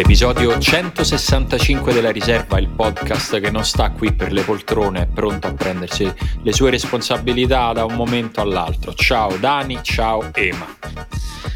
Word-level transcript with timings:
L'episodio 0.00 0.58
165 0.58 1.92
della 1.92 2.10
riserva, 2.10 2.58
il 2.58 2.70
podcast 2.70 3.38
che 3.38 3.50
non 3.50 3.66
sta 3.66 3.90
qui 3.90 4.14
per 4.14 4.32
le 4.32 4.40
poltrone, 4.40 5.02
è 5.02 5.06
pronto 5.06 5.48
a 5.48 5.52
prendersi 5.52 6.10
le 6.40 6.52
sue 6.54 6.70
responsabilità 6.70 7.74
da 7.74 7.84
un 7.84 7.96
momento 7.96 8.40
all'altro. 8.40 8.94
Ciao 8.94 9.36
Dani, 9.36 9.78
ciao 9.82 10.32
Ema. 10.32 10.64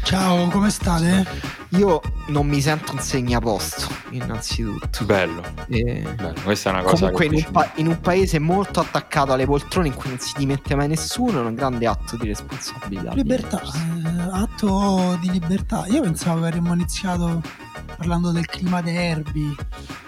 Ciao, 0.03 0.47
come 0.49 0.69
state? 0.69 1.25
Io 1.69 1.99
non 2.27 2.45
mi 2.45 2.61
sento 2.61 2.91
un 2.91 2.99
segnaposto, 2.99 3.87
innanzitutto. 4.11 5.03
Bello. 5.05 5.41
E... 5.67 6.05
Bello. 6.15 6.35
Questa 6.43 6.69
è 6.69 6.73
una 6.73 6.83
cosa 6.83 7.09
Comunque, 7.09 7.27
che 7.27 7.35
in 7.35 7.43
un, 7.47 7.51
pa- 7.51 7.71
in 7.77 7.87
un 7.87 7.99
paese 7.99 8.37
molto 8.37 8.79
attaccato 8.79 9.33
alle 9.33 9.47
poltrone 9.47 9.87
in 9.87 9.95
cui 9.95 10.09
non 10.09 10.19
si 10.19 10.33
dimette 10.37 10.75
mai 10.75 10.87
nessuno, 10.87 11.41
è 11.41 11.45
un 11.45 11.55
grande 11.55 11.87
atto 11.87 12.15
di 12.15 12.27
responsabilità. 12.27 13.11
Libertà, 13.15 13.59
eh, 13.63 14.29
atto 14.31 15.17
di 15.19 15.31
libertà. 15.31 15.85
Io 15.87 16.01
pensavo 16.01 16.41
che 16.41 16.47
avremmo 16.49 16.73
iniziato 16.73 17.63
parlando 18.05 18.31
del 18.31 18.45
clima 18.45 18.81
derby. 18.81 19.55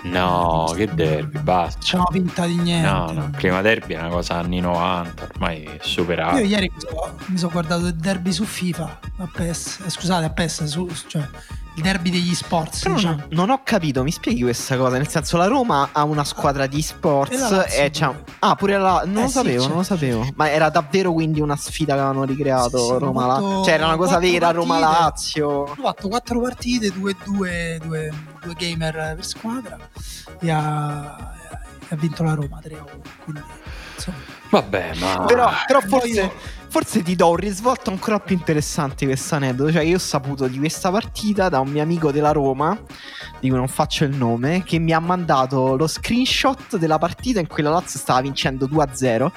No, 0.03 0.71
che 0.75 0.87
derby, 0.93 1.39
basta. 1.39 1.79
Facciamo 1.79 2.05
finta 2.11 2.45
di 2.45 2.55
niente. 2.55 2.87
No, 2.87 3.11
no, 3.11 3.25
il 3.25 3.35
clima 3.35 3.61
derby 3.61 3.95
è 3.95 3.99
una 3.99 4.09
cosa 4.09 4.35
anni 4.35 4.59
90, 4.59 5.29
ormai 5.33 5.63
è 5.63 5.77
superato. 5.81 6.37
Io 6.37 6.45
ieri 6.45 6.71
mi 6.71 6.79
sono, 6.79 7.17
mi 7.25 7.37
sono 7.37 7.51
guardato 7.51 7.87
il 7.87 7.95
derby 7.95 8.31
su 8.31 8.43
FIFA, 8.43 8.99
a 9.17 9.29
PES, 9.33 9.81
eh, 9.85 9.89
scusate, 9.89 10.25
a 10.25 10.29
PES, 10.29 10.63
su, 10.65 10.87
cioè 11.07 11.27
il 11.77 11.83
derby 11.83 12.09
degli 12.09 12.33
sports. 12.33 12.81
Però 12.81 12.95
diciamo. 12.95 13.15
non, 13.15 13.27
non 13.29 13.49
ho 13.51 13.61
capito, 13.63 14.01
mi 14.03 14.11
spieghi 14.11 14.41
questa 14.41 14.75
cosa? 14.77 14.97
Nel 14.97 15.07
senso, 15.07 15.37
la 15.37 15.45
Roma 15.45 15.89
ha 15.91 16.03
una 16.03 16.23
squadra 16.23 16.65
di 16.65 16.79
E 16.79 16.81
sports 16.81 17.39
la 17.39 17.49
Lazio 17.57 17.83
e 17.83 17.89
c'ha... 17.91 18.07
pure. 18.09 18.23
Ah, 18.39 18.55
pure 18.55 18.77
la... 18.79 19.03
Non 19.05 19.17
Eh 19.17 19.21
lo 19.21 19.27
sì, 19.27 19.33
sapevo, 19.33 19.61
c'è. 19.61 19.67
non 19.67 19.77
lo 19.77 19.83
sapevo. 19.83 20.27
Ma 20.35 20.49
era 20.49 20.69
davvero 20.69 21.13
quindi 21.13 21.39
una 21.39 21.55
sfida 21.55 21.93
che 21.93 21.99
avevano 21.99 22.23
ricreato 22.25 22.77
Sì, 22.79 22.85
sì, 22.93 22.97
Roma 22.97 23.25
Lazio? 23.27 23.63
Cioè, 23.63 23.73
era 23.73 23.85
una 23.85 23.95
cosa 23.95 24.17
vera, 24.17 24.39
partite. 24.51 24.53
Roma-Lazio. 24.53 25.47
Ho 25.49 25.75
fatto 25.75 26.07
quattro 26.07 26.41
partite, 26.41 26.91
due, 26.91 27.15
due, 27.23 27.79
due, 27.83 28.11
due 28.41 28.53
gamer 28.55 29.13
per 29.15 29.25
squadra 29.25 29.77
e 30.39 30.49
ha, 30.51 31.33
e 31.79 31.85
ha 31.89 31.95
vinto 31.95 32.23
la 32.23 32.33
Roma 32.33 32.59
3 32.59 32.73
a 32.73 32.77
1. 32.81 33.01
Quindi, 33.23 33.41
insomma, 33.95 34.17
Vabbè, 34.49 34.93
ma... 34.95 35.25
Però, 35.27 35.49
però 35.67 35.79
Poi 35.81 35.89
forse, 35.89 36.07
io- 36.21 36.33
forse 36.69 37.01
ti 37.01 37.15
do 37.15 37.29
un 37.29 37.35
risvolto 37.35 37.89
ancora 37.89 38.19
più 38.19 38.35
interessante 38.35 39.05
questo 39.05 39.35
aneddoto. 39.35 39.71
Cioè, 39.71 39.83
io 39.83 39.95
ho 39.95 39.99
saputo 39.99 40.47
di 40.47 40.57
questa 40.57 40.91
partita 40.91 41.49
da 41.49 41.59
un 41.59 41.69
mio 41.69 41.81
amico 41.81 42.11
della 42.11 42.31
Roma, 42.31 42.77
di 43.39 43.49
cui 43.49 43.57
non 43.57 43.67
faccio 43.67 44.03
il 44.03 44.15
nome, 44.15 44.63
che 44.63 44.79
mi 44.79 44.93
ha 44.93 44.99
mandato 44.99 45.75
lo 45.75 45.87
screenshot 45.87 46.77
della 46.77 46.97
partita 46.97 47.39
in 47.39 47.47
cui 47.47 47.63
la 47.63 47.69
Lazio 47.69 47.99
stava 47.99 48.21
vincendo 48.21 48.67
2-0 48.67 49.31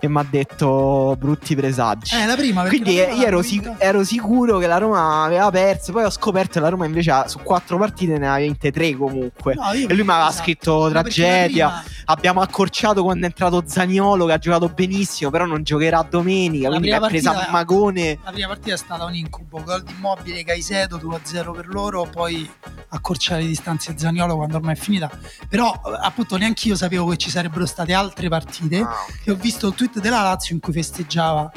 e 0.00 0.08
mi 0.08 0.18
ha 0.18 0.26
detto 0.28 1.16
brutti 1.18 1.54
presagi. 1.56 2.14
eh, 2.14 2.26
la 2.26 2.34
prima 2.36 2.66
Quindi 2.66 2.96
la 2.96 3.04
Roma 3.06 3.14
io 3.20 3.26
ero, 3.26 3.42
sic- 3.42 3.74
ero 3.78 4.04
sicuro 4.04 4.58
che 4.58 4.66
la 4.66 4.78
Roma 4.78 5.24
aveva 5.24 5.50
perso, 5.50 5.92
poi 5.92 6.04
ho 6.04 6.10
scoperto 6.10 6.54
che 6.54 6.60
la 6.60 6.68
Roma 6.68 6.86
invece 6.86 7.10
ha- 7.10 7.28
su 7.28 7.38
quattro 7.40 7.78
partite 7.78 8.18
ne 8.18 8.28
aveva 8.28 8.36
vinte 8.46 8.70
tre 8.72 8.96
comunque. 8.96 9.54
No, 9.54 9.72
E 9.72 9.86
lui 9.94 10.04
mi 10.04 10.10
aveva 10.10 10.28
esatto. 10.28 10.42
scritto 10.42 10.88
tragedia. 10.90 11.82
Abbiamo 12.06 12.40
accorciato 12.40 13.02
quando 13.02 13.24
è 13.24 13.28
entrato 13.28 13.62
Zaniolo 13.66 14.24
che 14.26 14.32
ha 14.32 14.38
giocato 14.38 14.68
benissimo, 14.68 15.30
però 15.30 15.44
non 15.44 15.62
giocherà 15.62 16.06
domenica. 16.08 16.68
La 16.68 16.76
quindi 16.78 16.92
ha 16.94 17.00
preso 17.00 17.30
a 17.30 17.48
magone. 17.50 18.18
La 18.24 18.30
prima 18.30 18.48
partita 18.48 18.74
è 18.74 18.78
stata 18.78 19.04
un 19.04 19.14
incubo, 19.14 19.62
gol 19.62 19.82
di 19.82 19.92
Immobile, 19.96 20.42
Caicedo 20.44 20.96
2-0 20.96 21.52
per 21.52 21.68
loro, 21.68 22.08
poi 22.10 22.48
accorciare 22.90 23.42
le 23.42 23.48
distanze 23.48 23.94
Zaniolo 23.98 24.36
quando 24.36 24.56
ormai 24.56 24.74
è 24.74 24.78
finita. 24.78 25.10
Però 25.48 25.70
appunto 26.00 26.36
neanche 26.36 26.68
io 26.68 26.76
sapevo 26.76 27.06
che 27.08 27.16
ci 27.18 27.30
sarebbero 27.30 27.66
state 27.66 27.92
altre 27.92 28.28
partite 28.28 28.78
Ah, 28.80 28.94
e 29.24 29.30
ho 29.30 29.34
visto 29.34 29.66
il 29.68 29.74
tweet 29.88 30.00
della 30.00 30.22
Lazio 30.22 30.54
in 30.54 30.60
cui 30.60 30.72
festeggiava 30.72 31.50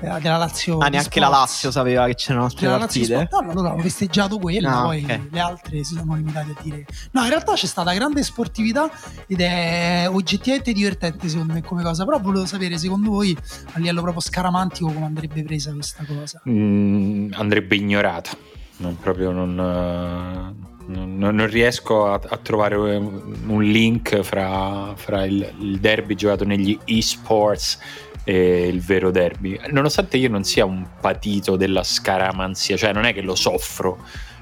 eh, 0.00 0.20
della 0.20 0.36
Lazio. 0.36 0.78
Ah, 0.78 0.88
neanche 0.88 1.20
la. 1.20 1.28
Lazio 1.28 1.70
sapeva 1.70 2.06
che 2.06 2.14
c'erano 2.14 2.44
altre 2.44 2.60
Della 2.66 2.78
Lazio 2.78 3.00
partite. 3.00 3.26
Sport- 3.26 3.44
No, 3.44 3.52
no, 3.52 3.60
loro 3.60 3.72
hanno 3.74 3.82
festeggiato 3.82 4.38
quella, 4.38 4.78
Ah, 4.78 4.82
poi 4.82 5.04
ok. 5.04 5.20
le 5.30 5.40
altre 5.40 5.84
si 5.84 5.94
sono 5.94 6.14
limitati 6.14 6.50
a 6.50 6.62
dire. 6.62 6.86
No, 7.12 7.22
in 7.22 7.28
realtà 7.28 7.52
c'è 7.54 7.66
stata 7.66 7.92
grande 7.92 8.22
sportività 8.22 8.90
ed 9.26 9.40
è 9.40 10.06
oggettivamente 10.08 10.72
divertente 10.72 11.28
secondo 11.28 11.52
me 11.52 11.62
come 11.62 11.82
cosa. 11.82 12.04
Però 12.04 12.18
volevo 12.20 12.46
sapere, 12.46 12.78
secondo 12.78 13.10
voi, 13.10 13.36
a 13.72 13.78
livello 13.78 14.00
proprio 14.02 14.22
scaramantico, 14.22 14.90
come 14.92 15.04
andrebbe 15.06 15.42
presa 15.42 15.72
questa 15.72 16.04
cosa. 16.04 16.40
Mm, 16.48 17.32
andrebbe 17.34 17.76
ignorata. 17.76 18.30
Non 18.78 18.96
proprio 18.98 19.30
non, 19.30 19.58
eh, 19.58 20.71
non, 20.92 21.34
non- 21.34 21.46
riesco 21.50 22.06
a, 22.12 22.20
a 22.28 22.36
trovare 22.36 22.74
un, 22.76 23.34
un 23.46 23.62
link 23.62 24.20
fra, 24.22 24.92
fra 24.96 25.24
il, 25.24 25.52
il 25.60 25.78
derby 25.78 26.14
giocato 26.14 26.44
negli 26.44 26.78
esports 26.84 27.78
e 28.24 28.66
il 28.68 28.80
vero 28.80 29.10
derby. 29.10 29.58
Nonostante 29.70 30.16
io 30.16 30.28
non 30.28 30.44
sia 30.44 30.64
un 30.64 30.86
patito 31.00 31.56
della 31.56 31.82
scaramanzia, 31.82 32.76
cioè 32.76 32.92
non 32.92 33.04
è 33.04 33.12
che 33.12 33.20
lo 33.22 33.34
soffro 33.34 33.98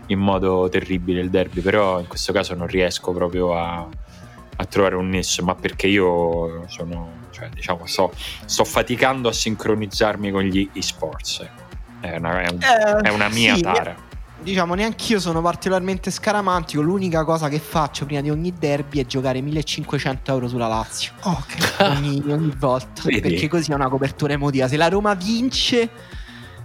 in 0.07 0.19
modo 0.19 0.69
terribile 0.69 1.21
il 1.21 1.31
derby, 1.31 1.61
però 1.61 2.01
in 2.01 2.07
questo 2.09 2.33
caso 2.33 2.55
non 2.55 2.67
riesco 2.67 3.13
proprio 3.13 3.57
a, 3.57 3.87
a 4.57 4.65
trovare 4.67 4.97
un 4.97 5.09
nesso, 5.09 5.43
ma 5.45 5.55
perché 5.55 5.87
io 5.87 6.65
sono, 6.69 7.13
cioè, 7.31 7.49
diciamo, 7.49 7.87
sto, 7.87 8.13
sto 8.45 8.65
faticando 8.65 9.29
a 9.29 9.33
sincronizzarmi 9.33 10.31
con 10.31 10.43
gli 10.43 10.69
esports. 10.75 11.41
ecco. 11.41 11.69
È 12.01 12.17
una, 12.17 12.43
è 12.43 12.51
un- 12.51 12.59
Eh, 12.63 13.09
è 13.09 13.13
una 13.13 13.29
mia 13.29 13.55
sì, 13.55 13.63
tara. 13.63 13.95
Diciamo, 14.43 14.75
neanche 14.75 15.13
io 15.13 15.21
sono 15.21 15.43
particolarmente 15.43 16.11
scaramantico. 16.11 16.81
L'unica 16.81 17.25
cosa 17.25 17.49
che 17.49 17.59
faccio 17.59 18.07
prima 18.07 18.23
di 18.23 18.31
ogni 18.31 18.55
derby 18.59 19.01
è 19.01 19.07
giocare 19.07 19.41
1500 19.41 20.33
euro 20.33 20.49
sulla 20.49 20.67
Lazio. 20.67 21.13
Oh, 21.23 21.31
ok. 21.31 21.77
ogni, 21.81 22.23
ogni 22.27 22.55
volta. 22.59 23.03
Vedi? 23.05 23.21
Perché 23.21 23.49
così 23.49 23.71
è 23.71 23.75
una 23.75 23.89
copertura 23.89 24.33
emotiva. 24.33 24.67
Se 24.67 24.79
la 24.79 24.89
Roma 24.89 25.13
vince, 25.15 25.91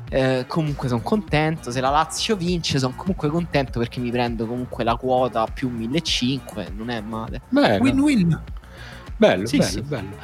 eh, 0.09 0.45
comunque 0.47 0.87
sono 0.87 1.01
contento. 1.01 1.69
Se 1.69 1.81
la 1.81 1.89
Lazio 1.89 2.37
vince, 2.37 2.79
sono 2.79 2.93
comunque 2.95 3.29
contento 3.29 3.79
perché 3.79 3.99
mi 3.99 4.09
prendo 4.09 4.45
comunque 4.45 4.83
la 4.85 4.95
quota 4.95 5.45
più 5.45 5.69
1500. 5.69 6.71
Non 6.75 6.89
è 6.89 7.01
male. 7.01 7.41
Bello, 7.49 7.83
Win-win. 7.83 8.41
Bello, 9.17 9.45
Sì, 9.45 9.57
bello, 9.57 9.69
sì. 9.71 9.81
bello. 9.81 10.15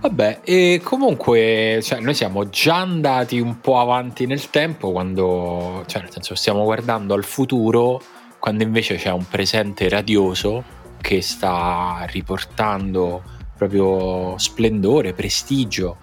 Vabbè, 0.00 0.40
e 0.44 0.80
comunque 0.82 1.80
cioè, 1.82 1.98
noi 2.00 2.14
siamo 2.14 2.48
già 2.48 2.76
andati 2.76 3.40
un 3.40 3.60
po' 3.60 3.80
avanti 3.80 4.26
nel 4.26 4.48
tempo 4.50 4.92
quando, 4.92 5.82
cioè 5.86 6.02
nel 6.02 6.12
senso 6.12 6.36
stiamo 6.36 6.62
guardando 6.62 7.14
al 7.14 7.24
futuro 7.24 8.00
quando 8.38 8.62
invece 8.62 8.94
c'è 8.94 9.10
un 9.10 9.26
presente 9.28 9.88
radioso 9.88 10.62
che 11.00 11.20
sta 11.20 12.06
riportando 12.08 13.22
proprio 13.56 14.38
splendore, 14.38 15.12
prestigio 15.14 15.96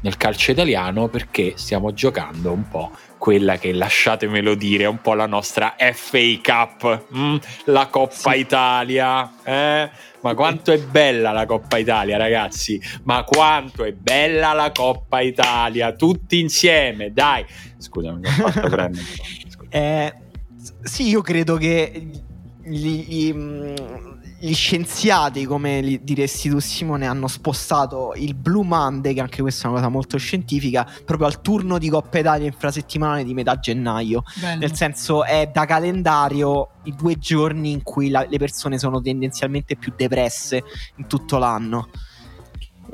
nel 0.00 0.16
calcio 0.16 0.50
italiano 0.50 1.08
perché 1.08 1.52
stiamo 1.56 1.92
giocando 1.92 2.52
un 2.52 2.66
po' 2.68 2.90
quella 3.22 3.56
che 3.56 3.72
lasciatemelo 3.72 4.56
dire 4.56 4.82
è 4.82 4.88
un 4.88 5.00
po' 5.00 5.14
la 5.14 5.26
nostra 5.26 5.76
FA 5.78 6.18
Cup, 6.42 7.04
mm, 7.14 7.36
la 7.66 7.86
Coppa 7.86 8.32
Sì. 8.32 8.38
Italia. 8.40 9.32
Eh? 9.44 9.90
Ma 10.22 10.34
quanto 10.34 10.72
è 10.72 10.80
bella 10.80 11.30
la 11.30 11.46
Coppa 11.46 11.78
Italia, 11.78 12.16
ragazzi! 12.16 12.82
Ma 13.04 13.22
quanto 13.22 13.84
è 13.84 13.92
bella 13.92 14.54
la 14.54 14.72
Coppa 14.72 15.20
Italia! 15.20 15.92
Tutti 15.92 16.40
insieme, 16.40 17.12
dai! 17.12 17.46
Scusami, 17.78 18.18
mi 18.18 18.26
ho 18.26 18.30
fatto 18.32 18.66
prendere. 18.68 19.04
Eh, 19.68 20.12
sì, 20.82 21.08
io 21.08 21.20
credo 21.20 21.54
che 21.54 22.10
gli, 22.64 23.04
gli, 23.06 23.32
mm, 23.32 24.11
gli 24.44 24.54
scienziati, 24.54 25.44
come 25.44 26.00
diresti 26.02 26.48
tu, 26.48 26.58
Simone, 26.58 27.06
hanno 27.06 27.28
spostato 27.28 28.12
il 28.16 28.34
Blue 28.34 28.64
Monday, 28.64 29.14
che 29.14 29.20
anche 29.20 29.40
questa 29.40 29.68
è 29.68 29.70
una 29.70 29.78
cosa 29.78 29.88
molto 29.88 30.18
scientifica, 30.18 30.84
proprio 31.04 31.28
al 31.28 31.40
turno 31.40 31.78
di 31.78 31.88
Coppa 31.88 32.18
Italia 32.18 32.48
infrasettimanale 32.48 33.22
di 33.22 33.34
metà 33.34 33.60
gennaio. 33.60 34.24
Bello. 34.40 34.58
Nel 34.58 34.74
senso, 34.74 35.22
è 35.24 35.48
da 35.52 35.64
calendario 35.64 36.70
i 36.84 36.94
due 36.96 37.18
giorni 37.18 37.70
in 37.70 37.84
cui 37.84 38.08
la- 38.08 38.26
le 38.28 38.38
persone 38.38 38.80
sono 38.80 39.00
tendenzialmente 39.00 39.76
più 39.76 39.92
depresse 39.96 40.64
in 40.96 41.06
tutto 41.06 41.38
l'anno. 41.38 41.88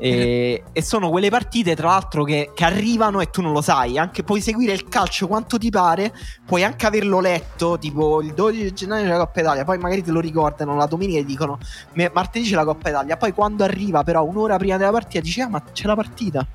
E, 0.01 0.63
e 0.71 0.81
sono 0.81 1.09
quelle 1.09 1.29
partite, 1.29 1.75
tra 1.75 1.89
l'altro, 1.89 2.23
che, 2.23 2.51
che 2.55 2.63
arrivano 2.63 3.19
e 3.19 3.29
tu 3.29 3.41
non 3.41 3.51
lo 3.51 3.61
sai. 3.61 3.97
Anche 3.97 4.23
puoi 4.23 4.39
seguire 4.39 4.71
il 4.71 4.87
calcio 4.87 5.27
quanto 5.27 5.57
ti 5.57 5.69
pare, 5.69 6.13
puoi 6.45 6.63
anche 6.63 6.85
averlo 6.85 7.19
letto, 7.19 7.77
tipo 7.77 8.21
il 8.21 8.33
12 8.33 8.73
gennaio 8.73 9.03
c'è 9.03 9.09
la 9.09 9.17
Coppa 9.17 9.41
Italia, 9.41 9.63
poi 9.65 9.77
magari 9.77 10.01
te 10.01 10.11
lo 10.11 10.21
ricordano 10.21 10.75
la 10.75 10.85
domenica 10.85 11.19
e 11.19 11.25
dicono 11.25 11.57
"Me- 11.93 12.09
martedì 12.13 12.47
c'è 12.47 12.55
la 12.55 12.63
Coppa 12.65 12.89
Italia. 12.89 13.17
Poi 13.17 13.33
quando 13.33 13.63
arriva, 13.65 14.03
però, 14.03 14.23
un'ora 14.23 14.57
prima 14.57 14.77
della 14.77 14.91
partita, 14.91 15.19
dici: 15.21 15.41
Ah, 15.41 15.49
ma 15.49 15.61
c'è 15.61 15.85
la 15.85 15.95
partita. 15.95 16.47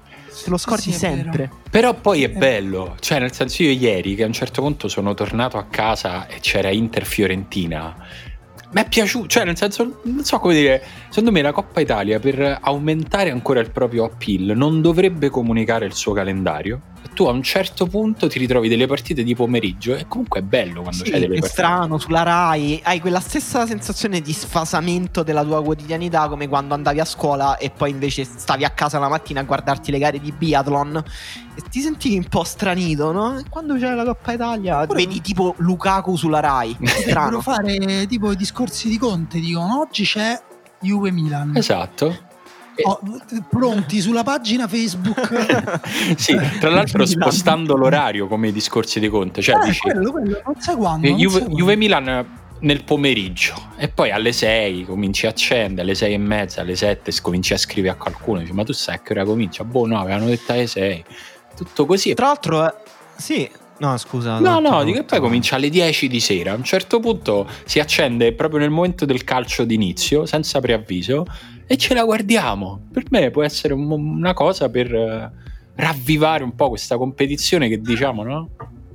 Te 0.43 0.51
lo 0.51 0.57
scordi 0.57 0.91
Sì, 0.91 0.93
sempre. 0.93 1.49
Però 1.71 1.95
poi 1.95 2.25
è 2.25 2.27
Eh. 2.27 2.31
bello, 2.31 2.97
cioè 2.99 3.21
nel 3.21 3.33
senso 3.33 3.63
io 3.63 3.71
ieri 3.71 4.17
che 4.17 4.25
a 4.25 4.27
un 4.27 4.33
certo 4.33 4.63
punto 4.63 4.89
sono 4.89 5.15
tornato 5.15 5.59
a 5.59 5.65
casa 5.71 6.27
e 6.27 6.41
c'era 6.41 6.71
Inter 6.71 7.05
Fiorentina. 7.05 7.95
Mi 8.75 8.81
è 8.81 8.89
piaciuto, 8.89 9.29
cioè 9.29 9.45
nel 9.45 9.57
senso, 9.57 10.01
non 10.03 10.25
so 10.25 10.41
come 10.41 10.55
dire, 10.55 10.83
secondo 11.09 11.31
me 11.31 11.43
la 11.43 11.53
Coppa 11.53 11.81
Italia 11.81 12.19
per 12.19 12.59
aumentare 12.61 13.31
ancora 13.31 13.61
il 13.61 13.71
proprio 13.71 14.03
appeal 14.03 14.57
non 14.57 14.83
dovrebbe 14.83 15.31
comunicare 15.31 15.87
il 15.87 15.95
suo 15.95 16.13
calendario 16.13 16.81
tu 17.13 17.25
a 17.27 17.31
un 17.31 17.43
certo 17.43 17.87
punto 17.87 18.29
ti 18.29 18.39
ritrovi 18.39 18.69
delle 18.69 18.87
partite 18.87 19.23
di 19.23 19.35
pomeriggio 19.35 19.95
e 19.95 20.07
comunque 20.09 20.41
è 20.41 20.43
bello 20.43 20.83
quando 20.83 21.05
Sì, 21.05 21.11
c'hai 21.11 21.21
delle 21.21 21.35
è 21.37 21.39
partite. 21.41 21.49
strano 21.49 21.99
sulla 21.99 22.23
Rai, 22.23 22.81
hai 22.83 23.01
quella 23.01 23.21
stessa 23.21 23.67
sensazione 23.67 24.21
di 24.21 24.33
sfasamento 24.33 25.23
della 25.23 25.45
tua 25.45 25.63
quotidianità 25.63 26.29
come 26.29 26.49
quando 26.49 26.75
andavi 26.75 27.01
a 27.01 27.05
scuola 27.05 27.57
e 27.57 27.71
poi 27.71 27.91
invece 27.91 28.25
stavi 28.25 28.65
a 28.65 28.71
casa 28.71 28.99
la 28.99 29.09
mattina 29.09 29.41
a 29.41 29.45
guardarti 29.45 29.91
le 29.91 29.99
gare 29.99 30.19
di 30.19 30.33
biathlon 30.33 31.03
e 31.57 31.63
ti 31.71 31.81
sentivi 31.81 32.17
un 32.17 32.25
po' 32.29 32.43
stranito, 32.45 33.13
no? 33.13 33.39
E 33.39 33.45
quando 33.49 33.77
c'è 33.77 33.93
la 33.95 34.05
Coppa 34.05 34.33
Italia 34.33 34.87
Pure- 34.87 35.05
vedi 35.07 35.21
tipo 35.21 35.55
Lukaku 35.59 36.17
sulla 36.17 36.41
Rai, 36.41 36.77
strano. 36.83 37.41
fare 37.41 38.07
tipo 38.09 38.33
i 38.33 38.37
discorsi 38.37 38.89
di 38.89 38.99
Conte, 38.99 39.39
dicono 39.39 39.79
oggi 39.81 40.05
c'è 40.05 40.41
Juve 40.81 41.11
Milan. 41.13 41.57
Esatto. 41.57 42.24
E- 42.77 42.83
Oh, 42.87 42.99
pronti 43.49 44.01
sulla 44.01 44.23
pagina 44.23 44.67
Facebook. 44.67 45.79
sì, 46.19 46.37
tra 46.59 46.71
l'altro 46.71 47.05
Milan. 47.05 47.23
spostando 47.23 47.77
l'orario 47.77 48.27
come 48.27 48.49
i 48.49 48.53
discorsi 48.53 48.99
di 49.01 49.09
Conte, 49.09 49.41
cioè 49.43 49.57
Eh, 49.63 49.67
dici 49.67 49.81
quello, 49.81 50.11
quello, 50.11 50.43
non 50.45 50.55
sai 50.61 50.75
quando. 50.77 51.07
Juve, 51.09 51.39
quando. 51.39 51.57
Juve 51.57 51.77
Milan 51.77 52.27
nel 52.61 52.83
pomeriggio 52.85 53.55
e 53.77 53.89
poi 53.89 54.11
alle 54.11 54.33
6 54.33 54.87
cominci 54.87 55.27
a 55.27 55.29
accendere, 55.31 55.83
alle 55.83 55.95
6 55.95 56.15
e 56.15 56.19
mezza, 56.19 56.61
alle 56.63 56.77
7 56.77 57.13
cominci 57.21 57.53
a 57.53 57.59
scrivere 57.59 57.95
a 57.95 57.97
qualcuno, 57.97 58.41
dici 58.41 58.53
ma 58.53 58.65
tu 58.65 58.73
sai 58.73 59.01
che 59.03 59.13
ora 59.13 59.25
comincia? 59.25 59.65
Boh 59.65 59.87
no, 59.87 60.01
avevano 60.01 60.27
detto 60.27 60.53
alle 60.53 60.67
6. 60.67 61.05
Tutto 61.57 61.87
così. 61.87 62.15
Tra 62.15 62.27
l'altro, 62.27 62.67
eh, 62.67 62.75
sì, 63.17 63.49
no 63.79 63.97
scusa. 63.99 64.39
No, 64.41 64.59
no, 64.61 64.83
di 64.83 64.93
che 64.93 65.05
poi 65.05 65.21
comincia 65.21 65.57
alle 65.57 65.69
10 65.69 66.09
di 66.09 66.19
sera. 66.21 66.53
A 66.53 66.55
un 66.57 66.65
certo 66.65 66.99
punto 67.01 67.49
si 67.65 67.79
accende 67.79 68.33
proprio 68.33 68.59
nel 68.61 68.71
momento 68.71 69.05
del 69.05 69.23
calcio 69.25 69.65
d'inizio, 69.65 70.27
senza 70.27 70.59
preavviso, 70.61 71.25
e 71.75 71.77
ce 71.77 71.93
la 71.95 72.05
guardiamo. 72.05 72.81
Per 72.93 73.05
me 73.11 73.31
può 73.31 73.43
essere 73.43 73.75
un- 73.75 73.91
una 73.91 74.33
cosa 74.33 74.69
per 74.69 74.95
eh, 74.95 75.31
ravvivare 75.77 76.45
un 76.45 76.55
po' 76.55 76.69
questa 76.69 76.97
competizione 76.97 77.69
che 77.69 77.81
diciamo, 77.81 78.23
no? 78.23 78.49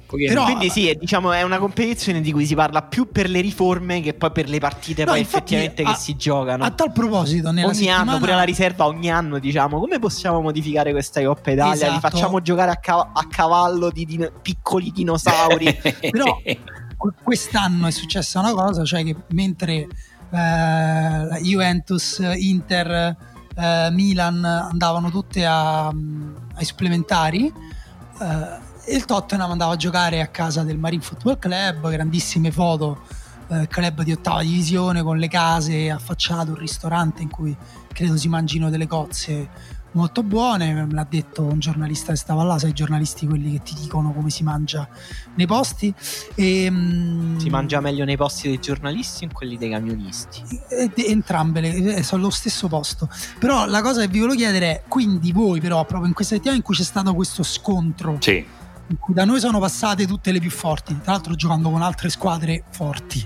Però- 0.09 0.43
Quindi 0.45 0.69
sì, 0.71 0.87
è, 0.89 0.95
diciamo, 0.95 1.31
è 1.31 1.43
una 1.43 1.59
competizione 1.59 2.19
di 2.21 2.31
cui 2.31 2.43
si 2.47 2.55
parla 2.55 2.81
più 2.81 3.11
per 3.11 3.29
le 3.29 3.41
riforme 3.41 4.01
che 4.01 4.15
poi 4.15 4.31
per 4.31 4.49
le 4.49 4.57
partite 4.57 5.03
No, 5.03 5.11
poi 5.11 5.19
infatti, 5.19 5.53
effettivamente 5.53 5.83
a- 5.83 5.91
che 5.93 5.99
si 5.99 6.15
giocano. 6.15 6.63
A 6.63 6.71
tal 6.71 6.91
proposito, 6.91 7.51
nella 7.51 7.67
ogni 7.67 7.75
settimana... 7.75 8.01
anno, 8.11 8.17
pure 8.19 8.31
alla 8.33 8.41
riserva, 8.41 8.87
ogni 8.87 9.11
anno 9.11 9.37
diciamo 9.37 9.77
come 9.79 9.99
possiamo 9.99 10.41
modificare 10.41 10.91
questa 10.93 11.21
Coppa 11.23 11.51
Italia? 11.51 11.89
Li 11.89 11.97
Esatto. 11.97 12.09
facciamo 12.09 12.41
giocare 12.41 12.71
a, 12.71 12.77
ca- 12.77 13.11
a 13.13 13.27
cavallo 13.29 13.91
di 13.91 14.05
din- 14.05 14.31
piccoli 14.41 14.89
dinosauri. 14.91 15.77
Però- 16.09 16.37
que- 16.43 17.13
quest'anno 17.21 17.85
è 17.85 17.91
successa 17.91 18.39
una 18.39 18.53
cosa, 18.53 18.83
cioè 18.85 19.03
che 19.03 19.15
mentre 19.27 19.87
eh, 20.31 21.39
Juventus, 21.41 22.19
Inter, 22.37 23.15
eh, 23.55 23.89
Milan 23.91 24.43
andavano 24.43 25.09
tutte 25.09 25.45
a- 25.45 25.87
ai 25.87 26.65
supplementari, 26.65 27.47
eh, 27.47 28.93
il 28.95 29.05
Tottenham 29.05 29.51
andava 29.51 29.73
a 29.73 29.75
giocare 29.75 30.21
a 30.21 30.27
casa 30.27 30.63
del 30.63 30.77
Marine 30.77 31.01
Football 31.03 31.37
Club, 31.39 31.89
grandissime 31.89 32.51
foto, 32.51 33.01
eh, 33.49 33.67
club 33.67 34.03
di 34.03 34.11
ottava 34.11 34.41
divisione 34.41 35.03
con 35.03 35.17
le 35.17 35.27
case 35.27 35.89
affacciate, 35.89 36.49
un 36.51 36.57
ristorante 36.57 37.21
in 37.21 37.29
cui 37.29 37.55
credo 37.91 38.17
si 38.17 38.27
mangino 38.27 38.69
delle 38.69 38.87
cozze 38.87 39.49
molto 39.91 40.23
buone, 40.23 40.73
me 40.73 40.87
l'ha 40.91 41.05
detto 41.09 41.43
un 41.43 41.59
giornalista 41.59 42.11
che 42.11 42.17
stava 42.17 42.43
là, 42.43 42.57
sai 42.59 42.69
i 42.71 42.73
giornalisti 42.73 43.25
quelli 43.25 43.51
che 43.53 43.61
ti 43.63 43.75
dicono 43.75 44.11
come 44.13 44.29
si 44.29 44.43
mangia 44.43 44.87
nei 45.35 45.47
posti. 45.47 45.93
E, 46.35 46.69
mm, 46.69 47.37
si 47.37 47.49
mangia 47.49 47.79
meglio 47.81 48.05
nei 48.05 48.17
posti 48.17 48.47
dei 48.47 48.59
giornalisti 48.59 49.23
o 49.23 49.27
in 49.27 49.33
quelli 49.33 49.57
dei 49.57 49.69
camionisti? 49.69 50.41
eh, 50.69 50.91
entrambe 51.07 51.61
le, 51.61 51.95
eh, 51.95 52.03
sono 52.03 52.21
allo 52.21 52.31
stesso 52.31 52.67
posto. 52.67 53.09
Però 53.39 53.65
la 53.65 53.81
cosa 53.81 54.01
che 54.01 54.07
vi 54.07 54.19
volevo 54.19 54.37
chiedere 54.37 54.65
è: 54.71 54.83
quindi 54.87 55.31
voi, 55.31 55.59
però, 55.59 55.83
proprio 55.85 56.07
in 56.07 56.13
questa 56.13 56.35
settimana 56.35 56.57
in 56.57 56.63
cui 56.63 56.75
c'è 56.75 56.83
stato 56.83 57.13
questo 57.13 57.43
scontro, 57.43 58.17
sì, 58.19 58.45
in 58.87 58.97
cui 58.97 59.13
da 59.13 59.25
noi 59.25 59.39
sono 59.39 59.59
passate 59.59 60.05
tutte 60.07 60.31
le 60.31 60.39
più 60.39 60.49
forti, 60.51 60.99
tra 61.01 61.13
l'altro 61.13 61.35
giocando 61.35 61.69
con 61.69 61.81
altre 61.81 62.09
squadre 62.09 62.63
forti, 62.71 63.25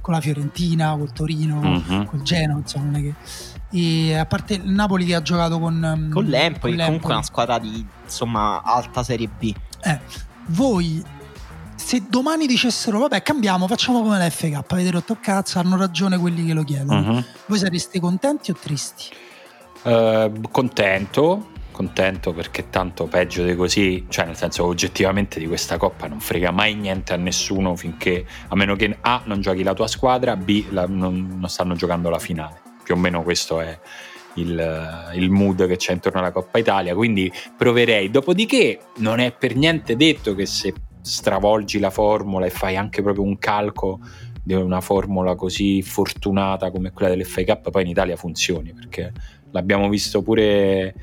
con 0.00 0.14
la 0.14 0.20
Fiorentina, 0.20 0.94
col 0.96 1.12
Torino, 1.12 1.60
Mhm. 1.60 2.06
col 2.06 2.22
Genoa, 2.22 2.58
insomma, 2.58 2.84
non 2.86 2.94
è 2.96 3.00
che. 3.02 3.14
E 3.76 4.14
a 4.16 4.24
parte 4.24 4.54
il 4.54 4.70
Napoli 4.70 5.04
che 5.04 5.16
ha 5.16 5.22
giocato 5.22 5.58
con, 5.58 5.74
mm, 5.74 6.12
Con 6.12 6.24
l'Empoli, 6.26 6.76
con 6.76 6.84
comunque 6.84 7.10
è 7.10 7.14
una 7.14 7.22
squadra 7.24 7.58
di 7.58 7.84
insomma 8.04 8.62
alta 8.62 9.02
serie 9.02 9.28
B. 9.28 9.52
Eh, 9.82 10.00
voi 10.46 11.02
se 11.74 12.04
domani 12.08 12.46
dicessero 12.46 13.00
vabbè 13.00 13.22
cambiamo, 13.22 13.66
facciamo 13.66 14.00
come 14.02 14.16
la 14.16 14.30
FK, 14.30 14.62
avete 14.68 14.90
rotto 14.92 15.16
cazzo, 15.20 15.58
hanno 15.58 15.76
ragione 15.76 16.16
quelli 16.18 16.46
che 16.46 16.54
lo 16.54 16.62
chiedono. 16.62 17.00
Mhm. 17.00 17.24
Voi 17.46 17.58
sareste 17.58 17.98
contenti 18.00 18.52
o 18.52 18.54
tristi? 18.54 19.06
Eh, 19.82 20.32
contento, 20.50 21.48
contento 21.72 22.32
perché 22.32 22.70
tanto 22.70 23.06
peggio 23.06 23.44
di 23.44 23.56
così, 23.56 24.06
cioè 24.08 24.24
nel 24.26 24.36
senso 24.36 24.64
oggettivamente 24.64 25.40
di 25.40 25.46
questa 25.46 25.76
coppa 25.76 26.06
non 26.06 26.20
frega 26.20 26.52
mai 26.52 26.74
niente 26.74 27.12
a 27.12 27.16
nessuno 27.16 27.74
finché, 27.76 28.24
a 28.48 28.54
meno 28.54 28.76
che 28.76 28.96
A 29.00 29.22
non 29.24 29.40
giochi 29.40 29.62
la 29.62 29.74
tua 29.74 29.88
squadra, 29.88 30.36
B 30.36 30.66
la- 30.70 30.86
non, 30.86 31.36
non 31.38 31.48
stanno 31.50 31.74
giocando 31.74 32.08
la 32.08 32.18
finale. 32.20 32.62
Più 32.84 32.94
o 32.94 32.98
meno 32.98 33.24
questo 33.24 33.60
è 33.60 33.76
il, 34.34 35.10
il 35.14 35.30
mood 35.30 35.66
che 35.66 35.76
c'è 35.76 35.92
intorno 35.92 36.20
alla 36.20 36.30
Coppa 36.30 36.58
Italia, 36.58 36.94
quindi 36.94 37.32
proverei. 37.56 38.10
Dopodiché 38.10 38.78
non 38.98 39.18
è 39.18 39.32
per 39.32 39.56
niente 39.56 39.96
detto 39.96 40.34
che 40.34 40.46
se 40.46 40.72
stravolgi 41.00 41.78
la 41.80 41.90
formula 41.90 42.46
e 42.46 42.50
fai 42.50 42.76
anche 42.76 43.02
proprio 43.02 43.24
un 43.24 43.38
calco 43.38 44.00
di 44.42 44.54
una 44.54 44.80
formula 44.80 45.34
così 45.34 45.82
fortunata 45.82 46.70
come 46.70 46.92
quella 46.92 47.10
dell'FA 47.10 47.44
Cup 47.44 47.70
poi 47.70 47.82
in 47.82 47.88
Italia 47.88 48.16
funzioni 48.16 48.72
perché 48.72 49.12
l'abbiamo 49.50 49.88
visto 49.88 50.22
pure 50.22 50.94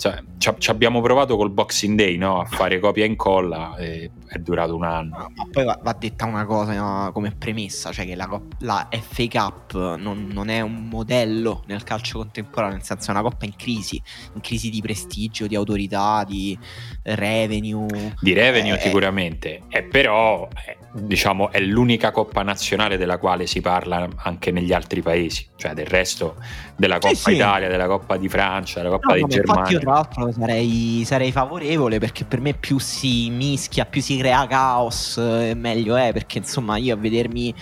cioè, 0.00 0.22
ci, 0.38 0.50
ci 0.56 0.70
abbiamo 0.70 1.02
provato 1.02 1.36
col 1.36 1.50
Boxing 1.50 1.94
Day 1.94 2.16
no? 2.16 2.40
a 2.40 2.46
fare 2.46 2.80
copia 2.80 3.04
e 3.04 3.08
incolla 3.08 3.76
e 3.76 4.10
è 4.26 4.38
durato 4.38 4.74
un 4.74 4.84
anno 4.84 5.30
Ma 5.34 5.46
poi 5.50 5.64
va, 5.64 5.78
va 5.82 5.92
detta 5.92 6.24
una 6.24 6.46
cosa 6.46 6.72
no, 6.72 7.12
come 7.12 7.34
premessa, 7.36 7.92
cioè 7.92 8.06
che 8.06 8.14
la, 8.14 8.40
la 8.60 8.88
FA 8.90 9.26
Cup 9.28 9.96
non, 9.96 10.28
non 10.32 10.48
è 10.48 10.62
un 10.62 10.88
modello 10.88 11.62
nel 11.66 11.82
calcio 11.82 12.18
contemporaneo, 12.18 12.76
nel 12.76 12.84
senso 12.84 13.08
è 13.08 13.10
una 13.12 13.22
coppa 13.22 13.44
in 13.44 13.54
crisi, 13.56 14.02
in 14.34 14.40
crisi 14.40 14.70
di 14.70 14.80
prestigio, 14.80 15.46
di 15.46 15.54
autorità, 15.54 16.24
di 16.26 16.58
revenue. 17.02 18.14
di 18.20 18.32
revenue 18.32 18.78
Eh. 18.78 18.80
sicuramente 18.80 19.64
e 19.68 19.82
però 19.82 20.48
eh, 20.66 20.78
diciamo 20.92 21.50
è 21.50 21.60
l'unica 21.60 22.10
coppa 22.10 22.42
nazionale 22.42 22.96
della 22.96 23.18
quale 23.18 23.46
si 23.46 23.60
parla 23.60 24.08
anche 24.16 24.50
negli 24.50 24.72
altri 24.72 25.02
paesi 25.02 25.46
cioè 25.56 25.72
del 25.72 25.86
resto 25.86 26.36
della 26.76 26.98
Coppa 26.98 27.14
sì. 27.14 27.34
Italia 27.34 27.68
della 27.68 27.86
Coppa 27.86 28.16
di 28.16 28.28
Francia 28.28 28.82
della 28.82 28.96
Coppa 28.96 29.14
no, 29.14 29.14
di 29.14 29.20
ma 29.20 29.26
infatti 29.26 29.46
Germania 29.46 29.70
io 29.70 29.78
tra 29.78 29.92
l'altro 29.92 30.32
sarei, 30.32 31.02
sarei 31.04 31.30
favorevole 31.30 31.98
perché 31.98 32.24
per 32.24 32.40
me 32.40 32.54
più 32.54 32.78
si 32.78 33.30
mischia, 33.30 33.84
più 33.84 34.00
si 34.00 34.16
crea 34.16 34.46
caos, 34.46 35.16
eh, 35.18 35.54
meglio 35.54 35.96
è 35.96 36.12
perché 36.12 36.38
insomma 36.38 36.76
io 36.76 36.94
a 36.94 36.96
vedermi 36.96 37.54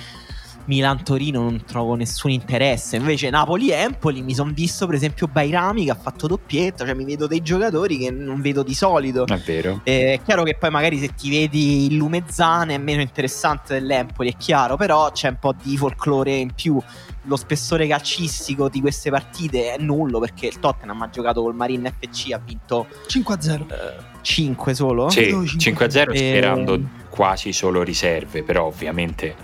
Milan-Torino 0.68 1.40
non 1.42 1.64
trovo 1.64 1.94
nessun 1.94 2.30
interesse. 2.30 2.96
Invece 2.96 3.30
Napoli-Empoli 3.30 4.22
mi 4.22 4.34
sono 4.34 4.52
visto 4.54 4.86
per 4.86 4.94
esempio 4.96 5.26
Bairami 5.26 5.86
che 5.86 5.90
ha 5.90 5.94
fatto 5.94 6.26
doppietta, 6.26 6.84
cioè 6.84 6.94
mi 6.94 7.04
vedo 7.04 7.26
dei 7.26 7.42
giocatori 7.42 7.96
che 7.98 8.10
non 8.10 8.40
vedo 8.42 8.62
di 8.62 8.74
solito. 8.74 9.26
è 9.26 9.36
vero 9.38 9.80
Eh, 9.84 10.12
È 10.14 10.20
chiaro 10.22 10.42
che 10.42 10.56
poi 10.58 10.70
magari 10.70 10.98
se 10.98 11.14
ti 11.14 11.30
vedi 11.30 11.86
il 11.86 11.96
Lumezzane 11.96 12.74
è 12.74 12.78
meno 12.78 13.00
interessante 13.00 13.74
dell'Empoli, 13.74 14.30
è 14.30 14.36
chiaro, 14.36 14.76
però 14.76 15.10
c'è 15.10 15.28
un 15.28 15.38
po' 15.40 15.54
di 15.60 15.76
folklore 15.76 16.36
in 16.36 16.52
più. 16.54 16.78
Lo 17.22 17.36
spessore 17.36 17.86
calcistico 17.86 18.68
di 18.68 18.80
queste 18.80 19.10
partite 19.10 19.74
è 19.74 19.78
nullo 19.78 20.18
perché 20.18 20.46
il 20.46 20.58
Tottenham 20.60 21.00
ha 21.02 21.10
giocato 21.10 21.42
col 21.42 21.54
Marine 21.54 21.92
FC, 21.98 22.32
ha 22.32 22.40
vinto 22.42 22.86
5-0. 23.06 23.66
5 24.20 24.74
solo. 24.74 25.08
Sì, 25.08 25.24
Vedo 25.24 25.42
5-0 25.42 26.12
Eh, 26.12 26.16
sperando 26.16 26.80
quasi 27.08 27.52
solo 27.52 27.82
riserve, 27.82 28.42
però 28.42 28.66
ovviamente 28.66 29.34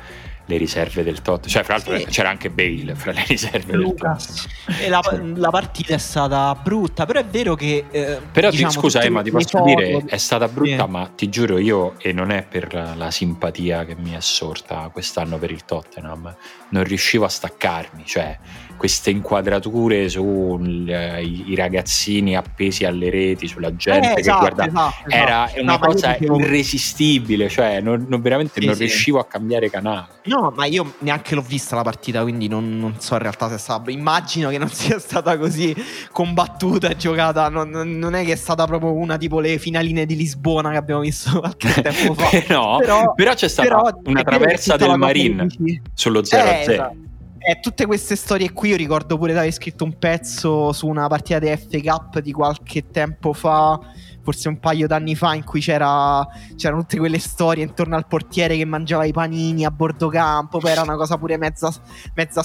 le 0.47 0.57
riserve 0.59 1.03
del 1.03 1.23
Tot, 1.23 1.47
cioè 1.47 1.63
fra 1.63 1.75
l'altro 1.75 1.97
Sì. 1.99 2.05
c'era 2.07 2.29
anche 2.29 2.51
Bale 2.51 2.95
fra 2.95 3.13
le 3.13 3.25
riserve 3.27 3.73
del. 3.73 3.81
Lucas. 3.81 4.47
E 4.81 4.89
la, 4.89 5.01
la 5.37 5.51
partita 5.51 5.95
è 5.95 5.99
stata 5.99 6.55
brutta, 6.55 7.07
però 7.07 7.21
è 7.21 7.25
vero 7.25 7.55
che... 7.55 7.85
eh, 7.91 8.19
Però 8.31 8.51
ti- 8.51 8.57
diciamo, 8.57 8.73
scusa 8.73 9.01
Emma, 9.03 9.23
ti 9.23 9.31
posso 9.31 9.59
foto- 9.59 9.65
dire, 9.65 10.03
è 10.07 10.17
stata 10.19 10.47
brutta, 10.49 10.85
Sì. 10.85 10.91
ma 10.91 11.11
ti 11.15 11.29
giuro 11.29 11.59
io, 11.59 11.95
e 11.99 12.13
non 12.13 12.31
è 12.31 12.43
per 12.43 12.93
la 12.97 13.11
simpatia 13.11 13.85
che 13.85 13.97
mi 13.97 14.13
è 14.13 14.21
sorta 14.21 14.91
quest'anno 14.93 15.39
per 15.39 15.51
il 15.51 15.65
Tottenham, 15.65 16.35
non 16.75 16.83
riuscivo 16.85 17.25
a 17.25 17.29
staccarmi, 17.29 18.03
cioè 18.05 18.37
queste 18.77 19.11
inquadrature 19.11 20.09
sui 20.09 21.55
ragazzini 21.55 22.35
appesi 22.37 22.85
alle 22.85 23.09
reti, 23.09 23.47
sulla 23.47 23.75
gente 23.77 24.11
Eh, 24.11 24.15
che 24.15 24.21
esatto, 24.21 24.39
guarda... 24.41 24.67
esatto, 24.67 24.95
Era 25.11 25.45
esatto. 25.47 25.63
una 25.63 25.73
No, 25.73 25.79
cosa 25.79 26.17
dicevo- 26.19 26.39
irresistibile, 26.41 27.49
cioè 27.49 27.81
non, 27.81 28.05
non- 28.09 28.21
veramente 28.21 28.61
Sì, 28.61 28.67
non 28.67 28.75
sì. 28.75 28.81
riuscivo 28.83 29.21
a 29.21 29.27
cambiare 29.27 29.71
canale. 29.71 30.07
No, 30.25 30.53
ma 30.57 30.65
io 30.67 30.95
neanche 30.99 31.35
l'ho 31.37 31.41
vista 31.43 31.77
la 31.77 31.83
partita, 31.83 32.23
quindi 32.23 32.49
non, 32.49 32.79
non 32.79 32.97
so 32.99 33.15
in 33.15 33.21
realtà 33.21 33.49
se 33.49 33.55
è 33.55 33.59
stata. 33.59 33.91
Immagino 33.93 34.49
che 34.51 34.59
non 34.59 34.69
sia 34.75 34.99
stata 34.99 35.39
così 35.39 35.75
combattuta 36.11 36.89
e 36.89 36.97
giocata. 36.97 37.49
Non, 37.49 37.71
non- 37.71 38.15
è 38.15 38.25
che 38.25 38.33
è 38.33 38.37
stata 38.37 38.67
proprio 38.67 38.93
una 38.93 39.17
tipo 39.17 39.39
le 39.41 39.59
finaline 39.59 40.05
di 40.05 40.17
Lisbona 40.17 40.71
che 40.71 40.77
abbiamo 40.79 41.01
visto 41.01 41.39
qualche 41.39 41.81
tempo 41.81 42.15
fa. 42.15 42.29
no, 42.53 42.79
Però- 42.79 43.13
però, 43.15 43.35
c'è 43.35 43.49
stata 43.49 43.69
Però 43.69 43.89
una 44.07 44.23
traversa 44.23 44.77
del 44.77 44.97
dici- 45.13 45.81
sullo 45.95 46.25
0 46.25 46.49
Eh, 46.51 46.64
esatto. 46.73 47.03
Eh, 47.47 47.61
tutte 47.61 47.85
queste 47.85 48.17
storie 48.17 48.53
qui, 48.53 48.71
io 48.71 48.77
ricordo 48.77 49.19
pure 49.19 49.33
di 49.33 49.39
aver 49.39 49.53
scritto 49.53 49.85
un 49.85 49.99
pezzo 49.99 50.73
su 50.73 50.87
una 50.87 51.09
partita 51.09 51.39
di 51.39 51.55
FA 51.55 51.79
Cup 51.79 52.21
di 52.21 52.33
qualche 52.33 52.89
tempo 52.91 53.35
fa, 53.35 53.79
forse 54.23 54.49
un 54.49 54.59
paio 54.59 54.87
d'anni 54.87 55.15
fa, 55.15 55.35
in 55.35 55.45
cui 55.45 55.61
c'era, 55.61 56.27
c'erano 56.57 56.81
tutte 56.81 56.97
quelle 56.97 57.19
storie 57.19 57.63
intorno 57.63 57.97
al 57.97 58.07
portiere 58.07 58.57
che 58.57 58.65
mangiava 58.65 59.05
i 59.05 59.13
panini 59.13 59.67
a 59.67 59.71
bordo 59.71 60.09
campo, 60.09 60.59
poi 60.59 60.71
era 60.71 60.81
una 60.81 60.97
cosa 60.97 61.19
pure 61.19 61.37
mezza, 61.37 61.71
mezza 62.15 62.43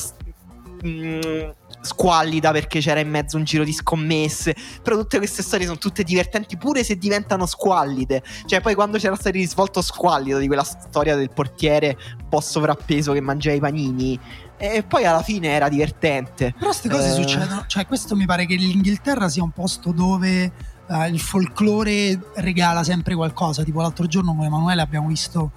mh, 0.81 1.49
squallida 1.81 2.51
perché 2.51 2.79
c'era 2.79 2.99
in 2.99 3.09
mezzo 3.09 3.37
un 3.37 3.43
giro 3.43 3.63
di 3.63 3.73
scommesse. 3.73 4.55
Però 4.83 4.97
tutte 4.97 5.17
queste 5.17 5.41
storie 5.43 5.65
sono 5.65 5.77
tutte 5.77 6.03
divertenti, 6.03 6.57
pure 6.57 6.83
se 6.83 6.97
diventano 6.97 7.45
squallide. 7.45 8.23
Cioè, 8.45 8.61
poi 8.61 8.75
quando 8.75 8.97
c'era 8.97 9.15
stato 9.15 9.29
il 9.29 9.43
risvolto 9.43 9.81
squallido 9.81 10.37
di 10.37 10.47
quella 10.47 10.63
storia 10.63 11.15
del 11.15 11.29
portiere 11.29 11.97
un 12.21 12.29
po' 12.29 12.41
sovrappeso 12.41 13.13
che 13.13 13.21
mangiava 13.21 13.55
i 13.55 13.59
panini. 13.59 14.19
E 14.57 14.83
poi 14.83 15.05
alla 15.05 15.21
fine 15.23 15.49
era 15.49 15.69
divertente. 15.69 16.53
Però 16.53 16.65
queste 16.71 16.89
cose 16.89 17.09
Eh. 17.09 17.13
succedono. 17.13 17.63
Cioè, 17.67 17.85
questo 17.85 18.15
mi 18.15 18.25
pare 18.25 18.45
che 18.45 18.55
l'Inghilterra 18.55 19.29
sia 19.29 19.41
un 19.41 19.51
posto 19.51 19.91
dove 19.93 20.51
eh, 20.89 21.07
il 21.07 21.19
folklore 21.19 22.19
regala 22.35 22.83
sempre 22.83 23.15
qualcosa. 23.15 23.63
Tipo 23.63 23.81
l'altro 23.81 24.05
giorno 24.05 24.35
con 24.35 24.43
Emanuele 24.43 24.81
abbiamo 24.81 25.07
visto 25.07 25.51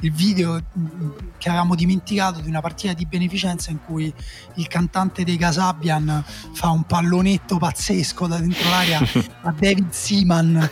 il 0.00 0.12
video 0.12 0.54
mh, 0.54 1.08
che 1.38 1.48
avevamo 1.48 1.74
dimenticato 1.74 2.40
di 2.40 2.48
una 2.48 2.60
partita 2.60 2.92
di 2.92 3.06
beneficenza 3.06 3.70
in 3.70 3.78
cui 3.84 4.12
il 4.54 4.66
cantante 4.68 5.24
dei 5.24 5.36
Casabian 5.36 6.24
fa 6.52 6.70
un 6.70 6.84
pallonetto 6.84 7.58
pazzesco 7.58 8.26
da 8.26 8.38
dentro 8.38 8.68
l'aria 8.68 9.00
a 9.42 9.52
David 9.52 9.90
Seaman 9.90 10.70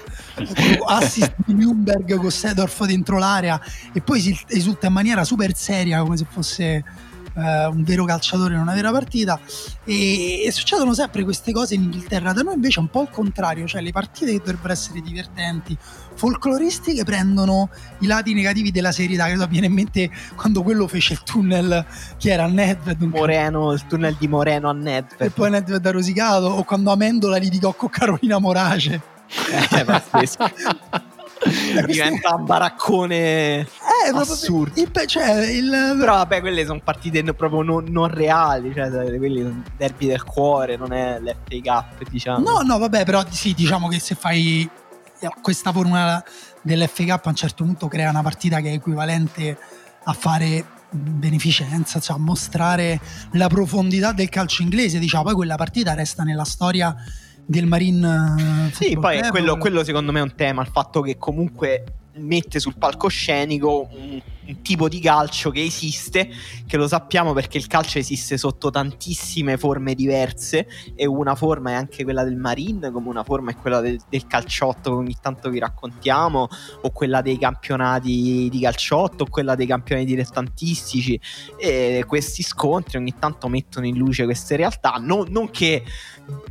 assist 0.87 1.35
di 1.45 1.55
Nürnberg 1.55 2.17
con 2.17 2.31
Sedorf 2.31 2.85
dentro 2.85 3.19
l'area 3.19 3.61
e 3.93 4.01
poi 4.01 4.21
si 4.21 4.39
esulta 4.49 4.89
in 4.89 4.93
maniera 4.93 5.25
super 5.25 5.55
seria 5.57 6.01
come 6.03 6.17
se 6.17 6.27
fosse 6.29 6.85
eh, 7.37 7.67
un 7.67 7.83
vero 7.85 8.05
calciatore 8.05 8.55
in 8.55 8.61
una 8.61 8.75
vera 8.75 8.91
partita 8.91 9.39
e, 9.85 10.45
e 10.45 10.51
succedono 10.51 10.95
sempre 10.95 11.25
queste 11.25 11.53
cose 11.53 11.75
in 11.75 11.83
Inghilterra 11.85 12.33
da 12.33 12.43
noi 12.43 12.55
invece 12.55 12.79
è 12.79 12.83
un 12.83 12.89
po' 12.89 13.03
il 13.03 13.11
contrario 13.11 13.67
cioè 13.67 13.81
le 13.81 13.93
partite 13.93 14.33
che 14.33 14.39
dovrebbero 14.39 14.73
essere 14.73 15.01
divertenti 15.01 15.77
folcloristiche 16.15 17.05
prendono 17.05 17.69
i 18.01 18.07
lati 18.07 18.35
negativi 18.35 18.71
della 18.71 18.93
serietà 18.93 19.27
che 19.27 19.37
so, 19.37 19.47
viene 19.47 19.67
in 19.67 19.73
mente 19.73 20.11
quando 20.35 20.63
quello 20.63 20.89
fece 20.89 21.13
il 21.13 21.23
tunnel 21.23 21.85
che 22.19 22.31
era 22.33 22.45
a 22.45 22.49
Nedved 22.49 23.03
Moreno, 23.03 23.73
il 23.73 23.87
tunnel 23.87 24.17
di 24.19 24.27
Moreno 24.27 24.71
a 24.71 24.73
e 24.73 24.77
Nedved. 24.77 25.31
poi 25.33 25.51
Nedved 25.51 25.85
ha 25.85 25.91
rosicato 25.91 26.47
o 26.47 26.65
quando 26.65 26.91
Amendola 26.91 27.37
litigò 27.37 27.75
con 27.75 27.91
Carolina 27.91 28.39
Morace 28.39 29.15
Eh, 29.29 29.85
pazzesco. 29.85 30.45
Diventa 31.87 32.35
un 32.35 32.45
baraccone 32.45 33.61
eh, 33.61 33.67
assurdo. 34.15 34.81
il, 34.81 34.91
cioè, 35.07 35.47
il, 35.47 35.97
Però 35.99 36.15
vabbè, 36.15 36.41
quelle 36.41 36.65
sono 36.65 36.81
partite 36.83 37.23
proprio 37.35 37.63
non, 37.63 37.85
non 37.89 38.09
reali, 38.09 38.73
cioè 38.73 38.89
quelli 39.19 39.43
sono 39.43 39.63
derby 39.77 40.07
del 40.07 40.25
cuore, 40.25 40.77
non 40.77 40.93
è 40.93 41.19
l'FA 41.21 41.59
Cup, 41.63 42.09
diciamo. 42.09 42.39
No, 42.39 42.61
no, 42.63 42.79
vabbè, 42.79 43.05
però 43.05 43.23
sì, 43.29 43.55
diciamo 43.55 43.89
che 43.89 44.01
se 44.01 44.15
fai 44.15 44.69
questa 45.43 45.73
formula 45.73 46.23
dell'FA 46.63 47.05
Cup 47.05 47.27
a 47.27 47.29
un 47.31 47.35
certo 47.35 47.65
punto 47.65 47.89
crea 47.89 48.11
una 48.11 48.23
partita 48.23 48.61
che 48.61 48.71
è 48.71 48.75
equivalente 48.75 49.59
a 50.05 50.13
fare 50.13 50.65
beneficenza, 50.91 52.01
cioè 52.01 52.17
a 52.17 52.19
mostrare 52.19 53.01
la 53.33 53.49
profondità 53.49 54.13
del 54.13 54.29
calcio 54.29 54.63
inglese, 54.63 54.99
diciamo, 54.99 55.25
poi 55.25 55.35
quella 55.35 55.57
partita 55.57 55.95
resta 55.95 56.23
nella 56.23 56.45
storia 56.45 56.95
del 57.47 57.67
Marine 57.67 58.69
eh, 58.69 58.73
Sì, 58.75 58.97
poi 58.99 59.19
Club. 59.19 59.31
quello, 59.31 59.57
quello 59.59 59.85
secondo 59.85 60.13
me 60.13 60.19
è 60.19 60.23
un 60.23 60.35
tema, 60.35 60.63
il 60.63 60.69
fatto 60.69 61.01
che 61.01 61.17
comunque 61.17 61.85
mette 62.19 62.61
sul 62.61 62.77
palcoscenico 62.77 63.89
un, 63.93 64.21
un 64.47 64.63
tipo 64.63 64.89
di 64.89 65.01
calcio 65.01 65.51
che 65.51 65.63
esiste, 65.63 66.29
che 66.67 66.77
lo 66.77 66.89
sappiamo 66.89 67.33
perché 67.33 67.59
il 67.59 67.67
calcio 67.67 67.99
esiste 67.99 68.37
sotto 68.37 68.71
tantissime 68.71 69.57
forme 69.57 69.95
diverse 69.95 70.67
e 70.95 71.07
una 71.07 71.35
forma 71.35 71.71
è 71.71 71.75
anche 71.75 72.05
quella 72.05 72.25
del 72.25 72.37
marine, 72.37 72.91
come 72.91 73.09
una 73.09 73.25
forma 73.25 73.51
è 73.51 73.57
quella 73.57 73.81
del, 73.81 74.01
del 74.09 74.27
calciotto 74.27 74.91
che 74.91 74.97
ogni 74.97 75.17
tanto 75.21 75.51
vi 75.51 75.59
raccontiamo, 75.59 76.49
o 76.83 76.91
quella 76.91 77.23
dei 77.23 77.39
campionati 77.39 78.49
di 78.51 78.61
calciotto, 78.61 79.25
o 79.25 79.29
quella 79.29 79.55
dei 79.55 79.67
campioni 79.67 80.05
dilettantistici. 80.05 81.19
E 81.59 82.05
questi 82.07 82.43
scontri 82.43 82.99
ogni 82.99 83.15
tanto 83.19 83.49
mettono 83.49 83.87
in 83.87 83.97
luce 83.97 84.25
queste 84.25 84.57
realtà, 84.57 84.97
non, 85.01 85.27
non 85.31 85.51
che 85.51 85.85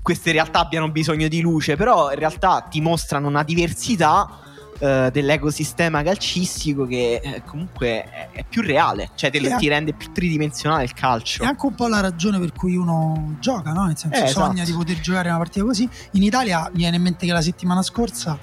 queste 0.01 0.31
realtà 0.31 0.60
abbiano 0.60 0.89
bisogno 0.89 1.27
di 1.27 1.41
luce, 1.41 1.75
però 1.75 2.12
in 2.12 2.19
realtà 2.19 2.65
ti 2.69 2.81
mostrano 2.81 3.27
una 3.27 3.43
diversità 3.43 4.45
eh, 4.79 5.10
dell'ecosistema 5.12 6.03
calcistico 6.03 6.86
che 6.86 7.22
eh, 7.24 7.44
comunque 7.46 8.03
è, 8.03 8.29
è 8.32 8.46
più 8.48 8.62
reale, 8.62 9.12
cioè 9.15 9.32
te, 9.32 9.39
Sì, 9.39 9.55
ti 9.58 9.67
rende 9.67 9.94
più 9.94 10.12
tridimensionale 10.12 10.84
il 10.84 10.94
calcio. 10.94 11.44
È 11.44 11.46
anche 11.46 11.65
un 11.65 11.75
po' 11.75 11.88
la 11.88 12.01
ragione 12.01 12.39
per 12.39 12.51
cui 12.51 12.75
uno 12.75 13.36
gioca, 13.39 13.72
no? 13.72 13.86
Nel 13.86 13.98
senso, 13.98 14.24
Eh, 14.24 14.27
sogna 14.27 14.63
esatto. 14.63 14.70
di 14.72 14.74
poter 14.86 15.00
giocare 15.00 15.29
una 15.29 15.38
partita 15.38 15.65
così. 15.65 15.88
In 16.12 16.24
Italia 16.24 16.70
mi 16.72 16.79
viene 16.79 16.98
in 16.98 17.01
mente 17.03 17.25
che 17.25 17.32
la 17.32 17.41
settimana 17.41 17.82
scorsa 17.82 18.38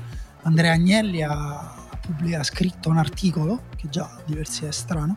Andrea 0.44 0.72
Agnelli 0.72 1.22
ha, 1.22 1.74
pubblicato- 2.00 2.40
ha 2.40 2.44
scritto 2.44 2.88
un 2.88 2.96
articolo, 2.98 3.64
che 3.76 3.88
già 3.90 4.08
diversi 4.24 4.64
è 4.64 4.72
strano, 4.72 5.16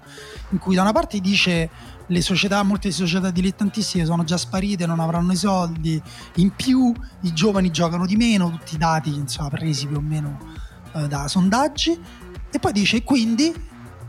in 0.50 0.57
cui 0.60 0.75
da 0.75 0.81
una 0.81 0.91
parte 0.91 1.19
dice 1.19 1.69
le 2.07 2.22
società, 2.22 2.62
molte 2.62 2.91
società 2.91 3.31
dilettantistiche 3.31 4.05
sono 4.05 4.24
già 4.24 4.38
sparite, 4.38 4.86
non 4.86 5.00
avranno 5.00 5.31
i 5.31 5.36
soldi, 5.38 6.00
in 6.36 6.51
più 6.55 6.93
i 7.22 7.34
giovani 7.34 7.72
giocano 7.72 8.05
di 8.05 8.15
meno, 8.15 8.51
tutti 8.51 8.75
i 8.75 8.77
dati 8.77 9.13
insomma, 9.15 9.50
presi 9.50 9.88
più 9.88 9.98
o 9.98 10.01
meno 10.01 10.63
eh, 10.95 11.07
da 11.07 11.27
sondaggi, 11.27 11.99
e 12.51 12.59
poi 12.59 12.71
dice 12.71 13.03
quindi 13.03 13.53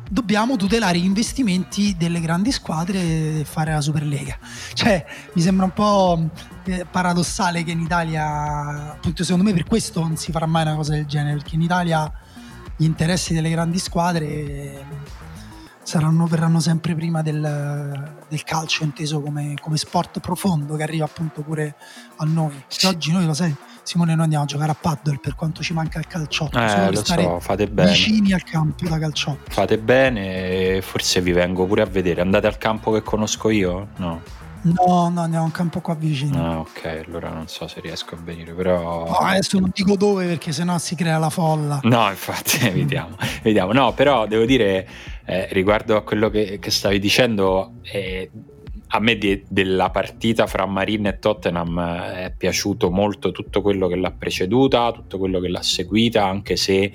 dobbiamo 0.09 0.55
tutelare 0.55 0.99
gli 0.99 1.05
investimenti 1.05 1.97
delle 1.97 2.21
grandi 2.21 2.53
squadre 2.53 3.41
e 3.41 3.45
fare 3.45 3.73
la 3.73 3.81
Superlega. 3.81 4.39
Cioè, 4.73 5.05
mi 5.33 5.43
sembra 5.43 5.65
un 5.65 5.73
po' 5.73 6.31
eh, 6.65 6.87
paradossale 6.89 7.65
che 7.65 7.73
in 7.73 7.81
Italia, 7.81 8.93
appunto, 8.93 9.25
secondo 9.25 9.45
me 9.45 9.53
per 9.53 9.65
questo 9.65 10.01
non 10.01 10.17
si 10.17 10.31
farà 10.31 10.47
mai 10.47 10.63
una 10.63 10.77
cosa 10.77 10.93
del 10.93 11.07
genere, 11.07 11.37
perché 11.39 11.57
in 11.57 11.63
Italia 11.63 12.11
gli 12.77 12.85
interessi 12.85 13.35
delle 13.35 13.51
grandi 13.51 13.79
squadre 13.79 14.27
eh, 14.27 14.85
saranno, 15.83 16.27
verranno 16.27 16.61
sempre 16.61 16.95
prima 16.95 17.23
del, 17.23 18.15
del 18.29 18.43
calcio 18.45 18.85
inteso 18.85 19.21
come, 19.21 19.55
come 19.61 19.77
sport 19.77 20.21
profondo 20.21 20.77
che 20.77 20.83
arriva 20.83 21.05
appunto 21.05 21.43
pure 21.43 21.75
a 22.17 22.25
noi. 22.25 22.65
Oggi 22.85 23.13
noi 23.13 23.25
lo 23.25 23.35
sai, 23.35 23.55
Simone, 23.87 24.15
noi 24.15 24.25
andiamo 24.25 24.43
a 24.43 24.49
giocare 24.49 24.73
a 24.73 24.77
paddle 24.79 25.19
per 25.23 25.37
quanto 25.37 25.63
ci 25.63 25.73
manca 25.73 26.01
il 26.01 26.09
calciotto, 26.09 26.59
Eh, 26.59 26.91
lo 26.91 26.97
stare 26.97 27.23
so, 27.23 27.39
fate 27.39 27.69
bene. 27.69 27.91
vicini 27.91 28.33
al 28.33 28.43
campo 28.43 28.85
da 28.89 28.99
calciotto. 28.99 29.49
Fate 29.49 29.79
bene, 29.79 30.81
forse 30.83 31.21
vi 31.21 31.31
vengo 31.31 31.67
pure 31.67 31.83
a 31.83 31.87
vedere. 31.87 32.21
Andate 32.21 32.49
al 32.49 32.59
campo 32.59 32.91
che 32.91 33.03
conosco 33.03 33.49
io? 33.49 33.89
No. 33.99 34.21
No, 34.63 35.09
no, 35.11 35.21
andiamo 35.21 35.45
a 35.45 35.47
un 35.47 35.53
campo 35.53 35.81
qua 35.81 35.95
vicino. 35.95 36.45
Ah, 36.45 36.59
ok, 36.59 37.05
allora 37.07 37.29
non 37.31 37.47
so 37.47 37.69
se 37.69 37.79
riesco 37.81 38.17
a 38.17 38.19
venire, 38.21 38.53
però. 38.55 39.07
No, 39.07 39.15
adesso 39.19 39.61
non 39.61 39.71
dico 39.73 39.95
dove 39.95 40.27
perché 40.27 40.51
sennò 40.51 40.77
si 40.79 40.97
crea 40.97 41.19
la 41.19 41.31
folla. 41.31 41.79
No, 41.85 42.09
infatti, 42.11 42.59
evitiamo, 42.67 43.15
evitiamo. 43.43 43.73
No, 43.73 43.93
però 43.93 44.27
devo 44.27 44.45
dire, 44.45 44.89
eh, 45.25 45.47
riguardo 45.53 45.97
a 45.97 46.03
quello 46.03 46.29
che, 46.31 46.59
che 46.59 46.73
stavi 46.73 46.99
dicendo, 46.99 47.75
eh, 47.83 48.29
a 48.89 49.01
me 49.01 49.17
di- 49.17 49.43
della 49.49 49.91
partita 49.91 50.47
fra 50.47 50.67
Marine 50.67 51.11
e 51.11 51.19
Tottenham 51.19 51.79
eh, 51.79 52.25
è 52.25 52.35
piaciuto 52.37 52.91
molto 52.91 53.33
tutto 53.33 53.63
quello 53.63 53.89
che 53.89 53.97
l'ha 53.97 54.13
preceduta, 54.13 54.93
tutto 54.93 55.19
quello 55.19 55.41
che 55.41 55.49
l'ha 55.49 55.63
seguita, 55.63 56.25
anche 56.25 56.57
se 56.57 56.93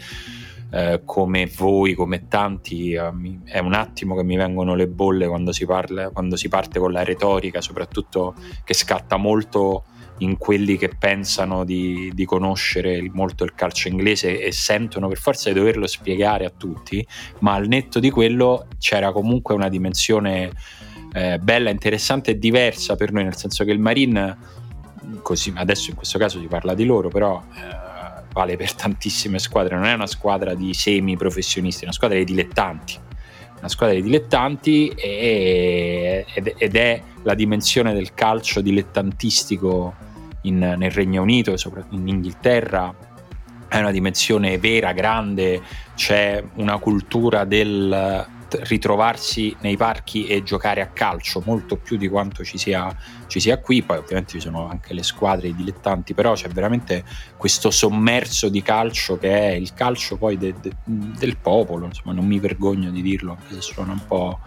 eh, 0.74 1.01
come 1.03 1.51
voi, 1.53 1.93
come 1.93 2.27
tanti, 2.27 2.93
eh, 2.93 3.12
è 3.43 3.60
un 3.60 3.74
attimo 3.74 4.15
che 4.15 4.24
mi 4.24 4.38
vengono 4.38 4.74
le 4.74 4.88
bolle 4.88 5.27
quando 5.27 5.51
si, 5.51 5.65
parla, 5.65 6.10
quando 6.12 6.38
si 6.38 6.48
parte 6.48 6.79
con 6.79 6.93
la 6.93 7.03
retorica, 7.03 7.60
soprattutto 7.60 8.36
che 8.63 8.74
scatta 8.74 9.17
molto 9.17 9.83
in 10.19 10.38
quelli 10.38 10.77
che 10.77 10.91
pensano 10.98 11.63
di, 11.65 12.12
di 12.13 12.25
conoscere 12.25 13.10
molto 13.12 13.43
il 13.43 13.53
calcio 13.53 13.88
inglese 13.88 14.39
e 14.39 14.51
sentono 14.51 15.07
per 15.07 15.17
forza 15.17 15.50
di 15.50 15.55
doverlo 15.55 15.88
spiegare 15.88 16.45
a 16.45 16.51
tutti, 16.55 17.05
ma 17.39 17.53
al 17.53 17.67
netto 17.67 18.00
di 18.00 18.10
quello 18.10 18.67
c'era 18.79 19.12
comunque 19.12 19.55
una 19.55 19.67
dimensione 19.67 20.51
eh, 21.13 21.39
bella, 21.39 21.70
interessante 21.70 22.32
e 22.32 22.39
diversa 22.39 22.96
per 22.96 23.12
noi, 23.12 23.24
nel 23.24 23.36
senso 23.36 23.63
che 23.63 23.72
il 23.72 23.80
Marine, 23.80 24.38
così 25.22 25.51
adesso 25.56 25.89
in 25.89 25.96
questo 25.96 26.18
caso 26.18 26.39
si 26.39 26.48
parla 26.48 26.74
di 26.74 26.86
loro, 26.86 27.10
però 27.10 27.41
eh, 27.53 28.24
vale 28.32 28.56
per 28.56 28.74
tantissime 28.74 29.39
squadre, 29.39 29.75
non 29.75 29.86
è 29.86 29.94
una 29.94 30.08
squadra 30.08 30.53
di 30.53 30.74
semi 30.74 31.18
professionisti, 31.18 31.82
è 31.82 31.86
una 31.86 31.94
squadra 31.94 32.18
di 32.18 32.24
dilettanti. 32.24 32.98
Una 33.60 33.70
squadra 33.70 33.96
di 33.96 34.01
dilettanti 34.01 34.88
e- 34.89 36.25
ed, 36.34 36.56
ed 36.58 36.75
è 36.75 37.01
la 37.24 37.36
dimensione 37.36 37.94
del 37.94 38.13
calcio 38.13 38.60
dilettantistico 38.62 39.94
in- 40.44 40.75
nel 40.77 40.91
Regno 40.91 41.22
Unito, 41.22 41.56
soprattutto 41.58 41.96
in 41.96 42.08
Inghilterra, 42.08 43.10
è 43.68 43.80
una 43.80 43.91
dimensione 43.91 44.58
vera, 44.58 44.91
grande, 44.91 45.62
c'è 45.96 46.44
una 46.56 46.77
cultura 46.77 47.46
del 47.46 48.25
ritrovarsi 48.62 49.55
nei 49.62 49.77
parchi 49.77 50.27
e 50.27 50.43
giocare 50.43 50.81
a 50.81 50.88
calcio 50.88 51.41
molto 51.46 51.77
più 51.77 51.98
di 51.98 52.08
quanto 52.08 52.43
ci 52.43 52.58
sia, 52.58 52.96
ci 53.27 53.39
sia 53.39 53.60
qui. 53.60 53.81
Poi 53.81 53.98
ovviamente 53.98 54.34
ci 54.34 54.39
sono 54.39 54.67
anche 54.67 54.93
le 54.93 55.03
squadre 55.03 55.50
i 55.50 55.55
dilettanti 55.55 56.13
però 56.13 56.34
c'è 56.34 56.50
veramente 56.50 57.03
questo 57.38 57.72
sommerso 57.72 58.50
di 58.50 58.62
calcio 58.62 59.17
che 59.17 59.29
è 59.29 59.51
il 59.51 59.74
calcio 59.74 60.17
poi 60.17 60.38
de- 60.38 60.55
de- 60.60 60.75
del 60.84 61.38
popolo 61.38 61.86
insomma 61.86 62.13
non 62.13 62.25
mi 62.25 62.39
vergogno 62.39 62.91
di 62.91 63.01
dirlo 63.01 63.31
anche 63.31 63.53
se 63.55 63.62
suona 63.62 63.93
un 63.93 64.05
po' 64.05 64.39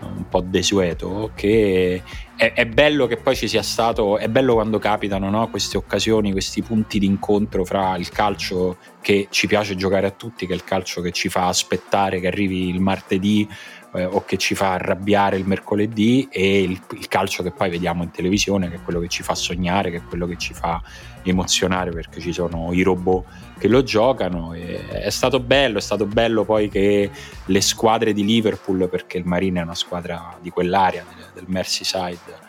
un 0.00 0.28
po' 0.28 0.40
desueto 0.40 1.30
che 1.34 2.02
è, 2.42 2.54
è, 2.54 2.66
bello 2.66 3.06
che 3.06 3.18
poi 3.18 3.36
ci 3.36 3.46
sia 3.46 3.62
stato 3.62 4.18
è 4.18 4.28
bello 4.28 4.54
quando 4.54 4.80
capitano 4.80 5.30
no? 5.30 5.48
queste 5.48 5.76
occasioni 5.76 6.32
questi 6.32 6.60
punti 6.60 6.98
di 6.98 7.06
incontro 7.06 7.64
fra 7.64 7.96
il 7.96 8.08
calcio 8.08 8.78
che 9.00 9.28
ci 9.30 9.46
piace 9.46 9.76
giocare 9.76 10.08
a 10.08 10.10
tutti 10.10 10.44
che 10.44 10.52
è 10.52 10.56
il 10.56 10.64
calcio 10.64 11.00
che 11.02 11.12
ci 11.12 11.28
fa 11.28 11.46
aspettare 11.46 12.18
che 12.18 12.26
arrivi 12.26 12.68
il 12.68 12.80
martedì 12.80 13.48
eh, 13.94 14.04
o 14.06 14.24
che 14.24 14.38
ci 14.38 14.56
fa 14.56 14.72
arrabbiare 14.72 15.36
il 15.36 15.46
mercoledì 15.46 16.26
e 16.32 16.62
il, 16.62 16.80
il, 16.94 17.06
calcio 17.06 17.44
che 17.44 17.52
poi 17.52 17.70
vediamo 17.70 18.02
in 18.02 18.10
televisione 18.10 18.68
che 18.68 18.76
è 18.76 18.82
quello 18.82 18.98
che 18.98 19.08
ci 19.08 19.22
fa 19.22 19.36
sognare 19.36 19.92
che 19.92 19.98
è 19.98 20.02
quello 20.02 20.26
che 20.26 20.36
ci 20.36 20.52
fa 20.52 20.82
emozionare 21.22 21.92
perché 21.92 22.18
ci 22.18 22.32
sono 22.32 22.72
i 22.72 22.82
robot 22.82 23.24
che 23.62 23.68
lo 23.68 23.84
giocano 23.84 24.54
è 24.54 25.08
stato 25.10 25.38
bello, 25.38 25.78
è 25.78 25.80
stato 25.80 26.04
bello 26.04 26.44
poi 26.44 26.68
che 26.68 27.08
le 27.44 27.60
squadre 27.60 28.12
di 28.12 28.24
Liverpool 28.24 28.88
perché 28.88 29.18
il 29.18 29.24
Marine 29.24 29.60
è 29.60 29.62
una 29.62 29.76
squadra 29.76 30.36
di 30.40 30.50
quell'area 30.50 31.04
del 31.32 31.44
Merseyside 31.46 32.41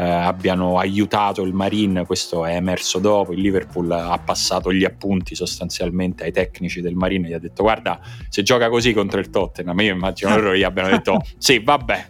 eh, 0.00 0.08
abbiano 0.08 0.78
aiutato 0.78 1.42
il 1.42 1.52
Marine, 1.52 2.06
questo 2.06 2.46
è 2.46 2.54
emerso 2.54 2.98
dopo, 3.00 3.32
il 3.32 3.40
Liverpool 3.40 3.90
ha 3.90 4.18
passato 4.18 4.72
gli 4.72 4.84
appunti 4.84 5.34
sostanzialmente 5.34 6.24
ai 6.24 6.32
tecnici 6.32 6.80
del 6.80 6.94
Marine, 6.94 7.28
gli 7.28 7.34
ha 7.34 7.38
detto 7.38 7.62
guarda 7.62 8.00
se 8.30 8.42
gioca 8.42 8.70
così 8.70 8.94
contro 8.94 9.20
il 9.20 9.28
Tottenham, 9.28 9.78
io 9.80 9.92
immagino 9.92 10.30
loro 10.40 10.56
gli 10.56 10.62
abbiano 10.62 10.88
detto 10.88 11.20
sì 11.36 11.58
vabbè, 11.58 12.06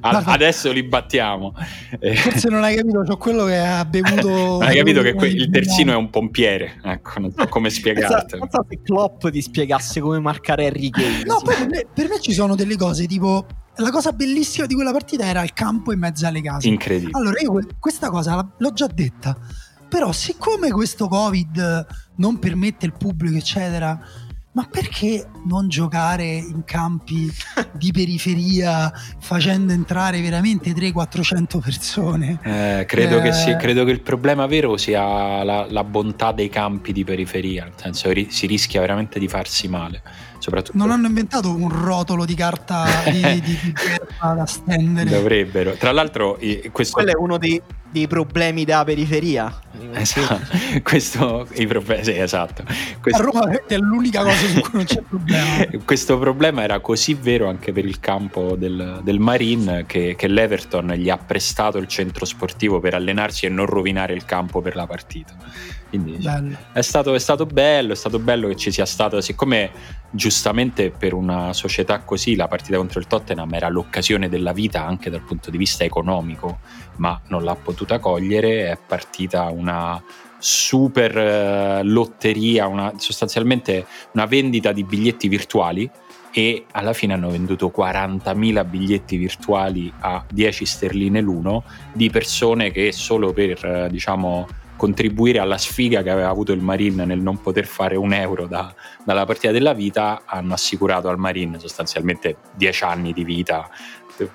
adesso 0.02 0.72
li 0.72 0.82
battiamo. 0.82 1.54
Forse 2.14 2.48
non 2.48 2.64
hai 2.64 2.74
capito, 2.74 3.02
c'ho 3.02 3.16
quello 3.16 3.44
che 3.44 3.58
ha 3.58 3.84
bevuto... 3.84 4.28
non 4.58 4.62
hai 4.62 4.76
capito 4.76 5.02
che 5.02 5.14
que- 5.14 5.28
il 5.28 5.50
terzino 5.50 5.92
è 5.92 5.96
un 5.96 6.10
pompiere, 6.10 6.80
ecco, 6.82 7.20
non 7.20 7.30
so 7.30 7.46
come 7.46 7.70
spiegarti. 7.70 8.38
Non 8.38 8.48
so 8.50 8.66
se 8.68 8.80
Klopp 8.82 9.28
ti 9.28 9.40
spiegasse 9.40 10.00
come 10.00 10.18
marcare 10.18 10.66
Harry 10.66 10.90
Kane. 10.90 11.22
No, 11.24 11.40
poi 11.44 11.54
per 11.54 11.68
me, 11.68 11.86
per 11.94 12.08
me 12.08 12.20
ci 12.20 12.32
sono 12.32 12.56
delle 12.56 12.76
cose 12.76 13.06
tipo 13.06 13.46
la 13.80 13.90
cosa 13.90 14.12
bellissima 14.12 14.66
di 14.66 14.74
quella 14.74 14.92
partita 14.92 15.24
era 15.24 15.42
il 15.42 15.52
campo 15.52 15.92
in 15.92 15.98
mezzo 15.98 16.26
alle 16.26 16.42
case. 16.42 16.68
Incredibile. 16.68 17.16
Allora, 17.18 17.40
io 17.40 17.66
questa 17.78 18.10
cosa 18.10 18.52
l'ho 18.56 18.72
già 18.72 18.86
detta, 18.86 19.36
però 19.88 20.12
siccome 20.12 20.70
questo 20.70 21.08
Covid 21.08 21.86
non 22.16 22.38
permette 22.38 22.86
il 22.86 22.92
pubblico, 22.92 23.36
eccetera, 23.36 23.98
ma 24.52 24.66
perché 24.68 25.26
non 25.44 25.68
giocare 25.68 26.24
in 26.24 26.64
campi 26.64 27.30
di 27.72 27.92
periferia 27.92 28.92
facendo 29.20 29.72
entrare 29.72 30.20
veramente 30.20 30.72
300-400 30.72 31.60
persone? 31.60 32.38
Eh, 32.42 32.84
credo, 32.84 33.18
eh... 33.18 33.22
Che 33.22 33.32
sì, 33.32 33.54
credo, 33.56 33.84
Che 33.84 33.92
il 33.92 34.00
problema 34.00 34.46
vero 34.46 34.76
sia 34.76 35.44
la, 35.44 35.66
la, 35.68 35.84
bontà 35.84 36.32
dei 36.32 36.48
campi 36.48 36.92
di 36.92 37.04
periferia, 37.04 37.64
nel 37.64 37.74
senso 37.76 38.10
ri- 38.10 38.30
si 38.30 38.46
rischia 38.46 38.80
veramente 38.80 39.20
di 39.20 39.28
farsi 39.28 39.68
male. 39.68 40.02
Soprattutto... 40.38 40.76
Non 40.76 40.90
hanno 40.90 41.06
inventato 41.06 41.54
un 41.54 41.68
rotolo 41.68 42.24
di 42.24 42.34
carta 42.34 42.86
di, 43.04 43.20
di, 43.20 43.40
di 43.40 43.74
da 44.18 44.46
stendere. 44.46 45.10
Dovrebbero. 45.10 45.74
Tra 45.74 45.92
l'altro, 45.92 46.38
questo... 46.72 46.94
quello 46.94 47.10
è 47.10 47.16
uno 47.16 47.38
dei, 47.38 47.60
dei 47.90 48.06
problemi 48.06 48.64
della 48.64 48.84
periferia. 48.84 49.58
Esatto. 49.92 50.56
questo, 50.82 51.46
i 51.54 51.66
problemi, 51.66 52.04
sì, 52.04 52.16
esatto. 52.16 52.64
Questo... 53.00 53.20
A 53.20 53.24
Roma 53.24 53.66
è 53.66 53.76
l'unica 53.76 54.22
cosa 54.22 54.46
su 54.46 54.60
cui 54.60 54.70
non 54.72 54.84
c'è 54.84 55.02
problema. 55.02 55.66
questo 55.84 56.18
problema 56.18 56.62
era 56.62 56.80
così 56.80 57.14
vero 57.14 57.48
anche 57.48 57.72
per 57.72 57.84
il 57.84 58.00
campo 58.00 58.56
del, 58.56 59.00
del 59.02 59.18
Marine 59.18 59.84
che, 59.86 60.14
che 60.16 60.28
l'Everton 60.28 60.92
gli 60.92 61.10
ha 61.10 61.18
prestato 61.18 61.78
il 61.78 61.88
centro 61.88 62.24
sportivo 62.24 62.80
per 62.80 62.94
allenarsi 62.94 63.46
e 63.46 63.48
non 63.48 63.66
rovinare 63.66 64.14
il 64.14 64.24
campo 64.24 64.60
per 64.60 64.76
la 64.76 64.86
partita. 64.86 65.34
Quindi 65.90 66.16
è 66.72 66.80
stato, 66.82 67.14
è 67.14 67.18
stato, 67.18 67.46
bello, 67.46 67.92
è 67.92 67.96
stato 67.96 68.20
bello 68.20 68.46
che 68.46 68.56
ci 68.56 68.70
sia 68.70 68.86
stato, 68.86 69.20
siccome 69.20 69.70
giustamente 70.10 70.90
per 70.90 71.14
una 71.14 71.52
società 71.52 71.98
così 72.00 72.36
la 72.36 72.46
partita 72.46 72.76
contro 72.76 73.00
il 73.00 73.08
Tottenham 73.08 73.52
era 73.52 73.68
l'occasione 73.68 74.28
della 74.28 74.52
vita 74.52 74.86
anche 74.86 75.10
dal 75.10 75.22
punto 75.22 75.50
di 75.50 75.58
vista 75.58 75.82
economico, 75.82 76.60
ma 76.96 77.20
non 77.26 77.42
l'ha 77.42 77.56
potuta 77.56 77.98
cogliere, 77.98 78.70
è 78.70 78.78
partita 78.86 79.50
una 79.50 80.00
super 80.38 81.16
uh, 81.16 81.84
lotteria, 81.84 82.66
una, 82.66 82.94
sostanzialmente 82.96 83.84
una 84.12 84.26
vendita 84.26 84.72
di 84.72 84.84
biglietti 84.84 85.28
virtuali 85.28 85.90
e 86.32 86.66
alla 86.70 86.92
fine 86.92 87.14
hanno 87.14 87.30
venduto 87.30 87.72
40.000 87.76 88.68
biglietti 88.68 89.16
virtuali 89.16 89.92
a 89.98 90.24
10 90.30 90.64
sterline 90.64 91.20
l'uno 91.20 91.64
di 91.92 92.08
persone 92.08 92.70
che 92.70 92.92
solo 92.92 93.32
per 93.32 93.64
uh, 93.64 93.90
diciamo 93.90 94.46
contribuire 94.80 95.40
alla 95.40 95.58
sfiga 95.58 96.02
che 96.02 96.08
aveva 96.08 96.30
avuto 96.30 96.52
il 96.52 96.62
Marine 96.62 97.04
nel 97.04 97.20
non 97.20 97.38
poter 97.42 97.66
fare 97.66 97.96
un 97.96 98.14
euro 98.14 98.46
da, 98.46 98.74
dalla 99.04 99.26
partita 99.26 99.52
della 99.52 99.74
vita, 99.74 100.22
hanno 100.24 100.54
assicurato 100.54 101.10
al 101.10 101.18
Marine 101.18 101.58
sostanzialmente 101.58 102.38
10 102.56 102.84
anni 102.84 103.12
di 103.12 103.22
vita 103.22 103.68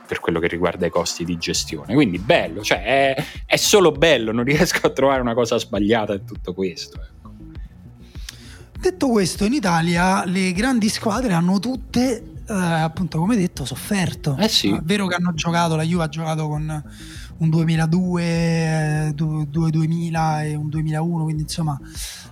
per 0.06 0.20
quello 0.20 0.40
che 0.40 0.48
riguarda 0.48 0.86
i 0.86 0.92
costi 0.92 1.26
di 1.26 1.36
gestione. 1.40 1.96
Quindi 1.96 2.20
bello, 2.20 2.62
cioè 2.62 2.84
è, 2.84 3.26
è 3.44 3.56
solo 3.56 3.92
bello, 3.92 4.32
non 4.32 4.44
riesco 4.44 4.86
a 4.86 4.92
trovare 4.92 5.20
una 5.20 5.34
cosa 5.34 5.58
sbagliata 5.58 6.14
in 6.14 6.26
tutto 6.26 6.54
questo. 6.54 7.02
Ecco. 7.02 7.34
Detto 8.80 9.10
questo, 9.10 9.46
in 9.46 9.54
Italia 9.54 10.26
le 10.26 10.52
grandi 10.52 10.90
squadre 10.90 11.34
hanno 11.34 11.58
tutte, 11.58 12.24
eh, 12.48 12.54
appunto 12.54 13.18
come 13.18 13.36
detto, 13.36 13.66
sofferto. 13.66 14.38
Eh 14.40 14.48
sì. 14.48 14.70
È 14.70 14.80
vero 14.84 15.08
che 15.08 15.16
hanno 15.16 15.34
giocato, 15.34 15.76
la 15.76 15.82
Juve 15.82 16.04
ha 16.04 16.10
giocato 16.10 16.48
con 16.48 16.84
un 17.38 17.50
2002, 17.50 19.14
2000 19.14 20.44
e 20.44 20.56
un 20.56 20.70
2001, 20.70 21.24
quindi 21.24 21.42
insomma 21.42 21.80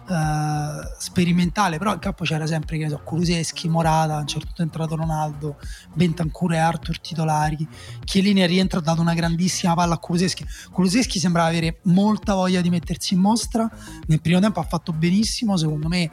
eh, 0.09 0.95
sperimentale, 0.97 1.77
però 1.77 1.93
in 1.93 1.99
campo 1.99 2.23
c'era 2.23 2.45
sempre 2.45 2.77
che 2.77 2.83
ne 2.83 2.89
so, 2.89 3.01
Kuluseschi, 3.03 3.67
Morata, 3.67 4.15
a 4.15 4.19
un 4.19 4.27
certo 4.27 4.45
punto 4.47 4.61
è 4.61 4.65
entrato 4.65 4.95
Ronaldo, 4.95 5.57
Bentancur 5.93 6.53
e 6.53 6.57
Arthur 6.57 6.99
titolari, 6.99 7.67
Chiellini 8.03 8.45
rientra 8.45 8.79
ha 8.79 8.81
dato 8.81 9.01
una 9.01 9.13
grandissima 9.13 9.73
palla 9.73 9.95
a 9.95 9.97
Kuluseschi, 9.97 10.45
Kuluseschi 10.71 11.19
sembrava 11.19 11.49
avere 11.49 11.79
molta 11.83 12.33
voglia 12.33 12.61
di 12.61 12.69
mettersi 12.69 13.13
in 13.13 13.19
mostra, 13.19 13.69
nel 14.07 14.21
primo 14.21 14.39
tempo 14.39 14.59
ha 14.59 14.63
fatto 14.63 14.93
benissimo, 14.93 15.57
secondo 15.57 15.87
me 15.87 16.09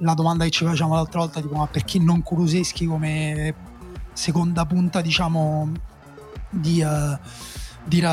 la 0.00 0.12
domanda 0.12 0.44
che 0.44 0.50
ci 0.50 0.64
facciamo 0.64 0.94
l'altra 0.94 1.20
volta 1.20 1.40
tipo 1.40 1.54
ma 1.54 1.66
perché 1.66 1.98
non 1.98 2.22
Kuluseschi 2.22 2.84
come 2.84 3.54
seconda 4.12 4.66
punta 4.66 5.00
diciamo 5.00 5.72
di... 6.50 6.82
Uh, 6.82 7.18
di, 7.86 8.04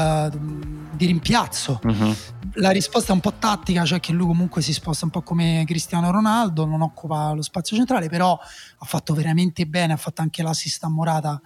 di 0.92 1.06
rimpiazzo. 1.06 1.80
Uh-huh. 1.84 2.16
La 2.58 2.70
risposta 2.70 3.12
è 3.12 3.16
un 3.16 3.22
po' 3.22 3.34
tattica, 3.34 3.84
cioè 3.84 4.00
che 4.00 4.14
lui 4.14 4.28
comunque 4.28 4.62
si 4.62 4.74
sposta 4.74 5.06
un 5.06 5.12
po' 5.12 5.22
come 5.22 5.64
Cristiano 5.66 6.12
Ronaldo, 6.12 6.66
non 6.66 6.82
occupa 6.82 7.32
lo 7.32 7.42
spazio 7.42 7.76
centrale, 7.76 8.10
però 8.10 8.34
ha 8.34 8.86
fatto 8.86 9.14
veramente 9.14 9.66
bene, 9.66 9.94
ha 9.94 9.98
fatto 9.98 10.22
anche 10.22 10.44
l'assist 10.44 10.84
a 10.84 10.90
Morata 10.90 11.42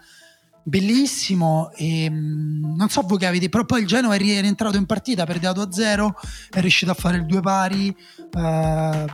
bellissimo 0.68 1.72
e 1.76 2.10
mm, 2.10 2.76
non 2.76 2.90
so 2.90 3.02
voi 3.04 3.18
che 3.18 3.26
avete 3.26 3.48
però 3.48 3.64
poi 3.64 3.82
il 3.82 3.88
Genoa 3.88 4.16
è 4.16 4.18
rientrato 4.18 4.76
in 4.76 4.86
partita 4.86 5.26
perdeva 5.26 5.54
2-0 5.54 6.10
è 6.50 6.60
riuscito 6.60 6.92
a 6.92 6.94
fare 6.94 7.16
il 7.16 7.26
due 7.26 7.40
pari 7.40 7.96
eh, 8.38 9.06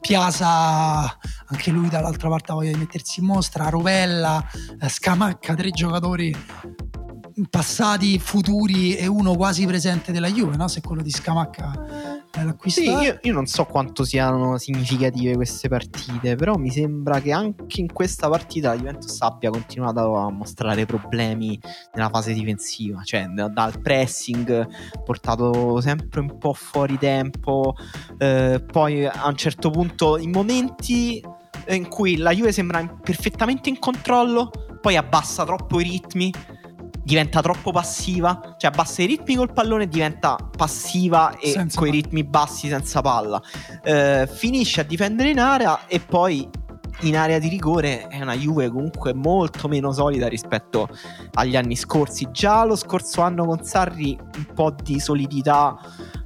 Piasa 0.00 1.18
anche 1.46 1.70
lui 1.70 1.90
dall'altra 1.90 2.30
parte 2.30 2.52
ha 2.52 2.54
voglia 2.54 2.72
di 2.72 2.78
mettersi 2.78 3.20
in 3.20 3.26
mostra 3.26 3.68
Rovella 3.68 4.42
eh, 4.80 4.88
Scamacca 4.88 5.54
tre 5.54 5.70
giocatori 5.70 6.34
passati, 7.48 8.18
futuri 8.18 8.96
e 8.96 9.06
uno 9.06 9.36
quasi 9.36 9.66
presente 9.66 10.12
della 10.12 10.28
Juve, 10.28 10.56
no? 10.56 10.68
se 10.68 10.80
quello 10.80 11.02
di 11.02 11.10
Scamacca 11.10 12.26
è 12.30 12.42
l'acquisto. 12.42 12.80
Sì, 12.80 12.88
io, 12.88 13.18
io, 13.20 13.32
non 13.32 13.46
so 13.46 13.64
quanto 13.64 14.04
siano 14.04 14.58
significative 14.58 15.34
queste 15.34 15.68
partite, 15.68 16.34
però 16.36 16.56
mi 16.56 16.70
sembra 16.70 17.20
che 17.20 17.32
anche 17.32 17.80
in 17.80 17.92
questa 17.92 18.28
partita 18.28 18.70
la 18.70 18.76
Juventus 18.76 19.20
abbia 19.20 19.50
continuato 19.50 20.16
a 20.16 20.30
mostrare 20.30 20.86
problemi 20.86 21.58
nella 21.94 22.08
fase 22.08 22.32
difensiva, 22.32 23.02
cioè 23.02 23.26
dal 23.26 23.80
pressing 23.80 24.66
portato 25.04 25.80
sempre 25.80 26.20
un 26.20 26.38
po' 26.38 26.52
fuori 26.52 26.98
tempo, 26.98 27.74
eh, 28.18 28.62
poi 28.64 29.06
a 29.06 29.26
un 29.26 29.36
certo 29.36 29.70
punto 29.70 30.18
in 30.18 30.30
momenti 30.30 31.22
in 31.68 31.88
cui 31.88 32.16
la 32.16 32.32
Juve 32.32 32.52
sembra 32.52 32.86
perfettamente 32.86 33.68
in 33.68 33.78
controllo, 33.78 34.50
poi 34.80 34.96
abbassa 34.96 35.44
troppo 35.44 35.80
i 35.80 35.82
ritmi 35.84 36.32
diventa 37.08 37.40
troppo 37.40 37.72
passiva, 37.72 38.54
cioè 38.58 38.70
abbassa 38.70 39.00
i 39.00 39.06
ritmi 39.06 39.34
col 39.34 39.50
pallone 39.50 39.84
e 39.84 39.88
diventa 39.88 40.36
passiva 40.54 41.38
e 41.38 41.66
con 41.74 41.88
i 41.88 41.90
ritmi 41.90 42.22
bassi 42.22 42.68
senza 42.68 43.00
palla. 43.00 43.40
Eh, 43.82 44.28
finisce 44.30 44.82
a 44.82 44.84
difendere 44.84 45.30
in 45.30 45.38
area 45.38 45.86
e 45.86 46.00
poi 46.00 46.46
in 47.02 47.16
area 47.16 47.38
di 47.38 47.48
rigore 47.48 48.08
è 48.08 48.20
una 48.20 48.34
Juve 48.34 48.68
comunque 48.68 49.14
molto 49.14 49.68
meno 49.68 49.90
solida 49.90 50.28
rispetto 50.28 50.86
agli 51.32 51.56
anni 51.56 51.76
scorsi. 51.76 52.28
Già 52.30 52.62
lo 52.64 52.76
scorso 52.76 53.22
anno 53.22 53.46
con 53.46 53.64
Sarri 53.64 54.18
un 54.36 54.46
po' 54.52 54.74
di 54.82 55.00
solidità 55.00 55.78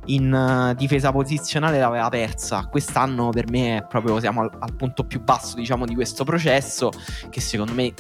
in 0.07 0.33
uh, 0.33 0.75
difesa 0.75 1.13
posizionale 1.13 1.79
l'aveva 1.79 2.09
persa. 2.09 2.67
Quest'anno 2.67 3.29
per 3.29 3.49
me 3.51 3.77
è 3.77 3.87
proprio 3.87 4.19
siamo 4.19 4.41
al, 4.41 4.51
al 4.59 4.75
punto 4.75 5.05
più 5.05 5.23
basso, 5.23 5.55
diciamo, 5.55 5.87
di 5.87 5.95
questo 5.95 6.25
processo 6.25 6.91
che 7.31 7.41
secondo 7.41 7.73
me 7.73 7.95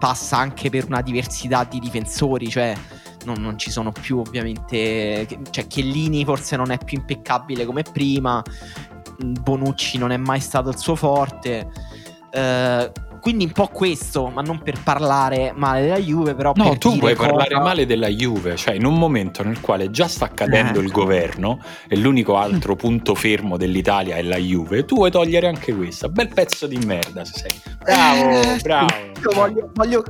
passa 0.00 0.38
anche 0.38 0.70
per 0.70 0.86
una 0.86 1.02
diversità 1.02 1.62
di 1.64 1.78
difensori, 1.78 2.48
cioè 2.48 2.74
non, 3.26 3.36
non, 3.38 3.58
ci 3.58 3.70
sono 3.70 3.92
più 3.92 4.18
ovviamente, 4.18 5.28
cioè 5.50 5.66
Chiellini 5.66 6.24
forse 6.24 6.56
non 6.56 6.70
è 6.70 6.78
più 6.78 6.98
impeccabile 6.98 7.66
come 7.66 7.82
prima, 7.82 8.42
Bonucci 9.18 9.98
non 9.98 10.10
è 10.10 10.16
mai 10.16 10.40
stato 10.40 10.70
il 10.70 10.78
suo 10.78 10.96
forte. 10.96 11.70
Eh, 12.30 12.92
quindi 13.20 13.44
un 13.44 13.52
po' 13.52 13.68
questo, 13.68 14.28
ma 14.28 14.40
non 14.42 14.60
per 14.62 14.82
parlare 14.82 15.52
male 15.54 15.82
della 15.82 15.98
Juve, 15.98 16.34
però 16.34 16.52
No, 16.56 16.70
per 16.70 16.78
tu 16.78 16.88
dire 16.90 17.00
vuoi 17.00 17.14
cosa- 17.14 17.28
parlare 17.28 17.54
male 17.60 17.86
della 17.86 18.08
Juve, 18.08 18.56
cioè 18.56 18.74
in 18.74 18.84
un 18.84 18.94
momento 18.94 19.42
nel 19.42 19.60
quale 19.60 19.90
già 19.90 20.08
sta 20.08 20.28
cadendo 20.28 20.80
Eh. 20.80 20.82
il 20.84 20.90
governo 20.90 21.58
e 21.88 21.96
l'unico 21.96 22.36
altro 22.36 22.74
punto 22.76 23.14
fermo 23.14 23.56
dell'Italia 23.56 24.16
è 24.16 24.22
la 24.22 24.36
Juve, 24.38 24.84
tu 24.84 24.96
vuoi 24.96 25.10
togliere 25.10 25.46
anche 25.46 25.74
questa. 25.74 26.08
Bel 26.08 26.28
pezzo 26.32 26.66
di 26.66 26.78
merda 26.78 27.24
se 27.24 27.32
sei. 27.38 27.60
Bravo, 27.82 28.30
Eh, 28.30 28.58
bravo. 28.62 28.94
Io 29.22 29.30
voglio, 29.34 29.70
voglio- 29.74 30.04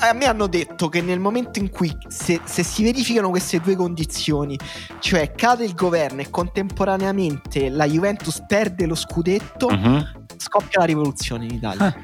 A 0.00 0.12
me 0.12 0.24
hanno 0.26 0.48
detto 0.48 0.88
che 0.88 1.00
nel 1.00 1.20
momento 1.20 1.60
in 1.60 1.70
cui 1.70 1.96
se, 2.08 2.40
se 2.44 2.62
si 2.64 2.82
verificano 2.82 3.30
queste 3.30 3.60
due 3.60 3.76
condizioni, 3.76 4.58
cioè 4.98 5.30
cade 5.32 5.64
il 5.64 5.72
governo 5.74 6.20
e 6.20 6.28
contemporaneamente 6.30 7.68
la 7.70 7.86
Juventus 7.86 8.42
perde 8.46 8.86
lo 8.86 8.94
scudetto, 8.96 9.68
Mhm. 9.70 10.22
Scoppia 10.44 10.80
la 10.80 10.84
rivoluzione 10.84 11.44
in 11.46 11.54
Italia. 11.54 11.86
Ah, 11.86 11.94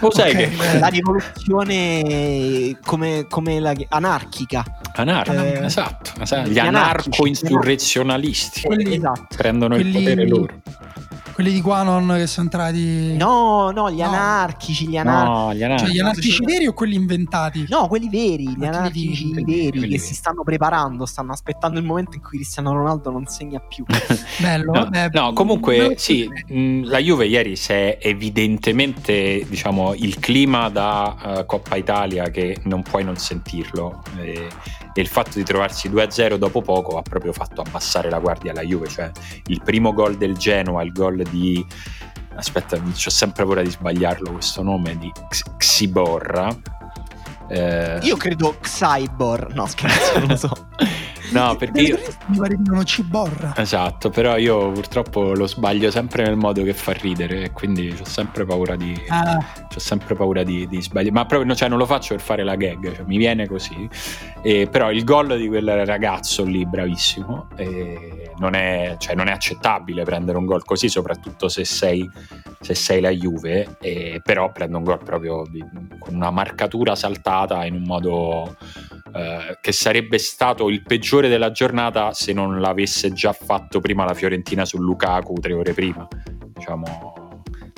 Lo 0.00 0.10
sai 0.12 0.30
Ok, 0.30 0.36
che. 0.36 0.78
La 0.78 0.86
rivoluzione 0.88 2.78
come, 2.84 3.26
come 3.28 3.60
la, 3.60 3.72
anarchica. 3.88 4.64
Anarco, 4.94 5.32
Eh, 5.32 5.64
esatto, 5.64 6.12
esatto. 6.20 6.48
Gli 6.50 6.58
anarchici, 6.58 7.20
anarco-insurrezionalisti 7.20 8.62
Esatto. 8.94 9.26
prendono 9.36 9.76
il 9.76 9.82
Quelli- 9.82 9.98
potere 10.04 10.26
loro. 10.28 10.54
quelli 11.32 11.52
di 11.52 11.60
Quanon 11.62 12.14
che 12.18 12.26
sono 12.26 12.46
entrati. 12.52 13.16
No, 13.16 13.70
no, 13.70 13.90
gli 13.90 13.98
No. 14.00 14.08
anarchici, 14.08 14.88
gli 14.88 14.96
anarchici. 14.98 15.30
No, 15.30 15.54
gli 15.54 15.62
anarchi. 15.62 15.84
Cioè, 15.86 15.94
gli 15.94 15.98
anarchici 16.00 16.44
veri 16.44 16.66
o 16.66 16.72
quelli 16.74 16.94
inventati? 16.96 17.64
No, 17.70 17.86
quelli 17.88 18.08
veri, 18.10 18.42
gli 18.48 18.54
quelli 18.56 18.66
anarchici 18.66 19.24
di- 19.24 19.32
veri 19.32 19.44
quelli 19.70 19.70
che 19.70 19.80
veri. 19.88 19.98
si 19.98 20.14
stanno 20.14 20.42
preparando, 20.42 21.06
stanno 21.06 21.32
aspettando 21.32 21.78
il 21.78 21.84
momento 21.86 22.16
in 22.16 22.20
cui 22.22 22.36
Cristiano 22.38 22.72
Ronaldo 22.72 23.10
non 23.10 23.24
segna 23.26 23.58
più. 23.60 23.84
Bello, 24.38 24.72
No, 24.72 24.80
vabbè. 24.82 25.08
no, 25.12 25.32
comunque 25.32 25.94
sì, 25.96 26.28
mh, 26.48 26.82
la 26.84 26.98
Juve 26.98 27.26
ieri 27.26 27.56
si 27.56 27.72
è 27.72 27.79
evidentemente, 28.00 29.44
diciamo, 29.48 29.94
il 29.94 30.18
clima 30.18 30.68
da 30.68 31.38
eh, 31.38 31.46
Coppa 31.46 31.76
Italia 31.76 32.30
che 32.30 32.58
non 32.64 32.82
puoi 32.82 33.04
non 33.04 33.16
sentirlo 33.16 34.02
e, 34.18 34.48
e 34.92 35.00
il 35.00 35.08
fatto 35.08 35.38
di 35.38 35.44
trovarsi 35.44 35.88
2-0 35.88 36.34
dopo 36.34 36.62
poco 36.62 36.98
ha 36.98 37.02
proprio 37.02 37.32
fatto 37.32 37.60
abbassare 37.60 38.10
la 38.10 38.18
guardia 38.18 38.50
alla 38.52 38.62
Juve, 38.62 38.88
cioè 38.88 39.10
il 39.46 39.60
primo 39.64 39.92
gol 39.92 40.16
del 40.16 40.36
Genoa, 40.36 40.82
il 40.82 40.92
gol 40.92 41.22
di 41.30 41.64
aspetta, 42.34 42.76
ho 42.76 43.10
sempre 43.10 43.44
paura 43.44 43.62
di 43.62 43.70
sbagliarlo 43.70 44.32
questo 44.32 44.62
nome 44.62 44.96
di 44.98 45.10
Xiborra. 45.58 46.48
Eh, 47.48 47.98
Io 48.02 48.16
credo 48.16 48.56
Xybor, 48.60 49.54
no 49.54 49.66
scherzo, 49.66 50.18
non 50.18 50.28
lo 50.28 50.36
so. 50.36 50.68
no, 51.32 51.56
perché 51.56 51.80
io, 51.80 51.98
mi 52.26 52.36
pare 52.38 52.56
di 52.58 52.70
uno 52.70 52.84
ciborra. 52.84 53.54
Esatto, 53.56 54.10
però 54.10 54.36
io 54.36 54.70
purtroppo 54.72 55.34
lo 55.34 55.46
sbaglio 55.46 55.90
sempre 55.90 56.24
nel 56.24 56.36
modo 56.36 56.62
che 56.62 56.74
fa 56.74 56.92
ridere 56.92 57.44
e 57.44 57.50
quindi 57.52 57.94
ho 57.98 58.04
sempre 58.04 58.44
paura 58.44 58.76
di, 58.76 58.98
Ah, 59.08 59.38
ho 59.74 59.78
sempre 59.78 60.14
paura 60.14 60.42
di, 60.42 60.66
di 60.66 60.80
sbagliare, 60.82 61.12
ma 61.12 61.26
proprio 61.26 61.54
cioè, 61.54 61.68
non 61.68 61.78
lo 61.78 61.86
faccio 61.86 62.14
per 62.14 62.22
fare 62.22 62.44
la 62.44 62.56
gag, 62.56 62.94
cioè, 62.94 63.04
mi 63.06 63.16
viene 63.16 63.46
così. 63.46 63.88
E, 64.42 64.68
però 64.70 64.90
il 64.90 65.04
gol 65.04 65.36
di 65.38 65.48
quel 65.48 65.84
ragazzo 65.84 66.44
lì, 66.44 66.66
bravissimo, 66.66 67.48
non, 68.38 68.54
è, 68.54 68.96
cioè, 68.98 69.14
non 69.14 69.28
è 69.28 69.32
accettabile 69.32 70.04
prendere 70.04 70.38
un 70.38 70.46
gol 70.46 70.64
così, 70.64 70.88
soprattutto 70.88 71.48
se 71.48 71.64
sei, 71.64 72.08
se 72.60 72.74
sei 72.74 73.00
la 73.00 73.10
Juve, 73.10 73.76
e, 73.80 74.20
però 74.24 74.50
prende 74.52 74.76
un 74.76 74.84
gol 74.84 75.02
proprio 75.02 75.44
di- 75.50 75.64
con 75.98 76.14
una 76.14 76.30
marcatura 76.30 76.94
saltata 76.94 77.64
in 77.66 77.74
un 77.74 77.82
modo 77.82 78.56
eh, 79.12 79.58
che 79.60 79.72
sarebbe 79.72 80.18
stato 80.18 80.68
il 80.68 80.82
peggiore 80.82 81.19
della 81.28 81.50
giornata 81.50 82.12
se 82.12 82.32
non 82.32 82.60
l'avesse 82.60 83.12
già 83.12 83.32
fatto 83.32 83.80
prima 83.80 84.04
la 84.04 84.14
Fiorentina 84.14 84.64
su 84.64 84.78
Lukaku 84.78 85.34
tre 85.34 85.52
ore 85.54 85.72
prima. 85.72 86.06
Diciamo 86.54 87.18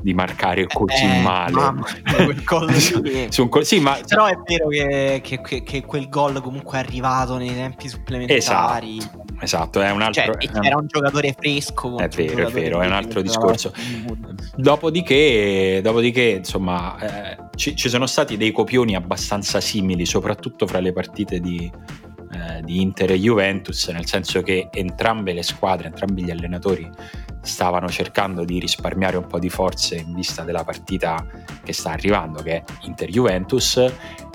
di 0.02 0.14
marcare 0.14 0.66
così 0.66 1.04
Eh, 1.04 1.20
male. 1.22 1.52
mamma 1.52 1.86
lì. 2.16 2.34
Su 3.30 3.42
un 3.42 3.48
col- 3.48 3.64
sì, 3.64 3.78
ma 3.78 3.96
Però 4.04 4.26
è 4.26 4.36
vero 4.44 4.66
che, 4.66 5.20
che- 5.22 5.40
che- 5.40 5.62
che 5.62 5.84
quel 5.84 6.08
gol 6.08 6.40
comunque 6.42 6.78
è 6.78 6.80
arrivato 6.80 7.36
nei 7.36 7.54
tempi 7.54 7.86
supplementari. 7.88 8.98
esatto, 9.40 9.80
è 9.80 9.92
un 9.92 10.02
altro 10.02 10.34
Cioè, 10.34 10.50
è 10.60 10.66
e 10.68 10.74
un- 10.74 10.86
giocatore 10.88 11.32
fresco. 11.38 11.98
È 11.98 12.08
vero, 12.08 12.48
è 12.48 12.50
vero, 12.50 12.80
è 12.80 12.84
un 12.86 12.90
che 12.90 12.96
altro 12.96 13.22
discorso. 13.22 13.72
Dopodiché, 14.56 15.80
dopodiché, 15.84 16.22
insomma, 16.38 16.96
eh, 16.98 17.36
ci, 17.54 17.76
ci 17.76 17.88
sono 17.88 18.06
stati 18.06 18.36
dei 18.36 18.50
copioni 18.50 18.96
abbastanza 18.96 19.60
simili, 19.60 20.04
soprattutto 20.04 20.66
fra 20.66 20.80
le 20.80 20.92
partite 20.92 21.38
di, 21.40 21.70
eh, 22.32 22.62
di 22.62 22.80
Inter 22.80 23.12
e 23.12 23.18
Juventus, 23.18 23.88
nel 23.88 24.06
senso 24.06 24.42
che 24.42 24.68
entrambe 24.72 25.32
le 25.32 25.42
squadre, 25.42 25.88
entrambi 25.88 26.24
gli 26.24 26.30
allenatori 26.30 26.90
stavano 27.42 27.88
cercando 27.88 28.44
di 28.44 28.58
risparmiare 28.58 29.16
un 29.16 29.26
po' 29.26 29.38
di 29.38 29.48
forze 29.48 29.96
in 29.96 30.14
vista 30.14 30.42
della 30.44 30.64
partita 30.64 31.26
che 31.62 31.72
sta 31.72 31.90
arrivando, 31.90 32.40
che 32.40 32.56
è 32.56 32.64
Inter-Juventus, 32.82 33.92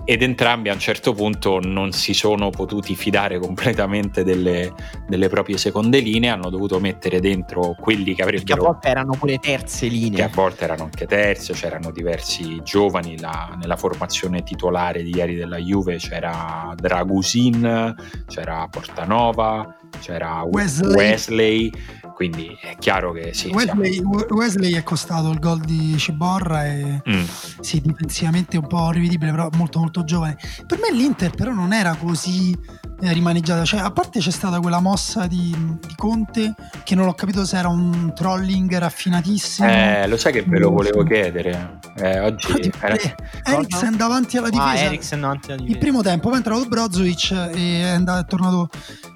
ed 0.10 0.22
entrambi 0.22 0.70
a 0.70 0.74
un 0.74 0.80
certo 0.80 1.12
punto 1.13 1.60
non 1.62 1.91
si 1.91 2.13
sono 2.13 2.50
potuti 2.50 2.96
fidare 2.96 3.39
completamente 3.39 4.24
delle, 4.24 4.72
delle 5.06 5.28
proprie 5.28 5.58
seconde 5.58 6.00
linee, 6.00 6.30
hanno 6.30 6.50
dovuto 6.50 6.80
mettere 6.80 7.20
dentro 7.20 7.76
quelli 7.78 8.13
che 8.15 8.24
Perché 8.24 8.24
a 8.24 8.39
avrebbero 8.39 8.63
volte 8.63 8.88
erano 8.88 9.12
pure 9.20 9.38
terze 9.38 9.88
che 9.89 9.93
a 9.93 9.98
linee. 10.00 10.30
volte 10.34 10.63
erano 10.63 10.84
anche 10.86 11.06
terze, 11.08 11.52
c'erano 11.52 11.91
diversi 11.91 12.62
giovani, 12.63 13.20
la- 13.20 13.58
nella 13.60 13.76
formazione 13.76 14.43
titolare 14.43 15.04
di 15.04 15.13
ieri 15.13 15.36
della 15.36 15.58
Juve 15.58 15.98
c'era 15.98 16.74
Dragusin, 16.74 17.93
c'era 18.28 18.65
Portanova, 18.72 19.76
c'era 20.00 20.41
Wesley. 20.43 20.96
Wesley, 20.96 21.72
quindi 22.17 22.58
è 22.60 22.75
chiaro 22.80 23.12
che 23.12 23.32
sì, 23.36 23.49
Wesley, 23.49 24.01
Wesley 24.30 24.73
è 24.73 24.82
costato 24.82 25.30
il 25.30 25.38
gol 25.38 25.60
di 25.60 25.95
Ciborra 25.99 26.65
e 26.65 26.99
siamo- 27.03 27.19
Mm. 27.21 27.25
sì, 27.60 27.80
difensivamente 27.80 28.58
un 28.58 28.65
po' 28.65 28.89
rivedibile, 28.89 29.30
però 29.30 29.49
molto 29.56 29.77
molto 29.77 30.03
giovane. 30.03 30.36
Per 30.65 30.80
me 30.80 30.91
l'Inter 30.97 31.30
però 31.36 31.51
non 31.53 31.73
era 31.73 31.93
così 31.93 32.58
rimaneggiata, 33.00 33.64
cioè 33.64 33.80
a 33.80 33.92
parte 33.92 34.20
c'è 34.20 34.32
stata 34.32 34.60
quella 34.60 34.80
mossa 34.80 35.28
di, 35.28 35.56
di 35.86 35.94
Conte 35.96 36.56
che 36.84 36.96
non 36.96 37.08
ho 37.08 37.14
capito 37.14 37.46
se 37.46 37.58
era 37.58 37.68
un 37.68 38.12
trolling 38.16 38.76
raffinatissimo. 38.78 39.68
Eh, 39.70 40.08
lo 40.08 40.18
sai 40.18 40.32
che 40.34 40.44
ve 40.44 40.58
lo 40.60 40.72
volevo 40.72 41.04
chiedere? 41.04 41.80
Eh, 41.98 42.20
oggi 42.20 42.48
Infatti, 42.48 42.72
era- 42.86 42.96
eh, 42.96 43.16
Eriksen 43.44 43.98
davanti 43.98 44.38
alla 44.38 44.48
Ah, 44.48 44.52
difesa. 44.52 44.84
Eriksen 44.86 45.20
davanti 45.22 45.48
alla 45.52 45.56
Il 45.62 45.68
difesa. 45.68 45.80
primo 45.80 46.02
tempo, 46.02 46.24
poi 46.28 46.34
è 46.34 46.38
entrato 46.38 46.66
Brozovic 46.68 47.32
e 47.54 47.82
è, 47.82 47.90
andato, 47.90 48.20
è 48.22 48.26
tornato 48.26 48.70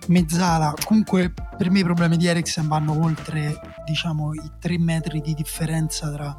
Mezzala. 0.08 0.74
Comunque, 0.86 1.34
per 1.58 1.70
me 1.72 1.80
i 1.80 1.84
problemi 1.84 2.18
di 2.18 2.28
Eriksen 2.28 2.68
vanno 2.68 3.04
oltre 3.04 3.60
diciamo, 3.86 4.34
i 4.34 4.52
tre 4.60 4.78
metri 4.78 5.22
di 5.22 5.34
differenza 5.34 6.12
tra 6.12 6.36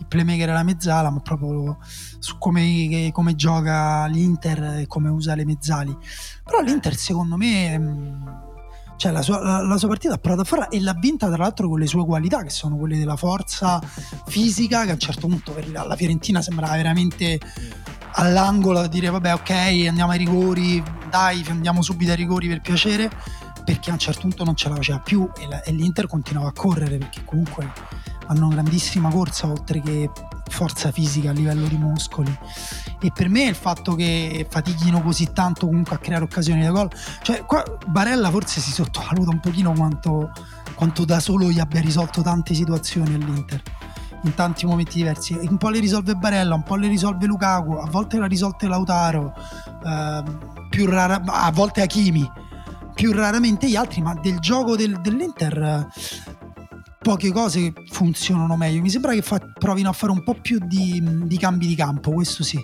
il 0.00 0.06
playmaker 0.06 0.48
e 0.48 0.52
la 0.52 0.62
mezzala, 0.64 1.10
ma 1.10 1.20
proprio 1.20 1.78
su 2.18 2.36
come, 2.38 3.10
come 3.12 3.34
gioca 3.36 4.06
l'Inter 4.06 4.80
e 4.80 4.86
come 4.88 5.08
usa 5.08 5.34
le 5.34 5.44
mezzali. 5.44 5.96
Però 6.44 6.60
l'Inter, 6.60 6.94
secondo 6.96 7.36
me. 7.36 7.78
mh, 7.78 8.38
Cioè 9.00 9.12
la, 9.12 9.22
sua, 9.22 9.40
la- 9.42 9.62
la 9.62 9.78
sua 9.78 9.88
partita 9.88 10.12
ha 10.14 10.18
provato 10.18 10.42
a 10.42 10.44
farla 10.44 10.68
e 10.68 10.78
l'ha 10.80 10.92
vinta 10.92 11.28
tra 11.28 11.38
l'altro 11.38 11.68
con 11.70 11.78
le 11.78 11.86
sue 11.86 12.04
qualità 12.04 12.42
che 12.42 12.50
sono 12.50 12.76
quelle 12.76 12.98
della 12.98 13.16
forza 13.16 13.80
fisica 14.26 14.84
che 14.84 14.90
a 14.90 14.92
un 14.92 14.98
certo 14.98 15.26
punto 15.26 15.52
per 15.52 15.70
la 15.70 15.96
Fiorentina 15.96 16.42
sembrava 16.42 16.76
veramente 16.76 17.40
all'angolo 18.14 18.80
a 18.80 18.88
dire 18.88 19.08
vabbè 19.08 19.32
ok 19.32 19.50
andiamo 19.88 20.10
ai 20.12 20.18
rigori 20.18 20.82
dai 21.08 21.42
andiamo 21.48 21.80
subito 21.80 22.10
ai 22.10 22.16
rigori 22.18 22.48
per 22.48 22.60
piacere 22.60 23.08
perché 23.64 23.88
a 23.88 23.94
un 23.94 23.98
certo 24.00 24.20
punto 24.22 24.44
non 24.44 24.54
ce 24.54 24.68
la 24.68 24.74
faceva 24.74 24.98
più 24.98 25.30
e, 25.38 25.46
la- 25.48 25.62
e 25.62 25.72
l'Inter 25.72 26.06
continuava 26.06 26.48
a 26.48 26.52
correre 26.52 26.98
perché 26.98 27.22
comunque 27.24 27.72
hanno 28.30 28.48
grandissima 28.48 29.10
corsa 29.10 29.48
oltre 29.48 29.80
che 29.80 30.10
forza 30.48 30.90
fisica 30.90 31.30
a 31.30 31.32
livello 31.32 31.66
di 31.66 31.76
muscoli 31.76 32.36
e 33.00 33.12
per 33.12 33.28
me 33.28 33.44
il 33.44 33.54
fatto 33.54 33.94
che 33.94 34.46
fatichino 34.48 35.00
così 35.02 35.32
tanto 35.32 35.66
comunque 35.66 35.96
a 35.96 35.98
creare 35.98 36.24
occasioni 36.24 36.62
da 36.62 36.70
gol 36.70 36.90
cioè 37.22 37.44
qua 37.44 37.62
Barella 37.86 38.30
forse 38.30 38.60
si 38.60 38.72
sottovaluta 38.72 39.30
un 39.30 39.40
pochino 39.40 39.72
quanto, 39.72 40.32
quanto 40.74 41.04
da 41.04 41.20
solo 41.20 41.50
gli 41.50 41.60
abbia 41.60 41.80
risolto 41.80 42.22
tante 42.22 42.54
situazioni 42.54 43.14
all'Inter 43.14 43.62
in 44.24 44.34
tanti 44.34 44.66
momenti 44.66 44.96
diversi. 44.98 45.32
Un 45.32 45.56
po' 45.56 45.70
le 45.70 45.80
risolve 45.80 46.14
Barella, 46.14 46.54
un 46.54 46.62
po' 46.62 46.76
le 46.76 46.88
risolve 46.88 47.24
Lukaku, 47.24 47.72
a 47.72 47.88
volte 47.90 48.18
la 48.18 48.26
risolve 48.26 48.66
Lautaro, 48.66 49.32
ehm, 49.82 50.66
più 50.68 50.84
rara, 50.84 51.22
a 51.24 51.50
volte 51.50 51.80
Hakimi, 51.80 52.30
più 52.94 53.12
raramente 53.12 53.68
gli 53.68 53.76
altri, 53.76 54.02
ma 54.02 54.14
del 54.14 54.38
gioco 54.38 54.76
del- 54.76 55.00
dell'Inter 55.00 55.62
eh, 55.62 55.86
poche 57.02 57.32
cose 57.32 57.72
funzionano 57.88 58.56
meglio. 58.56 58.82
Mi 58.82 58.90
sembra 58.90 59.12
che 59.12 59.22
fa- 59.22 59.40
provino 59.58 59.88
a 59.88 59.92
fare 59.92 60.12
un 60.12 60.22
po' 60.22 60.34
più 60.34 60.58
di, 60.62 61.02
di 61.24 61.38
cambi 61.38 61.66
di 61.66 61.74
campo, 61.74 62.12
questo 62.12 62.42
sì. 62.42 62.58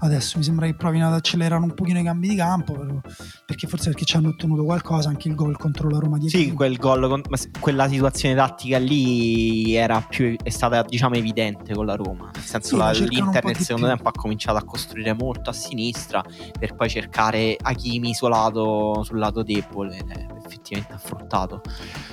Adesso 0.00 0.38
mi 0.38 0.44
sembra 0.44 0.66
che 0.66 0.74
provino 0.74 1.08
ad 1.08 1.14
accelerare 1.14 1.62
un 1.62 1.74
pochino 1.74 1.98
i 1.98 2.04
cambi 2.04 2.28
di 2.28 2.36
campo, 2.36 2.72
però- 2.74 3.00
perché 3.44 3.66
forse 3.66 3.90
perché 3.90 4.04
ci 4.04 4.16
hanno 4.16 4.28
ottenuto 4.28 4.64
qualcosa, 4.64 5.08
anche 5.08 5.28
il 5.28 5.34
gol 5.34 5.56
contro 5.56 5.88
la 5.88 5.98
Roma 5.98 6.18
di 6.18 6.28
Sì, 6.28 6.52
quel 6.52 6.76
gol, 6.76 7.08
con- 7.08 7.22
quella 7.58 7.88
situazione 7.88 8.34
tattica 8.34 8.78
lì 8.78 9.74
era 9.74 10.00
più, 10.00 10.36
è 10.42 10.50
stata 10.50 10.82
diciamo 10.82 11.16
evidente 11.16 11.74
con 11.74 11.86
la 11.86 11.94
Roma. 11.96 12.30
Nel 12.32 12.42
senso 12.44 12.68
Sì, 12.68 12.76
la- 12.76 12.90
l'Inter 12.92 13.40
po' 13.42 13.48
nel 13.48 13.56
secondo 13.56 13.86
più. 13.86 13.94
tempo 13.96 14.08
ha 14.08 14.12
cominciato 14.12 14.56
a 14.58 14.64
costruire 14.64 15.14
molto 15.14 15.50
a 15.50 15.52
sinistra 15.52 16.22
per 16.58 16.74
poi 16.74 16.88
cercare 16.88 17.56
Hakimi 17.60 18.10
isolato 18.10 19.02
sul 19.04 19.18
lato 19.18 19.42
debole. 19.42 19.96
eh, 19.96 20.04
per 20.04 20.36
effettivamente 20.46 20.92
affrontato. 20.94 21.60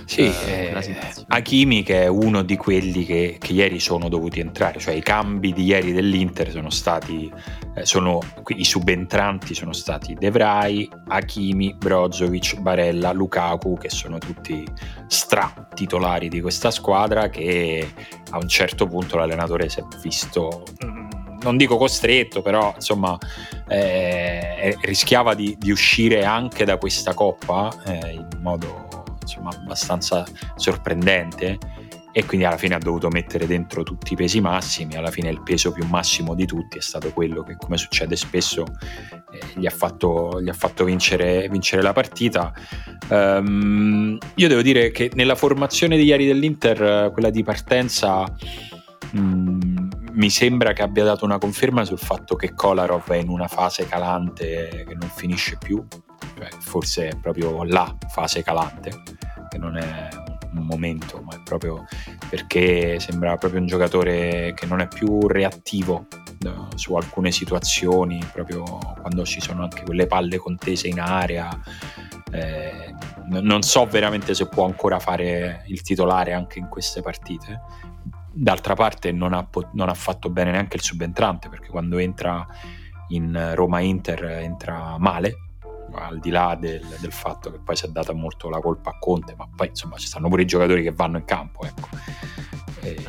Sì, 0.06 0.22
eh, 0.22 0.74
Hakimi 1.28 1.84
che 1.84 2.04
è 2.04 2.08
uno 2.08 2.42
di 2.44 2.58
quelli 2.58 3.06
che, 3.06 3.38
che, 3.40 3.54
ieri 3.54 3.80
sono 3.80 4.10
dovuti 4.10 4.40
entrare, 4.40 4.80
cioè 4.80 4.94
i 4.94 5.02
cambi 5.02 5.54
di 5.54 5.64
ieri 5.64 5.92
dell'Inter 5.94 6.52
sono 6.52 6.70
stati, 6.70 7.32
eh, 7.76 7.86
sono, 7.86 8.20
i 8.48 8.64
subentranti 8.64 9.54
sono 9.54 9.74
stati 9.74 10.14
De 10.14 10.32
Vrij, 10.32 10.88
Brozovic, 11.78 12.60
Barella, 12.60 13.12
Lukaku 13.12 13.78
che 13.78 13.90
sono 13.90 14.18
tutti 14.18 14.66
stra 15.08 15.68
titolari 15.74 16.30
di 16.30 16.42
questa 16.42 16.72
squadra 16.72 17.30
che 17.30 17.94
a 18.32 18.38
un 18.38 18.48
certo 18.48 18.88
punto 18.88 19.18
l'allenatore 19.18 19.70
si 19.70 19.80
è 19.80 19.84
visto 20.02 20.64
non 21.42 21.58
dico 21.58 21.78
costretto, 21.78 22.42
però 22.42 22.74
insomma 22.74 23.16
eh, 23.68 24.76
rischiava 24.82 25.36
di, 25.36 25.56
di, 25.60 25.70
uscire 25.70 26.26
anche 26.26 26.66
da 26.66 26.78
questa 26.78 27.14
coppa 27.14 27.72
eh, 27.86 28.14
in 28.14 28.28
modo 28.42 29.04
insomma, 29.22 29.50
abbastanza 29.50 30.26
sorprendente 30.56 31.60
e 32.18 32.24
quindi 32.24 32.46
alla 32.46 32.56
fine 32.56 32.76
ha 32.76 32.78
dovuto 32.78 33.10
mettere 33.10 33.46
dentro 33.46 33.84
tutti 33.84 34.14
i 34.14 34.16
pesi 34.16 34.40
massimi, 34.40 34.96
alla 34.96 35.12
fine 35.12 35.28
il 35.28 35.44
peso 35.44 35.74
più 35.74 35.86
massimo 35.86 36.34
di 36.34 36.46
tutti 36.46 36.78
è 36.78 36.82
stato 36.82 37.12
quello 37.12 37.44
che 37.44 37.58
come 37.58 37.76
succede 37.76 38.16
spesso 38.16 38.64
eh, 39.34 39.60
gli, 39.60 39.66
ha 39.66 39.70
fatto, 39.70 40.42
gli 40.42 40.48
ha 40.48 40.54
fatto, 40.54 40.86
vincere, 40.86 41.50
vincere 41.50 41.82
la 41.82 41.92
partita. 41.92 42.54
Um, 43.10 44.18
io 44.36 44.48
devo 44.48 44.62
dire 44.62 44.92
che 44.92 45.12
nella 45.14 45.36
formazione 45.36 45.98
di 45.98 46.06
ieri 46.06 46.26
dell'Inter, 46.26 47.12
quella 47.12 47.30
di 47.30 47.44
partenza, 47.44 48.24
um, 49.12 49.90
mi 50.14 50.30
sembra 50.30 50.72
che 50.72 50.84
abbia 50.84 51.04
dato 51.04 51.26
una 51.26 51.38
conferma 51.38 51.84
sul 51.84 52.00
fatto 52.00 52.38
che 52.38 52.54
Kolarov 52.54 53.12
è 53.12 53.18
in 53.18 53.28
una 53.28 53.50
fase 53.50 53.88
calante 53.88 54.86
che 54.88 54.96
non 54.96 55.10
finisce 55.14 55.58
più, 55.58 55.86
cioè, 56.38 56.48
forse 56.62 57.10
è 57.10 57.16
proprio 57.20 57.66
la 57.66 57.94
fase 58.08 58.42
calante, 58.42 59.04
che 59.50 59.58
non 59.58 59.76
è 59.76 60.08
un 60.58 60.66
momento, 60.66 61.22
ma 61.22 61.36
è 61.36 61.40
proprio 61.44 61.86
perché 62.30 63.00
sembra 63.00 63.38
proprio 63.38 63.60
un 63.60 63.68
giocatore 63.68 64.54
che 64.56 64.66
non 64.66 64.80
è 64.80 64.88
più 64.88 65.28
reattivo 65.28 66.08
uh, 66.44 66.76
su 66.76 66.96
alcune 66.96 67.32
situazioni, 67.32 68.20
proprio 68.32 68.64
quando 69.02 69.26
ci 69.26 69.42
sono 69.42 69.64
anche 69.64 69.84
quelle 69.84 70.08
palle 70.08 70.38
contese 70.38 70.88
in 70.88 71.00
area. 71.00 71.50
Eh, 72.32 72.94
non 73.28 73.62
so 73.62 73.86
veramente 73.86 74.34
se 74.34 74.48
può 74.48 74.66
ancora 74.66 75.00
fare 75.00 75.64
il 75.68 75.82
titolare 75.82 76.34
anche 76.34 76.60
in 76.60 76.68
queste 76.68 77.02
partite 77.02 77.62
D'altra 78.38 78.74
parte 78.74 79.14
non 79.14 79.32
ha, 79.32 79.48
non 79.72 79.88
ha, 79.88 79.94
fatto 79.94 80.30
bene 80.30 80.52
neanche 80.52 80.76
il 80.76 80.82
subentrante 80.82 81.48
perché 81.48 81.70
quando 81.70 81.98
entra 81.98 82.46
in 83.10 83.52
Roma-Inter 83.54 84.26
entra 84.26 84.98
male, 84.98 85.55
al 85.96 86.20
di 86.20 86.30
là 86.30 86.56
del, 86.60 86.86
del, 87.00 87.12
fatto 87.12 87.52
che 87.52 87.60
poi 87.60 87.76
si 87.76 87.86
è 87.86 87.90
data 87.90 88.14
molto 88.14 88.50
la 88.50 88.60
colpa 88.60 88.92
a 88.92 88.98
Conte, 89.00 89.36
ma 89.38 89.48
poi 89.54 89.68
insomma 89.68 89.98
ci 89.98 90.08
stanno 90.08 90.30
pure 90.30 90.44
i 90.44 90.46
giocatori 90.46 90.84
che 90.84 90.92
vanno 90.92 91.18
in 91.18 91.26
campo. 91.26 91.66
Ecco. 91.66 91.90
E... 92.82 93.04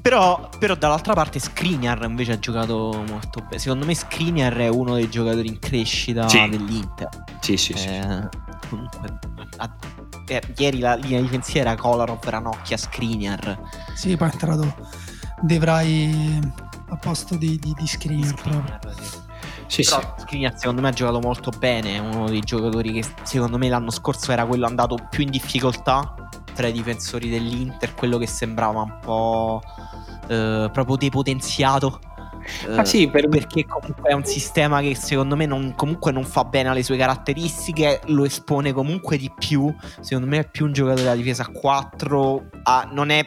Però, 0.00 0.48
però, 0.58 0.76
dall'altra 0.76 1.14
parte 1.14 1.38
Skriniar 1.38 2.04
invece 2.04 2.32
ha 2.32 2.38
giocato 2.38 3.02
molto 3.08 3.40
bene. 3.40 3.58
Secondo 3.58 3.86
me 3.86 3.94
Skriniar 3.94 4.54
è 4.54 4.68
uno 4.68 4.94
dei 4.94 5.08
giocatori 5.10 5.48
in 5.48 5.58
crescita 5.58 6.28
sì. 6.28 6.48
dell'Inter. 6.48 7.08
Sì, 7.40 7.56
sì, 7.56 7.72
sì. 7.76 7.88
Eh, 7.88 8.28
comunque 8.68 9.18
ha 9.56 9.76
eh, 10.28 10.42
ieri 10.56 10.78
la 10.80 10.94
linea 10.94 11.20
difensiva 11.20 11.60
era 11.60 11.74
Kolarov, 11.74 12.22
Ranocchia, 12.24 12.76
Skriniar. 12.76 13.58
Sì, 13.94 14.16
poi 14.16 14.28
è 14.28 14.32
entrato 14.32 14.74
De 15.40 15.58
Vrij 15.58 16.38
a 16.88 16.96
posto 16.96 17.36
di, 17.36 17.58
di, 17.58 17.74
di 17.76 17.86
Skriniar, 17.86 18.36
Skriniar 18.38 18.78
proprio. 18.78 19.04
Sì, 19.04 19.25
Però 19.66 20.00
sì. 20.00 20.22
Skriniar 20.22 20.56
secondo 20.56 20.80
me 20.80 20.88
ha 20.88 20.92
giocato 20.92 21.20
molto 21.20 21.50
bene, 21.50 21.98
uno 21.98 22.28
dei 22.28 22.40
giocatori 22.40 22.92
che 22.92 23.04
secondo 23.22 23.58
me 23.58 23.68
l'anno 23.68 23.90
scorso 23.90 24.32
era 24.32 24.46
quello 24.46 24.66
andato 24.66 24.96
più 25.10 25.22
in 25.22 25.30
difficoltà 25.30 26.14
tra 26.54 26.68
i 26.68 26.72
difensori 26.72 27.28
dell'Inter, 27.28 27.94
quello 27.94 28.16
che 28.16 28.26
sembrava 28.26 28.80
un 28.80 28.98
po' 29.00 29.62
eh, 30.28 30.70
proprio 30.72 30.96
depotenziato 30.96 32.00
Ah, 32.74 32.84
sì, 32.84 33.08
per... 33.08 33.28
Perché 33.28 33.64
comunque 33.64 34.10
è 34.10 34.12
un 34.12 34.24
sistema 34.24 34.80
che 34.80 34.94
secondo 34.94 35.36
me 35.36 35.46
non, 35.46 35.74
comunque 35.76 36.12
non 36.12 36.24
fa 36.24 36.44
bene 36.44 36.68
alle 36.68 36.82
sue 36.82 36.96
caratteristiche, 36.96 38.00
lo 38.06 38.24
espone 38.24 38.72
comunque 38.72 39.16
di 39.16 39.30
più. 39.36 39.74
Secondo 40.00 40.28
me 40.28 40.38
è 40.38 40.48
più 40.48 40.66
un 40.66 40.72
giocatore 40.72 41.04
da 41.04 41.14
difesa 41.14 41.42
a 41.42 41.48
4, 41.48 42.44
a, 42.64 42.88
non, 42.92 43.10
è, 43.10 43.24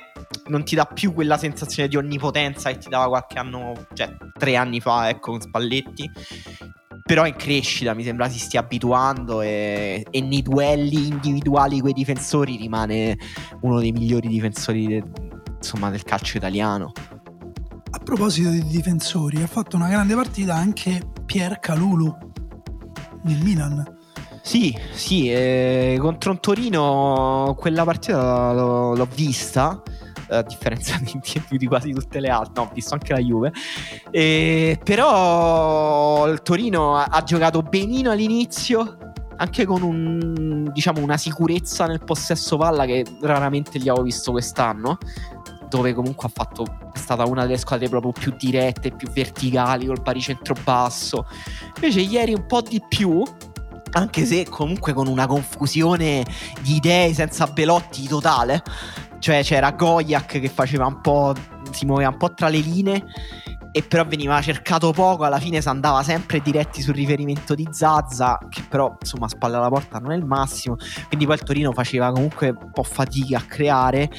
non, 0.47 0.63
ti 0.63 0.75
dà 0.75 0.86
più 0.86 1.13
quella 1.13 1.38
sensazione 1.38 1.89
di 1.89 1.97
onnipotenza 1.97 2.71
che 2.71 2.77
ti 2.77 2.89
dava 2.89 3.08
qualche 3.08 3.39
anno, 3.39 3.73
cioè 3.93 4.15
tre 4.38 4.55
anni 4.55 4.79
fa, 4.79 5.10
ecco, 5.10 5.32
con 5.32 5.41
Spalletti. 5.41 6.10
Però 7.03 7.23
è 7.23 7.27
in 7.29 7.36
crescita, 7.36 7.95
mi 7.95 8.03
sembra 8.03 8.29
si 8.29 8.38
stia 8.38 8.60
abituando 8.60 9.41
e, 9.41 10.05
e 10.12 10.21
nei 10.21 10.43
duelli 10.43 11.08
individuali 11.08 11.79
con 11.79 11.89
i 11.89 11.93
difensori 11.93 12.55
rimane 12.55 13.17
uno 13.62 13.79
dei 13.79 13.91
migliori 13.91 14.27
difensori 14.27 14.86
de, 14.86 15.03
insomma, 15.58 15.89
del 15.89 16.03
calcio 16.03 16.38
italiano. 16.38 16.91
A 17.91 17.97
proposito 17.97 18.49
di 18.49 18.63
difensori, 18.65 19.41
ha 19.41 19.47
fatto 19.47 19.75
una 19.75 19.88
grande 19.88 20.13
partita 20.13 20.54
anche 20.54 21.02
Pier 21.25 21.60
Calulu 21.60 22.15
nel 23.23 23.43
Milan. 23.43 23.97
Sì, 24.43 24.78
sì, 24.93 25.32
eh, 25.32 25.97
contro 25.99 26.32
un 26.32 26.39
Torino 26.39 27.56
quella 27.58 27.84
partita 27.84 28.54
l'ho, 28.54 28.95
l'ho 28.95 29.08
vista 29.13 29.82
a 30.30 30.43
differenza 30.43 30.97
di, 31.02 31.58
di, 31.58 31.65
quasi 31.65 31.91
tutte 31.91 32.19
le 32.19 32.30
altre, 32.30 32.54
no, 32.62 32.69
ho 32.69 32.73
visto 32.73 32.93
anche 32.93 33.13
la 33.13 33.19
Juve. 33.19 33.52
E, 34.12 34.80
però 34.84 36.28
il 36.28 36.43
Torino 36.43 36.95
ha, 36.95 37.06
ha, 37.06 37.23
giocato 37.23 37.63
benino 37.63 38.12
all'inizio, 38.12 38.97
anche 39.38 39.65
con 39.65 39.82
un, 39.82 40.69
diciamo, 40.71 41.02
una 41.02 41.17
sicurezza 41.17 41.88
nel 41.88 42.04
possesso 42.04 42.56
palla 42.58 42.86
che 42.86 43.04
raramente 43.21 43.80
gli 43.80 43.89
avevo 43.89 44.04
visto 44.04 44.32
quest'anno 44.32 44.97
dove 45.69 45.93
comunque 45.93 46.28
ha 46.28 46.32
fatto 46.34 46.65
stata 47.00 47.26
una 47.26 47.46
delle 47.46 47.58
squadre 47.58 47.90
proprio 47.90 48.12
più 48.12 48.34
dirette, 48.38 48.92
più 48.92 49.10
verticali 49.10 49.88
col 49.88 50.02
baricentro 50.02 50.56
basso. 50.64 51.26
Invece 51.76 52.02
ieri 52.02 52.34
un 52.34 52.46
po' 52.46 52.62
di 52.62 52.82
più 52.88 53.24
anche 53.92 54.26
se 54.26 54.48
comunque 54.48 54.94
con 54.94 55.08
una 55.08 55.26
confusione 55.26 56.24
di 56.62 56.76
idee 56.76 57.14
senza 57.14 57.48
Belotti 57.48 58.08
totale. 58.08 58.62
Cioè 59.20 59.44
c'era 59.44 59.72
Goyak 59.72 60.40
che 60.40 60.50
faceva 60.50 60.86
un 60.86 61.02
po'. 61.02 61.34
si 61.72 61.86
muoveva 61.86 62.10
un 62.10 62.18
po' 62.18 62.34
tra 62.34 62.48
le 62.48 62.60
linee 62.60 63.04
e 63.72 63.84
però 63.84 64.06
veniva 64.06 64.42
cercato 64.42 64.92
poco, 64.92 65.26
alla 65.26 65.40
fine 65.40 65.62
si 65.62 65.68
andava 65.68 66.02
sempre 66.02 66.40
diretti 66.42 66.82
sul 66.82 66.96
riferimento 66.96 67.54
di 67.54 67.68
Zazza, 67.72 68.40
che 68.50 68.64
però 68.68 68.96
insomma 69.00 69.28
a 69.28 69.30
spalla 69.30 69.58
alla 69.58 69.70
porta 69.70 70.00
non 70.00 70.12
è 70.12 70.16
il 70.16 70.26
massimo, 70.26 70.76
quindi 71.08 71.26
poi 71.26 71.36
il 71.36 71.44
Torino 71.44 71.72
faceva 71.72 72.12
comunque 72.12 72.50
un 72.50 72.72
po' 72.72 72.84
fatica 72.84 73.38
a 73.38 73.42
creare 73.42 74.10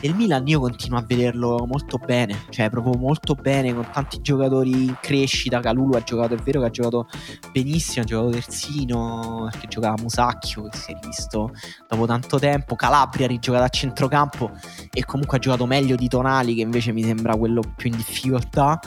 e 0.00 0.08
il 0.08 0.14
Milan 0.14 0.46
io 0.46 0.60
continuo 0.60 0.98
a 0.98 1.04
vederlo 1.06 1.64
molto 1.66 1.98
bene, 1.98 2.44
cioè 2.50 2.70
proprio 2.70 2.94
molto 2.94 3.34
bene 3.34 3.72
con 3.74 3.88
tanti 3.92 4.20
giocatori 4.20 4.84
in 4.84 4.96
crescita, 5.00 5.60
Calulu 5.60 5.94
ha 5.94 6.02
giocato, 6.02 6.34
è 6.34 6.38
vero 6.38 6.60
che 6.60 6.66
ha 6.66 6.70
giocato 6.70 7.08
benissimo, 7.52 8.02
ha 8.02 8.06
giocato 8.06 8.30
terzino, 8.30 9.48
perché 9.50 9.66
giocava 9.68 9.94
Musacchio 10.00 10.68
che 10.68 10.76
si 10.76 10.92
è 10.92 10.98
rivisto 11.00 11.52
dopo 11.88 12.06
tanto 12.06 12.38
tempo, 12.38 12.74
Calabria 12.74 13.26
ha 13.26 13.28
rigiocato 13.28 13.64
a 13.64 13.68
centrocampo 13.68 14.50
e 14.92 15.04
comunque 15.04 15.38
ha 15.38 15.40
giocato 15.40 15.66
meglio 15.66 15.96
di 15.96 16.08
Tonali 16.08 16.54
che 16.54 16.62
invece 16.62 16.92
mi 16.92 17.02
sembra 17.02 17.36
quello 17.36 17.62
più 17.76 17.90
in 17.90 17.96
difficoltà. 17.96 18.78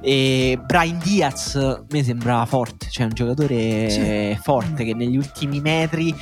E 0.00 0.60
Brian 0.64 0.98
Diaz 0.98 1.82
mi 1.90 2.02
sembra 2.02 2.44
forte, 2.46 2.88
cioè 2.90 3.06
un 3.06 3.12
giocatore 3.12 3.90
sì. 3.90 4.38
forte 4.40 4.84
che 4.84 4.94
negli 4.94 5.16
ultimi 5.16 5.60
metri 5.60 6.14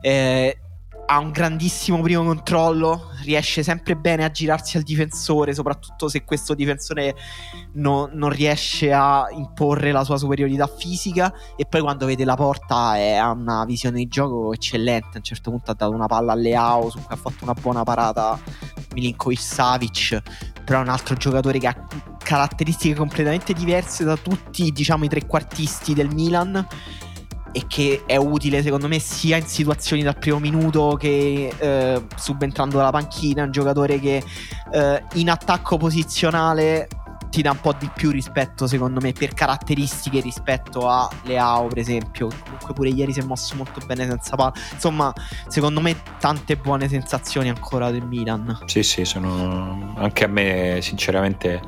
eh, 0.00 0.58
ha 1.06 1.18
un 1.18 1.30
grandissimo 1.30 2.00
primo 2.00 2.24
controllo, 2.24 3.10
riesce 3.22 3.62
sempre 3.62 3.96
bene 3.96 4.24
a 4.24 4.30
girarsi 4.30 4.76
al 4.76 4.82
difensore, 4.82 5.54
soprattutto 5.54 6.08
se 6.08 6.24
questo 6.24 6.54
difensore 6.54 7.14
no, 7.74 8.08
non 8.12 8.30
riesce 8.30 8.92
a 8.92 9.26
imporre 9.32 9.92
la 9.92 10.04
sua 10.04 10.16
superiorità 10.16 10.66
fisica. 10.66 11.32
E 11.56 11.66
poi 11.66 11.80
quando 11.80 12.06
vede 12.06 12.24
la 12.24 12.36
porta 12.36 12.96
è, 12.96 13.14
ha 13.14 13.30
una 13.30 13.64
visione 13.64 13.98
di 13.98 14.08
gioco 14.08 14.52
eccellente, 14.52 15.08
a 15.14 15.16
un 15.16 15.22
certo 15.22 15.50
punto 15.50 15.70
ha 15.70 15.74
dato 15.74 15.92
una 15.92 16.06
palla 16.06 16.32
a 16.32 16.36
Leao 16.36 16.90
su 16.90 16.98
cui 16.98 17.14
ha 17.14 17.18
fatto 17.18 17.44
una 17.44 17.54
buona 17.54 17.82
parata 17.84 18.38
Milinkovic 18.94 19.40
Savic, 19.40 20.22
però 20.64 20.78
è 20.78 20.82
un 20.82 20.88
altro 20.88 21.14
giocatore 21.14 21.58
che 21.58 21.66
ha 21.66 21.86
caratteristiche 22.24 22.94
completamente 22.94 23.52
diverse 23.52 24.02
da 24.02 24.16
tutti 24.16 24.72
diciamo 24.72 25.04
i 25.04 25.08
trequartisti 25.08 25.92
del 25.92 26.12
Milan 26.14 26.66
e 27.56 27.66
che 27.68 28.02
è 28.04 28.16
utile 28.16 28.62
secondo 28.62 28.88
me 28.88 28.98
sia 28.98 29.36
in 29.36 29.46
situazioni 29.46 30.02
dal 30.02 30.18
primo 30.18 30.40
minuto 30.40 30.96
che 30.98 31.52
eh, 31.56 32.04
subentrando 32.16 32.78
dalla 32.78 32.90
panchina, 32.90 33.44
un 33.44 33.52
giocatore 33.52 34.00
che 34.00 34.24
eh, 34.72 35.02
in 35.14 35.30
attacco 35.30 35.76
posizionale 35.76 36.88
ti 37.30 37.42
dà 37.42 37.52
un 37.52 37.60
po' 37.60 37.72
di 37.72 37.88
più 37.94 38.10
rispetto 38.10 38.66
secondo 38.66 39.00
me 39.00 39.12
per 39.12 39.34
caratteristiche 39.34 40.20
rispetto 40.20 40.88
a 40.88 41.08
Leao 41.24 41.68
per 41.68 41.78
esempio. 41.78 42.28
Comunque 42.42 42.74
pure 42.74 42.88
ieri 42.88 43.12
si 43.12 43.20
è 43.20 43.24
mosso 43.24 43.54
molto 43.54 43.80
bene 43.86 44.04
senza 44.04 44.34
palla. 44.34 44.52
Insomma 44.72 45.12
secondo 45.46 45.80
me 45.80 45.96
tante 46.18 46.56
buone 46.56 46.88
sensazioni 46.88 47.48
ancora 47.48 47.92
del 47.92 48.04
Milan. 48.04 48.62
Sì 48.66 48.82
sì 48.82 49.04
sono 49.04 49.94
anche 49.96 50.24
a 50.24 50.28
me 50.28 50.78
sinceramente 50.82 51.60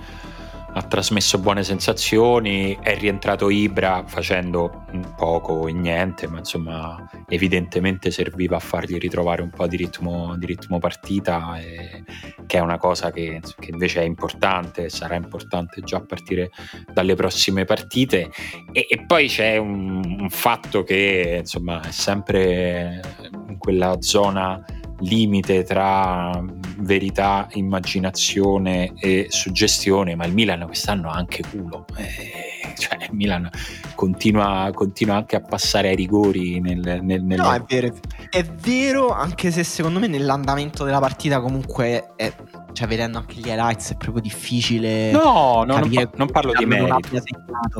ha 0.76 0.82
trasmesso 0.82 1.38
buone 1.38 1.64
sensazioni, 1.64 2.76
è 2.82 2.98
rientrato 2.98 3.48
Ibra 3.48 4.04
facendo 4.06 4.84
poco 5.16 5.66
e 5.68 5.72
niente, 5.72 6.28
ma 6.28 6.38
insomma 6.38 7.08
evidentemente 7.28 8.10
serviva 8.10 8.56
a 8.56 8.60
fargli 8.60 8.98
ritrovare 8.98 9.40
un 9.40 9.48
po' 9.48 9.66
di 9.66 9.76
ritmo, 9.76 10.36
di 10.36 10.44
ritmo 10.44 10.78
partita, 10.78 11.58
e, 11.58 12.04
che 12.44 12.58
è 12.58 12.60
una 12.60 12.76
cosa 12.76 13.10
che, 13.10 13.40
che, 13.58 13.70
invece 13.70 14.02
è 14.02 14.04
importante, 14.04 14.90
sarà 14.90 15.14
importante 15.14 15.80
già 15.80 15.96
a 15.96 16.04
partire 16.04 16.50
dalle 16.92 17.14
prossime 17.14 17.64
partite. 17.64 18.30
E, 18.70 18.86
e 18.86 19.02
poi 19.06 19.28
c'è 19.28 19.56
un, 19.56 20.16
un 20.20 20.28
fatto 20.28 20.82
che 20.82 21.38
insomma 21.40 21.80
è 21.80 21.90
sempre 21.90 23.00
in 23.48 23.56
quella 23.56 23.96
zona 24.00 24.62
limite 24.98 25.62
tra 25.64 26.42
verità, 26.78 27.48
immaginazione 27.52 28.92
e 28.98 29.26
suggestione, 29.28 30.14
ma 30.14 30.24
il 30.24 30.32
Milan 30.32 30.64
quest'anno 30.66 31.10
ha 31.10 31.14
anche 31.14 31.42
culo. 31.48 31.84
Eh, 31.96 32.55
cioè, 32.76 32.98
il 33.00 33.08
Milan 33.12 33.48
continua, 33.94 34.70
continua, 34.74 35.16
anche 35.16 35.36
a 35.36 35.40
passare 35.40 35.88
ai 35.88 35.96
rigori. 35.96 36.60
Nel, 36.60 37.00
nel, 37.02 37.22
nel... 37.22 37.38
No, 37.38 37.52
è 37.52 37.62
vero, 37.66 37.92
è 38.30 38.44
vero, 38.44 39.10
anche 39.10 39.50
se 39.50 39.64
secondo 39.64 39.98
me 39.98 40.06
nell'andamento 40.06 40.84
della 40.84 41.00
partita 41.00 41.40
comunque 41.40 42.14
è 42.16 42.32
cioè 42.76 42.86
vedendo 42.86 43.16
anche 43.16 43.36
gli 43.36 43.48
highlights 43.48 43.92
è 43.92 43.96
proprio 43.96 44.20
difficile. 44.20 45.10
No, 45.10 45.64
no 45.66 45.78
non, 45.78 45.90
pa- 45.90 46.10
non, 46.14 46.30
parlo 46.30 46.52
di 46.52 46.66
merito. 46.66 47.08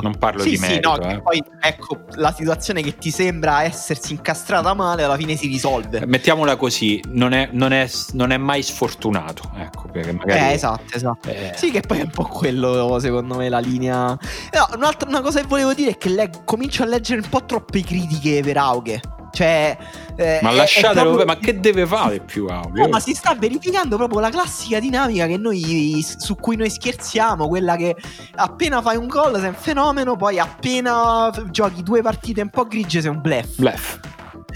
Non 0.01 0.17
parlo 0.17 0.41
sì, 0.41 0.51
di 0.51 0.57
sì, 0.57 0.63
merito. 0.63 0.97
No, 0.97 1.11
eh. 1.11 1.21
poi 1.21 1.43
ecco 1.61 2.05
la 2.15 2.33
situazione 2.33 2.81
che 2.81 2.97
ti 2.97 3.11
sembra 3.11 3.63
essersi 3.63 4.15
incastrata 4.15 4.73
male 4.73 5.03
alla 5.03 5.19
fine 5.19 5.37
si 5.37 5.49
risolve. 5.49 6.07
Mettiamola 6.07 6.57
così, 6.57 6.99
non 7.09 7.35
è, 7.35 7.51
non 7.53 7.75
è, 7.75 7.87
non 8.13 8.31
è 8.31 8.39
mai 8.39 8.63
sfortunato. 8.63 9.51
Ecco, 9.59 9.87
perché 9.93 10.13
magari... 10.13 10.41
Eh, 10.41 10.53
esatto, 10.55 10.97
esatto. 10.97 11.29
Eh. 11.29 11.53
Sì, 11.55 11.71
che 11.71 11.83
poi 11.83 11.99
è 11.99 12.03
un 12.03 12.11
po' 12.11 12.25
quello, 12.25 12.99
secondo 12.99 13.35
me, 13.35 13.51
la 13.51 13.59
linea. 13.59 14.07
No, 14.07 14.66
un'altra 14.75 15.09
una 15.09 15.21
cosa 15.21 15.41
che 15.41 15.47
volevo 15.47 15.75
dire 15.75 15.93
è 15.93 15.99
che 15.99 16.09
leg- 16.09 16.45
comincio 16.45 16.83
a 16.83 16.87
leggere 16.87 17.21
un 17.21 17.29
po' 17.29 17.45
troppe 17.45 17.83
critiche 17.83 18.43
per 18.43 18.57
Aughe. 18.57 19.01
Cioè, 19.37 19.77
eh, 20.17 20.39
ma 20.41 20.51
lasciatelo, 20.51 21.15
proprio... 21.15 21.27
ma 21.27 21.37
che 21.37 21.61
deve 21.61 21.85
fare 21.85 22.21
più 22.21 22.47
audio? 22.47 22.85
No, 22.85 22.89
ma 22.89 23.01
si 23.01 23.13
sta 23.13 23.35
verificando 23.35 23.97
proprio 23.97 24.21
la 24.21 24.31
classica 24.31 24.81
dinamica 24.81 25.27
che 25.27 25.37
noi, 25.37 26.03
su 26.03 26.37
cui 26.37 26.57
noi 26.57 26.71
scherziamo, 26.71 27.47
quella 27.47 27.77
che 27.77 27.95
appena 28.37 28.81
fai 28.81 28.97
un 28.97 29.09
gol 29.09 29.37
sei 29.39 29.49
un 29.49 29.55
fenomeno, 29.55 30.17
poi 30.17 30.39
appena 30.39 31.31
giochi 31.51 31.83
due 31.83 32.01
partite 32.01 32.41
un 32.41 32.49
po' 32.49 32.65
grigie 32.65 33.03
sei 33.03 33.11
un 33.11 33.21
blef. 33.21 33.57
Blef. 33.57 34.01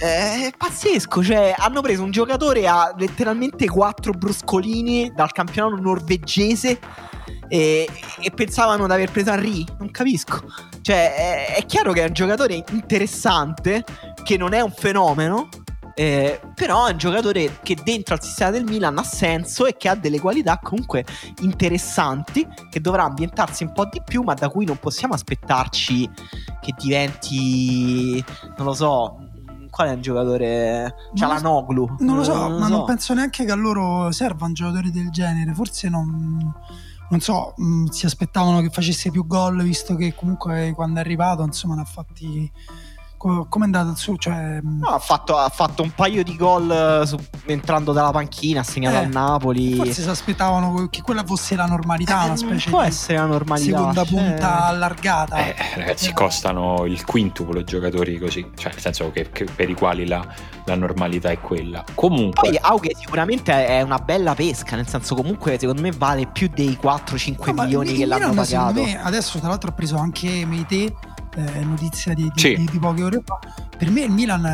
Eh, 0.03 0.47
è 0.47 0.53
pazzesco, 0.57 1.23
cioè 1.23 1.55
hanno 1.59 1.83
preso 1.83 2.03
un 2.03 2.11
giocatore 2.11 2.67
a 2.67 2.95
letteralmente 2.97 3.69
quattro 3.69 4.13
bruscolini 4.13 5.13
dal 5.15 5.31
campionato 5.31 5.79
norvegese 5.79 6.79
e, 7.49 7.87
e 8.19 8.31
pensavano 8.31 8.87
di 8.87 8.93
aver 8.93 9.11
preso 9.11 9.31
Henry. 9.33 9.63
Non 9.79 9.91
capisco. 9.91 10.43
Cioè, 10.81 11.15
è, 11.15 11.55
è, 11.57 11.67
chiaro 11.67 11.93
che 11.93 12.05
è 12.05 12.07
un 12.07 12.15
giocatore 12.15 12.65
interessante, 12.71 13.85
che 14.25 14.39
non 14.39 14.55
è 14.55 14.63
un 14.63 14.73
fenomeno. 14.73 15.49
Eh, 15.95 16.41
però 16.55 16.87
è 16.87 16.93
un 16.93 16.99
giocatore 16.99 17.59
che 17.63 17.77
dentro 17.85 18.15
al 18.15 18.23
sistema 18.23 18.51
del 18.51 18.65
Milan 18.65 18.97
ha 18.97 19.03
senso 19.03 19.67
e 19.67 19.77
che 19.77 19.89
ha 19.89 19.97
delle 19.97 20.19
qualità 20.19 20.59
comunque 20.63 21.05
interessanti 21.41 22.47
che 22.71 22.81
dovrà 22.81 23.03
ambientarsi 23.03 23.65
un 23.65 23.73
po' 23.73 23.87
di 23.87 24.01
più 24.03 24.23
ma 24.23 24.33
da 24.33 24.49
cui 24.49 24.65
non 24.65 24.79
possiamo 24.79 25.15
aspettarci 25.15 26.09
che 26.61 26.75
diventi 26.79 28.25
non 28.57 28.67
lo 28.67 28.73
so 28.73 29.30
qual 29.81 29.89
è 29.89 29.95
un 29.95 30.03
giocatore 30.03 30.95
c'ha 31.15 31.27
la 31.27 31.39
Noglu 31.39 31.97
non 32.01 32.17
lo 32.17 32.23
so 32.23 32.35
non 32.35 32.59
ma 32.59 32.67
so. 32.67 32.77
non 32.77 32.85
penso 32.85 33.15
neanche 33.15 33.45
che 33.45 33.51
a 33.51 33.57
loro 33.57 34.11
serva 34.13 34.47
un 34.47 34.53
giocatore 34.53 34.91
del 34.91 35.11
genere 35.11 35.55
forse 35.55 35.89
non 35.89 36.53
non 37.11 37.19
so, 37.19 37.55
mh, 37.57 37.65
mm, 37.65 37.87
si 37.87 38.07
aspettavano 38.07 38.61
che 38.61 38.71
facesse 38.71 39.11
più 39.11 39.27
gol, 39.27 39.65
visto 39.65 39.97
che 39.97 40.15
comunque 40.15 40.73
quando 40.77 41.01
è 41.01 41.03
arrivato, 41.03 41.43
insomma, 41.43 41.75
ne 41.75 41.81
ha 41.81 41.85
fatti 41.85 42.49
come 43.21 43.45
è 43.51 43.63
andato 43.65 43.95
su? 43.97 44.17
Cioè... 44.17 44.61
No, 44.63 44.89
ha, 44.89 44.99
fatto, 44.99 45.37
ha, 45.37 45.51
fatto, 45.51 45.83
un 45.83 45.91
paio 45.91 46.23
di 46.23 46.37
gol 46.37 46.71
eh, 47.03 47.07
su, 47.07 47.19
entrando 47.45 47.93
dalla 47.93 48.13
panchina, 48.13 48.61
ha 48.61 48.65
segnato 48.65 48.97
eh, 48.97 49.05
a 49.05 49.07
Napoli. 49.07 49.75
Forse 49.75 50.03
si 50.03 50.09
aspettavano 50.09 50.89
che 50.89 51.03
quella 51.03 51.23
fosse 51.23 51.55
la 51.55 51.67
normalità, 51.67 52.23
eh, 52.23 52.27
una 52.27 52.37
specie 52.37 52.71
può 52.71 52.81
essere 52.81 53.19
la 53.19 53.27
normalità. 53.27 53.77
Seconda 53.77 54.05
punta 54.07 54.65
allargata. 54.65 55.37
Eh, 55.37 55.55
ragazzi, 55.77 56.09
eh. 56.09 56.13
costano 56.15 56.87
il 56.87 57.05
quintuplo 57.05 57.63
giocatori 57.63 58.19
così, 58.19 58.51
cioè 58.57 58.73
nel 58.73 58.81
senso 58.81 59.11
che, 59.11 59.29
che 59.31 59.45
per 59.45 59.69
i 59.69 59.75
quali 59.75 60.07
la, 60.07 60.27
la, 60.65 60.75
normalità 60.75 61.29
è 61.29 61.39
quella. 61.41 61.85
Comunque... 61.95 62.49
Poi 62.49 62.59
Aughe 62.59 62.93
sicuramente 62.99 63.67
è 63.67 63.83
una 63.83 63.99
bella 63.99 64.35
pesca, 64.35 64.77
nel 64.77 64.89
senso 64.89 65.15
comunque 65.15 65.59
secondo 65.59 65.83
me 65.83 65.91
vale 65.91 66.27
più 66.27 66.49
dei 66.49 66.79
4-5 66.83 67.55
no, 67.55 67.63
milioni 67.63 67.93
che 67.93 68.07
l'hanno 68.07 68.33
pagato. 68.33 68.83
Me, 68.83 68.99
adesso 69.03 69.39
tra 69.39 69.49
l'altro 69.49 69.69
ha 69.69 69.73
preso 69.75 69.99
anche 69.99 70.47
Meite 70.47 70.95
eh, 71.37 71.65
notizia 71.65 72.15
di, 72.15 72.31
di, 72.35 72.41
sì. 72.41 72.55
di, 72.55 72.69
di, 72.71 72.79
poche 72.79 73.03
ore 73.03 73.23
fa. 73.25 73.39
Per 73.77 73.91
me 73.91 74.03
il 74.03 74.11
Milan 74.11 74.45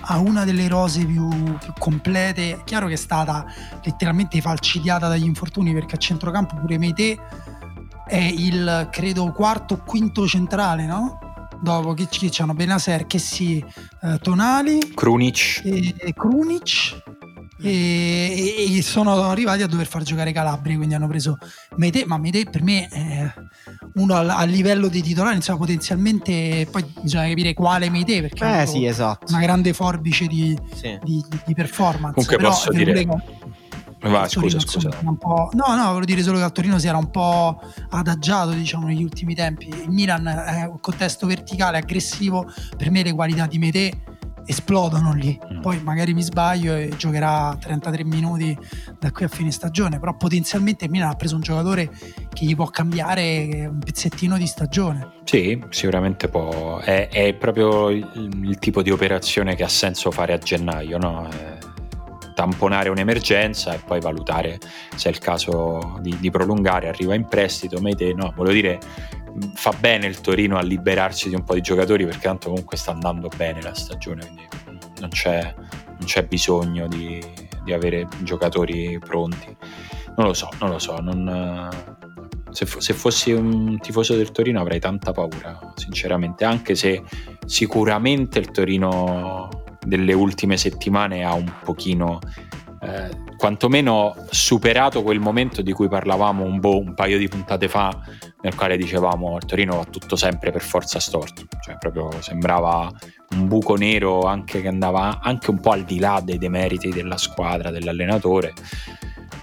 ha 0.00 0.18
una 0.18 0.44
delle 0.44 0.68
rose 0.68 1.04
più, 1.04 1.28
più, 1.28 1.72
complete. 1.78 2.62
Chiaro 2.64 2.86
che 2.86 2.94
è 2.94 2.96
stata 2.96 3.44
letteralmente 3.82 4.40
falcidiata 4.40 5.08
dagli 5.08 5.24
infortuni 5.24 5.72
perché 5.72 5.94
a 5.96 5.98
centrocampo 5.98 6.56
pure 6.56 6.78
Meite 6.78 7.18
è 8.06 8.16
il 8.16 8.88
credo 8.90 9.32
quarto 9.32 9.74
o 9.74 9.82
quinto 9.84 10.26
centrale, 10.26 10.86
no? 10.86 11.18
Dopo 11.60 11.94
che, 11.94 12.06
che 12.08 12.28
c'hanno 12.30 12.52
Benaser, 12.52 13.06
che 13.06 13.18
sì, 13.18 13.64
eh, 14.02 14.18
Tonali, 14.18 14.92
Krunic. 14.94 15.62
E, 15.64 15.94
e 15.96 16.12
Krunic 16.12 17.02
e, 17.64 18.76
e, 18.76 18.82
sono 18.82 19.22
arrivati 19.22 19.62
a 19.62 19.66
dover 19.66 19.86
far 19.86 20.02
giocare 20.02 20.32
Calabria 20.32 20.76
quindi 20.76 20.94
hanno 20.94 21.08
preso 21.08 21.38
Mete 21.76 22.04
ma 22.06 22.18
Mete 22.18 22.44
per 22.44 22.62
me 22.62 22.88
è 22.88 23.32
uno 23.94 24.14
a, 24.14 24.36
a 24.36 24.44
livello 24.44 24.88
di 24.88 25.02
titolare 25.02 25.34
insomma 25.36 25.58
potenzialmente 25.58 26.66
poi 26.70 26.84
bisogna 27.00 27.28
capire 27.28 27.54
quale 27.54 27.90
Mete 27.90 28.20
perché 28.20 28.62
eh, 28.62 28.66
sì, 28.66 28.84
esatto. 28.84 29.32
una 29.32 29.40
grande 29.40 29.72
forbice 29.72 30.26
di, 30.26 30.56
sì. 30.74 30.98
di, 31.02 31.24
di, 31.28 31.40
di 31.46 31.54
performance 31.54 32.14
comunque 32.14 32.36
Però 32.36 32.48
posso 32.50 32.70
dire 32.70 32.92
che... 32.92 33.06
Va, 34.08 34.28
scusa, 34.28 34.60
scusa. 34.60 34.90
no, 35.00 35.48
no, 35.52 35.84
volevo 35.86 36.04
dire 36.04 36.22
solo 36.22 36.36
che 36.36 36.44
al 36.44 36.52
Torino 36.52 36.78
si 36.78 36.86
era 36.86 36.98
un 36.98 37.10
po' 37.10 37.58
adagiato, 37.88 38.50
diciamo, 38.50 38.86
negli 38.86 39.02
ultimi 39.02 39.34
tempi. 39.34 39.68
Il 39.68 39.88
Milan 39.88 40.26
è 40.26 40.64
un 40.64 40.78
contesto 40.78 41.26
verticale, 41.26 41.78
aggressivo. 41.78 42.46
Per 42.76 42.90
me 42.90 43.02
le 43.02 43.14
qualità 43.14 43.46
di 43.46 43.58
Mete 43.58 44.02
esplodono 44.46 45.12
lì. 45.12 45.38
Mm. 45.52 45.60
Poi 45.60 45.80
magari 45.82 46.14
mi 46.14 46.22
sbaglio 46.22 46.74
e 46.74 46.92
giocherà 46.96 47.56
33 47.58 48.04
minuti 48.04 48.56
da 48.98 49.10
qui 49.10 49.24
a 49.24 49.28
fine 49.28 49.50
stagione, 49.50 49.98
però 49.98 50.16
potenzialmente 50.16 50.86
il 50.86 50.90
Milan 50.90 51.10
ha 51.10 51.14
preso 51.14 51.34
un 51.34 51.42
giocatore 51.42 51.90
che 52.32 52.44
gli 52.44 52.54
può 52.54 52.66
cambiare 52.66 53.66
un 53.70 53.78
pezzettino 53.78 54.36
di 54.38 54.46
stagione. 54.46 55.12
Sì, 55.24 55.62
sicuramente 55.70 56.28
può. 56.28 56.78
È, 56.78 57.08
è 57.08 57.34
proprio 57.34 57.90
il, 57.90 58.06
il, 58.42 58.58
tipo 58.58 58.82
di 58.82 58.90
operazione 58.90 59.54
che 59.54 59.64
ha 59.64 59.68
senso 59.68 60.10
fare 60.10 60.32
a 60.32 60.38
gennaio, 60.38 60.98
no? 60.98 61.28
È 61.28 61.58
tamponare 62.34 62.88
un'emergenza 62.88 63.72
e 63.74 63.78
poi 63.78 64.00
valutare 64.00 64.58
se 64.96 65.08
è 65.08 65.12
il 65.12 65.18
caso 65.18 65.98
di, 66.00 66.16
di 66.18 66.30
prolungare, 66.30 66.88
arriva 66.88 67.14
in 67.14 67.26
prestito, 67.26 67.80
Mete, 67.80 68.12
no, 68.12 68.32
voglio 68.36 68.52
dire 68.52 68.78
fa 69.54 69.72
bene 69.78 70.06
il 70.06 70.20
Torino 70.20 70.56
a 70.56 70.62
liberarsi 70.62 71.28
di 71.28 71.34
un 71.34 71.44
po' 71.44 71.54
di 71.54 71.60
giocatori 71.60 72.04
perché 72.04 72.26
tanto 72.26 72.48
comunque 72.48 72.76
sta 72.76 72.92
andando 72.92 73.28
bene 73.36 73.60
la 73.62 73.74
stagione, 73.74 74.26
quindi 74.26 74.46
non 75.00 75.10
c'è, 75.10 75.54
non 75.56 76.04
c'è 76.04 76.24
bisogno 76.24 76.86
di, 76.86 77.22
di, 77.64 77.72
avere 77.72 78.06
giocatori 78.22 78.98
pronti. 78.98 79.56
Non 80.16 80.26
lo 80.26 80.34
so, 80.34 80.48
non 80.60 80.70
lo 80.70 80.78
so, 80.78 81.00
non, 81.00 81.68
se, 82.50 82.66
se, 82.66 82.94
fossi 82.94 83.32
un 83.32 83.78
tifoso 83.80 84.14
del 84.14 84.30
Torino 84.30 84.60
avrei 84.60 84.78
tanta 84.78 85.10
paura, 85.12 85.72
sinceramente, 85.74 86.44
anche 86.44 86.76
se 86.76 87.02
sicuramente 87.44 88.38
il 88.38 88.52
Torino 88.52 89.48
delle 89.80 90.12
ultime 90.12 90.56
settimane 90.56 91.24
ha 91.24 91.34
un 91.34 91.52
pochino 91.62 92.20
eh, 92.84 93.22
quantomeno 93.36 94.14
superato 94.30 95.02
quel 95.02 95.20
momento 95.20 95.62
di 95.62 95.72
cui 95.72 95.88
parlavamo 95.88 96.44
un, 96.44 96.60
bo- 96.60 96.78
un 96.78 96.94
paio 96.94 97.18
di 97.18 97.28
puntate 97.28 97.68
fa, 97.68 97.98
nel 98.42 98.54
quale 98.54 98.76
dicevamo 98.76 99.36
il 99.36 99.44
Torino 99.44 99.76
va 99.76 99.84
tutto 99.84 100.16
sempre 100.16 100.50
per 100.52 100.62
forza 100.62 101.00
storto, 101.00 101.42
cioè 101.62 101.76
proprio 101.78 102.10
sembrava 102.20 102.90
un 103.30 103.48
buco 103.48 103.76
nero 103.76 104.22
anche 104.22 104.60
che 104.60 104.68
andava 104.68 105.20
anche 105.20 105.50
un 105.50 105.60
po' 105.60 105.70
al 105.70 105.84
di 105.84 105.98
là 105.98 106.20
dei 106.22 106.38
demeriti 106.38 106.90
della 106.90 107.16
squadra, 107.16 107.70
dell'allenatore. 107.70 108.52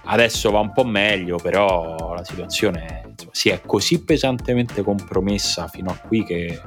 Adesso 0.03 0.49
va 0.51 0.59
un 0.59 0.71
po' 0.73 0.83
meglio, 0.83 1.37
però 1.37 2.13
la 2.13 2.23
situazione 2.23 3.03
insomma, 3.09 3.31
si 3.33 3.49
è 3.49 3.61
così 3.61 4.03
pesantemente 4.03 4.81
compromessa 4.81 5.67
fino 5.67 5.91
a 5.91 5.95
qui 5.95 6.23
che 6.23 6.59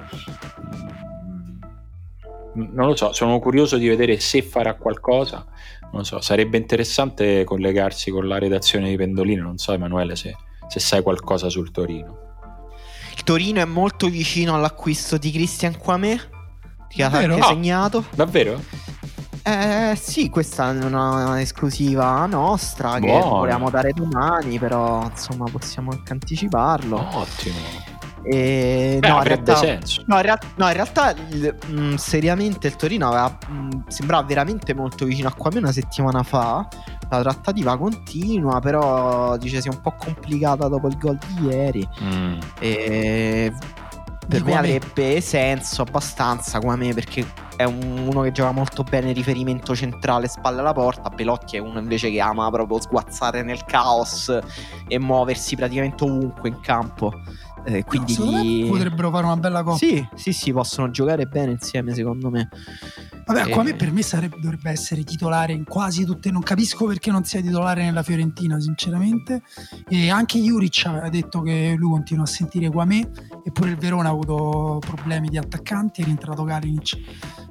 mm, 2.57 2.69
non 2.73 2.87
lo 2.87 2.97
so, 2.97 3.13
sono 3.13 3.39
curioso 3.41 3.77
di 3.77 3.89
vedere 3.89 4.21
se 4.21 4.43
farà 4.43 4.75
qualcosa 4.75 5.45
non 5.95 6.05
so, 6.05 6.21
sarebbe 6.21 6.57
interessante 6.57 7.45
collegarsi 7.45 8.11
con 8.11 8.27
la 8.27 8.39
redazione 8.39 8.91
di 8.91 8.97
Pendolino, 8.97 9.43
non 9.43 9.59
so 9.59 9.73
Emanuele 9.73 10.17
se, 10.17 10.35
se 10.69 10.81
sai 10.81 11.03
qualcosa 11.03 11.49
sul 11.49 11.71
Torino. 11.71 12.33
Il 13.15 13.23
Torino 13.23 13.61
è 13.61 13.65
molto 13.65 14.09
vicino 14.09 14.55
all'acquisto 14.55 15.17
di 15.17 15.31
Christian 15.31 15.79
Quamé, 15.79 16.21
che 16.89 17.03
ha 17.03 17.11
anche 17.11 17.41
ah, 17.41 17.47
segnato. 17.47 18.05
Davvero? 18.13 18.61
Eh 19.47 19.97
sì, 20.01 20.31
questa 20.31 20.73
è 20.73 20.85
una 20.85 21.41
esclusiva 21.41 22.25
nostra 22.27 22.95
che 22.95 23.07
Buono. 23.07 23.37
volevamo 23.37 23.71
dare 23.71 23.93
domani, 23.93 24.59
però 24.59 25.05
insomma 25.05 25.45
possiamo 25.51 25.91
anche 25.93 26.13
anticiparlo. 26.13 26.97
Ottimo. 26.97 27.94
E, 28.27 28.97
Beh, 29.01 29.09
no, 29.09 29.15
in 29.15 29.21
avrebbe 29.21 29.45
realtà, 29.53 29.67
senso. 29.67 30.03
no, 30.07 30.17
in 30.17 30.23
rea- 30.23 30.39
no, 30.57 30.67
in 30.69 30.73
realtà 30.73 31.15
il- 31.31 31.55
mh, 31.67 31.95
seriamente 31.97 32.67
il 32.69 32.77
Torino 32.77 33.09
aveva, 33.09 33.37
mh, 33.49 33.85
sembrava 33.89 34.27
veramente 34.27 34.75
molto 34.75 35.05
vicino 35.05 35.29
a 35.29 35.33
qua 35.35 35.51
me 35.53 35.59
una 35.59 35.73
settimana 35.73 36.23
fa. 36.23 36.67
La 37.11 37.21
trattativa 37.21 37.77
continua, 37.77 38.61
però 38.61 39.37
dice 39.37 39.61
sia 39.61 39.71
un 39.71 39.81
po' 39.81 39.93
complicata 39.97 40.69
dopo 40.69 40.89
il 40.89 40.97
gol 40.97 41.19
di 41.35 41.47
ieri. 41.47 41.89
Mm. 42.03 42.39
E 42.59 43.53
per 44.27 44.43
me 44.43 44.57
avrebbe 44.57 45.21
senso 45.21 45.83
abbastanza 45.83 46.59
come 46.59 46.77
me 46.77 46.95
perché 46.95 47.27
è 47.57 47.65
un- 47.65 48.09
uno 48.11 48.23
che 48.23 48.33
gioca 48.33 48.53
molto 48.53 48.83
bene 48.83 49.11
il 49.11 49.15
riferimento 49.15 49.77
centrale 49.77 50.29
spalle 50.29 50.61
alla 50.61 50.73
porta 50.73 51.11
Belotti 51.11 51.57
è 51.57 51.61
uno 51.61 51.79
invece 51.79 52.11
che 52.11 52.21
ama 52.21 52.51
proprio 52.51 52.81
sguazzare 52.81 53.43
nel 53.43 53.65
caos 53.67 54.37
e 54.89 54.99
muoversi 54.99 55.55
praticamente 55.57 56.03
ovunque 56.05 56.49
in 56.49 56.59
campo 56.61 57.13
Eh, 57.67 57.83
quindi 57.85 58.15
No, 58.19 58.31
me 58.31 58.67
potrebbero 58.69 59.11
fare 59.11 59.25
una 59.25 59.37
bella 59.39 59.63
coppia. 59.63 59.89
sì 59.89 60.07
sì 60.15 60.33
sì 60.33 60.53
possono 60.53 60.91
giocare 60.91 61.25
bene 61.27 61.53
insieme 61.53 61.95
secondo 61.95 62.29
me 62.31 62.49
Vabbè, 63.27 63.49
qua 63.49 63.63
Eh. 63.63 63.65
me 63.65 63.75
per 63.75 63.91
me 63.91 64.03
sarebbe- 64.03 64.37
dovrebbe 64.39 64.69
essere 64.71 65.03
titolare 65.03 65.55
in 65.55 65.65
quasi 65.65 66.05
tutte. 66.05 66.31
Non 66.31 66.43
capisco 66.43 66.85
perché 66.85 67.11
non 67.11 67.25
sia 67.25 67.41
titolare 67.41 67.83
nella 67.83 68.03
Fiorentina, 68.03 68.61
sinceramente. 68.61 69.41
E 69.89 70.11
anche 70.11 70.39
Juric 70.39 70.83
aveva 70.85 71.09
detto 71.09 71.41
che 71.41 71.75
lui 71.75 71.89
continua 71.93 72.25
a 72.25 72.27
sentire 72.27 72.69
Guamè. 72.69 73.01
Eppure 73.43 73.71
il 73.71 73.77
Verona 73.79 74.11
ha 74.11 74.13
avuto 74.13 74.77
problemi 74.79 75.29
di 75.29 75.39
attaccanti. 75.39 76.03
È 76.03 76.05
rientrato 76.05 76.45
Kalinic, 76.45 76.99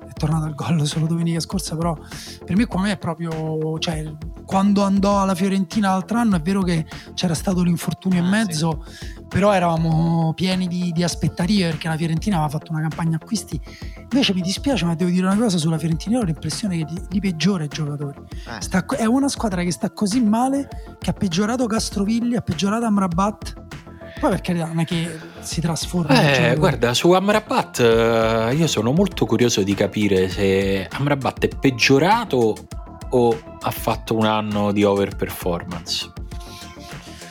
è 0.07 0.14
tornato 0.14 0.45
al 0.45 0.53
gol 0.53 0.86
solo 0.86 1.07
domenica 1.07 1.39
scorsa. 1.39 1.76
Però 1.76 1.97
per 2.45 2.55
me 2.55 2.66
Guamè 2.66 2.91
è 2.91 2.97
proprio. 2.99 3.80
Cioè, 3.80 4.14
quando 4.45 4.84
andò 4.84 5.22
alla 5.24 5.34
Fiorentina 5.34 5.89
l'altro 5.89 6.20
anno, 6.20 6.36
è 6.36 6.39
vero 6.41 6.61
che 6.61 6.86
c'era 7.16 7.34
stato 7.34 7.64
l'infortunio 7.64 8.20
in 8.20 8.26
Ah, 8.26 8.30
mezzo. 8.30 8.86
Però 9.28 9.51
eravamo 9.51 10.02
pieni 10.35 10.67
di, 10.67 10.91
di 10.91 11.03
aspettative 11.03 11.69
perché 11.69 11.87
la 11.87 11.97
Fiorentina 11.97 12.37
aveva 12.37 12.49
fatto 12.49 12.71
una 12.71 12.81
campagna 12.81 13.17
acquisti 13.17 13.59
Invece 14.13 14.35
mi 14.35 14.41
dispiace, 14.41 14.85
ma 14.85 14.93
devo 14.93 15.09
dire 15.09 15.25
una 15.25 15.35
cosa 15.35 15.57
sulla 15.57 15.79
Fiorentina. 15.79 16.17
Io 16.17 16.21
ho 16.21 16.25
l'impressione 16.25 16.77
che 16.77 16.85
di, 16.85 17.01
li 17.09 17.19
peggiora 17.19 17.63
i 17.63 17.67
giocatori. 17.67 18.19
Eh. 18.47 18.61
Sta- 18.61 18.85
è 18.85 19.05
una 19.05 19.27
squadra 19.27 19.63
che 19.63 19.71
sta 19.71 19.89
così 19.91 20.21
male 20.21 20.69
che 20.99 21.09
ha 21.09 21.13
peggiorato 21.13 21.65
Castrovilli, 21.65 22.35
ha 22.35 22.41
peggiorato 22.41 22.85
Amrabat. 22.85 23.61
Poi 24.19 24.29
per 24.29 24.41
carità 24.41 24.67
non 24.67 24.79
è 24.79 24.85
che 24.85 25.19
si 25.39 25.61
trasforma. 25.61 26.13
in 26.13 26.43
Eh, 26.43 26.55
guarda, 26.57 26.93
su 26.93 27.11
Amrabat 27.11 27.79
eh, 27.79 28.53
io 28.55 28.67
sono 28.67 28.91
molto 28.91 29.25
curioso 29.25 29.63
di 29.63 29.73
capire 29.73 30.29
se 30.29 30.87
Amrabat 30.91 31.45
è 31.45 31.49
peggiorato 31.59 32.67
o 33.09 33.39
ha 33.61 33.71
fatto 33.71 34.15
un 34.15 34.25
anno 34.25 34.71
di 34.71 34.83
overperformance. 34.83 36.12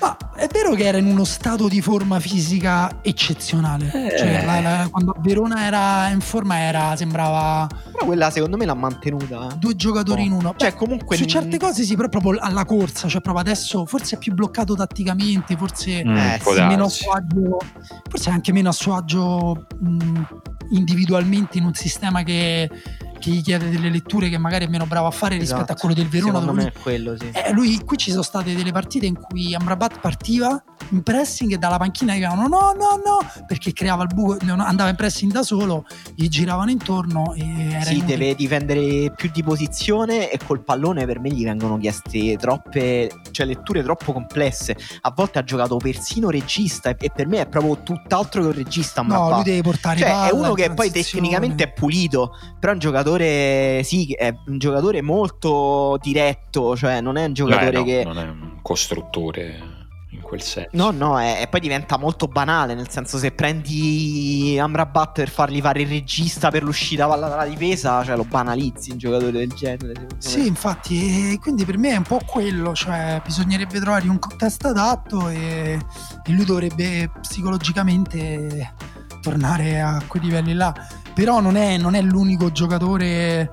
Ma 0.02 0.16
è 0.34 0.48
vero 0.50 0.74
che 0.74 0.84
era 0.84 0.98
in 0.98 1.06
uno 1.06 1.22
stato 1.24 1.68
di 1.68 1.80
forma 1.80 2.18
fisica 2.18 2.98
eccezionale. 3.02 3.86
Eh. 3.92 4.18
Cioè, 4.18 4.44
la- 4.44 4.60
la- 4.60 4.88
quando 4.90 5.12
a 5.12 5.20
Verona 5.20 5.64
era 5.64 6.08
in 6.08 6.20
forma 6.20 6.58
era, 6.58 6.96
sembrava 6.96 7.68
però 7.92 8.04
quella 8.06 8.30
secondo 8.30 8.56
me 8.56 8.64
l'ha 8.66 8.74
mantenuta 8.74 9.48
eh. 9.52 9.56
due 9.58 9.76
giocatori 9.76 10.24
in 10.24 10.32
uno. 10.32 10.54
cioè 10.56 10.74
comunque 10.74 11.16
su 11.16 11.24
certe 11.24 11.56
cose 11.58 11.84
sì, 11.84 11.94
però 11.94 12.08
proprio 12.08 12.38
alla 12.40 12.64
corsa, 12.64 13.06
cioè 13.06 13.20
proprio 13.20 13.44
adesso 13.44 13.86
forse 13.86 14.16
è 14.16 14.18
più 14.18 14.34
bloccato 14.34 14.74
tatticamente, 14.74 15.56
forse 15.56 16.04
Mm, 16.04 16.16
Eh, 16.16 16.40
meno 16.66 16.84
a 16.86 16.88
suo 16.88 17.12
agio, 17.12 17.58
forse 18.08 18.30
anche 18.30 18.52
meno 18.52 18.70
a 18.70 18.72
suo 18.72 18.96
agio 18.96 19.66
mh, 19.78 20.20
individualmente 20.72 21.58
in 21.58 21.64
un 21.64 21.74
sistema 21.74 22.22
che, 22.22 22.68
che 23.18 23.30
gli 23.30 23.42
chiede 23.42 23.70
delle 23.70 23.88
letture 23.90 24.28
che 24.28 24.38
magari 24.38 24.66
è 24.66 24.68
meno 24.68 24.86
bravo 24.86 25.06
a 25.06 25.10
fare 25.10 25.36
rispetto 25.36 25.62
Esatto. 25.62 25.72
a 25.72 25.76
quello 25.76 25.94
del 25.94 26.08
Verona. 26.08 26.40
secondo 26.40 26.52
me 26.52 26.62
lui- 26.62 26.70
è 26.74 26.82
quello 26.82 27.16
sì 27.16 27.30
eh, 27.32 27.52
lui, 27.52 27.80
qui 27.84 27.96
ci 27.96 28.10
sono 28.10 28.22
state 28.22 28.54
delle 28.54 28.72
partite 28.72 29.06
in 29.06 29.14
cui 29.18 29.54
Amrabat 29.54 30.00
partiva 30.00 30.62
in 30.92 31.02
pressing 31.02 31.52
e 31.52 31.58
dalla 31.58 31.78
panchina 31.78 32.12
dicevano 32.14 32.42
no, 32.42 32.72
no, 32.72 33.00
no, 33.04 33.44
perché 33.46 33.72
creava 33.72 34.02
il 34.02 34.10
buco, 34.14 34.36
andava 34.46 34.88
in 34.90 34.96
pressing 34.96 35.32
da 35.32 35.42
solo, 35.42 35.84
gli 36.14 36.28
giravano 36.28 36.70
intorno 36.70 37.34
e 37.34 37.70
era 37.72 37.80
Sì, 37.82 37.96
inutile. 37.96 38.16
deve 38.18 38.34
difendere 38.34 39.12
più 39.14 39.30
di 39.32 39.42
posizione 39.42 40.30
e 40.30 40.38
col 40.44 40.62
pallone 40.62 41.04
per 41.06 41.18
me 41.18 41.30
gli 41.30 41.44
vengono 41.44 41.78
chieste 41.78 42.36
troppe, 42.36 43.10
cioè 43.30 43.46
letture 43.46 43.82
troppo 43.82 44.12
complesse. 44.12 44.76
A 45.00 45.12
volte 45.14 45.38
ha 45.38 45.44
giocato 45.44 45.76
persino 45.78 46.30
regista 46.30 46.94
e, 46.96 47.10
per 47.10 47.26
me 47.26 47.40
è 47.40 47.48
proprio 47.48 47.82
tutt'altro 47.82 48.42
che 48.42 48.46
un 48.48 48.52
regista. 48.54 49.02
No, 49.02 49.30
lui 49.32 49.42
deve 49.42 49.62
portare 49.62 49.98
Cioè, 49.98 50.08
palla, 50.08 50.28
è 50.28 50.32
uno 50.32 50.52
che 50.52 50.70
poi 50.72 50.90
tecnicamente 50.90 51.64
è 51.64 51.72
pulito, 51.72 52.36
però 52.58 52.72
è 52.72 52.74
un 52.74 52.80
giocatore, 52.80 53.82
sì, 53.84 54.12
è 54.12 54.32
un 54.46 54.58
giocatore 54.58 55.02
molto 55.02 55.98
diretto, 56.00 56.76
cioè 56.76 57.00
non 57.00 57.16
è 57.16 57.24
un 57.24 57.32
giocatore 57.32 57.70
Beh, 57.70 57.78
no, 57.78 57.84
che... 57.84 58.04
non 58.04 58.18
è 58.18 58.22
un 58.22 58.58
costruttore 58.62 59.71
quel 60.32 60.40
senso. 60.42 60.70
No, 60.72 60.90
no, 60.92 61.20
è- 61.20 61.40
e 61.42 61.46
poi 61.46 61.60
diventa 61.60 61.98
molto 61.98 62.26
banale, 62.26 62.74
nel 62.74 62.88
senso 62.88 63.18
se 63.18 63.32
prendi 63.32 64.56
Amrabat 64.58 65.12
per 65.12 65.28
fargli 65.28 65.60
fare 65.60 65.82
il 65.82 65.88
regista 65.88 66.50
per 66.50 66.62
l'uscita 66.62 67.06
palla 67.06 67.28
dalla 67.28 67.44
difesa, 67.44 68.02
cioè 68.02 68.16
lo 68.16 68.24
banalizzi 68.24 68.92
un 68.92 68.96
giocatore 68.98 69.32
del 69.32 69.52
genere. 69.52 69.92
secondo 69.94 70.14
Sì, 70.18 70.40
me. 70.40 70.46
infatti, 70.46 71.32
e 71.32 71.38
quindi 71.38 71.66
per 71.66 71.76
me 71.76 71.90
è 71.90 71.96
un 71.96 72.04
po' 72.04 72.20
quello, 72.24 72.72
cioè 72.74 73.20
bisognerebbe 73.22 73.78
trovare 73.78 74.08
un 74.08 74.18
contesto 74.18 74.68
adatto 74.68 75.28
e, 75.28 75.78
e 76.24 76.32
lui 76.32 76.46
dovrebbe 76.46 77.10
psicologicamente 77.20 78.74
tornare 79.20 79.80
a 79.80 80.02
quei 80.06 80.22
livelli 80.22 80.54
là. 80.54 80.72
Però 81.14 81.40
non 81.40 81.56
è, 81.56 81.76
non 81.76 81.94
è 81.94 82.00
l'unico 82.00 82.50
giocatore. 82.52 83.50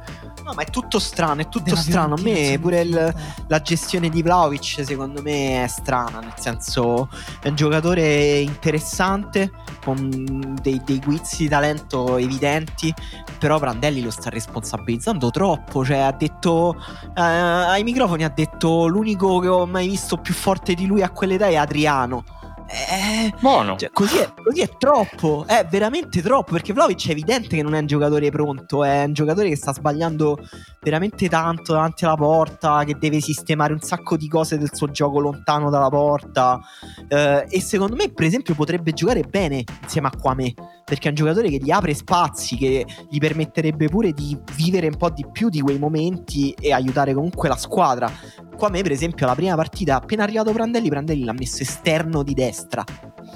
No, 0.50 0.56
ma 0.56 0.64
è 0.64 0.66
tutto 0.72 0.98
strano, 0.98 1.42
è 1.42 1.48
tutto 1.48 1.76
strano. 1.76 2.16
A 2.16 2.22
me 2.24 2.58
pure 2.60 2.82
il- 2.82 3.14
la 3.48 3.62
gestione 3.62 4.10
di 4.10 4.24
Vlaovic 4.24 4.82
secondo 4.84 5.22
me 5.22 5.64
è 5.64 5.68
strana, 5.68 6.20
nel 6.20 6.34
senso 6.38 7.08
è 7.40 7.50
un 7.50 7.56
giocatore 7.56 8.40
interessante 8.40 9.52
con 9.84 10.58
dei, 10.60 10.82
dei 10.84 11.00
guizzi 11.00 11.44
di 11.44 11.50
talento 11.50 12.18
evidenti, 12.18 12.92
però 13.38 13.60
Brandelli 13.60 14.02
lo 14.02 14.10
sta 14.10 14.32
responsabilizzando 14.32 15.30
troppo, 15.30 15.86
cioè 15.86 15.98
ha 16.00 16.12
detto 16.14 16.76
eh, 17.16 17.22
ai 17.22 17.84
microfoni 17.84 18.24
ha 18.24 18.30
detto 18.30 18.88
l'unico 18.88 19.38
che 19.38 19.48
ho 19.50 19.68
mai 19.68 19.88
visto 19.88 20.18
più 20.18 20.34
forte 20.34 20.74
di 20.74 20.88
lui 20.88 21.04
a 21.04 21.12
quell'età 21.12 21.46
è 21.46 21.58
Adriano. 21.58 22.24
Eh, 22.72 23.34
Buono. 23.40 23.78
cioè, 23.78 23.90
così, 23.92 24.18
è, 24.18 24.32
così 24.44 24.62
è 24.62 24.70
troppo, 24.78 25.44
è 25.48 25.66
veramente 25.68 26.22
troppo. 26.22 26.52
Perché 26.52 26.72
Vlaovic 26.72 27.08
è 27.08 27.12
evidente 27.12 27.56
che 27.56 27.64
non 27.64 27.74
è 27.74 27.80
un 27.80 27.88
giocatore 27.88 28.30
pronto, 28.30 28.84
è 28.84 29.06
un 29.06 29.14
giocatore 29.14 29.50
che 29.50 29.56
sta 29.56 29.74
sbagliando 29.74 30.38
veramente 30.82 31.28
tanto 31.28 31.74
davanti 31.74 32.06
alla 32.06 32.16
porta, 32.16 32.84
che 32.84 32.98
deve 33.00 33.22
sistemare 33.22 33.74
un 33.74 33.80
sacco 33.80 34.18
di 34.18 34.28
cose 34.28 34.60
del 34.60 34.70
suo 34.72 34.92
gioco 34.92 35.20
lontano 35.20 35.72
dalla 35.72 35.90
porta. 35.90 36.60
Eh, 37.08 37.48
e 37.50 37.62
secondo 37.62 37.96
me, 37.96 38.12
per 38.12 38.26
esempio, 38.26 38.54
potrebbe 38.54 38.94
giocare 38.94 39.22
bene 39.22 39.64
insieme 39.82 40.08
a 40.08 40.18
Kwame. 40.18 40.54
Perché 40.90 41.06
è 41.06 41.10
un 41.10 41.16
giocatore 41.16 41.50
che 41.50 41.58
gli 41.62 41.70
apre 41.70 41.94
spazi, 41.94 42.58
che 42.58 42.84
gli 43.10 43.20
permetterebbe 43.20 43.88
pure 43.90 44.12
di 44.12 44.36
vivere 44.56 44.88
un 44.88 44.98
po' 44.98 45.12
di 45.12 45.24
più 45.32 45.48
di 45.50 45.62
quei 45.62 45.78
momenti 45.78 46.52
e 46.60 46.74
aiutare 46.74 47.14
comunque 47.14 47.48
la 47.48 47.56
squadra. 47.58 48.12
Kwame, 48.58 48.82
per 48.82 48.92
esempio, 48.92 49.28
la 49.28 49.36
prima 49.36 49.56
partita, 49.56 49.98
appena 49.98 50.24
arrivato 50.24 50.52
Brandelli, 50.52 50.90
Brandelli 50.90 51.24
l'ha 51.24 51.34
messo 51.34 51.62
esterno 51.62 52.24
di 52.24 52.34
destra. 52.34 52.84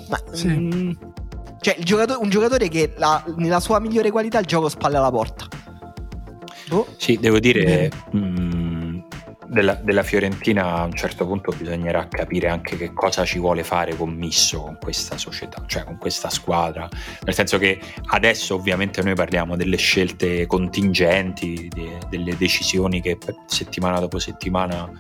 Ma 0.10 0.20
Sì. 0.32 0.48
mm, 0.48 0.92
cioè, 1.62 1.76
il 1.78 1.86
giocatore- 1.86 2.20
un 2.24 2.30
giocatore 2.30 2.68
che 2.70 2.94
la- 2.98 3.24
nella 3.38 3.60
sua 3.60 3.80
migliore 3.80 4.10
qualità 4.10 4.40
il 4.40 4.46
gioco 4.48 4.68
spalle 4.68 4.98
alla 4.98 5.12
porta. 5.12 5.48
Boh. 6.70 6.88
Sì, 6.98 7.18
devo 7.20 7.38
dire, 7.40 7.90
Bene. 8.12 8.26
mh, 8.26 8.83
della, 9.54 9.76
della 9.76 10.04
Fiorentina 10.04 10.76
a 10.76 10.84
un 10.84 10.94
certo 10.94 11.26
punto 11.26 11.54
bisognerà 11.58 12.08
capire 12.08 12.50
anche 12.50 12.76
che 12.76 12.92
cosa 12.92 13.24
ci 13.24 13.40
vuole 13.40 13.64
fare 13.64 13.96
commisso 13.96 14.62
con 14.62 14.78
questa 14.82 15.18
società, 15.18 15.64
cioè 15.68 15.84
con 15.84 15.98
questa 15.98 16.30
squadra. 16.30 16.90
Nel 17.24 17.34
senso 17.34 17.58
che 17.58 17.80
adesso 18.08 18.56
ovviamente 18.56 19.02
noi 19.02 19.14
parliamo 19.14 19.56
delle 19.56 19.78
scelte 19.78 20.46
contingenti, 20.48 21.70
de- 21.74 22.00
delle 22.10 22.36
decisioni 22.36 23.02
che 23.02 23.18
settimana 23.46 24.00
dopo 24.00 24.20
settimana 24.20 24.92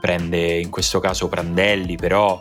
prende 0.00 0.58
in 0.58 0.70
questo 0.70 1.00
caso 1.00 1.28
Prandelli, 1.28 1.96
però 1.96 2.40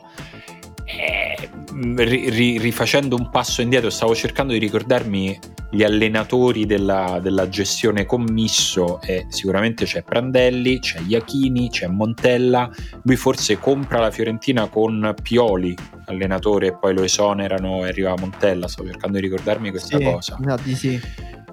eh, 0.98 1.50
ri- 1.98 2.30
ri- 2.30 2.58
rifacendo 2.58 3.16
un 3.16 3.30
passo 3.30 3.62
indietro 3.62 3.90
stavo 3.90 4.16
cercando 4.16 4.54
di 4.54 4.60
ricordarmi 4.60 5.38
gli 5.72 5.84
allenatori 5.84 6.66
della, 6.66 7.20
della 7.22 7.48
gestione 7.48 8.06
commisso 8.08 9.00
e 9.02 9.28
sicuramente 9.30 9.86
c'è 9.86 10.02
Prandelli, 10.02 10.80
c'è 10.80 11.00
Iachini, 11.06 11.70
c'è 11.70 11.86
Montella, 11.86 12.68
lui 13.04 13.16
forse 13.16 13.60
compra 13.60 14.00
la 14.00 14.10
Fiorentina 14.10 14.68
con 14.68 15.14
Pioli, 15.22 15.76
allenatore, 16.06 16.68
e 16.68 16.76
poi 16.76 16.96
lo 16.96 17.04
esonerano 17.04 17.86
e 17.86 17.90
arriva 17.90 18.16
Montella, 18.18 18.68
sto 18.68 18.84
cercando 18.84 19.20
di 19.20 19.24
ricordarmi 19.28 19.70
questa 19.70 19.98
Sì, 19.98 20.04
cosa. 20.04 20.38
di 20.64 20.74
sì. 20.76 21.00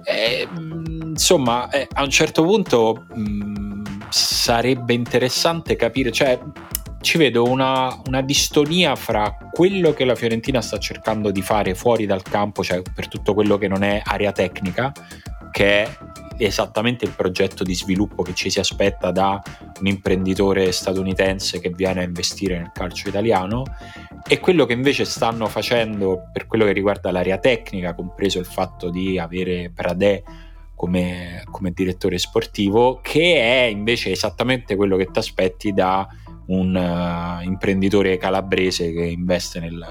Eh, 0.03 0.47
mh, 0.47 1.09
insomma, 1.09 1.69
eh, 1.69 1.87
a 1.93 2.01
un 2.01 2.09
certo 2.09 2.43
punto 2.43 3.05
mh, 3.13 3.81
sarebbe 4.09 4.95
interessante 4.95 5.75
capire, 5.75 6.11
cioè 6.11 6.39
ci 7.01 7.17
vedo 7.17 7.43
una, 7.43 8.01
una 8.05 8.21
distonia 8.21 8.95
fra 8.95 9.37
quello 9.51 9.93
che 9.93 10.05
la 10.05 10.15
Fiorentina 10.15 10.61
sta 10.61 10.77
cercando 10.77 11.31
di 11.31 11.41
fare 11.41 11.75
fuori 11.75 12.05
dal 12.05 12.21
campo, 12.21 12.63
cioè 12.63 12.81
per 12.81 13.07
tutto 13.07 13.33
quello 13.33 13.57
che 13.57 13.67
non 13.67 13.83
è 13.83 14.01
area 14.03 14.31
tecnica, 14.31 14.91
che 15.51 15.83
è 15.83 15.97
esattamente 16.37 17.05
il 17.05 17.11
progetto 17.11 17.63
di 17.63 17.73
sviluppo 17.73 18.21
che 18.21 18.33
ci 18.33 18.49
si 18.49 18.59
aspetta 18.59 19.11
da 19.11 19.41
un 19.79 19.87
imprenditore 19.87 20.71
statunitense 20.71 21.59
che 21.59 21.69
viene 21.69 22.01
a 22.01 22.03
investire 22.03 22.57
nel 22.57 22.71
calcio 22.73 23.09
italiano 23.09 23.63
e 24.27 24.39
quello 24.39 24.65
che 24.65 24.73
invece 24.73 25.05
stanno 25.05 25.47
facendo 25.47 26.29
per 26.31 26.45
quello 26.45 26.65
che 26.65 26.73
riguarda 26.73 27.11
l'area 27.11 27.37
tecnica, 27.37 27.95
compreso 27.95 28.39
il 28.39 28.45
fatto 28.45 28.89
di 28.89 29.17
avere 29.17 29.71
Pradè 29.73 30.21
come, 30.75 31.43
come 31.49 31.71
direttore 31.71 32.19
sportivo, 32.19 32.99
che 33.01 33.35
è 33.35 33.63
invece 33.65 34.11
esattamente 34.11 34.75
quello 34.75 34.95
che 34.95 35.09
ti 35.09 35.17
aspetti 35.17 35.73
da 35.73 36.07
un 36.47 36.75
uh, 36.75 37.43
imprenditore 37.43 38.17
calabrese 38.17 38.91
che 38.91 39.05
investe 39.05 39.59
nel, 39.59 39.85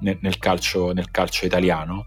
nel, 0.00 0.18
nel, 0.20 0.38
calcio, 0.38 0.92
nel, 0.92 1.10
calcio, 1.10 1.46
italiano, 1.46 2.06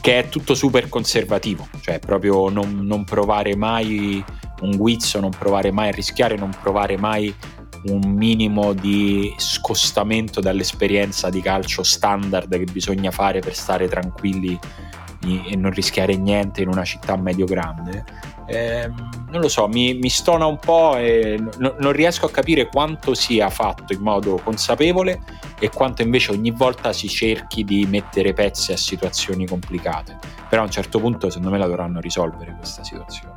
che 0.00 0.18
è 0.18 0.28
tutto 0.28 0.54
super 0.54 0.88
conservativo, 0.88 1.68
cioè 1.80 1.98
proprio 1.98 2.48
non, 2.48 2.80
non, 2.82 3.04
provare 3.04 3.56
mai 3.56 4.22
un 4.60 4.76
guizzo, 4.76 5.20
non 5.20 5.30
provare 5.30 5.70
mai 5.70 5.88
a 5.88 5.92
rischiare, 5.92 6.36
non 6.36 6.50
provare 6.60 6.96
mai 6.96 7.34
un 7.86 8.12
minimo 8.12 8.72
di 8.72 9.32
scostamento 9.36 10.40
dall'esperienza 10.40 11.28
di 11.28 11.42
calcio 11.42 11.82
standard 11.82 12.48
che 12.48 12.64
bisogna 12.72 13.10
fare 13.10 13.40
per 13.40 13.54
stare 13.54 13.88
tranquilli 13.88 14.58
e 15.26 15.56
non 15.56 15.70
rischiare 15.70 16.16
niente 16.16 16.62
in 16.62 16.68
una 16.68 16.84
città 16.84 17.16
medio-grande. 17.16 18.04
Eh, 18.46 18.90
non 19.30 19.40
lo 19.40 19.48
so, 19.48 19.66
mi, 19.68 19.94
mi 19.94 20.10
stona 20.10 20.44
un 20.46 20.58
po' 20.58 20.96
e 20.96 21.42
no, 21.58 21.74
non 21.78 21.92
riesco 21.92 22.26
a 22.26 22.30
capire 22.30 22.68
quanto 22.68 23.14
sia 23.14 23.48
fatto 23.48 23.92
in 23.92 24.00
modo 24.00 24.38
consapevole 24.42 25.20
e 25.58 25.70
quanto 25.70 26.02
invece 26.02 26.32
ogni 26.32 26.50
volta 26.50 26.92
si 26.92 27.08
cerchi 27.08 27.64
di 27.64 27.86
mettere 27.86 28.32
pezzi 28.32 28.72
a 28.72 28.76
situazioni 28.76 29.46
complicate. 29.46 30.18
Però 30.48 30.62
a 30.62 30.64
un 30.66 30.70
certo 30.70 31.00
punto 31.00 31.30
secondo 31.30 31.50
me 31.50 31.58
la 31.58 31.66
dovranno 31.66 32.00
risolvere 32.00 32.54
questa 32.56 32.84
situazione. 32.84 33.32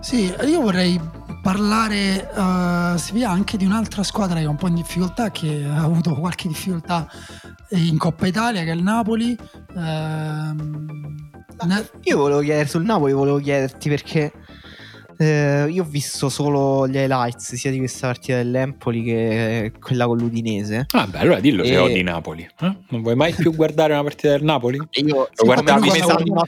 Sì, 0.00 0.34
io 0.46 0.60
vorrei 0.62 0.98
parlare 1.42 2.30
uh, 2.34 3.22
anche 3.22 3.56
di 3.56 3.64
un'altra 3.64 4.02
squadra 4.02 4.38
che 4.38 4.44
è 4.44 4.48
un 4.48 4.56
po' 4.56 4.68
in 4.68 4.74
difficoltà, 4.74 5.30
che 5.30 5.64
ha 5.64 5.82
avuto 5.82 6.14
qualche 6.14 6.48
difficoltà 6.48 7.06
in 7.70 7.98
Coppa 7.98 8.26
Italia, 8.26 8.62
che 8.64 8.70
è 8.70 8.74
il 8.74 8.82
Napoli. 8.82 9.36
Uh, 9.74 11.28
io 12.02 12.16
volevo 12.16 12.40
chiedere 12.40 12.68
sul 12.68 12.84
Napoli, 12.84 13.12
volevo 13.12 13.38
chiederti 13.38 13.88
perché 13.88 14.32
eh, 15.20 15.66
io 15.68 15.82
ho 15.82 15.86
visto 15.86 16.30
solo 16.30 16.88
gli 16.88 16.96
highlights 16.96 17.54
sia 17.54 17.70
di 17.70 17.76
questa 17.76 18.06
partita 18.06 18.36
dell'Empoli 18.36 19.02
che 19.02 19.72
quella 19.78 20.06
con 20.06 20.16
l'Udinese. 20.16 20.86
Ah, 20.92 21.06
beh, 21.06 21.18
allora 21.18 21.40
dillo 21.40 21.62
e... 21.62 21.68
che 21.68 21.76
odi 21.76 22.02
Napoli. 22.02 22.42
Eh? 22.42 22.76
Non 22.88 23.02
vuoi 23.02 23.14
mai 23.16 23.34
più 23.34 23.54
guardare 23.54 23.92
una 23.92 24.02
partita 24.02 24.30
del 24.30 24.42
Napoli? 24.42 24.78
Io 24.92 25.28
lo 25.30 25.44
guardavi 25.44 25.88
come, 25.88 26.00
sanno, 26.00 26.46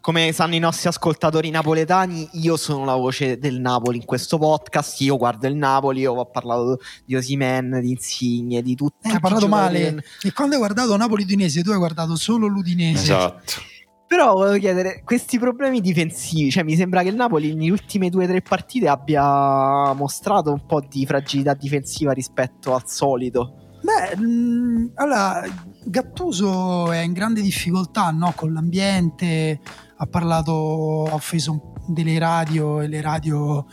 come 0.00 0.32
sanno 0.32 0.54
i 0.54 0.58
nostri 0.58 0.88
ascoltatori 0.88 1.50
napoletani, 1.50 2.26
io 2.34 2.56
sono 2.56 2.86
la 2.86 2.94
voce 2.94 3.38
del 3.38 3.60
Napoli 3.60 3.98
in 3.98 4.04
questo 4.06 4.38
podcast. 4.38 4.98
Io 5.02 5.18
guardo 5.18 5.46
il 5.46 5.54
Napoli, 5.54 6.00
io 6.00 6.14
ho 6.14 6.24
parlato 6.24 6.78
di 7.04 7.16
Osimen, 7.16 7.80
di 7.82 7.90
Insigne, 7.90 8.62
di 8.62 8.74
tutti. 8.74 9.08
Eh, 9.08 9.12
hai 9.12 9.20
parlato 9.20 9.46
male. 9.46 10.02
E 10.22 10.32
quando 10.32 10.54
hai 10.54 10.60
guardato 10.60 10.96
Napoli-Udinese, 10.96 11.62
tu 11.62 11.70
hai 11.70 11.76
guardato 11.76 12.16
solo 12.16 12.46
l'Udinese. 12.46 13.02
Esatto. 13.02 13.74
Però 14.06 14.34
volevo 14.34 14.58
chiedere, 14.58 15.02
questi 15.04 15.38
problemi 15.38 15.80
difensivi, 15.80 16.50
cioè 16.50 16.62
mi 16.62 16.76
sembra 16.76 17.02
che 17.02 17.08
il 17.08 17.16
Napoli 17.16 17.54
nelle 17.54 17.72
ultime 17.72 18.08
due 18.08 18.24
o 18.24 18.28
tre 18.28 18.40
partite 18.40 18.86
abbia 18.86 19.92
mostrato 19.94 20.52
un 20.52 20.64
po' 20.64 20.80
di 20.80 21.04
fragilità 21.04 21.54
difensiva 21.54 22.12
rispetto 22.12 22.72
al 22.74 22.86
solito. 22.86 23.78
Beh, 23.82 24.16
mh, 24.16 24.24
mm, 24.24 24.86
allora, 24.94 25.44
Gattuso 25.84 26.92
è 26.92 26.98
in 26.98 27.12
grande 27.12 27.40
difficoltà 27.40 28.10
no? 28.10 28.32
con 28.36 28.52
l'ambiente, 28.52 29.60
ha 29.96 30.06
parlato, 30.06 31.06
ha 31.10 31.14
offeso 31.14 31.72
delle 31.88 32.18
radio 32.18 32.80
e 32.80 32.88
le 32.88 33.00
radio 33.00 33.66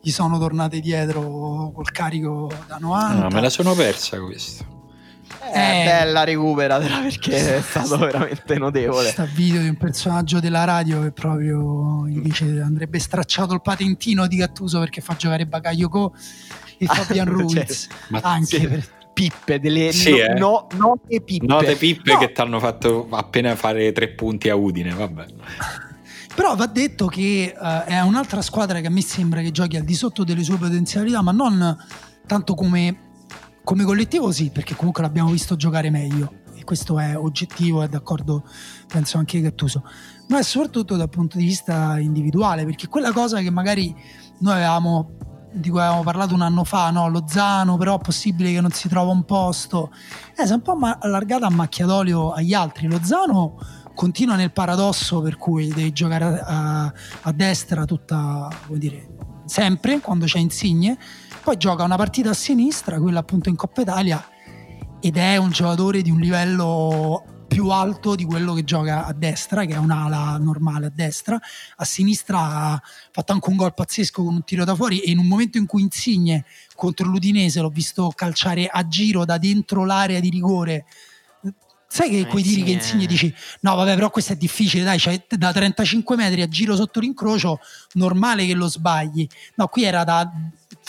gli 0.00 0.10
sono 0.10 0.38
tornate 0.38 0.80
dietro 0.80 1.72
col 1.74 1.90
carico 1.90 2.50
da 2.66 2.78
90. 2.78 3.22
No, 3.22 3.28
me 3.28 3.40
la 3.40 3.50
sono 3.50 3.74
persa 3.74 4.20
questa. 4.20 4.78
Eh, 5.42 5.84
bella, 5.84 6.24
recuperatela 6.24 7.00
perché 7.00 7.56
è 7.56 7.60
stato 7.62 7.96
veramente 7.98 8.58
notevole. 8.58 9.08
Sta 9.08 9.24
video 9.24 9.62
di 9.62 9.68
un 9.68 9.76
personaggio 9.76 10.38
della 10.38 10.64
radio 10.64 11.02
che 11.02 11.12
proprio 11.12 12.06
gli 12.06 12.20
dice 12.20 12.60
andrebbe 12.60 12.98
stracciato 12.98 13.54
il 13.54 13.62
patentino 13.62 14.26
di 14.26 14.36
Gattuso 14.36 14.78
perché 14.78 15.00
fa 15.00 15.16
giocare 15.16 15.46
Bakayoko 15.46 16.14
e 16.76 16.86
ah, 16.86 16.94
Fabian 16.94 17.26
Ruiz. 17.32 17.88
Cioè, 18.10 18.20
anche 18.22 18.58
sì. 18.58 18.66
per 18.68 18.88
pippe, 19.12 19.60
delle 19.60 19.92
sì, 19.92 20.10
no, 20.10 20.18
eh. 20.18 20.38
no, 20.38 20.66
note 20.76 21.20
pippe. 21.22 21.46
Note 21.46 21.76
pippe 21.76 22.12
no. 22.12 22.18
che 22.18 22.32
ti 22.32 22.40
hanno 22.40 22.58
fatto 22.58 23.06
appena 23.10 23.56
fare 23.56 23.92
tre 23.92 24.08
punti 24.08 24.50
a 24.50 24.54
Udine, 24.54 24.92
vabbè. 24.92 25.26
Però 26.34 26.54
va 26.54 26.66
detto 26.66 27.06
che 27.06 27.54
uh, 27.54 27.82
è 27.84 28.00
un'altra 28.00 28.40
squadra 28.40 28.80
che 28.80 28.86
a 28.86 28.90
me 28.90 29.02
sembra 29.02 29.40
che 29.40 29.50
giochi 29.50 29.76
al 29.76 29.82
di 29.82 29.94
sotto 29.94 30.22
delle 30.22 30.42
sue 30.42 30.56
potenzialità, 30.56 31.22
ma 31.22 31.32
non 31.32 31.76
tanto 32.26 32.54
come 32.54 33.09
come 33.64 33.84
collettivo 33.84 34.32
sì, 34.32 34.50
perché 34.50 34.74
comunque 34.74 35.02
l'abbiamo 35.02 35.30
visto 35.30 35.56
giocare 35.56 35.90
meglio 35.90 36.38
e 36.54 36.64
questo 36.64 36.98
è 36.98 37.16
oggettivo, 37.16 37.82
è 37.82 37.88
d'accordo, 37.88 38.44
penso 38.86 39.18
anche 39.18 39.40
Gattuso, 39.40 39.82
ma 40.28 40.38
è 40.38 40.42
soprattutto 40.42 40.96
dal 40.96 41.08
punto 41.08 41.38
di 41.38 41.44
vista 41.44 41.98
individuale, 41.98 42.64
perché 42.64 42.86
quella 42.86 43.12
cosa 43.12 43.40
che 43.40 43.50
magari 43.50 43.94
noi 44.40 44.54
avevamo 44.54 45.16
di 45.52 45.68
cui 45.68 45.80
avevamo 45.80 46.02
parlato 46.02 46.34
un 46.34 46.42
anno 46.42 46.64
fa, 46.64 46.90
no? 46.90 47.08
Lozano, 47.08 47.76
però 47.76 47.98
è 47.98 48.00
possibile 48.00 48.52
che 48.52 48.60
non 48.60 48.70
si 48.70 48.88
trova 48.88 49.10
un 49.10 49.24
posto. 49.24 49.90
Eh, 50.36 50.46
si 50.46 50.52
è 50.52 50.54
un 50.54 50.62
po' 50.62 50.78
allargata 50.78 51.46
a 51.46 51.50
macchia 51.50 51.86
d'olio 51.86 52.30
agli 52.30 52.54
altri. 52.54 52.86
Lozano 52.86 53.58
continua 53.94 54.36
nel 54.36 54.52
paradosso 54.52 55.20
per 55.20 55.36
cui 55.36 55.68
devi 55.68 55.92
giocare 55.92 56.40
a, 56.40 56.92
a 57.22 57.32
destra 57.32 57.84
tutta, 57.84 58.48
vuol 58.66 58.78
dire, 58.78 59.08
sempre 59.46 59.98
quando 60.00 60.26
c'è 60.26 60.38
Insigne 60.38 60.96
poi 61.42 61.56
gioca 61.56 61.84
una 61.84 61.96
partita 61.96 62.30
a 62.30 62.34
sinistra, 62.34 62.98
quella 63.00 63.20
appunto 63.20 63.48
in 63.48 63.56
Coppa 63.56 63.80
Italia, 63.80 64.22
ed 65.00 65.16
è 65.16 65.36
un 65.36 65.50
giocatore 65.50 66.02
di 66.02 66.10
un 66.10 66.18
livello 66.18 67.24
più 67.48 67.70
alto 67.70 68.14
di 68.14 68.24
quello 68.24 68.52
che 68.52 68.62
gioca 68.62 69.06
a 69.06 69.12
destra, 69.12 69.64
che 69.64 69.74
è 69.74 69.78
un'ala 69.78 70.36
normale 70.38 70.86
a 70.86 70.92
destra. 70.94 71.38
A 71.76 71.84
sinistra 71.84 72.38
ha 72.38 72.82
fatto 73.10 73.32
anche 73.32 73.48
un 73.48 73.56
gol 73.56 73.74
pazzesco 73.74 74.22
con 74.22 74.34
un 74.34 74.44
tiro 74.44 74.64
da 74.64 74.74
fuori 74.74 75.00
e 75.00 75.10
in 75.10 75.18
un 75.18 75.26
momento 75.26 75.58
in 75.58 75.66
cui 75.66 75.82
Insigne 75.82 76.44
contro 76.76 77.08
l'Udinese 77.08 77.60
l'ho 77.60 77.70
visto 77.70 78.12
calciare 78.14 78.66
a 78.66 78.86
giro 78.86 79.24
da 79.24 79.36
dentro 79.38 79.84
l'area 79.84 80.20
di 80.20 80.28
rigore. 80.28 80.84
Sai 81.88 82.08
che 82.08 82.20
eh, 82.20 82.26
quei 82.26 82.44
tiri 82.44 82.62
che 82.62 82.70
Insigne 82.70 83.06
dici 83.06 83.34
no 83.62 83.74
vabbè 83.74 83.94
però 83.94 84.10
questo 84.10 84.34
è 84.34 84.36
difficile 84.36 84.84
dai 84.84 85.00
cioè, 85.00 85.24
da 85.26 85.50
35 85.50 86.14
metri 86.14 86.42
a 86.42 86.48
giro 86.48 86.76
sotto 86.76 87.00
l'incrocio 87.00 87.58
normale 87.94 88.46
che 88.46 88.54
lo 88.54 88.68
sbagli 88.68 89.26
no 89.56 89.66
qui 89.66 89.82
era 89.82 90.04
da 90.04 90.30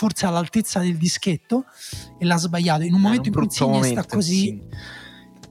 forse 0.02 0.26
all'altezza 0.26 0.80
del 0.80 0.98
dischetto 0.98 1.66
e 2.18 2.26
l'ha 2.26 2.38
sbagliato. 2.38 2.82
In 2.82 2.94
un 2.96 3.00
eh, 3.02 3.04
momento 3.04 3.28
in 3.28 3.34
cui 3.36 3.44
Insigne 3.44 3.84
sta 3.84 4.06
così... 4.06 4.60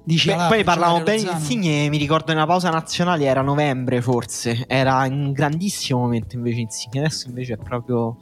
Dice, 0.02 0.34
Beh, 0.34 0.46
poi 0.48 0.64
parlavamo 0.64 1.04
bene 1.04 1.22
di 1.22 1.30
Insigne, 1.30 1.88
mi 1.90 1.98
ricordo 1.98 2.32
nella 2.32 2.46
pausa 2.46 2.70
nazionale 2.70 3.26
era 3.26 3.42
novembre 3.42 4.00
forse, 4.00 4.64
era 4.66 5.06
un 5.06 5.30
grandissimo 5.30 6.00
momento 6.00 6.36
invece 6.36 6.60
Insigne, 6.60 7.00
adesso 7.00 7.28
invece 7.28 7.52
è 7.52 7.56
proprio 7.58 8.16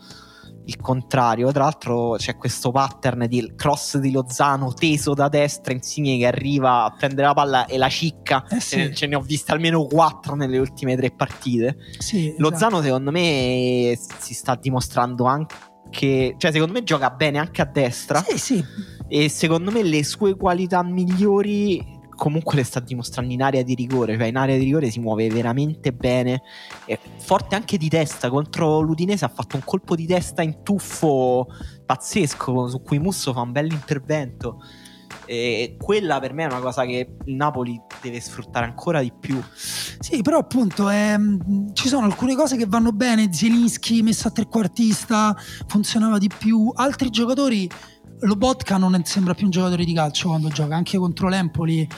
il 0.65 0.77
contrario. 0.77 1.51
Tra 1.53 1.63
l'altro 1.63 2.17
c'è 2.19 2.37
questo 2.37 2.73
pattern 2.73 3.27
di 3.27 3.53
cross 3.57 3.97
di 3.97 4.11
Lozano 4.11 4.75
teso 4.75 5.15
da 5.15 5.29
destra, 5.29 5.73
Insigne 5.73 6.19
che 6.19 6.27
arriva 6.27 6.85
a 6.85 6.91
prendere 6.91 7.29
la 7.29 7.35
palla 7.35 7.67
e 7.67 7.79
la 7.79 7.89
cicca. 7.89 8.45
Eh 8.49 8.61
sì. 8.61 8.77
ce, 8.77 8.95
ce, 8.95 9.07
ne 9.07 9.15
ho 9.15 9.21
viste 9.21 9.53
almeno 9.53 9.85
quattro 9.87 10.35
nelle 10.35 10.59
ultime 10.59 10.97
tre 10.97 11.11
partite. 11.11 11.77
Sì, 11.99 12.35
Lozano 12.39 12.79
esatto. 12.79 12.83
secondo 12.83 13.11
me 13.13 13.99
si 14.19 14.35
sta 14.35 14.57
dimostrando 14.57 15.25
anche 15.25 15.55
che, 15.91 16.35
cioè, 16.39 16.53
secondo 16.53 16.73
me 16.73 16.83
gioca 16.83 17.11
bene 17.11 17.39
anche 17.39 17.63
a 17.63 17.67
destra. 17.67 18.23
Sì, 18.23 18.39
sì. 18.39 18.65
E 19.09 19.29
secondo 19.29 19.71
me 19.71 19.83
le 19.83 20.05
sue 20.05 20.37
qualità 20.37 20.83
migliori 20.83 21.97
comunque 22.19 22.57
le 22.57 22.65
sta 22.65 22.81
dimostrando 22.81 23.33
in 23.33 23.41
area 23.43 23.63
di 23.63 23.77
rigore, 23.77 24.17
cioè 24.19 24.27
in 24.27 24.37
area 24.37 24.59
di 24.59 24.65
rigore 24.65 24.91
si 24.91 24.99
muove 24.99 25.29
veramente 25.29 25.93
bene, 25.93 26.43
è 26.85 26.99
forte 27.19 27.55
anche 27.55 27.79
di 27.79 27.89
testa, 27.89 28.29
contro 28.29 28.81
l'Udinese 28.81 29.25
ha 29.25 29.29
fatto 29.29 29.55
un 29.55 29.63
colpo 29.65 29.95
di 29.95 30.05
testa 30.05 30.43
in 30.43 30.65
tuffo 30.65 31.47
pazzesco 31.87 32.69
su 32.69 32.83
cui 32.83 32.99
Musso 32.99 33.33
fa 33.33 33.41
un 33.41 33.53
bel 33.53 33.71
intervento. 33.71 34.61
E 35.29 35.77
quella 35.79 36.21
per 36.21 36.33
me 36.33 36.45
è 36.45 36.47
una 36.47 36.61
cosa 36.61 36.87
che 36.87 37.17
il 37.23 37.35
Napoli 37.35 37.79
deve 38.01 38.19
sfruttare 38.19 38.65
ancora 38.65 39.03
di 39.03 39.13
più. 39.13 39.39
Sì, 40.01 40.23
però 40.23 40.39
appunto 40.39 40.89
ehm, 40.89 41.75
ci 41.75 41.89
sono 41.89 42.07
alcune 42.07 42.35
cose 42.35 42.57
che 42.57 42.65
vanno 42.67 42.93
bene. 42.93 43.31
Zielinski 43.31 44.01
messo 44.03 44.29
a 44.29 44.31
trequartista 44.31 45.37
funzionava 45.67 46.17
di 46.17 46.31
più. 46.35 46.73
Altri 46.75 47.11
giocatori 47.11 47.69
Lobotka 48.21 48.77
non 48.77 49.01
sembra 49.05 49.35
più 49.35 49.45
un 49.45 49.51
giocatore 49.51 49.85
di 49.85 49.93
calcio 49.93 50.29
quando 50.29 50.49
gioca, 50.49 50.75
anche 50.75 50.99
contro 50.99 51.29
l'Empoli. 51.29 51.89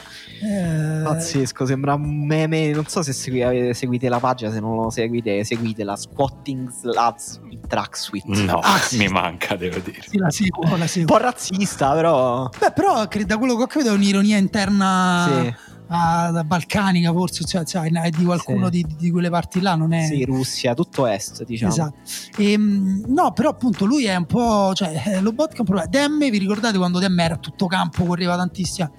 Eh... 0.41 1.01
Pazzesco, 1.03 1.65
sembra 1.65 1.93
un 1.95 2.25
meme. 2.25 2.71
Non 2.71 2.85
so 2.85 3.01
se 3.01 3.13
seguite, 3.13 3.73
seguite 3.73 4.09
la 4.09 4.19
pagina, 4.19 4.51
se 4.51 4.59
non 4.59 4.75
lo 4.75 4.89
seguite, 4.89 5.43
seguite 5.43 5.83
la 5.83 5.95
Squatting 5.95 6.69
Lads 6.83 7.39
Track 7.67 7.97
Suite. 7.97 8.43
No, 8.43 8.59
ah, 8.59 8.77
sì. 8.77 8.97
mi 8.97 9.07
manca, 9.07 9.55
devo 9.55 9.79
dire. 9.79 10.01
Sì, 10.07 10.17
la 10.17 10.29
seguo, 10.29 10.75
la 10.75 10.87
seguo. 10.87 11.13
Un 11.13 11.19
po' 11.19 11.25
razzista, 11.25 11.93
però. 11.93 12.49
Beh, 12.57 12.71
però 12.71 13.07
da 13.25 13.37
quello 13.37 13.55
che 13.55 13.63
ho 13.63 13.67
capito 13.67 13.89
è 13.89 13.93
un'ironia 13.93 14.37
interna. 14.37 15.27
Sì 15.27 15.69
a 15.93 16.43
balcanica 16.45 17.11
forse, 17.11 17.43
cioè, 17.43 17.65
cioè, 17.65 17.91
è 17.91 18.09
di 18.09 18.23
qualcuno 18.23 18.65
Sì. 18.65 18.71
di, 18.71 18.95
di 18.97 19.11
quelle 19.11 19.29
parti 19.29 19.59
là, 19.59 19.75
non 19.75 19.91
è... 19.91 20.05
Sì, 20.05 20.23
Russia, 20.23 20.73
tutto 20.73 21.05
est, 21.05 21.43
diciamo. 21.43 21.71
Esatto. 21.71 21.95
Ehm, 22.37 23.03
no, 23.07 23.33
però 23.33 23.49
appunto 23.49 23.83
lui 23.85 24.05
è 24.05 24.15
un 24.15 24.25
po'. 24.25 24.71
Cioè, 24.73 25.03
eh, 25.05 25.21
Lobotka 25.21 25.63
è 25.63 25.65
un. 25.67 25.85
Demme, 25.89 26.29
vi 26.29 26.37
ricordate 26.37 26.77
quando 26.77 26.99
Demme 26.99 27.23
era 27.23 27.33
a 27.33 27.37
tutto 27.37 27.67
campo, 27.67 28.05
correva 28.05 28.37
tantissimo? 28.37 28.91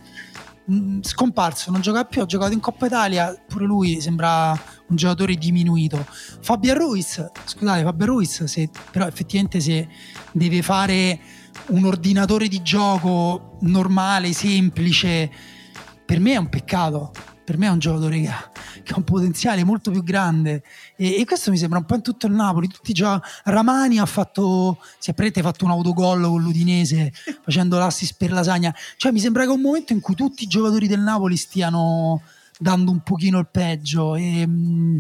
Mm, 0.71 1.01
Scomparso, 1.01 1.71
non 1.71 1.81
gioca 1.81 2.05
più, 2.05 2.21
ha 2.23 2.27
giocato 2.27 2.53
in 2.53 2.61
Coppa 2.61 2.87
Italia, 2.87 3.35
pure 3.49 3.65
lui 3.65 4.01
sembra 4.01 4.51
un 4.51 4.97
giocatore 4.97 5.35
diminuito. 5.37 6.05
Fabian 6.43 6.77
Ruiz, 6.77 7.25
scusate, 7.45 7.83
Fabian 7.83 8.09
Ruiz, 8.09 8.45
se, 8.45 8.69
però 8.91 9.07
effettivamente 9.07 9.61
se 9.61 9.89
deve 10.31 10.63
fare 10.63 11.19
un 11.69 11.85
ordinatore 11.85 12.49
di 12.49 12.63
gioco 12.63 13.57
normale, 13.63 14.33
semplice, 14.33 15.31
per 16.13 16.21
me 16.21 16.35
è 16.35 16.37
un 16.37 16.51
peccato. 16.51 17.11
Per 17.43 17.57
me 17.57 17.69
è 17.69 17.71
un 17.71 17.79
giocatore 17.79 18.21
che 18.21 18.29
ha, 18.29 18.51
che 18.83 18.93
ha 18.93 18.97
un 18.99 19.05
potenziale 19.05 19.65
molto 19.65 19.91
più 19.91 20.05
grande 20.05 20.63
e, 20.95 21.19
e 21.19 21.25
questo 21.25 21.51
mi 21.51 21.57
sembra 21.57 21.79
un 21.79 21.87
po' 21.87 21.95
in 21.95 22.03
tutto 22.03 22.27
il 22.27 22.35
Napoli. 22.35 22.69
Tutti 22.69 22.93
già 22.93 23.21
Ramani 23.45 23.99
ha 23.99 24.05
fatto, 24.05 24.77
si 24.99 25.11
è 25.11 25.15
praticamente 25.15 25.41
fatto 25.41 25.65
un 25.65 25.71
autogol 25.71 26.23
con 26.23 26.43
l'Udinese 26.43 27.11
facendo 27.43 27.79
l'assist 27.79 28.17
per 28.19 28.31
Lasagna. 28.31 28.75
Cioè, 28.99 29.11
mi 29.11 29.21
sembra 29.21 29.45
che 29.45 29.49
è 29.49 29.53
un 29.55 29.63
momento 29.63 29.95
in 29.95 30.01
cui 30.01 30.15
tutti 30.15 30.45
i 30.45 30.47
giocatori 30.47 30.87
del 30.87 31.01
Napoli 31.01 31.37
stiano 31.37 32.21
dando 32.59 32.91
un 32.91 33.01
pochino 33.01 33.39
il 33.39 33.49
peggio. 33.51 34.15
E, 34.15 34.47
mm, 34.47 34.99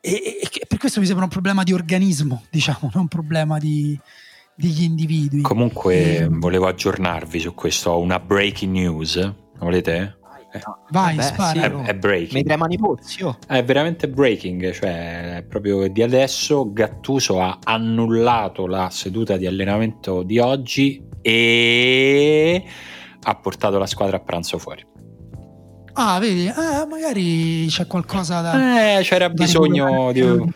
e- 0.00 0.40
e 0.52 0.66
per 0.66 0.78
questo 0.78 0.98
mi 0.98 1.06
sembra 1.06 1.26
un 1.26 1.30
problema 1.30 1.62
di 1.62 1.72
organismo, 1.72 2.42
diciamo, 2.50 2.90
non 2.92 3.02
un 3.02 3.08
problema 3.08 3.58
di, 3.58 3.96
degli 4.52 4.82
individui. 4.82 5.42
Comunque 5.42 6.26
volevo 6.28 6.66
aggiornarvi 6.66 7.38
su 7.38 7.54
questo, 7.54 7.90
ho 7.90 8.00
una 8.00 8.18
breaking 8.18 8.72
news, 8.72 9.46
volete? 9.64 10.16
Vai, 10.90 11.14
Vabbè, 11.16 11.22
spara. 11.28 11.60
sì, 11.60 11.66
È, 11.66 11.74
oh. 11.74 11.82
è 11.82 11.94
breaking. 11.94 12.32
Mi 12.32 12.42
tremano 12.42 12.72
i 12.72 12.78
pozzi, 12.78 13.22
oh. 13.22 13.36
È 13.46 13.62
veramente 13.62 14.08
breaking, 14.08 14.72
cioè 14.72 15.36
è 15.36 15.42
proprio 15.42 15.86
di 15.88 16.02
adesso 16.02 16.72
Gattuso 16.72 17.40
ha 17.42 17.58
annullato 17.64 18.66
la 18.66 18.88
seduta 18.90 19.36
di 19.36 19.46
allenamento 19.46 20.22
di 20.22 20.38
oggi 20.38 21.04
e 21.20 22.64
ha 23.22 23.34
portato 23.36 23.76
la 23.78 23.86
squadra 23.86 24.16
a 24.16 24.20
pranzo 24.20 24.56
fuori. 24.58 24.86
Ah, 26.00 26.18
vedi, 26.18 26.46
eh, 26.46 26.86
magari 26.88 27.66
c'è 27.68 27.86
qualcosa 27.86 28.40
da. 28.40 28.98
Eh, 28.98 29.02
c'era 29.02 29.26
da 29.28 29.34
bisogno 29.34 30.12
di 30.12 30.20
un, 30.22 30.48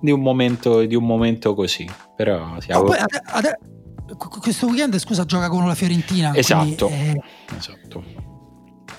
di 0.00 0.10
un 0.12 0.20
momento, 0.20 0.84
di 0.84 0.94
un 0.94 1.04
momento 1.04 1.54
così, 1.54 1.88
però 2.14 2.60
sì, 2.60 2.70
Ah, 2.70 2.80
poi 2.82 2.98
ade- 2.98 3.22
ade- 3.24 3.58
qu- 4.16 4.40
questo 4.40 4.66
weekend, 4.66 4.96
scusa, 4.98 5.24
gioca 5.24 5.48
con 5.48 5.66
la 5.66 5.74
Fiorentina. 5.74 6.34
Esatto. 6.36 6.86
quindi 6.88 7.18
È, 7.18 7.56
esatto. 7.56 8.04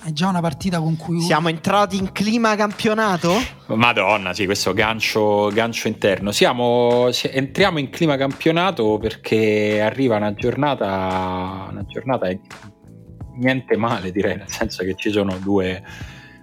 È 0.06 0.12
già 0.12 0.28
una 0.28 0.40
partita 0.40 0.78
con 0.78 0.96
cui. 0.96 1.20
Siamo 1.20 1.48
entrati 1.48 1.96
in 1.96 2.12
clima 2.12 2.54
campionato? 2.54 3.32
Madonna, 3.66 4.32
sì, 4.34 4.44
questo 4.44 4.72
gancio, 4.72 5.50
gancio 5.52 5.88
interno. 5.88 6.30
Siamo, 6.30 7.10
si- 7.10 7.28
entriamo 7.28 7.80
in 7.80 7.90
clima 7.90 8.16
campionato 8.16 8.98
perché 8.98 9.80
arriva 9.80 10.16
una 10.16 10.32
giornata, 10.32 11.66
una 11.70 11.84
giornata 11.88 12.28
niente 13.38 13.76
male, 13.76 14.12
direi, 14.12 14.36
nel 14.36 14.48
senso 14.48 14.84
che 14.84 14.94
ci 14.94 15.10
sono 15.10 15.38
due 15.38 15.82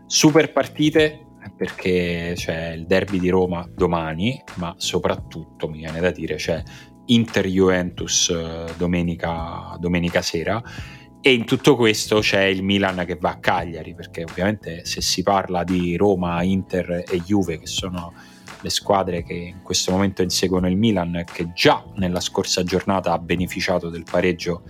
super 0.07 0.51
partite 0.51 1.19
perché 1.55 2.33
c'è 2.35 2.71
il 2.71 2.85
derby 2.85 3.17
di 3.17 3.29
Roma 3.29 3.65
domani, 3.73 4.43
ma 4.55 4.73
soprattutto 4.77 5.69
mi 5.69 5.77
viene 5.77 6.01
da 6.01 6.11
dire 6.11 6.35
c'è 6.35 6.61
Inter-Juventus 7.05 8.29
eh, 8.29 8.73
domenica, 8.75 9.77
domenica 9.79 10.21
sera 10.21 10.61
e 11.25 11.31
in 11.31 11.45
tutto 11.45 11.77
questo 11.77 12.19
c'è 12.19 12.43
il 12.43 12.63
Milan 12.63 13.05
che 13.05 13.15
va 13.15 13.29
a 13.29 13.37
Cagliari, 13.37 13.95
perché 13.95 14.25
ovviamente 14.25 14.83
se 14.83 14.99
si 14.99 15.23
parla 15.23 15.63
di 15.63 15.95
Roma, 15.95 16.43
Inter 16.43 17.05
e 17.09 17.21
Juve, 17.21 17.59
che 17.59 17.65
sono 17.65 18.13
le 18.59 18.69
squadre 18.69 19.23
che 19.23 19.33
in 19.33 19.61
questo 19.63 19.91
momento 19.91 20.21
inseguono 20.21 20.67
il 20.67 20.75
Milan, 20.75 21.23
che 21.31 21.53
già 21.53 21.81
nella 21.95 22.19
scorsa 22.19 22.65
giornata 22.65 23.13
ha 23.13 23.19
beneficiato 23.19 23.87
del 23.87 24.03
pareggio 24.03 24.63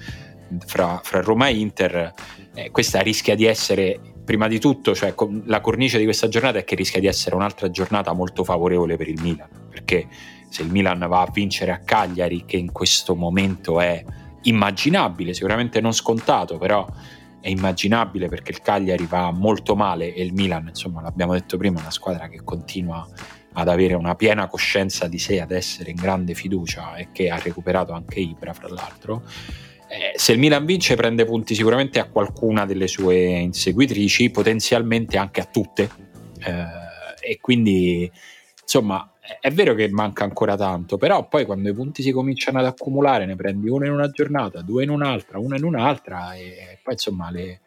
fra, 0.68 1.01
fra 1.04 1.22
Roma 1.22 1.47
e 1.47 1.56
Inter, 1.56 2.14
eh, 2.54 2.70
questa 2.70 2.99
rischia 2.99 3.34
di 3.34 3.45
essere, 3.45 3.99
prima 4.24 4.47
di 4.47 4.60
tutto, 4.60 4.93
cioè 4.93 5.16
la 5.45 5.60
cornice 5.60 5.97
di 5.97 6.04
questa 6.04 6.28
giornata 6.28 6.60
è 6.60 6.64
che 6.64 6.76
rischia 6.76 6.99
di 6.99 7.08
essere 7.08 7.34
un'altra 7.34 7.72
giornata 7.72 8.14
molto 8.14 8.43
favorevole 8.43 8.95
per 8.95 9.08
il 9.08 9.20
Milan, 9.20 9.49
perché 9.72 10.08
se 10.49 10.62
il 10.62 10.70
Milan 10.70 11.04
va 11.10 11.22
a 11.22 11.32
vincere 11.34 11.72
a 11.72 11.80
Cagliari, 11.80 12.45
che 12.45 12.58
in 12.58 12.72
questo 12.72 13.16
momento 13.16 13.80
è 13.80 14.06
immaginabile, 14.44 15.34
sicuramente 15.34 15.82
non 15.82 15.94
scontato, 15.94 16.58
però 16.58 16.88
è 17.41 17.50
immaginabile 17.50 18.30
perché 18.30 18.52
il 18.52 18.62
Cagliari 18.62 19.06
va 19.06 19.32
molto 19.32 19.76
male 19.76 20.14
e 20.14 20.24
il 20.24 20.34
Milan, 20.34 20.68
insomma, 20.70 21.02
l'abbiamo 21.02 21.34
detto 21.34 21.58
prima, 21.58 21.78
è 21.78 21.82
una 21.82 21.91
squadra 21.91 22.30
che 22.30 22.41
continua 22.44 23.06
ad 23.54 23.68
avere 23.68 23.94
una 23.94 24.16
piena 24.16 24.48
coscienza 24.48 25.08
di 25.08 25.20
sé, 25.20 25.41
ad 25.41 25.52
essere 25.52 25.91
in 25.91 25.98
grande 25.98 26.34
fiducia 26.34 26.96
e 26.96 27.10
che 27.12 27.30
ha 27.30 27.38
recuperato 27.38 27.91
anche 27.91 28.20
Ibra, 28.20 28.54
fra 28.54 28.70
l'altro. 28.70 29.24
Eh, 29.88 30.18
se 30.18 30.32
il 30.32 30.39
Milan 30.39 30.66
vince 30.66 30.96
prende 30.96 31.26
punti 31.26 31.54
sicuramente 31.54 32.00
a 32.00 32.06
qualcuna 32.06 32.66
delle 32.66 32.88
sue 32.88 33.18
inseguitrici, 33.18 34.32
potenzialmente 34.32 35.18
anche 35.18 35.41
a 35.41 35.46
tutte. 35.46 35.89
Eh, 36.39 37.32
e 37.32 37.38
quindi, 37.39 38.12
insomma, 38.62 39.12
è 39.39 39.51
vero 39.51 39.74
che 39.74 39.89
manca 39.89 40.26
ancora 40.26 40.57
tanto, 40.57 40.97
però 40.97 41.28
poi 41.28 41.45
quando 41.45 41.69
i 41.69 41.74
punti 41.74 42.01
si 42.01 42.11
cominciano 42.11 42.59
ad 42.59 42.65
accumulare, 42.65 43.26
ne 43.26 43.36
prendi 43.36 43.69
uno 43.69 43.86
in 43.86 43.91
una 43.91 44.09
giornata, 44.09 44.61
due 44.61 44.84
in 44.84 44.89
un'altra, 44.89 45.39
una 45.39 45.55
in 45.55 45.63
un'altra, 45.63 46.36
e 46.36 46.80
poi 46.84 46.93
insomma 46.93 47.32
le, 47.32 47.61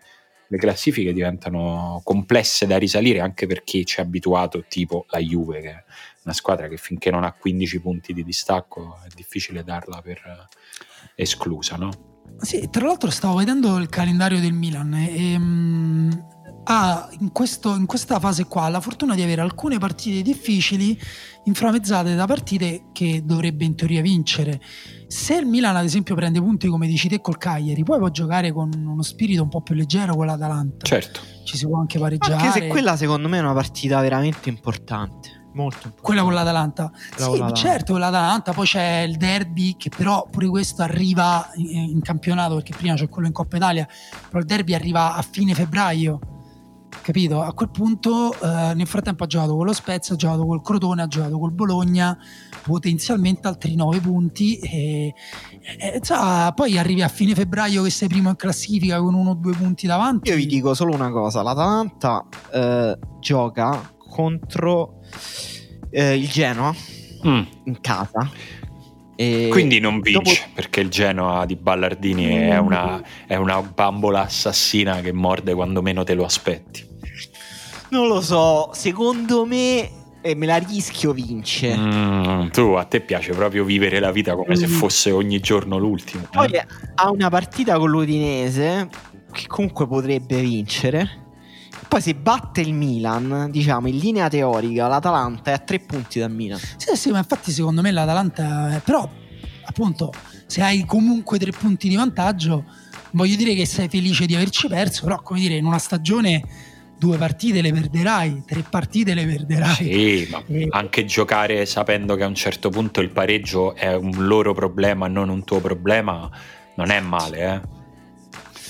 le 0.46 0.59
classifiche 0.59 1.14
diventano 1.14 2.00
complesse 2.04 2.66
da 2.66 2.76
risalire 2.76 3.20
anche 3.20 3.46
per 3.46 3.64
chi 3.64 3.86
ci 3.86 4.00
è 4.00 4.02
abituato, 4.02 4.64
tipo 4.68 5.07
la 5.09 5.18
Juve, 5.18 5.61
che 5.62 5.70
è 5.70 5.84
una 6.24 6.34
squadra 6.34 6.68
che 6.68 6.76
finché 6.76 7.11
non 7.11 7.24
ha 7.24 7.32
15 7.32 7.80
punti 7.80 8.12
di 8.12 8.22
distacco 8.22 8.98
è 9.04 9.09
difficile 9.14 9.64
darla 9.64 10.02
per 10.02 10.48
esclusa, 11.14 11.76
no? 11.76 12.14
Sì, 12.38 12.68
tra 12.68 12.84
l'altro 12.84 13.11
stavo 13.11 13.36
vedendo 13.36 13.78
il 13.78 13.88
calendario 13.88 14.40
del 14.40 14.52
Milan 14.52 14.92
e 14.94 15.38
mm, 15.38 16.11
ha 16.69 17.09
in, 17.21 17.31
questo- 17.33 17.75
in 17.77 17.87
questa 17.87 18.19
fase 18.19 18.47
qua 18.47 18.69
la 18.69 18.81
fortuna 18.81 19.14
di 19.14 19.23
avere 19.23 19.41
alcune 19.41 19.79
partite 19.79 20.23
difficili 20.23 20.99
inframmezzate 21.45 22.14
da 22.17 22.27
partite 22.27 22.87
che 22.93 23.23
dovrebbe 23.25 23.64
in 23.64 23.77
teoria 23.77 24.03
vincere. 24.03 24.61
Se 25.07 25.37
il 25.37 25.47
Milan 25.47 25.77
ad 25.77 25.85
esempio 25.85 26.17
prende 26.17 26.41
punti 26.41 26.67
come 26.67 26.89
dici 26.89 27.09
te 27.09 27.21
col 27.21 27.39
Cagliari, 27.39 27.85
poi 27.85 27.99
può 27.99 28.09
giocare 28.11 28.53
con 28.53 28.71
uno 28.75 29.03
spirito 29.03 29.43
un 29.43 29.49
po' 29.49 29.61
più 29.61 29.77
leggero 29.77 30.17
con 30.17 30.27
l'Atalanta. 30.27 30.85
Certo. 30.85 31.21
Ci 31.45 31.57
si 31.57 31.67
può 31.67 31.79
anche 31.79 32.01
pareggiare. 32.01 32.35
Anche 32.35 32.61
se 32.61 32.67
quella 32.67 32.97
secondo 32.97 33.29
me 33.29 33.39
è 33.39 33.41
una 33.41 33.53
partita 33.53 34.01
veramente 34.01 34.49
importante. 34.49 35.45
Molto 35.53 35.87
importante. 35.87 36.03
Quella 36.03 36.23
con 36.23 36.35
l'Atalanta. 36.35 36.91
Quella 36.91 37.07
sì, 37.14 37.17
con 37.17 37.31
l'Atalanta. 37.39 37.61
certo, 37.61 37.93
con 37.93 38.01
l'Atalanta. 38.01 38.53
Poi 38.53 38.67
c'è 38.67 39.01
il 39.03 39.17
derby, 39.17 39.77
che 39.77 39.89
però 39.97 40.27
pure 40.29 40.49
questo 40.49 40.83
arriva 40.83 41.49
in, 41.55 41.91
in 41.91 42.01
campionato, 42.01 42.57
perché 42.57 42.75
prima 42.77 42.95
c'è 42.95 43.09
quello 43.09 43.29
in 43.29 43.33
Coppa 43.33 43.57
Italia, 43.57 43.87
però 44.27 44.41
il 44.41 44.47
derby 44.47 44.75
arriva 44.75 45.14
a 45.14 45.23
fine 45.23 45.55
febbraio. 45.55 46.19
Capito? 47.07 47.40
A 47.40 47.52
quel 47.52 47.70
punto, 47.70 48.34
eh, 48.34 48.74
nel 48.74 48.88
frattempo, 48.88 49.22
ha 49.22 49.26
giocato 49.28 49.54
con 49.54 49.64
lo 49.64 49.72
Spezia, 49.72 50.16
ha 50.16 50.18
giocato 50.18 50.44
col 50.44 50.61
Crotone, 50.61 51.02
ha 51.02 51.07
giocato 51.07 51.38
col 51.38 51.52
Bologna, 51.52 52.18
potenzialmente 52.64 53.46
altri 53.46 53.76
9 53.76 54.00
punti. 54.00 54.59
E, 54.59 55.14
e, 55.78 56.00
già, 56.02 56.50
poi 56.52 56.76
arrivi 56.76 57.02
a 57.02 57.09
fine 57.09 57.36
febbraio 57.36 57.84
che 57.84 57.90
sei 57.90 58.09
primo 58.09 58.30
in 58.30 58.34
classifica 58.34 58.98
con 58.98 59.14
uno 59.14 59.30
o 59.30 59.34
due 59.34 59.54
punti 59.54 59.86
davanti. 59.86 60.30
Io 60.30 60.34
vi 60.34 60.46
dico 60.46 60.74
solo 60.74 60.94
una 60.94 61.12
cosa: 61.12 61.42
l'Atalanta 61.42 62.24
eh, 62.52 62.98
gioca 63.20 63.94
contro 63.96 64.98
eh, 65.90 66.16
il 66.16 66.28
Genoa 66.28 66.74
Mm. 67.24 67.42
in 67.66 67.80
casa. 67.80 68.28
E 69.14 69.46
Quindi 69.50 69.78
non 69.78 70.00
vince 70.00 70.18
dopo- 70.42 70.50
perché 70.54 70.80
il 70.80 70.88
Genoa 70.90 71.46
di 71.46 71.54
Ballardini 71.54 72.24
è 72.26 72.59
una, 72.59 73.00
è 73.26 73.36
una 73.36 73.62
bambola 73.62 74.22
assassina 74.22 75.00
che 75.00 75.12
morde 75.12 75.54
quando 75.54 75.82
meno 75.82 76.02
te 76.02 76.14
lo 76.14 76.24
aspetti. 76.24 76.94
Non 77.97 78.09
lo 78.09 78.20
so, 78.20 78.68
secondo 78.74 79.47
me 79.47 79.90
e 80.20 80.34
me 80.34 80.44
la 80.44 80.57
rischio 80.57 81.12
vince. 81.12 81.74
Mm, 81.74 82.49
tu 82.49 82.74
a 82.76 82.84
te 82.84 83.01
piace 83.01 83.32
proprio 83.32 83.64
vivere 83.64 84.01
la 84.01 84.11
vita 84.12 84.34
come 84.36 84.55
se 84.55 84.66
Mm. 84.66 84.70
fosse 84.72 85.11
ogni 85.11 85.40
giorno 85.40 85.78
l'ultimo. 85.78 86.24
eh? 86.24 86.28
Poi 86.30 86.51
ha 86.97 87.11
una 87.11 87.30
partita 87.30 87.78
con 87.78 87.88
l'Udinese 87.88 88.88
che 89.32 89.47
comunque 89.47 89.86
potrebbe 89.86 90.38
vincere. 90.42 91.24
Poi 91.88 92.03
se 92.03 92.14
batte 92.14 92.61
il 92.61 92.74
Milan, 92.74 93.49
diciamo 93.51 93.88
in 93.88 93.97
linea 93.97 94.28
teorica, 94.28 94.88
l'Atalanta 94.88 95.53
è 95.53 95.55
a 95.55 95.59
tre 95.59 95.78
punti 95.80 96.18
dal 96.18 96.30
Milan. 96.30 96.59
Sì, 96.76 96.94
sì, 96.97 97.11
ma 97.11 97.18
infatti 97.18 97.51
secondo 97.51 97.80
me 97.80 97.92
l'Atalanta, 97.92 98.78
però 98.84 99.09
appunto 99.64 100.12
se 100.47 100.61
hai 100.61 100.84
comunque 100.84 101.38
tre 101.38 101.51
punti 101.53 101.88
di 101.88 101.94
vantaggio, 101.97 102.62
voglio 103.12 103.36
dire 103.36 103.55
che 103.55 103.64
sei 103.64 103.88
felice 103.88 104.26
di 104.26 104.34
averci 104.34 104.68
perso, 104.68 105.05
però 105.05 105.22
come 105.22 105.40
dire 105.40 105.55
in 105.57 105.64
una 105.64 105.78
stagione 105.78 106.42
due 106.99 107.18
partite 107.18 107.61
le 107.61 107.72
perderai, 107.72 108.42
tre 108.47 108.64
partite 108.68 109.14
le 109.14 109.26
perderai. 109.26 109.74
Sì, 109.74 110.28
ma 110.30 110.42
Eh, 110.47 110.66
anche 110.70 111.05
giocare 111.05 111.66
sapendo 111.66 112.14
che 112.16 112.22
a 112.22 112.26
un 112.26 112.34
certo 112.34 112.70
punto 112.70 113.01
il 113.01 113.11
pareggio 113.11 113.74
è 113.74 113.94
un 113.94 114.26
loro 114.26 114.55
problema, 114.55 115.07
non 115.09 115.28
un 115.28 115.44
tuo 115.44 115.61
problema, 115.61 116.30
non 116.76 116.90
è 116.90 117.01
male, 117.01 117.38
eh. 117.38 117.74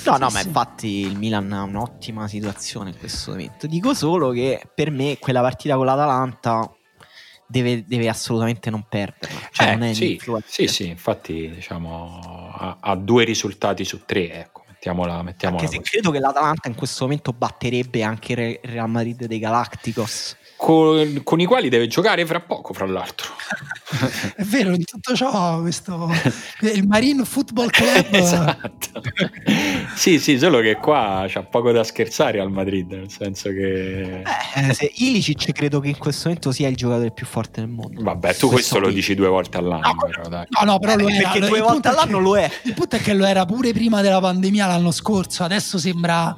No, 0.06 0.16
no, 0.18 0.28
ma 0.30 0.40
infatti 0.40 1.00
il 1.00 1.16
Milan 1.18 1.52
ha 1.52 1.62
un'ottima 1.62 2.28
situazione 2.28 2.90
in 2.90 2.98
questo 2.98 3.32
momento. 3.32 3.66
Dico 3.66 3.92
solo 3.92 4.30
che 4.30 4.62
per 4.72 4.92
me 4.92 5.18
quella 5.18 5.40
partita 5.40 5.74
con 5.74 5.84
l'Atalanta 5.84 6.70
deve, 7.44 7.84
deve 7.84 8.08
assolutamente 8.08 8.70
non 8.70 8.86
perderla. 8.88 9.48
Cioè 9.50 9.70
Eh, 9.70 9.72
non 9.72 9.82
è 9.82 9.94
sì, 9.94 10.20
sì, 10.46 10.68
sì, 10.68 10.86
infatti 10.86 11.50
diciamo 11.52 12.20
ha, 12.56 12.76
ha 12.80 12.94
due 12.94 13.24
risultati 13.24 13.84
su 13.84 14.04
tre, 14.04 14.32
ecco, 14.32 14.55
mettiamola, 14.86 15.22
mettiamola 15.22 15.62
Anche 15.62 15.74
se 15.74 15.82
credo 15.82 16.10
che 16.10 16.18
l'Atalanta 16.18 16.68
in 16.68 16.74
questo 16.74 17.04
momento 17.04 17.32
batterebbe 17.32 18.02
anche 18.02 18.32
il 18.32 18.38
Re- 18.38 18.60
Real 18.62 18.88
Madrid 18.88 19.26
dei 19.26 19.38
Galacticos. 19.38 20.36
Con, 20.58 21.20
con 21.22 21.38
i 21.38 21.44
quali 21.44 21.68
deve 21.68 21.86
giocare 21.86 22.24
fra 22.24 22.40
poco, 22.40 22.72
fra 22.72 22.86
l'altro. 22.86 23.28
È 24.34 24.42
vero, 24.42 24.70
in 24.74 24.84
tutto 24.84 25.14
ciò 25.14 25.60
questo 25.60 26.10
il 26.62 26.86
Marine 26.86 27.24
Football 27.24 27.68
Club 27.68 28.06
esatto. 28.12 29.02
sì, 29.94 30.18
sì, 30.18 30.38
solo 30.38 30.60
che 30.60 30.76
qua 30.76 31.26
c'ha 31.28 31.42
poco 31.42 31.72
da 31.72 31.84
scherzare 31.84 32.40
al 32.40 32.50
Madrid, 32.50 32.90
nel 32.90 33.10
senso 33.10 33.50
che... 33.50 34.22
Eh, 34.54 34.72
se 34.74 34.90
Ilicic 34.96 35.52
credo 35.52 35.78
che 35.80 35.88
in 35.88 35.98
questo 35.98 36.28
momento 36.28 36.50
sia 36.52 36.68
il 36.68 36.76
giocatore 36.76 37.12
più 37.12 37.26
forte 37.26 37.60
del 37.60 37.70
mondo. 37.70 38.02
Vabbè, 38.02 38.34
tu 38.34 38.48
questo 38.48 38.78
lo 38.78 38.86
qui. 38.86 38.94
dici 38.94 39.14
due 39.14 39.28
volte 39.28 39.58
all'anno, 39.58 39.92
No, 39.92 40.06
però 40.08 40.28
dai. 40.28 40.46
No, 40.48 40.72
no, 40.72 40.78
però 40.78 40.96
lo 40.96 41.08
Eh, 41.08 41.12
era. 41.14 41.22
perché 41.24 41.38
Lo- 41.40 41.48
due 41.48 41.60
volte 41.60 41.88
all'anno 41.88 42.16
che- 42.16 42.22
lo 42.24 42.36
è. 42.38 42.50
Il 42.62 42.72
punto 42.74 42.96
è 42.96 43.00
che 43.00 43.12
lo 43.12 43.26
era 43.26 43.44
pure 43.44 43.72
prima 43.72 44.00
della 44.00 44.20
pandemia 44.20 44.66
l'anno 44.66 44.90
scorso, 44.90 45.44
adesso 45.44 45.78
sembra 45.78 46.34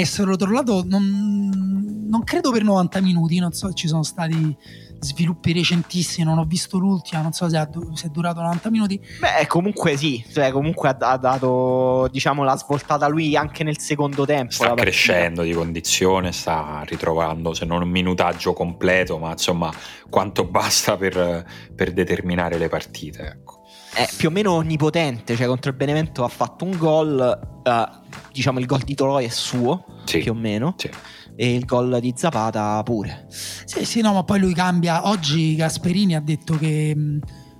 essere 0.00 0.36
tornato. 0.36 0.84
Non, 0.86 2.06
non 2.08 2.24
credo 2.24 2.50
per 2.50 2.62
90 2.62 3.00
minuti, 3.00 3.38
non 3.38 3.52
so 3.52 3.72
ci 3.72 3.88
sono 3.88 4.02
stati 4.02 4.56
sviluppi 5.04 5.52
recentissimi, 5.52 6.26
non 6.26 6.38
ho 6.38 6.44
visto 6.44 6.78
l'ultima, 6.78 7.20
non 7.20 7.32
so 7.32 7.48
se, 7.48 7.56
ha 7.58 7.68
se 7.92 8.06
è 8.06 8.10
durato 8.10 8.40
90 8.40 8.70
minuti. 8.70 9.00
Beh, 9.20 9.46
comunque 9.46 9.96
sì, 9.96 10.24
cioè, 10.32 10.50
comunque 10.50 10.88
ha, 10.88 10.96
ha 10.98 11.16
dato 11.16 12.08
diciamo 12.10 12.42
la 12.42 12.56
svoltata 12.56 13.06
lui 13.06 13.36
anche 13.36 13.62
nel 13.62 13.78
secondo 13.78 14.24
tempo. 14.24 14.52
Sta 14.52 14.74
crescendo 14.74 15.42
di 15.42 15.52
condizione, 15.52 16.32
sta 16.32 16.82
ritrovando 16.86 17.52
se 17.52 17.64
non 17.64 17.82
un 17.82 17.90
minutaggio 17.90 18.52
completo, 18.54 19.18
ma 19.18 19.32
insomma 19.32 19.70
quanto 20.08 20.44
basta 20.44 20.96
per, 20.96 21.44
per 21.74 21.92
determinare 21.92 22.58
le 22.58 22.68
partite. 22.68 23.22
Ecco. 23.22 23.63
È 23.94 24.08
più 24.16 24.28
o 24.28 24.32
meno 24.32 24.52
onnipotente, 24.54 25.36
cioè 25.36 25.46
contro 25.46 25.70
il 25.70 25.76
Benevento 25.76 26.24
ha 26.24 26.28
fatto 26.28 26.64
un 26.64 26.76
gol, 26.76 27.60
eh, 27.62 27.88
diciamo 28.32 28.58
il 28.58 28.66
gol 28.66 28.82
di 28.82 28.94
Toloi 28.94 29.24
è 29.24 29.28
suo, 29.28 29.84
Sì. 30.04 30.18
più 30.18 30.32
o 30.32 30.34
meno, 30.34 30.74
Sì. 30.76 30.90
e 31.36 31.54
il 31.54 31.64
gol 31.64 31.98
di 32.00 32.12
Zapata 32.16 32.82
pure. 32.82 33.26
Sì, 33.28 33.84
sì, 33.84 34.00
no, 34.00 34.12
ma 34.12 34.24
poi 34.24 34.40
lui 34.40 34.52
cambia. 34.52 35.06
Oggi 35.08 35.54
Gasperini 35.54 36.16
ha 36.16 36.20
detto 36.20 36.56
che 36.58 36.92
mh, 36.94 37.18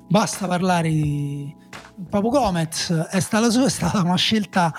basta 0.08 0.48
parlare 0.48 0.88
di 0.90 1.54
Papu 2.10 2.30
Gomez. 2.30 2.90
È 3.10 3.20
stata, 3.20 3.48
sua- 3.48 3.66
è 3.66 3.70
stata 3.70 4.00
una 4.02 4.16
scelta 4.16 4.74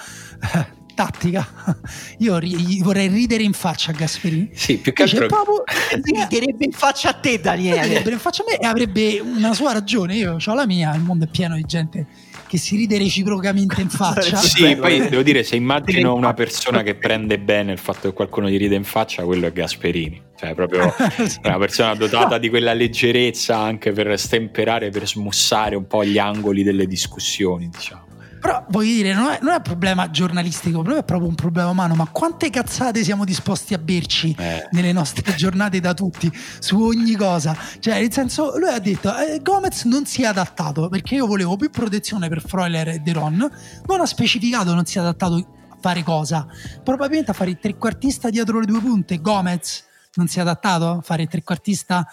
eh, 0.53 0.67
tattica. 0.95 1.47
Io 2.19 2.37
ri- 2.39 2.55
gli 2.57 2.81
vorrei 2.81 3.07
ridere 3.07 3.43
in 3.43 3.53
faccia 3.53 3.91
a 3.91 3.93
Gasperini. 3.93 4.49
Sì, 4.53 4.77
più 4.77 4.91
che 4.93 5.03
altro 5.03 5.27
Papu 5.27 5.63
Riderebbe 6.01 6.65
in 6.65 6.71
faccia 6.71 7.09
a 7.09 7.13
te, 7.13 7.39
Daniele. 7.39 7.81
riderebbe 7.83 8.09
in 8.11 8.19
faccia 8.19 8.41
a 8.41 8.45
me 8.49 8.57
e 8.57 8.65
avrebbe 8.65 9.19
una 9.19 9.53
sua 9.53 9.73
ragione. 9.73 10.15
Io 10.15 10.37
ho 10.43 10.53
la 10.53 10.65
mia, 10.65 10.95
il 10.95 11.01
mondo 11.01 11.25
è 11.25 11.27
pieno 11.27 11.55
di 11.55 11.63
gente 11.67 12.07
che 12.47 12.57
si 12.57 12.75
ride 12.75 12.97
reciprocamente 12.97 13.81
in 13.81 13.89
faccia. 13.89 14.37
Sì, 14.37 14.75
poi 14.75 15.09
devo 15.09 15.23
dire, 15.23 15.43
se 15.43 15.55
immagino 15.55 16.13
una 16.13 16.33
persona 16.33 16.83
che 16.83 16.95
prende 16.95 17.39
bene 17.39 17.71
il 17.71 17.79
fatto 17.79 18.07
che 18.09 18.13
qualcuno 18.13 18.49
gli 18.49 18.57
ride 18.57 18.75
in 18.75 18.83
faccia, 18.83 19.23
quello 19.23 19.47
è 19.47 19.51
Gasperini. 19.51 20.21
Cioè, 20.37 20.53
proprio 20.53 20.93
Sì. 21.25 21.39
una 21.43 21.57
persona 21.57 21.95
dotata 21.95 22.37
di 22.37 22.49
quella 22.49 22.73
leggerezza 22.73 23.57
anche 23.57 23.91
per 23.93 24.17
stemperare, 24.19 24.89
per 24.89 25.07
smussare 25.07 25.75
un 25.75 25.87
po' 25.87 26.03
gli 26.05 26.17
angoli 26.17 26.61
delle 26.63 26.85
discussioni, 26.85 27.67
diciamo. 27.69 28.04
Però 28.45 28.63
voglio 28.69 28.93
dire, 28.93 29.13
non 29.13 29.31
è, 29.31 29.39
non 29.41 29.53
è 29.53 29.55
un 29.55 29.61
problema 29.63 30.11
giornalistico, 30.11 30.83
però 30.83 30.97
è 30.97 31.03
proprio 31.03 31.27
un 31.27 31.35
problema 31.35 31.69
umano. 31.69 31.95
Ma 31.95 32.07
quante 32.11 32.51
cazzate 32.51 33.03
siamo 33.03 33.25
disposti 33.25 33.73
a 33.73 33.79
berci 33.79 34.35
Eh. 34.37 34.67
nelle 34.71 34.91
nostre 34.91 35.33
giornate 35.35 35.79
da 35.79 35.95
tutti 35.95 36.31
su 36.59 36.79
ogni 36.79 37.15
cosa? 37.15 37.57
Cioè, 37.79 37.99
nel 37.99 38.11
senso, 38.11 38.57
lui 38.57 38.69
ha 38.69 38.77
detto: 38.79 39.11
eh, 39.17 39.39
Gomez 39.41 39.85
non 39.85 40.05
si 40.05 40.21
è 40.21 40.27
adattato 40.27 40.89
perché 40.89 41.15
io 41.15 41.25
volevo 41.25 41.55
più 41.55 41.71
protezione 41.71 42.29
per 42.29 42.41
Freuler 42.45 42.89
e 42.89 42.99
De 42.99 43.13
Ron. 43.13 43.51
Non 43.87 43.99
ha 43.99 44.05
specificato, 44.05 44.73
non 44.75 44.85
si 44.85 44.97
è 44.99 45.01
adattato 45.01 45.35
a 45.35 45.77
fare 45.81 46.03
cosa. 46.03 46.45
Probabilmente 46.83 47.31
a 47.31 47.33
fare 47.33 47.49
il 47.49 47.57
trequartista 47.59 48.29
dietro 48.29 48.59
le 48.59 48.67
due 48.67 48.79
punte. 48.79 49.21
Gomez 49.21 49.85
non 50.15 50.27
si 50.27 50.37
è 50.37 50.41
adattato 50.41 50.89
a 50.89 51.01
fare 51.01 51.23
il 51.23 51.29
trequartista. 51.29 52.07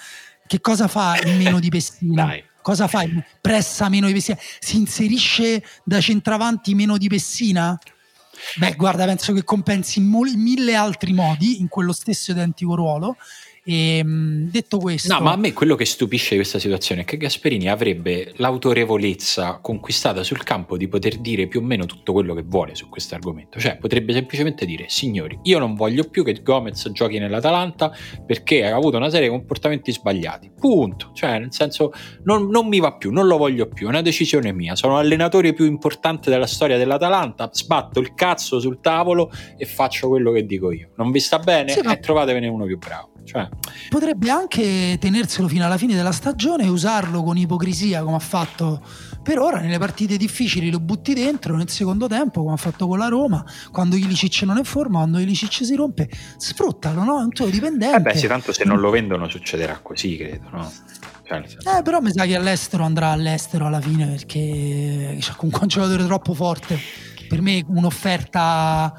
Che 0.47 0.61
cosa 0.61 0.89
fa 0.89 1.19
in 1.25 1.37
meno 1.37 1.61
di 1.61 1.69
Pessina? 1.69 2.25
Dai. 2.27 2.45
Cosa 2.63 2.87
fa? 2.87 3.05
Pressa 3.41 3.89
meno 3.89 4.07
di 4.07 4.13
Pessina? 4.13 4.39
Si 4.61 4.77
inserisce 4.77 5.63
da 5.85 6.01
centravanti 6.01 6.75
meno 6.75 6.97
di 6.97 7.09
Pessina? 7.09 7.79
Beh, 8.57 8.75
guarda, 8.75 9.05
penso 9.05 9.33
che 9.33 9.45
compensi 9.45 9.99
in 9.99 10.07
mille 10.37 10.75
altri 10.75 11.13
modi 11.13 11.61
in 11.61 11.69
quello 11.69 11.93
stesso 11.93 12.31
identico 12.31 12.75
ruolo. 12.75 13.17
E 13.65 14.03
mh, 14.03 14.51
detto 14.51 14.79
questo, 14.79 15.15
No, 15.15 15.21
ma 15.21 15.33
a 15.33 15.37
me 15.37 15.53
quello 15.53 15.77
che 15.77 15.85
stupisce 15.85 16.31
di 16.31 16.37
questa 16.37 16.59
situazione 16.59 17.03
è 17.03 17.05
che 17.05 17.17
Gasperini 17.17 17.69
avrebbe 17.69 18.33
l'autorevolezza 18.37 19.61
conquistata 19.63 20.25
sul 20.25 20.43
campo 20.43 20.77
di 20.77 20.89
poter 20.89 21.19
dire 21.19 21.47
più 21.47 21.61
o 21.61 21.63
meno 21.63 21.87
tutto 21.87 22.13
quello 22.13 22.35
che 22.35 22.43
vuole 22.45 22.75
su 22.75 22.89
questo 22.89 23.15
argomento. 23.15 23.61
Cioè, 23.61 23.77
potrebbe 23.77 24.13
semplicemente 24.13 24.67
dire: 24.67 24.87
Signori, 24.89 25.39
io 25.45 25.61
non 25.61 25.75
voglio 25.75 26.05
più 26.05 26.25
che 26.25 26.43
Gomez 26.43 26.91
giochi 26.91 27.19
nell'Atalanta 27.21 27.93
perché 28.27 28.67
ha 28.67 28.75
avuto 28.75 28.97
una 28.97 29.11
serie 29.11 29.29
di 29.29 29.35
comportamenti 29.35 29.93
sbagliati. 29.93 30.51
Punto. 30.59 31.13
Cioè, 31.15 31.39
nel 31.39 31.53
senso, 31.53 31.93
non, 32.25 32.49
non 32.49 32.67
mi 32.67 32.81
va 32.81 32.97
più, 32.97 33.13
non 33.13 33.27
lo 33.29 33.37
voglio 33.37 33.69
più. 33.69 33.87
È 33.87 33.91
una 33.91 34.03
decisione 34.03 34.53
mia. 34.53 34.75
Sono 34.75 34.95
l'allenatore 34.95 35.53
più 35.53 35.67
importante 35.67 36.31
della 36.31 36.47
storia 36.49 36.79
dell'Atalanta. 36.79 37.49
Sbatto 37.53 38.01
il 38.01 38.15
cazzo 38.15 38.59
sul 38.59 38.81
tavolo 38.81 39.31
e 39.57 39.67
faccio 39.67 40.09
quello 40.09 40.33
che 40.33 40.45
dico 40.47 40.73
io. 40.73 40.91
Non 40.97 41.13
vi 41.13 41.21
sta 41.21 41.39
bene? 41.39 41.71
Sì, 41.71 41.81
ma- 41.83 41.93
Eh, 41.93 42.01
trovatevene 42.01 42.49
uno 42.49 42.65
più 42.65 42.79
bravo. 42.79 43.12
Cioè, 43.25 43.49
potrebbe 43.89 44.31
anche 44.31 44.97
tenerselo 45.01 45.47
fino 45.49 45.65
alla 45.65 45.77
fine 45.79 45.95
della 45.95 46.13
stagione 46.13 46.65
e 46.65 46.69
usarlo 46.69 47.23
con 47.23 47.37
ipocrisia 47.37 48.03
come 48.03 48.17
ha 48.17 48.21
fatto 48.21 48.83
per 49.23 49.39
ora 49.39 49.61
nelle 49.61 49.79
partite 49.79 50.17
difficili 50.17 50.71
lo 50.71 50.81
butti 50.81 51.15
dentro 51.15 51.57
nel 51.57 51.69
secondo 51.71 52.09
tempo 52.09 52.43
come 52.43 52.55
ha 52.55 52.59
fatto 52.59 52.89
con 52.89 52.99
la 52.99 53.07
Roma 53.07 53.45
quando 53.71 53.95
Ilicic 53.95 54.43
non 54.43 54.57
è 54.57 54.59
in 54.59 54.65
forma 54.65 54.99
quando 54.99 55.19
Ilicic 55.21 55.65
si 55.65 55.75
rompe 55.77 56.11
sfruttalo 56.37 57.05
no? 57.05 57.21
è 57.21 57.23
un 57.23 57.31
tuo 57.31 57.47
dipendente 57.47 57.97
Eh 57.97 58.01
beh, 58.01 58.17
sì, 58.17 58.27
tanto 58.27 58.53
se 58.53 58.65
non 58.65 58.81
lo 58.81 58.91
vendono 58.91 59.29
succederà 59.29 59.79
così, 59.81 60.17
credo, 60.17 60.49
no? 60.51 60.73
Cioè, 61.25 61.43
senso- 61.47 61.79
Eh, 61.79 61.83
però 61.83 62.01
mi 62.01 62.11
sa 62.11 62.25
che 62.27 62.35
all'estero 62.35 62.83
andrà 62.85 63.11
all'estero 63.11 63.67
alla 63.67 63.81
fine 63.81 64.07
perché 64.07 65.17
c'è 65.21 65.33
comunque 65.37 65.63
un 65.63 65.69
giocatore 65.69 66.05
troppo 66.05 66.35
forte. 66.35 66.79
Per 67.29 67.41
me 67.41 67.65
un'offerta 67.67 68.93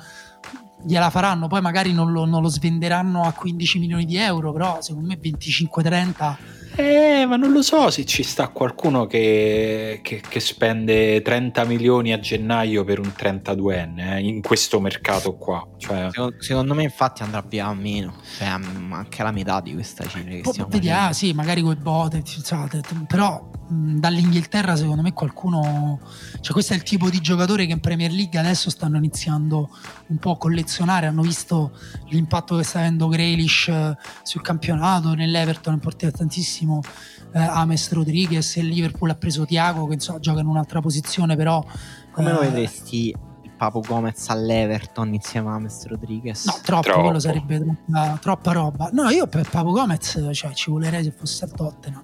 gliela 0.85 1.09
faranno, 1.09 1.47
poi 1.47 1.61
magari 1.61 1.93
non 1.93 2.11
lo, 2.11 2.25
non 2.25 2.41
lo 2.41 2.49
svenderanno 2.49 3.23
a 3.23 3.31
15 3.31 3.79
milioni 3.79 4.05
di 4.05 4.17
euro, 4.17 4.51
però 4.51 4.81
secondo 4.81 5.07
me 5.07 5.19
25-30 5.19 6.35
Eh, 6.75 7.25
ma 7.27 7.35
non 7.35 7.51
lo 7.51 7.61
so 7.61 7.91
se 7.91 8.03
ci 8.03 8.23
sta 8.23 8.47
qualcuno 8.47 9.05
che, 9.05 9.99
che- 10.01 10.21
che 10.27 10.39
spende 10.39 11.21
30 11.21 11.65
milioni 11.65 12.13
a 12.13 12.19
gennaio 12.19 12.83
per 12.83 12.99
un 12.99 13.11
32enne 13.15 14.15
eh, 14.15 14.19
in 14.21 14.41
questo 14.41 14.79
mercato 14.79 15.35
qua. 15.35 15.65
Cioè, 15.77 16.07
Secondo, 16.11 16.35
secondo 16.41 16.73
me, 16.73 16.83
infatti, 16.83 17.21
andrà 17.21 17.43
via 17.47 17.67
a 17.67 17.73
meno, 17.75 18.15
cioè 18.37 18.47
a- 18.47 18.59
anche 18.91 19.21
la 19.21 19.31
metà 19.31 19.61
di 19.61 19.73
questa 19.73 20.03
cifra 20.05 20.21
stiamo 20.43 20.69
vediamo, 20.69 20.97
facendo. 21.09 21.13
sì, 21.13 21.33
magari 21.33 21.61
coi 21.61 21.75
bote, 21.75 22.21
scusate, 22.25 22.81
però 23.07 23.49
mh, 23.69 23.99
dall'Inghilterra 23.99 24.75
secondo 24.75 25.03
me 25.03 25.13
qualcuno, 25.13 25.99
cioè 26.41 26.53
questo 26.53 26.73
è 26.73 26.75
il 26.75 26.83
tipo 26.83 27.09
di 27.11 27.19
giocatore 27.21 27.67
che 27.67 27.71
in 27.73 27.79
Premier 27.81 28.11
League 28.11 28.39
adesso 28.39 28.71
stanno 28.71 28.97
iniziando 28.97 29.69
un 30.07 30.17
po' 30.17 30.31
a 30.31 30.37
collezionare, 30.37 31.05
hanno 31.05 31.21
visto 31.21 31.71
l'impatto 32.09 32.55
che 32.57 32.63
sta 32.63 32.79
avendo 32.79 33.07
Grealish 33.09 33.67
eh, 33.67 33.95
sul 34.23 34.41
campionato, 34.41 35.13
nell'Everton 35.13 35.75
è 35.75 35.77
portato 35.79 36.17
tantissimo 36.17 36.61
eh, 37.33 37.39
Ames 37.39 37.91
Rodriguez 37.91 38.57
e 38.57 38.61
il 38.61 38.67
Liverpool 38.67 39.09
ha 39.09 39.15
preso 39.15 39.45
Tiago 39.45 39.87
che 39.87 39.95
insomma 39.95 40.19
gioca 40.19 40.39
in 40.41 40.47
un'altra 40.47 40.79
posizione 40.81 41.35
però 41.35 41.63
Come 42.11 42.31
lo 42.31 42.41
eh, 42.41 42.45
vedresti 42.47 43.07
il 43.41 43.51
Papo 43.55 43.81
Gomez 43.81 44.29
all'Everton 44.29 45.13
insieme 45.13 45.49
a 45.51 45.59
Mr. 45.59 45.87
Rodriguez? 45.89 46.45
No, 46.45 46.53
troppo, 46.63 46.81
Troppo. 46.83 47.01
quello 47.01 47.19
sarebbe 47.19 47.59
troppa, 47.59 48.17
troppa 48.19 48.51
roba. 48.51 48.89
No, 48.91 49.09
io 49.09 49.27
per 49.27 49.49
Papo 49.49 49.71
Gomez 49.71 50.29
cioè, 50.31 50.53
ci 50.53 50.69
volerei 50.71 51.03
se 51.03 51.11
fosse 51.11 51.45
al 51.45 51.51
Tottenham. 51.51 52.03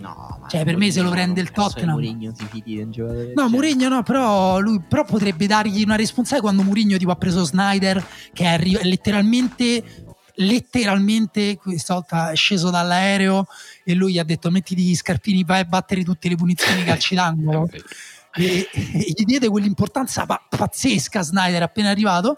No, 0.00 0.38
ma 0.40 0.46
Cioè, 0.48 0.64
per 0.64 0.76
me 0.76 0.92
se 0.92 1.00
lo 1.02 1.10
prende 1.10 1.40
il 1.40 1.50
Tottenham- 1.50 1.90
Mourinho 1.98 2.32
si 2.32 2.44
fidi 2.46 2.74
di 2.76 2.80
un 2.82 2.90
giocatore 2.92 3.24
del 3.26 3.32
No. 3.34 3.48
Mourinho 3.48 3.88
no, 3.88 4.02
però 4.04 4.60
lui 4.60 4.80
però 4.80 5.04
potrebbe 5.04 5.46
dargli 5.48 5.82
una 5.82 5.96
responsabilità 5.96 6.40
quando 6.46 6.62
Mourinho 6.62 6.96
tipo 6.98 7.10
ha 7.10 7.16
preso 7.16 7.42
Snyder 7.42 8.04
che 8.32 8.44
è 8.44 8.46
arri- 8.46 8.78
letteralmente 8.82 10.06
letteralmente 10.40 11.56
questa 11.56 11.94
volta 11.94 12.30
è 12.30 12.36
sceso 12.36 12.70
dall'aereo 12.70 13.46
e 13.84 13.94
lui 13.94 14.12
gli 14.12 14.18
ha 14.18 14.24
detto 14.24 14.50
mettiti 14.50 14.82
gli 14.82 14.94
scarpini 14.94 15.44
vai 15.44 15.60
a 15.60 15.64
battere 15.64 16.04
tutte 16.04 16.28
le 16.28 16.36
punizioni 16.36 16.84
calci 16.84 17.14
d'angolo 17.14 17.68
e, 18.34 18.68
e 18.72 19.12
gli 19.16 19.24
diede 19.24 19.48
quell'importanza 19.48 20.26
pa- 20.26 20.44
pazzesca 20.48 21.22
Snyder 21.22 21.62
appena 21.62 21.90
arrivato. 21.90 22.36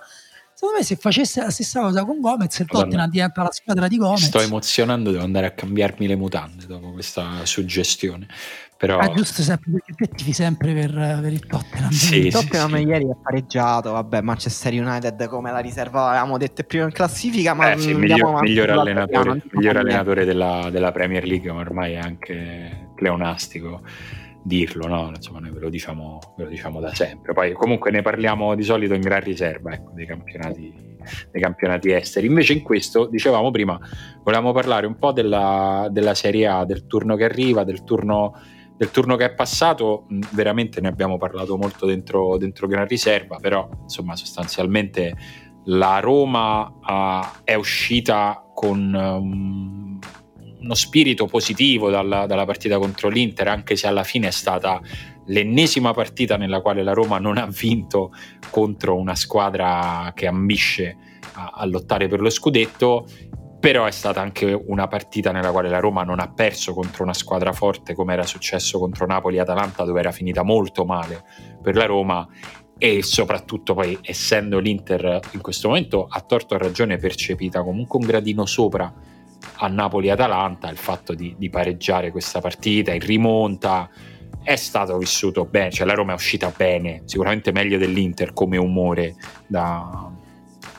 Secondo 0.55 0.81
me 0.81 0.85
se 0.85 0.97
facesse 0.97 1.41
la 1.41 1.51
stessa 1.51 1.81
cosa 1.81 2.05
con 2.05 2.21
Gomez 2.21 2.59
il 2.59 2.67
Tottenham 2.67 3.09
diventa 3.09 3.43
la 3.43 3.51
squadra 3.51 3.89
di 3.89 3.97
Gomez. 3.97 4.27
sto 4.27 4.41
emozionando 4.41 5.11
devo 5.11 5.25
andare 5.25 5.47
a 5.47 5.53
cambiarmi 5.53 6.07
le 6.07 6.17
mutande 6.17 6.67
dopo 6.67 6.93
questa 6.93 7.47
suggestione 7.47 8.27
però... 8.81 8.97
Ah, 8.97 9.13
giusto, 9.13 9.43
sempre, 9.43 9.73
perché 9.73 9.93
te 9.93 10.09
tifi 10.09 10.33
sempre 10.33 10.73
per, 10.73 10.91
per, 11.21 11.31
il 11.31 11.45
Tottenham. 11.45 11.91
Sì, 11.91 12.29
il 12.29 12.33
Tottenham 12.33 12.77
sì, 12.77 12.83
ieri 12.85 13.05
è 13.05 13.15
pareggiato. 13.23 13.93
Vabbè, 13.93 14.23
Manchester 14.23 14.73
United 14.73 15.27
come 15.27 15.53
la 15.53 15.59
riserva 15.59 16.09
avevamo 16.09 16.39
detto 16.39 16.63
prima 16.63 16.85
in 16.85 16.91
classifica. 16.91 17.53
Ma 17.53 17.73
eh, 17.73 17.79
sì, 17.79 17.93
miglior, 17.93 18.41
miglior 18.41 18.71
allenatore, 18.71 19.43
miglior 19.51 19.77
allenatore 19.77 20.25
della, 20.25 20.71
della, 20.71 20.93
Premier 20.93 21.25
League, 21.27 21.53
ma 21.53 21.61
ormai 21.61 21.93
è 21.93 21.99
anche 21.99 22.89
pleonastico 22.95 23.83
dirlo, 24.43 24.87
no? 24.87 25.13
Insomma, 25.15 25.41
noi 25.41 25.51
ve 25.51 25.61
lo, 25.61 25.69
diciamo, 25.69 26.19
ve 26.39 26.45
lo 26.45 26.49
diciamo 26.49 26.81
da 26.81 26.95
sempre. 26.95 27.35
Poi 27.35 27.53
comunque 27.53 27.91
ne 27.91 28.01
parliamo 28.01 28.55
di 28.55 28.63
solito 28.63 28.95
in 28.95 29.03
gran 29.03 29.21
riserva, 29.21 29.75
ecco, 29.75 29.91
dei 29.93 30.07
campionati, 30.07 30.73
dei 31.31 31.43
campionati 31.43 31.93
esteri. 31.93 32.29
Invece 32.29 32.55
in 32.55 32.63
questo, 32.63 33.05
dicevamo 33.05 33.51
prima, 33.51 33.79
volevamo 34.25 34.53
parlare 34.53 34.87
un 34.87 34.97
po' 34.97 35.13
della, 35.13 35.87
della 35.91 36.15
Serie 36.15 36.47
A, 36.47 36.65
del 36.65 36.87
turno 36.87 37.15
che 37.17 37.25
arriva, 37.25 37.63
del 37.63 37.85
turno 37.85 38.33
del 38.81 38.91
turno 38.91 39.17
che 39.17 39.27
è 39.27 39.35
passato 39.35 40.07
veramente 40.31 40.81
ne 40.81 40.89
abbiamo 40.89 41.19
parlato 41.19 41.59
molto 41.59 41.85
dentro, 41.85 42.39
dentro 42.39 42.67
Gran 42.67 42.87
Riserva, 42.87 43.37
però 43.37 43.69
insomma 43.83 44.17
sostanzialmente 44.17 45.15
la 45.65 46.01
Roma 46.01 46.63
uh, 46.63 47.43
è 47.45 47.53
uscita 47.53 48.43
con 48.55 48.95
um, 48.95 49.99
uno 50.63 50.75
spirito 50.75 51.27
positivo 51.27 51.91
dalla, 51.91 52.25
dalla, 52.25 52.47
partita 52.47 52.79
contro 52.79 53.11
l'Inter, 53.11 53.49
anche 53.49 53.77
se 53.77 53.87
alla 53.87 54.03
fine 54.03 54.29
è 54.29 54.31
stata 54.31 54.81
l'ennesima 55.27 55.93
partita 55.93 56.39
nella 56.39 56.63
quale 56.63 56.83
la 56.83 56.95
Roma 56.95 57.19
non 57.19 57.37
ha 57.37 57.47
vinto 57.47 58.15
contro 58.49 58.97
una 58.97 59.15
squadra 59.15 60.11
che 60.15 60.27
ambisce 60.27 60.97
a, 61.35 61.53
a 61.57 61.67
lottare 61.67 62.09
per 62.09 62.23
lo 62.23 62.31
scudetto 62.31 63.07
però 63.61 63.85
è 63.85 63.91
stata 63.91 64.23
anche 64.23 64.59
una 64.67 64.89
partita 64.89 65.33
nella 65.33 65.53
quale 65.53 65.69
la 65.69 65.81
Roma 65.81 66.03
non 66.03 66.19
ha 66.19 66.33
perso 66.33 66.73
contro 66.73 67.03
una 67.03 67.13
squadra 67.13 67.53
forte 67.53 67.95
come 67.95 68.15
era 68.15 68.25
successo 68.25 68.79
contro 68.79 69.05
Napoli 69.05 69.37
e 69.37 69.41
Atalanta 69.41 69.85
dove 69.85 70.01
era 70.01 70.13
finita 70.13 70.43
molto 70.43 70.87
male 70.87 71.23
per 71.63 71.77
la 71.77 71.85
Roma. 71.85 72.27
E 72.79 73.03
soprattutto 73.03 73.75
poi 73.75 73.99
essendo 74.01 74.59
l'Inter 74.59 75.21
in 75.33 75.43
questo 75.43 75.69
momento 75.69 76.07
a 76.09 76.23
torto 76.23 76.55
a 76.55 76.59
ragione 76.59 76.97
percepita 76.97 77.63
comunque 77.63 78.01
un 78.01 78.07
gradino 78.07 78.47
sopra 78.47 78.91
a 79.57 79.69
Napoli 79.69 80.07
e 80.07 80.13
Atalanta 80.13 80.71
il 80.71 80.79
fatto 80.79 81.13
di, 81.13 81.35
di 81.37 81.51
pareggiare 81.51 82.11
questa 82.11 82.41
partita 82.41 82.95
in 82.95 83.01
rimonta. 83.01 83.91
È 84.43 84.57
stato 84.57 84.97
vissuto 84.97 85.45
bene, 85.45 85.71
cioè 85.71 85.87
la 85.87 85.93
Roma 85.93 86.13
è 86.13 86.15
uscita 86.15 86.51
bene, 86.57 87.03
sicuramente 87.05 87.53
meglio 87.53 87.77
dell'Inter 87.77 88.33
come 88.33 88.57
umore 88.57 89.17
da, 89.47 90.11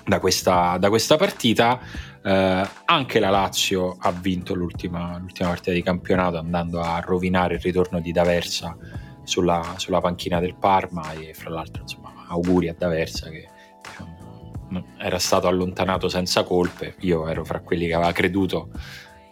da, 0.03 0.19
questa, 0.19 0.77
da 0.79 0.89
questa 0.89 1.17
partita 1.17 1.79
eh, 2.23 2.69
anche 2.85 3.19
la 3.19 3.29
Lazio 3.29 3.95
ha 3.99 4.11
vinto 4.11 4.53
l'ultima, 4.53 5.17
l'ultima, 5.17 5.49
partita 5.49 5.71
di 5.71 5.81
campionato 5.81 6.37
andando 6.37 6.79
a 6.79 6.99
rovinare 6.99 7.55
il 7.55 7.61
ritorno 7.61 7.99
di 7.99 8.11
D'Aversa 8.11 8.77
sulla, 9.23 9.75
sulla 9.77 10.01
panchina 10.01 10.39
del 10.39 10.55
Parma 10.55 11.11
e 11.13 11.33
fra 11.33 11.49
l'altro 11.49 11.81
insomma, 11.81 12.13
auguri 12.27 12.69
a 12.69 12.75
D'Aversa 12.77 13.29
che 13.29 13.49
diciamo, 13.81 14.85
era 14.97 15.19
stato 15.19 15.47
allontanato 15.47 16.09
senza 16.09 16.43
colpe, 16.43 16.95
io 16.99 17.27
ero 17.27 17.43
fra 17.43 17.59
quelli 17.59 17.87
che 17.87 17.93
aveva 17.93 18.11
creduto 18.11 18.69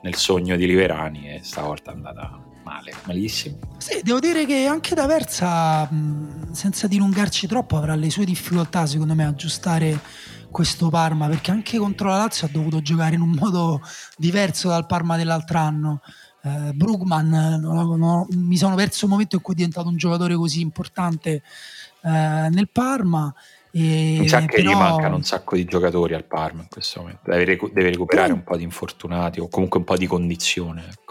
nel 0.02 0.16
sogno 0.16 0.56
di 0.56 0.66
Liverani 0.66 1.36
e 1.36 1.40
stavolta 1.44 1.92
è 1.92 1.94
andata 1.94 2.42
male, 2.64 2.94
malissimo. 3.06 3.58
Sì, 3.78 4.02
devo 4.04 4.20
dire 4.20 4.46
che 4.46 4.66
anche 4.66 4.96
D'Aversa, 4.96 5.90
senza 6.52 6.88
dilungarci 6.88 7.48
troppo, 7.48 7.78
avrà 7.78 7.96
le 7.96 8.10
sue 8.10 8.26
difficoltà 8.26 8.86
secondo 8.86 9.16
me 9.16 9.26
a 9.26 9.30
aggiustare 9.30 10.00
questo 10.52 10.90
Parma 10.90 11.28
perché 11.28 11.52
anche 11.52 11.78
contro 11.78 12.10
la 12.10 12.18
Lazio 12.18 12.48
ha 12.48 12.50
dovuto 12.52 12.82
giocare 12.82 13.16
in 13.16 13.22
un 13.22 13.32
modo 13.32 13.82
diverso 14.18 14.70
dal 14.70 14.86
Parma 14.86 15.18
dell'altro 15.18 15.58
anno. 15.58 16.02
Eh, 16.42 16.72
Brugman 16.74 17.60
no, 17.62 17.96
no, 17.96 18.28
mi 18.32 18.58
sono 18.58 18.76
perso 18.76 19.06
un 19.06 19.12
momento 19.12 19.36
in 19.36 19.42
cui 19.42 19.54
è 19.54 19.58
diventato 19.58 19.90
un 19.90 19.98
giocatore 19.98 20.36
così 20.36 20.62
importante 20.62 21.42
eh, 22.02 22.10
nel 22.50 22.70
Parma. 22.72 23.34
E, 23.72 24.18
Mi 24.20 24.28
sa 24.28 24.40
che 24.46 24.62
però... 24.62 24.72
gli 24.72 24.76
mancano 24.76 25.16
un 25.16 25.24
sacco 25.24 25.56
di 25.56 25.66
giocatori 25.66 26.14
al 26.14 26.24
Parma 26.24 26.62
in 26.62 26.68
questo 26.70 27.02
momento. 27.02 27.30
Deve, 27.30 27.46
recu- 27.46 27.72
deve 27.72 27.90
recuperare 27.90 28.34
un 28.34 28.44
po' 28.44 28.58
di 28.58 28.64
infortunati 28.64 29.40
o 29.40 29.48
comunque 29.48 29.80
un 29.80 29.86
po' 29.86 29.98
di 29.98 30.08
condizione. 30.08 30.86
Ecco. 30.90 31.09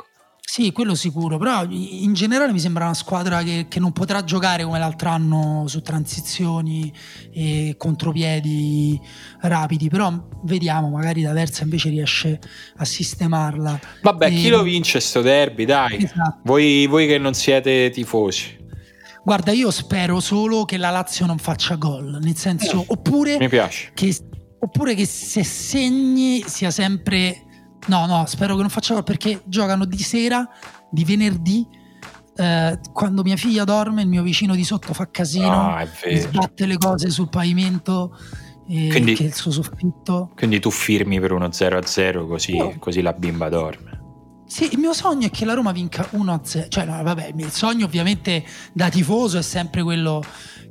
Sì, 0.51 0.73
quello 0.73 0.95
sicuro, 0.95 1.37
però 1.37 1.63
in 1.69 2.15
generale 2.15 2.53
mi 2.53 2.59
sembra 2.59 2.85
una 2.85 2.95
squadra 2.95 3.43
che, 3.43 3.67
che 3.69 3.79
non 3.79 3.93
potrà 3.93 4.25
giocare 4.25 4.65
come 4.65 4.79
l'altro 4.79 5.11
anno 5.11 5.65
su 5.69 5.83
transizioni 5.83 6.91
e 7.31 7.75
contropiedi 7.77 8.99
rapidi, 9.43 9.91
però 9.91 10.11
vediamo, 10.45 10.89
magari 10.89 11.21
la 11.21 11.35
terza 11.35 11.65
invece 11.65 11.91
riesce 11.91 12.41
a 12.77 12.85
sistemarla. 12.87 13.79
Vabbè, 14.01 14.29
e... 14.29 14.31
chi 14.31 14.49
lo 14.49 14.63
vince 14.63 15.01
sto 15.01 15.21
derby, 15.21 15.67
dai, 15.67 16.05
esatto. 16.05 16.41
voi, 16.45 16.87
voi 16.87 17.07
che 17.07 17.19
non 17.19 17.35
siete 17.35 17.91
tifosi. 17.91 18.57
Guarda, 19.23 19.53
io 19.53 19.71
spero 19.71 20.19
solo 20.19 20.65
che 20.65 20.79
la 20.79 20.89
Lazio 20.89 21.27
non 21.27 21.37
faccia 21.37 21.75
gol, 21.75 22.21
nel 22.23 22.37
senso, 22.37 22.81
eh, 22.81 22.85
oppure, 22.87 23.37
che, 23.93 24.17
oppure 24.61 24.95
che 24.95 25.05
se 25.05 25.45
segni 25.45 26.43
sia 26.47 26.71
sempre 26.71 27.43
No, 27.87 28.07
no, 28.07 28.25
spero 28.27 28.55
che 28.55 28.61
non 28.61 28.71
faccia 28.71 29.03
perché 29.03 29.43
giocano 29.47 29.85
di 29.85 29.99
sera, 29.99 30.49
di 30.91 31.05
venerdì. 31.05 31.67
Eh, 32.37 32.79
quando 32.93 33.23
mia 33.23 33.37
figlia 33.37 33.65
dorme, 33.65 34.03
il 34.03 34.09
mio 34.09 34.23
vicino 34.23 34.55
di 34.55 34.65
sotto 34.65 34.93
fa 34.93 35.11
casino, 35.11 35.75
ah, 35.75 35.87
sbatte 35.87 36.67
le 36.67 36.77
cose 36.77 37.11
sul 37.11 37.29
pavimento. 37.29 38.17
E 38.69 38.89
quindi, 38.89 39.15
che 39.15 39.25
il 39.25 39.35
suo 39.35 39.51
soffitto. 39.51 40.31
Quindi 40.37 40.61
tu 40.61 40.71
firmi 40.71 41.19
per 41.21 41.33
uno 41.33 41.47
0-0 41.47 42.27
così, 42.27 42.59
oh. 42.59 42.77
così 42.79 43.01
la 43.01 43.15
bimba 43.15 43.49
dorme. 43.49 43.97
Sì, 44.45 44.73
il 44.73 44.79
mio 44.79 44.93
sogno 44.93 45.27
è 45.27 45.31
che 45.31 45.45
la 45.45 45.55
Roma 45.55 45.73
vinca 45.73 46.09
1-0. 46.13 46.69
Cioè, 46.69 46.85
no, 46.85 47.03
vabbè, 47.03 47.33
il 47.37 47.51
sogno 47.51 47.87
ovviamente 47.87 48.45
da 48.73 48.89
tifoso 48.89 49.39
è 49.39 49.43
sempre 49.43 49.83
quello 49.83 50.23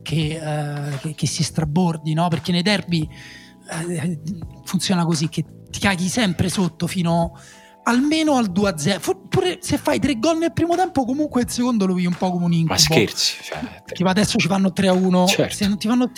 che, 0.02 0.40
uh, 0.42 0.98
che, 1.00 1.14
che 1.16 1.28
si 1.28 1.44
strabordi, 1.44 2.14
no? 2.14 2.28
Perché 2.28 2.52
nei 2.52 2.64
derby 2.64 3.08
uh, 3.08 4.62
funziona 4.64 5.06
così, 5.06 5.30
che 5.30 5.44
ti 5.78 5.80
caghi 5.80 6.10
sempre 6.10 6.50
sotto 6.50 6.88
fino 6.88 7.38
almeno 7.84 8.36
al 8.36 8.52
2-0. 8.52 9.28
Pure 9.30 9.60
se 9.62 9.78
fai 9.78 10.00
tre 10.00 10.18
gol 10.18 10.38
nel 10.38 10.52
primo 10.52 10.76
tempo, 10.76 11.06
comunque 11.06 11.42
il 11.42 11.50
secondo 11.50 11.86
lo 11.86 11.94
vivi 11.94 12.08
un 12.08 12.16
po' 12.16 12.32
come 12.32 12.46
un 12.46 12.54
incubo. 12.54 12.74
Ma 12.74 12.80
scherzi, 12.80 13.36
cioè, 13.44 13.84
tipo 13.86 14.10
adesso 14.10 14.38
ci 14.38 14.48
fanno 14.48 14.72
3-1. 14.76 15.28
Certo. 15.28 15.56
Se 15.56 15.68
non 15.68 15.78
ti 15.78 15.88
fanno... 15.88 16.12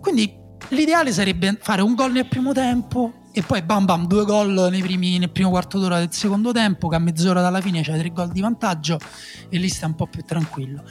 Quindi 0.00 0.36
l'ideale 0.70 1.12
sarebbe 1.12 1.58
fare 1.60 1.82
un 1.82 1.94
gol 1.94 2.12
nel 2.12 2.26
primo 2.26 2.52
tempo 2.52 3.12
e 3.32 3.42
poi 3.42 3.62
bam 3.62 3.84
bam 3.84 4.06
due 4.06 4.24
gol 4.24 4.74
primi, 4.80 5.18
nel 5.18 5.30
primo 5.30 5.50
quarto 5.50 5.78
d'ora 5.78 5.98
del 5.98 6.12
secondo 6.12 6.52
tempo, 6.52 6.88
che 6.88 6.96
a 6.96 6.98
mezz'ora 6.98 7.40
dalla 7.40 7.60
fine 7.60 7.82
c'hai 7.82 7.98
tre 7.98 8.10
gol 8.10 8.32
di 8.32 8.40
vantaggio 8.40 8.98
e 9.48 9.58
lì 9.58 9.68
stai 9.68 9.90
un 9.90 9.94
po' 9.94 10.06
più 10.06 10.22
tranquillo. 10.24 10.82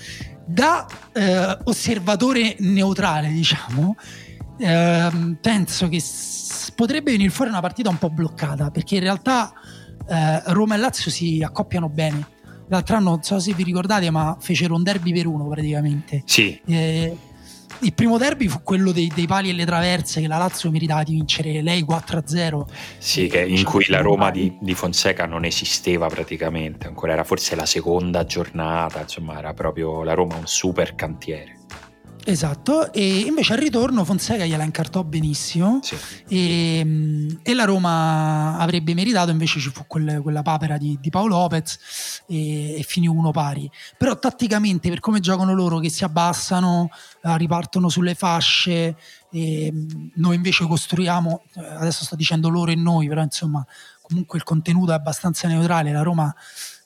Da 0.46 0.88
eh, 1.12 1.58
osservatore 1.64 2.56
neutrale, 2.60 3.30
diciamo, 3.30 3.96
eh, 4.58 5.38
penso 5.42 5.88
che 5.90 6.00
s- 6.00 6.72
potrebbe 6.76 7.12
venire 7.12 7.30
fuori 7.30 7.52
una 7.52 7.62
partita 7.62 7.90
un 7.90 7.98
po' 7.98 8.10
bloccata 8.10 8.72
perché 8.72 8.96
in 8.96 9.02
realtà 9.02 9.54
eh, 10.08 10.42
Roma 10.54 10.76
e 10.76 10.78
Lazio 10.78 11.12
si 11.12 11.42
accoppiano 11.44 11.90
bene. 11.90 12.34
L'altro 12.68 12.96
anno, 12.96 13.12
non 13.12 13.24
so 13.24 13.40
se 13.40 13.54
vi 13.54 13.64
ricordate, 13.64 14.10
ma 14.10 14.38
fecero 14.40 14.76
un 14.76 14.84
derby 14.84 15.14
per 15.14 15.28
uno 15.28 15.48
praticamente. 15.48 16.24
Sì. 16.26 16.60
Eh, 16.66 17.16
il 17.80 17.94
primo 17.94 18.18
derby 18.18 18.48
fu 18.48 18.62
quello 18.64 18.92
dei, 18.92 19.12
dei, 19.14 19.28
pali 19.28 19.50
e 19.50 19.54
le 19.54 19.66
traverse 19.66 20.22
che 20.22 20.28
la 20.28 20.38
Lazio 20.38 20.72
meritava 20.72 21.04
di 21.04 21.14
vincere 21.14 21.62
lei 21.62 21.84
4-0. 21.84 22.66
Sì, 22.98 23.28
che, 23.28 23.42
in 23.42 23.64
cui 23.64 23.86
la 23.90 24.02
Roma 24.02 24.32
di, 24.32 24.58
di, 24.62 24.74
Fonseca 24.74 25.26
non 25.26 25.46
esisteva 25.46 26.08
praticamente, 26.08 26.88
ancora 26.88 27.14
era 27.14 27.24
forse 27.24 27.56
la 27.56 27.66
seconda 27.66 28.26
giornata, 28.26 29.02
insomma 29.02 29.38
era 29.38 29.54
proprio 29.54 30.04
la 30.04 30.14
Roma 30.14 30.36
un 30.36 30.48
super 30.48 30.96
cantiere. 30.96 31.58
Esatto, 32.28 32.92
e 32.92 33.20
invece 33.20 33.54
al 33.54 33.60
ritorno 33.60 34.04
Fonseca 34.04 34.46
gliela 34.46 34.64
incartò 34.64 35.04
benissimo 35.04 35.78
sì. 35.84 35.96
e, 36.28 37.38
e, 37.44 37.54
la 37.54 37.66
Roma 37.66 38.58
avrebbe 38.58 38.96
meritato, 38.96 39.30
invece 39.30 39.60
ci 39.60 39.70
fu 39.70 39.86
quel, 39.86 40.22
quella 40.24 40.42
papera 40.42 40.78
di, 40.78 40.98
di 41.00 41.12
Paolo 41.12 41.38
Lopez 41.38 42.24
e, 42.28 42.80
e, 42.80 42.82
finì 42.82 43.08
uno 43.08 43.30
pari. 43.30 43.70
Però 43.96 44.18
tatticamente, 44.18 44.90
per 44.90 45.02
come 45.02 45.20
giocano 45.20 45.54
loro, 45.54 45.78
che 45.78 45.90
si 45.90 46.04
abbassano, 46.04 46.90
eh, 47.22 47.38
ripartono 47.38 47.90
sulle 47.90 48.16
fasce, 48.16 48.96
e 49.32 49.72
noi 50.16 50.36
invece 50.36 50.66
costruiamo, 50.66 51.44
eh, 51.58 51.64
adesso 51.64 52.06
sto 52.06 52.16
dicendo 52.16 52.50
loro 52.50 52.72
e 52.72 52.76
noi, 52.76 53.08
però 53.08 53.22
insomma 53.22 53.64
comunque 54.02 54.40
il 54.40 54.44
contenuto 54.44 54.92
è 54.92 54.96
abbastanza 54.96 55.48
neutrale, 55.48 55.92
la 55.92 56.02
Roma 56.02 56.34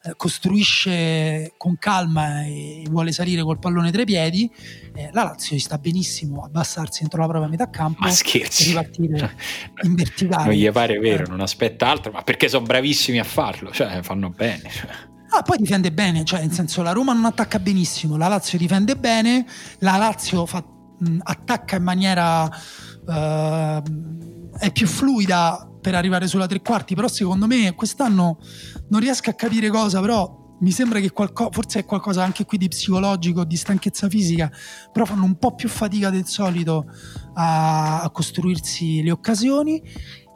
eh, 0.01 0.13
costruisce 0.15 1.53
con 1.57 1.77
calma 1.77 2.43
e 2.45 2.85
vuole 2.89 3.11
salire 3.11 3.43
col 3.43 3.59
pallone 3.59 3.91
tra 3.91 4.01
i 4.01 4.05
piedi, 4.05 4.49
eh, 4.95 5.09
la 5.11 5.23
Lazio 5.23 5.55
gli 5.55 5.59
sta 5.59 5.77
benissimo 5.77 6.43
abbassarsi 6.43 7.01
dentro 7.01 7.19
la 7.19 7.27
propria 7.27 7.49
metà 7.49 7.69
campo 7.69 7.99
ma 8.01 8.09
scherzi. 8.09 8.63
e 8.63 8.67
ripartire 8.67 9.35
in 9.83 9.95
verticale. 9.95 10.45
Non 10.45 10.53
gli 10.53 10.71
pare 10.71 10.99
vero, 10.99 11.25
eh. 11.25 11.29
non 11.29 11.41
aspetta 11.41 11.87
altro, 11.87 12.11
ma 12.11 12.21
perché 12.21 12.47
sono 12.47 12.65
bravissimi 12.65 13.19
a 13.19 13.25
farlo, 13.25 13.71
cioè 13.71 14.01
fanno 14.01 14.29
bene. 14.29 14.69
Ah, 15.31 15.43
poi 15.43 15.57
difende 15.57 15.91
bene, 15.91 16.23
cioè 16.23 16.39
nel 16.39 16.51
senso 16.51 16.81
la 16.81 16.91
Roma 16.91 17.13
non 17.13 17.25
attacca 17.25 17.59
benissimo, 17.59 18.17
la 18.17 18.27
Lazio 18.27 18.57
difende 18.57 18.95
bene, 18.95 19.45
la 19.79 19.97
Lazio 19.97 20.45
fa, 20.45 20.63
mh, 20.97 21.17
attacca 21.21 21.75
in 21.75 21.83
maniera 21.83 22.49
eh, 23.07 23.81
è 24.59 24.71
più 24.71 24.87
fluida 24.87 25.68
per 25.81 25.95
arrivare 25.95 26.27
sulla 26.27 26.47
tre 26.47 26.61
quarti, 26.61 26.95
però 26.95 27.07
secondo 27.07 27.47
me 27.47 27.73
quest'anno 27.75 28.37
non 28.89 28.99
riesco 28.99 29.29
a 29.29 29.33
capire 29.33 29.69
cosa, 29.69 29.99
però 30.01 30.39
mi 30.59 30.71
sembra 30.71 30.99
che 30.99 31.11
qualco, 31.11 31.49
forse 31.51 31.79
è 31.79 31.85
qualcosa 31.85 32.23
anche 32.23 32.45
qui 32.45 32.57
di 32.57 32.67
psicologico, 32.67 33.45
di 33.45 33.55
stanchezza 33.55 34.09
fisica, 34.09 34.51
però 34.91 35.05
fanno 35.05 35.23
un 35.23 35.37
po' 35.37 35.55
più 35.55 35.69
fatica 35.69 36.09
del 36.09 36.25
solito 36.25 36.85
a, 37.33 38.01
a 38.01 38.09
costruirsi 38.09 39.01
le 39.01 39.11
occasioni. 39.11 39.81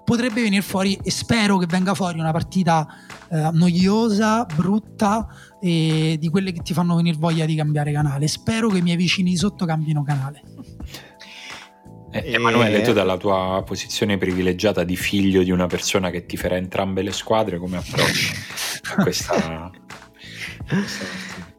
Potrebbe 0.03 0.41
venire 0.41 0.61
fuori 0.61 0.99
e 1.01 1.09
spero 1.11 1.57
che 1.57 1.65
venga 1.65 1.93
fuori 1.93 2.19
una 2.19 2.33
partita 2.33 2.85
eh, 3.29 3.49
noiosa, 3.53 4.45
brutta 4.45 5.27
e 5.61 6.17
di 6.19 6.27
quelle 6.27 6.51
che 6.51 6.61
ti 6.61 6.73
fanno 6.73 6.95
venire 6.97 7.15
voglia 7.17 7.45
di 7.45 7.55
cambiare 7.55 7.93
canale. 7.93 8.27
Spero 8.27 8.67
che 8.67 8.79
i 8.79 8.81
miei 8.81 8.97
vicini 8.97 9.37
sotto 9.37 9.65
cambino 9.65 10.03
canale. 10.03 10.41
Eh, 12.13 12.33
Emanuele, 12.33 12.81
tu 12.81 12.93
dalla 12.93 13.17
tua 13.17 13.63
posizione 13.65 14.17
privilegiata 14.17 14.83
di 14.83 14.95
figlio 14.95 15.41
di 15.41 15.49
una 15.49 15.65
persona 15.65 16.11
che 16.11 16.27
ti 16.27 16.37
farà 16.37 16.55
entrambe 16.55 17.01
le 17.01 17.11
squadre, 17.11 17.57
come 17.57 17.77
approcci 17.77 18.31
questa, 19.01 19.71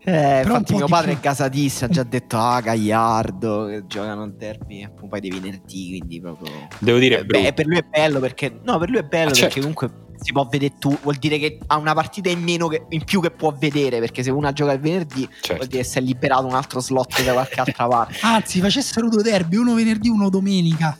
eh, 0.06 0.42
infatti 0.42 0.74
mio 0.74 0.86
padre 0.86 1.12
più... 1.12 1.18
è 1.18 1.22
casatista 1.22 1.86
ha 1.86 1.88
già 1.88 2.02
detto 2.02 2.36
ah 2.36 2.60
Gagliardo 2.60 3.66
che 3.66 3.86
giocano 3.86 4.22
al 4.22 4.34
derby 4.34 4.82
e 4.82 4.90
poi 4.90 5.20
di 5.20 5.30
venerdì 5.30 5.88
quindi 5.88 6.20
proprio 6.20 6.68
devo 6.78 6.98
dire 6.98 7.20
eh, 7.20 7.24
beh, 7.24 7.52
per 7.54 7.66
lui 7.66 7.78
è 7.78 7.82
bello 7.82 8.20
perché 8.20 8.60
no 8.62 8.78
per 8.78 8.90
lui 8.90 8.98
è 8.98 9.02
bello 9.02 9.30
ah, 9.30 9.32
perché 9.32 9.40
certo. 9.40 9.60
comunque 9.60 9.90
si 10.24 10.32
può 10.32 10.46
vedere 10.46 10.72
tu 10.78 10.96
vuol 11.02 11.16
dire 11.16 11.38
che 11.38 11.58
ha 11.66 11.76
una 11.76 11.92
partita 11.92 12.30
in 12.30 12.42
meno 12.42 12.66
che, 12.66 12.86
in 12.88 13.04
più 13.04 13.20
che 13.20 13.30
può 13.30 13.52
vedere 13.52 14.00
perché 14.00 14.22
se 14.22 14.30
una 14.30 14.52
gioca 14.52 14.72
il 14.72 14.80
venerdì 14.80 15.28
certo. 15.28 15.56
vuol 15.56 15.66
dire 15.66 15.82
che 15.82 15.88
si 15.88 15.98
è 15.98 16.00
liberato 16.00 16.46
un 16.46 16.54
altro 16.54 16.80
slot 16.80 17.22
da 17.22 17.34
qualche 17.34 17.60
altra 17.60 17.86
parte 17.86 18.16
anzi 18.24 18.60
facessero 18.60 19.10
due 19.10 19.22
derby 19.22 19.56
uno 19.56 19.74
venerdì 19.74 20.08
uno 20.08 20.30
domenica 20.30 20.96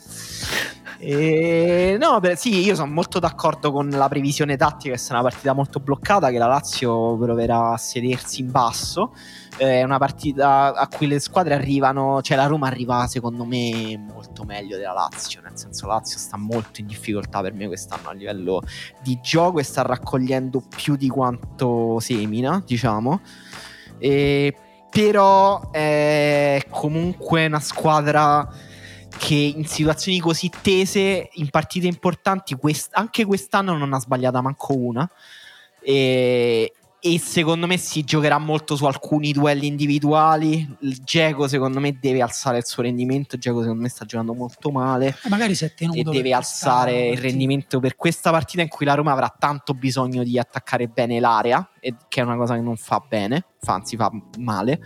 e, 0.97 1.97
no, 1.99 2.19
beh, 2.19 2.35
sì, 2.35 2.63
io 2.63 2.73
sono 2.73 2.91
molto 2.91 3.19
d'accordo 3.19 3.71
con 3.71 3.89
la 3.89 4.07
previsione 4.07 4.57
tattica 4.57 4.93
che 4.93 4.99
sarà 4.99 5.19
una 5.19 5.29
partita 5.29 5.53
molto 5.53 5.79
bloccata, 5.79 6.31
che 6.31 6.37
la 6.37 6.47
Lazio 6.47 7.15
proverà 7.17 7.73
a 7.73 7.77
sedersi 7.77 8.41
in 8.41 8.49
basso. 8.49 9.13
È 9.57 9.83
una 9.83 9.97
partita 9.97 10.73
a 10.73 10.87
cui 10.89 11.07
le 11.07 11.19
squadre 11.19 11.53
arrivano, 11.53 12.21
cioè 12.21 12.35
la 12.35 12.45
Roma 12.45 12.67
arriva 12.67 13.07
secondo 13.07 13.45
me 13.45 13.97
molto 13.97 14.43
meglio 14.43 14.75
della 14.75 14.91
Lazio, 14.91 15.39
nel 15.41 15.57
senso 15.57 15.87
Lazio 15.87 16.17
sta 16.17 16.35
molto 16.35 16.81
in 16.81 16.87
difficoltà 16.87 17.39
per 17.41 17.53
me 17.53 17.67
quest'anno 17.67 18.09
a 18.09 18.13
livello 18.13 18.61
di 19.01 19.17
gioco 19.21 19.59
e 19.59 19.63
sta 19.63 19.81
raccogliendo 19.81 20.61
più 20.75 20.97
di 20.97 21.07
quanto 21.07 21.99
semina, 22.01 22.61
diciamo. 22.65 23.21
E, 23.97 24.53
però 24.89 25.71
è 25.71 26.61
comunque 26.69 27.45
una 27.45 27.61
squadra 27.61 28.49
che 29.17 29.35
in 29.35 29.65
situazioni 29.65 30.19
così 30.19 30.49
tese, 30.61 31.29
in 31.33 31.49
partite 31.49 31.87
importanti, 31.87 32.55
quest- 32.55 32.91
anche 32.91 33.23
quest'anno 33.23 33.77
non 33.77 33.93
ha 33.93 33.99
sbagliata 33.99 34.41
manco 34.41 34.75
una. 34.75 35.09
E, 35.79 36.73
e 37.07 37.19
secondo 37.19 37.67
me 37.67 37.77
si 37.77 38.03
giocherà 38.03 38.39
molto 38.39 38.75
su 38.75 38.85
alcuni 38.85 39.31
duelli 39.31 39.67
individuali. 39.67 40.67
Il 40.79 41.03
Geco 41.03 41.47
secondo 41.47 41.79
me 41.79 41.99
deve 42.01 42.23
alzare 42.23 42.57
il 42.57 42.65
suo 42.65 42.81
rendimento. 42.81 43.35
Il 43.35 43.41
Geco 43.41 43.61
secondo 43.61 43.83
me 43.83 43.89
sta 43.89 44.05
giocando 44.05 44.33
molto 44.33 44.71
male. 44.71 45.15
E 45.23 45.29
magari 45.29 45.53
si 45.53 45.65
è 45.65 45.73
tenuto. 45.75 45.99
E 45.99 46.03
deve 46.15 46.33
alzare 46.33 47.09
il 47.09 47.19
rendimento 47.19 47.79
per 47.79 47.95
questa 47.95 48.31
partita 48.31 48.63
in 48.63 48.69
cui 48.69 48.87
la 48.87 48.95
Roma 48.95 49.11
avrà 49.11 49.31
tanto 49.37 49.75
bisogno 49.75 50.23
di 50.23 50.39
attaccare 50.39 50.87
bene 50.87 51.19
l'area, 51.19 51.69
che 51.79 52.21
è 52.21 52.23
una 52.23 52.37
cosa 52.37 52.55
che 52.55 52.61
non 52.61 52.75
fa 52.75 53.05
bene, 53.07 53.49
fa, 53.59 53.73
anzi 53.75 53.95
fa 53.97 54.09
male. 54.39 54.79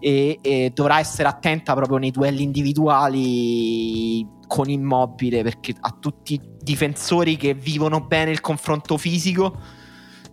E, 0.00 0.38
e 0.40 0.70
dovrà 0.72 0.98
essere 0.98 1.28
attenta 1.28 1.74
proprio 1.74 1.98
nei 1.98 2.10
duelli 2.10 2.42
individuali 2.42 4.26
con 4.46 4.70
Immobile 4.70 5.42
perché 5.42 5.74
ha 5.78 5.94
tutti 6.00 6.32
i 6.32 6.40
difensori 6.58 7.36
che 7.36 7.52
vivono 7.52 8.00
bene 8.00 8.30
il 8.30 8.40
confronto 8.40 8.96
fisico 8.96 9.75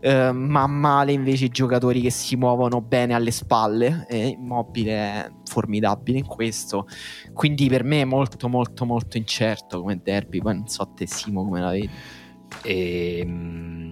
eh, 0.05 0.33
ma 0.33 0.67
male 0.67 1.13
invece 1.13 1.45
i 1.45 1.49
giocatori 1.49 2.01
che 2.01 2.09
si 2.09 2.35
muovono 2.35 2.81
bene 2.81 3.13
alle 3.13 3.31
spalle. 3.31 4.05
E 4.09 4.27
Immobile 4.27 4.91
è 4.91 5.31
formidabile 5.45 6.17
in 6.17 6.25
questo. 6.25 6.87
Quindi 7.31 7.69
per 7.69 7.85
me 7.85 8.01
è 8.01 8.03
molto, 8.03 8.49
molto, 8.49 8.83
molto 8.83 9.15
incerto 9.15 9.79
come 9.79 10.01
derby. 10.03 10.41
Poi 10.41 10.55
non 10.55 10.67
so 10.67 10.91
te, 10.93 11.07
Simo, 11.07 11.45
come 11.45 11.61
la 11.61 11.69
vedi. 11.69 11.89
Ehm, 12.63 13.87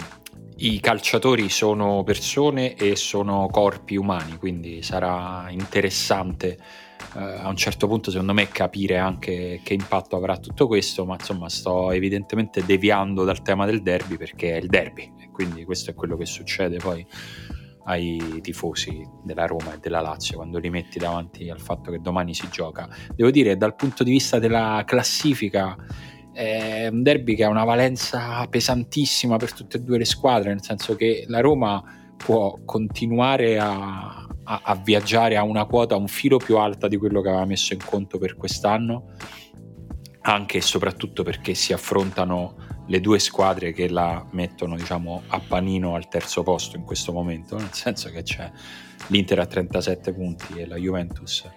I 0.58 0.80
calciatori 0.82 1.48
sono 1.48 2.04
persone 2.04 2.76
e 2.76 2.98
sono 2.98 3.48
corpi 3.50 3.96
umani, 3.96 4.36
quindi 4.38 4.82
sarà 4.82 5.46
interessante 5.50 6.58
Uh, 7.14 7.44
a 7.44 7.50
un 7.50 7.58
certo 7.58 7.88
punto 7.88 8.10
secondo 8.10 8.34
me 8.34 8.48
capire 8.48 8.98
anche 8.98 9.60
che 9.64 9.74
impatto 9.74 10.16
avrà 10.16 10.38
tutto 10.38 10.68
questo, 10.68 11.06
ma 11.06 11.16
insomma 11.16 11.50
sto 11.50 11.92
evidentemente 11.92 12.64
deviando 12.66 13.26
dal 13.26 13.42
tema 13.42 13.66
del 13.66 13.82
derby 13.82 14.16
perché 14.16 14.54
è 14.54 14.58
il 14.58 14.68
derby 14.68 15.12
quindi 15.42 15.64
questo 15.64 15.90
è 15.90 15.94
quello 15.96 16.18
che 16.18 16.26
succede 16.26 16.78
poi 16.78 17.06
ai 17.86 18.40
tifosi 18.42 19.04
della 19.24 19.48
Roma 19.48 19.74
e 19.74 19.80
della 19.80 20.00
Lazio 20.00 20.36
quando 20.36 20.60
li 20.60 20.70
metti 20.70 21.00
davanti 21.00 21.50
al 21.50 21.60
fatto 21.60 21.90
che 21.90 22.00
domani 22.00 22.36
si 22.36 22.48
gioca. 22.52 22.88
Devo 23.16 23.32
dire, 23.32 23.58
dal 23.58 23.76
punto 23.76 24.04
di 24.04 24.12
vista 24.12 24.38
della 24.38 24.84
classifica, 24.86 25.76
è 26.32 26.88
un 26.92 27.02
derby 27.02 27.34
che 27.34 27.44
ha 27.44 27.50
una 27.50 27.64
valenza 27.64 28.46
pesantissima 28.48 29.38
per 29.38 29.52
tutte 29.54 29.78
e 29.78 29.82
due 29.82 29.98
le 29.98 30.06
squadre, 30.06 30.50
nel 30.50 30.62
senso 30.62 30.96
che 30.96 31.26
la 31.28 31.40
Roma 31.40 31.84
può 32.16 32.60
continuare 32.64 33.58
a, 33.58 34.28
a, 34.44 34.62
a 34.64 34.76
viaggiare 34.76 35.38
a 35.38 35.44
una 35.44 35.66
quota 35.66 35.96
un 35.96 36.08
filo 36.08 36.38
più 36.38 36.58
alta 36.58 36.88
di 36.88 36.98
quello 36.98 37.22
che 37.22 37.30
aveva 37.30 37.46
messo 37.46 37.74
in 37.74 37.84
conto 37.84 38.18
per 38.18 38.36
quest'anno, 38.36 39.12
anche 40.22 40.58
e 40.58 40.62
soprattutto 40.62 41.24
perché 41.24 41.54
si 41.54 41.74
affrontano 41.74 42.70
le 42.88 43.00
due 43.00 43.20
squadre 43.20 43.72
che 43.72 43.90
la 43.90 44.26
mettono 44.32 44.76
diciamo 44.76 45.24
a 45.28 45.40
panino 45.40 45.96
al 45.96 46.08
terzo 46.08 46.44
posto 46.44 46.76
in 46.76 46.84
questo 46.84 47.12
momento, 47.12 47.58
nel 47.58 47.72
senso 47.72 48.10
che 48.10 48.24
c'è 48.24 48.52
l'Inter 49.08 49.40
a 49.40 49.46
37 49.46 50.14
punti 50.14 50.60
e 50.60 50.68
la 50.68 50.76
Juventus 50.76 51.50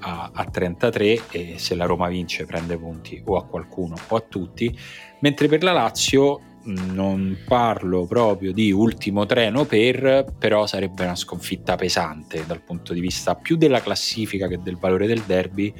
a, 0.00 0.30
a 0.32 0.44
33 0.44 1.28
e 1.30 1.54
se 1.58 1.74
la 1.74 1.84
Roma 1.84 2.08
vince 2.08 2.44
prende 2.44 2.78
punti 2.78 3.22
o 3.24 3.36
a 3.36 3.44
qualcuno 3.44 3.96
o 4.08 4.16
a 4.16 4.20
tutti, 4.20 4.76
mentre 5.20 5.48
per 5.48 5.62
la 5.62 5.72
Lazio 5.72 6.40
non 6.68 7.38
parlo 7.46 8.06
proprio 8.06 8.52
di 8.52 8.70
ultimo 8.70 9.26
treno 9.26 9.64
per, 9.64 10.34
però 10.38 10.66
sarebbe 10.66 11.04
una 11.04 11.16
sconfitta 11.16 11.76
pesante 11.76 12.44
dal 12.46 12.62
punto 12.62 12.92
di 12.92 13.00
vista 13.00 13.34
più 13.34 13.56
della 13.56 13.80
classifica 13.80 14.48
che 14.48 14.60
del 14.60 14.76
valore 14.76 15.06
del 15.06 15.22
derby 15.22 15.72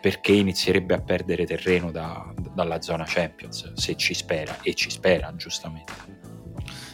perché 0.00 0.32
inizierebbe 0.32 0.94
a 0.94 1.00
perdere 1.00 1.44
terreno 1.44 1.90
da, 1.90 2.32
dalla 2.54 2.80
zona 2.80 3.04
Champions, 3.06 3.72
se 3.74 3.96
ci 3.96 4.14
spera, 4.14 4.58
e 4.62 4.74
ci 4.74 4.90
spera 4.90 5.34
giustamente. 5.36 5.92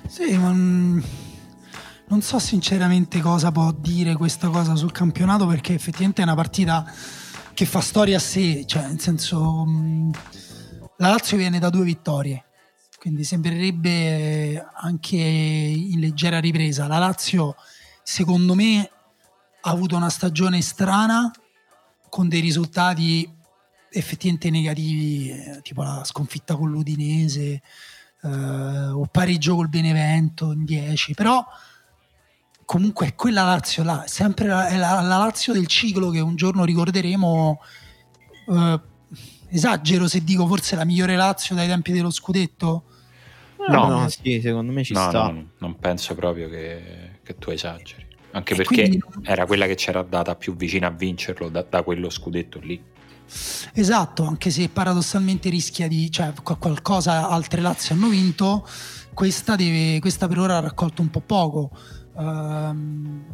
Sì, 0.09 0.36
ma 0.38 0.51
non 2.07 2.22
so 2.22 2.38
sinceramente 2.38 3.20
cosa 3.20 3.53
può 3.53 3.72
dire 3.72 4.14
questa 4.14 4.49
cosa 4.49 4.74
sul 4.74 4.92
campionato, 4.92 5.47
perché 5.47 5.74
effettivamente 5.74 6.22
è 6.22 6.24
una 6.24 6.34
partita 6.34 6.90
che 7.53 7.66
fa 7.66 7.80
storia 7.80 8.16
a 8.16 8.20
sé, 8.20 8.64
cioè 8.66 8.86
nel 8.86 9.01
senso 9.01 9.64
la 10.97 11.09
Lazio 11.09 11.36
viene 11.36 11.59
da 11.59 11.70
due 11.70 11.84
vittorie, 11.84 12.45
quindi 13.05 13.22
sembrerebbe 13.22 14.66
anche 14.76 15.18
in 15.18 16.00
leggera 16.00 16.40
ripresa. 16.40 16.86
La 16.86 16.96
Lazio, 16.96 17.55
secondo 18.02 18.55
me, 18.55 18.90
ha 19.61 19.70
avuto 19.70 19.94
una 19.94 20.09
stagione 20.09 20.62
strana 20.62 21.30
con 22.09 22.30
dei 22.30 22.40
risultati 22.40 23.30
effettivamente 23.90 24.48
negativi, 24.48 25.28
eh, 25.28 25.61
tipo 25.61 25.82
la 25.82 26.02
sconfitta 26.02 26.57
con 26.57 26.70
l'Udinese 26.70 27.61
eh, 28.22 28.86
o 28.86 29.07
pareggio 29.12 29.57
col 29.57 29.68
Benevento 29.68 30.52
in 30.52 30.64
10, 30.64 31.12
però 31.12 31.44
comunque 32.64 33.09
è 33.09 33.14
quella 33.14 33.44
Lazio 33.44 33.82
là, 33.82 34.05
sempre 34.07 34.46
la, 34.46 34.68
è 34.68 34.78
la, 34.78 35.02
la 35.02 35.18
Lazio 35.18 35.52
del 35.52 35.66
ciclo 35.66 36.09
che 36.09 36.20
un 36.20 36.36
giorno 36.36 36.64
ricorderemo. 36.64 37.61
Eh, 38.48 38.80
esagero 39.50 40.09
se 40.09 40.24
dico 40.24 40.46
forse 40.46 40.74
la 40.74 40.86
migliore 40.86 41.16
Lazio 41.16 41.55
dai 41.55 41.68
tempi 41.68 41.92
dello 41.92 42.11
scudetto? 42.11 42.84
No, 43.68 43.88
no, 43.88 44.08
sì, 44.08 44.40
secondo 44.40 44.72
me 44.72 44.84
ci 44.84 44.92
no, 44.92 45.08
sta. 45.08 45.30
No, 45.30 45.50
non 45.58 45.76
penso 45.78 46.14
proprio 46.14 46.48
che, 46.48 47.18
che 47.22 47.36
tu 47.38 47.50
esageri 47.50 48.04
anche 48.34 48.54
perché 48.54 48.88
quindi... 48.88 49.02
era 49.22 49.46
quella 49.46 49.66
che 49.66 49.74
c'era 49.76 50.02
data 50.02 50.34
più 50.34 50.56
vicina 50.56 50.88
a 50.88 50.90
vincerlo 50.90 51.48
da, 51.48 51.64
da, 51.68 51.82
quello 51.82 52.10
scudetto 52.10 52.58
lì. 52.60 52.82
Esatto, 53.72 54.24
anche 54.24 54.50
se 54.50 54.68
paradossalmente 54.68 55.48
rischia 55.48 55.88
di, 55.88 56.10
cioè 56.10 56.32
qualcosa 56.42 57.28
altre 57.28 57.60
Lazio 57.60 57.94
hanno 57.94 58.08
vinto, 58.08 58.66
questa, 59.14 59.56
deve, 59.56 60.00
questa 60.00 60.28
per 60.28 60.38
ora 60.38 60.56
ha 60.58 60.60
raccolto 60.60 61.00
un 61.00 61.10
po' 61.10 61.20
poco. 61.20 61.70
Um, 62.14 63.24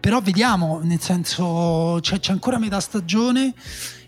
però 0.00 0.20
vediamo, 0.20 0.80
nel 0.82 1.00
senso 1.00 1.98
c'è, 2.00 2.18
c'è 2.18 2.32
ancora 2.32 2.58
metà 2.58 2.80
stagione 2.80 3.54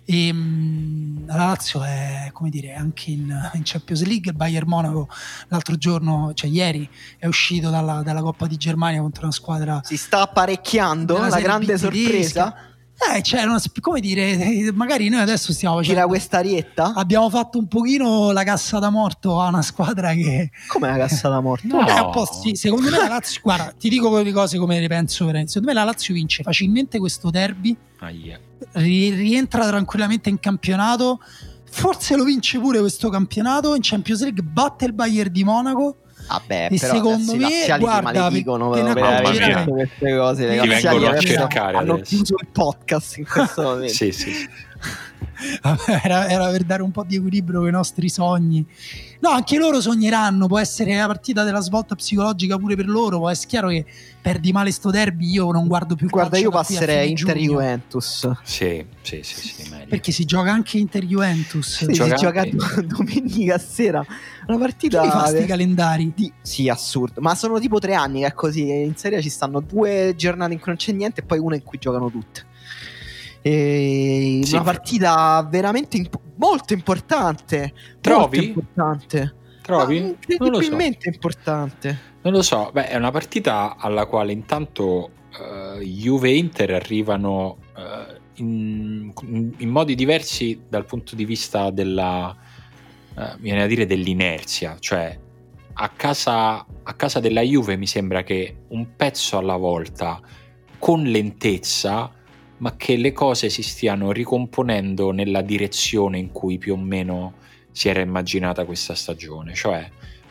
e 0.05 0.33
mh, 0.33 1.27
la 1.27 1.37
Lazio 1.37 1.83
è, 1.83 2.31
come 2.33 2.51
dire, 2.51 2.75
anche 2.75 3.11
in, 3.11 3.51
in, 3.55 3.63
Champions 3.65 4.05
League. 4.05 4.31
Il 4.31 4.37
Bayern 4.37 4.69
Monaco 4.69 5.09
l'altro 5.49 5.77
giorno, 5.77 6.33
cioè 6.35 6.51
ieri, 6.51 6.89
è 7.19 7.27
uscito 7.27 7.71
dalla, 7.71 8.03
dalla 8.03 8.21
Coppa 8.21 8.47
di 8.47 8.57
Germania 8.57 9.01
contro 9.01 9.23
una 9.23 9.33
squadra. 9.33 9.81
Si 9.83 9.97
sta 9.97 10.23
apparecchiando 10.23 11.19
la 11.19 11.41
grande 11.41 11.79
sorpresa. 11.79 12.73
Eh, 13.13 13.23
cioè, 13.23 13.43
una 13.45 13.61
come 13.81 14.01
dire, 14.01 14.33
eh, 14.33 14.73
magari 14.73 15.09
noi 15.09 15.21
adesso 15.21 15.53
stiamo 15.53 15.77
Gira 15.77 16.03
facendo. 16.03 16.09
questa 16.09 16.41
rietta? 16.41 16.93
Abbiamo 16.95 17.29
fatto 17.31 17.59
un 17.59 17.67
pochino 17.69 18.33
la 18.33 18.45
cassa 18.45 18.79
da 18.79 18.91
morto 18.91 19.41
a 19.41 19.49
una 19.49 19.63
squadra 19.63 20.13
che. 20.15 20.51
Come 20.69 20.89
la 20.89 20.97
cassa 20.97 21.29
da 21.29 21.41
morte? 21.41 21.67
No. 21.67 21.87
Eh, 21.87 22.01
un 22.01 22.11
po' 22.11 22.27
sì. 22.27 22.55
Secondo 22.55 22.91
me 22.91 22.97
la 22.99 23.09
Lazio. 23.09 23.41
guarda, 23.43 23.75
ti 23.79 23.89
dico 23.89 24.17
le 24.21 24.33
cose 24.33 24.59
come 24.59 24.81
le 24.81 24.89
penso. 24.89 25.27
Secondo 25.29 25.67
me 25.69 25.73
la 25.75 25.85
Lazio 25.85 26.15
vince 26.15 26.43
facilmente 26.43 26.99
questo 26.99 27.31
derby. 27.31 27.77
Ahia. 28.01 28.39
ri- 28.73 29.11
rientra 29.11 29.67
tranquillamente 29.67 30.29
in 30.29 30.41
campionato. 30.41 31.21
Forse 31.71 32.15
lo 32.17 32.25
vince 32.25 32.59
pure 32.59 32.79
questo 32.79 33.09
campionato 33.09 33.75
in 33.75 33.81
Champions 33.83 34.23
League, 34.23 34.43
batte 34.43 34.85
il 34.85 34.93
Bayern 34.93 35.33
di 35.33 35.43
Monaco. 35.45 35.97
Vabbè, 36.27 36.69
E 36.71 36.79
però 36.79 36.95
secondo 36.95 37.37
me, 37.37 37.77
guarda, 37.79 38.01
maledicono 38.03 38.69
queste 38.71 40.17
cose. 40.17 40.47
Le 40.47 40.61
Ti 40.61 40.69
vengono 40.69 41.09
a 41.09 41.19
cercare 41.19 41.77
Hanno 41.77 41.99
chiuso 41.99 42.35
il 42.41 42.49
podcast 42.51 43.17
in 43.19 43.27
questo 43.27 43.63
momento. 43.63 43.93
Sì, 43.93 44.13
sì, 44.13 44.33
sì. 44.33 44.49
era, 46.03 46.29
era 46.29 46.51
per 46.51 46.65
dare 46.65 46.83
un 46.83 46.91
po' 46.91 47.05
di 47.05 47.17
equilibrio 47.17 47.63
ai 47.65 47.71
nostri 47.71 48.09
sogni. 48.09 48.65
No, 49.21 49.31
anche 49.31 49.57
loro 49.59 49.81
sogneranno. 49.81 50.47
Può 50.47 50.59
essere 50.59 50.95
la 50.97 51.07
partita 51.07 51.45
della 51.45 51.61
svolta 51.61 51.95
psicologica 51.95 52.59
pure 52.59 52.77
per 52.77 52.87
loro. 52.89 53.19
Può 53.19 53.31
essere 53.31 53.49
chiaro 53.49 53.69
che 53.69 53.85
perdi 54.21 54.53
male 54.53 54.71
sto 54.71 54.91
derby. 54.91 55.31
Io 55.31 55.51
non 55.51 55.67
guardo 55.67 55.95
più 55.97 56.09
Guarda, 56.09 56.37
io 56.39 56.51
passerei 56.51 57.09
fine 57.09 57.21
Inter 57.21 57.37
giugno. 57.37 57.51
Juventus. 57.53 58.31
Sì, 58.43 58.85
sì, 59.03 59.21
sì, 59.23 59.49
sì, 59.49 59.69
meglio. 59.71 59.87
Perché 59.89 60.13
si 60.13 60.25
gioca 60.25 60.51
anche 60.53 60.79
Inter 60.79 61.05
Juventus. 61.05 61.77
Sì, 61.79 61.87
Chi 61.87 61.93
si 61.95 62.01
gioca 62.01 62.15
gioca 62.17 62.41
anche- 62.41 62.57
do- 62.57 62.97
domenica 62.97 63.59
sera. 63.59 64.05
Una 64.47 64.59
partita 64.59 65.03
li 65.03 65.09
fa 65.09 65.27
sti 65.29 65.45
calendari? 65.47 66.13
di- 66.15 66.33
Sì, 66.43 66.69
assurdo. 66.69 67.21
Ma 67.23 67.35
sono 67.35 67.59
tipo 67.59 67.79
tre 67.79 67.95
anni 67.95 68.21
che 68.21 68.27
è 68.27 68.33
così. 68.35 68.69
In 68.69 68.95
Serie 68.97 69.19
A 69.19 69.23
ci 69.23 69.31
stanno 69.31 69.61
due 69.61 70.13
giornate 70.17 70.53
in 70.53 70.59
cui 70.59 70.69
non 70.69 70.77
c'è 70.77 70.93
niente 70.93 71.23
e 71.23 71.25
poi 71.25 71.39
una 71.39 71.55
in 71.55 71.63
cui 71.63 71.79
giocano 71.79 72.11
tutte. 72.11 72.53
E 73.47 74.04
Sì. 74.55 74.61
una 74.61 74.65
partita 74.65 75.47
veramente 75.51 75.97
imp- 75.97 76.21
molto 76.37 76.73
importante. 76.73 77.73
Trovi? 78.01 78.37
Molto 78.37 78.59
importante. 78.61 79.35
Trovi? 79.63 80.01
Ma 80.01 80.07
Non 80.07 80.11
lo 80.11 80.17
so. 80.27 80.35
incredibilmente 80.35 81.09
importante. 81.09 81.99
Non 82.23 82.33
lo 82.33 82.43
so, 82.43 82.71
beh, 82.73 82.89
è 82.89 82.97
una 82.97 83.11
partita 83.11 83.77
alla 83.77 84.07
quale 84.07 84.33
intanto 84.33 85.11
eh, 85.39 85.85
Juve 85.85 86.29
e 86.31 86.37
Inter 86.37 86.73
arrivano 86.73 87.59
eh, 87.77 88.21
in, 88.37 89.13
in 89.59 89.69
modi 89.69 89.95
diversi 89.95 90.61
dal 90.69 90.85
punto 90.85 91.15
di 91.15 91.25
vista 91.25 91.71
della, 91.71 92.35
eh, 93.17 93.37
viene 93.39 93.63
a 93.63 93.67
dire 93.67 93.87
dell'inerzia, 93.87 94.77
cioè 94.79 95.19
a 95.77 95.89
casa, 95.91 96.65
a 96.83 96.95
casa 96.95 97.21
della 97.21 97.41
Juve 97.43 97.77
mi 97.77 97.87
sembra 97.87 98.23
che 98.23 98.65
un 98.69 98.95
pezzo 98.97 99.39
alla 99.39 99.57
volta, 99.57 100.21
con 100.79 101.03
lentezza, 101.03 102.11
ma 102.65 102.77
che 102.77 102.97
le 102.97 103.13
cose 103.13 103.51
si 103.51 103.63
stiano 103.63 104.11
ricomponendo 104.11 105.11
nella 105.11 105.43
direzione 105.43 106.17
in 106.17 106.33
cui 106.33 106.57
più 106.57 106.73
o 106.73 106.79
meno 106.79 107.35
si 107.71 107.91
era 107.91 108.01
immaginata 108.01 108.65
questa 108.65 108.95
stagione, 108.95 109.53
cioè 109.53 109.87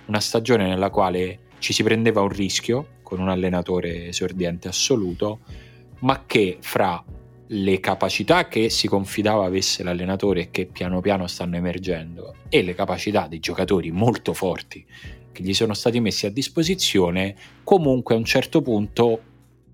una 0.08 0.20
stagione 0.20 0.66
nella 0.66 0.90
quale 0.90 1.42
ci 1.60 1.74
si 1.74 1.84
prendeva 1.84 2.22
un 2.22 2.30
rischio 2.30 2.88
con 3.04 3.20
un 3.20 3.30
allenatore 3.30 4.08
esordiente 4.08 4.68
assoluto, 4.68 5.42
ma 6.00 6.24
che 6.26 6.58
fra 6.60 7.04
le 7.46 7.80
capacità 7.80 8.48
che 8.48 8.72
si 8.72 8.88
confidava 8.88 9.46
avesse 9.46 9.84
l'allenatore 9.84 10.42
e 10.42 10.50
che 10.50 10.66
piano 10.66 11.02
piano 11.02 11.28
stanno 11.28 11.58
emergendo 11.58 12.38
e 12.50 12.64
le 12.64 12.74
capacità 12.74 13.28
dei 13.28 13.40
giocatori 13.40 13.92
molto 13.92 14.34
forti 14.34 14.84
che 15.32 15.44
gli 15.44 15.54
sono 15.54 15.76
stati 15.76 16.00
messi 16.00 16.26
a 16.26 16.32
disposizione, 16.32 17.36
comunque 17.64 18.16
a 18.16 18.18
un 18.18 18.26
certo 18.26 18.64
punto, 18.64 19.22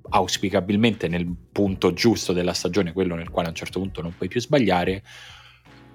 auspicabilmente 0.10 1.08
nel 1.08 1.28
punto 1.52 1.94
giusto 1.94 2.34
della 2.34 2.54
stagione, 2.54 2.94
quello 2.94 3.16
nel 3.16 3.30
quale 3.30 3.48
a 3.48 3.52
un 3.52 3.56
certo 3.56 3.80
punto 3.80 4.02
non 4.02 4.16
puoi 4.16 4.30
più 4.30 4.40
sbagliare, 4.40 5.04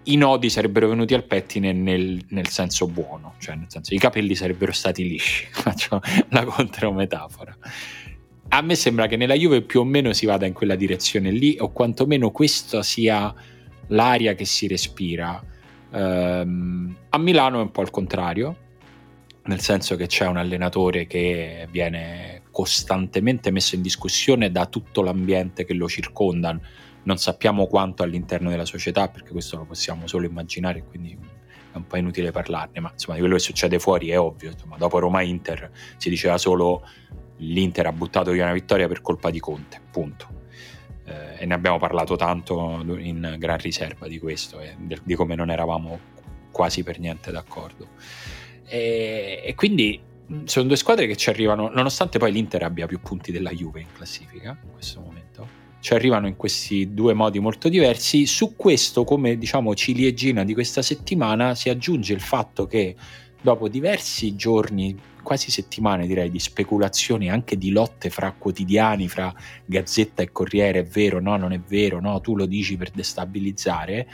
i 0.04 0.16
nodi 0.16 0.50
sarebbero 0.50 0.88
venuti 0.88 1.14
al 1.14 1.24
pettine 1.24 1.72
nel, 1.72 2.22
nel 2.28 2.48
senso 2.48 2.86
buono, 2.86 3.34
cioè 3.38 3.54
nel 3.54 3.66
senso 3.68 3.94
i 3.94 3.98
capelli 3.98 4.34
sarebbero 4.34 4.72
stati 4.72 5.06
lisci, 5.06 5.46
faccio 5.52 6.00
la 6.30 6.44
contrometafora. 6.44 7.56
A 8.48 8.60
me 8.60 8.74
sembra 8.74 9.06
che 9.06 9.16
nella 9.16 9.34
Juve 9.34 9.62
più 9.62 9.80
o 9.80 9.84
meno 9.84 10.12
si 10.12 10.26
vada 10.26 10.46
in 10.46 10.52
quella 10.52 10.74
direzione 10.74 11.30
lì, 11.30 11.56
o 11.58 11.72
quantomeno 11.72 12.30
questa 12.30 12.82
sia 12.82 13.34
l'aria 13.88 14.34
che 14.34 14.44
si 14.44 14.66
respira. 14.66 15.42
Ehm, 15.90 16.96
a 17.08 17.18
Milano 17.18 17.58
è 17.60 17.62
un 17.62 17.70
po' 17.70 17.82
il 17.82 17.90
contrario, 17.90 18.56
nel 19.44 19.60
senso 19.60 19.96
che 19.96 20.06
c'è 20.06 20.26
un 20.26 20.36
allenatore 20.36 21.06
che 21.06 21.66
viene 21.70 22.42
costantemente 22.55 23.50
messo 23.50 23.74
in 23.74 23.82
discussione 23.82 24.52
da 24.52 24.66
tutto 24.66 25.02
l'ambiente 25.02 25.64
che 25.64 25.74
lo 25.74 25.88
circonda. 25.88 26.57
Non 27.02 27.18
sappiamo 27.18 27.66
quanto 27.66 28.05
all'interno 28.05 28.48
della 28.48 28.64
società, 28.64 29.09
perché 29.09 29.32
questo 29.32 29.57
lo 29.57 29.64
possiamo 29.64 30.07
solo 30.07 30.26
immaginare, 30.26 30.84
quindi 30.84 31.18
è 31.72 31.76
un 31.76 31.84
po' 31.84 31.96
inutile 31.96 32.30
parlarne, 32.30 32.78
ma 32.78 32.92
insomma 32.92 33.14
di 33.14 33.20
quello 33.22 33.34
che 33.34 33.42
succede 33.42 33.80
fuori 33.80 34.11
è 34.11 34.20
ovvio. 34.20 34.52
Insomma, 34.52 34.76
dopo 34.76 35.00
Roma-Inter 35.00 35.68
si 35.96 36.09
diceva 36.09 36.38
solo 36.38 36.86
l'Inter 37.38 37.86
ha 37.86 37.92
buttato 37.92 38.30
via 38.30 38.44
una 38.44 38.52
vittoria 38.52 38.86
per 38.86 39.00
colpa 39.00 39.30
di 39.30 39.40
Conte, 39.40 39.80
punto. 39.90 40.42
Eh, 41.07 41.42
e 41.42 41.46
ne 41.46 41.55
abbiamo 41.55 41.78
parlato 41.78 42.14
tanto 42.14 42.84
in 42.98 43.34
gran 43.36 43.59
riserva 43.59 44.07
di 44.07 44.20
questo 44.20 44.61
e 44.61 44.76
del- 44.78 45.02
di 45.02 45.16
come 45.16 45.34
non 45.34 45.50
eravamo 45.50 45.98
quasi 46.52 46.84
per 46.84 47.00
niente 47.00 47.32
d'accordo. 47.32 47.88
E, 48.64 49.42
e 49.44 49.55
quindi 49.57 50.12
sono 50.45 50.66
due 50.66 50.77
squadre 50.77 51.07
che 51.07 51.16
ci 51.16 51.29
arrivano, 51.29 51.70
nonostante 51.72 52.18
poi 52.18 52.33
l'Inter 52.33 52.62
abbia 52.62 52.87
più 52.87 53.01
punti 53.01 53.33
della 53.33 53.51
Juve 53.51 53.81
in 53.81 53.93
classifica 53.93 54.57
in 54.62 54.72
questo 54.72 55.01
momento, 55.01 55.47
ci 55.81 55.93
arrivano 55.93 56.27
in 56.27 56.37
questi 56.37 56.95
due 56.95 57.12
modi 57.12 57.39
molto 57.41 57.68
diversi. 57.68 58.27
Su 58.27 58.57
questo, 58.57 59.05
come 59.05 59.37
diciamo 59.37 59.75
ciliegina 59.75 60.43
di 60.43 60.55
questa 60.55 60.81
settimana, 60.81 61.55
si 61.55 61.68
aggiunge 61.68 62.14
il 62.14 62.20
fatto 62.20 62.66
che 62.66 62.97
dopo 63.41 63.68
diversi 63.68 64.35
giorni, 64.35 64.99
quasi 65.22 65.51
settimane 65.51 66.07
direi, 66.07 66.31
di 66.31 66.39
speculazioni, 66.39 67.29
anche 67.31 67.59
di 67.59 67.70
lotte 67.70 68.09
fra 68.09 68.33
quotidiani, 68.33 69.09
fra 69.09 69.35
Gazzetta 69.66 70.22
e 70.22 70.33
Corriere, 70.33 70.81
è 70.81 70.85
vero, 70.85 71.20
no, 71.20 71.37
non 71.37 71.53
è 71.53 71.61
vero, 71.61 72.01
no, 72.01 72.18
tu 72.22 72.35
lo 72.35 72.47
dici 72.47 72.79
per 72.79 72.91
destabilizzare, 72.91 74.09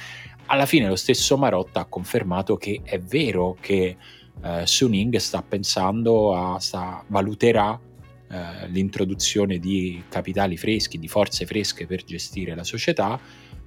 alla 0.46 0.66
fine 0.66 0.88
lo 0.88 0.96
stesso 0.96 1.38
Marotta 1.38 1.80
ha 1.80 1.84
confermato 1.84 2.56
che 2.56 2.80
è 2.82 2.98
vero 2.98 3.56
che 3.60 3.96
eh, 4.42 4.66
Suning 4.66 5.16
sta 5.16 5.42
pensando 5.42 6.34
a, 6.34 6.58
sta, 6.58 7.04
valuterà 7.08 7.78
eh, 8.28 8.68
l'introduzione 8.68 9.58
di 9.58 10.02
capitali 10.08 10.56
freschi, 10.56 10.98
di 10.98 11.08
forze 11.08 11.46
fresche 11.46 11.86
per 11.86 12.04
gestire 12.04 12.54
la 12.54 12.64
società. 12.64 13.18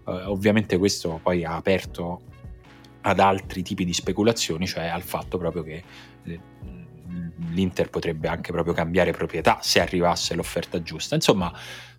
Eh, 0.05 0.11
ovviamente 0.25 0.77
questo 0.77 1.19
poi 1.21 1.43
ha 1.43 1.55
aperto 1.55 2.21
ad 3.01 3.19
altri 3.19 3.61
tipi 3.61 3.85
di 3.85 3.93
speculazioni, 3.93 4.65
cioè 4.65 4.85
al 4.85 5.01
fatto 5.01 5.37
proprio 5.37 5.63
che 5.63 5.83
eh, 6.23 6.39
l'Inter 7.51 7.89
potrebbe 7.89 8.27
anche 8.27 8.51
proprio 8.51 8.73
cambiare 8.73 9.11
proprietà 9.11 9.59
se 9.61 9.79
arrivasse 9.79 10.33
l'offerta 10.35 10.81
giusta. 10.81 11.15
Insomma, 11.15 11.51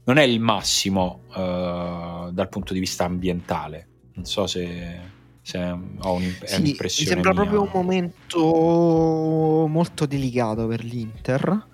non 0.05 0.17
è 0.17 0.23
il 0.23 0.41
massimo 0.41 1.23
eh, 1.35 2.29
dal 2.33 2.49
punto 2.49 2.73
di 2.73 2.81
vista 2.81 3.05
ambientale. 3.05 3.89
Non 4.15 4.25
so 4.25 4.47
se, 4.47 5.01
se 5.47 5.59
ho 5.59 6.13
un, 6.15 6.23
è 6.41 6.47
Sì, 6.47 6.55
mi 6.57 6.61
un'impressione. 6.63 7.11
sembra 7.11 7.33
mia. 7.33 7.41
proprio 7.43 7.63
un 7.63 7.71
momento 7.73 9.67
molto 9.69 10.07
delicato 10.07 10.67
per 10.67 10.83
l'Inter 10.83 11.67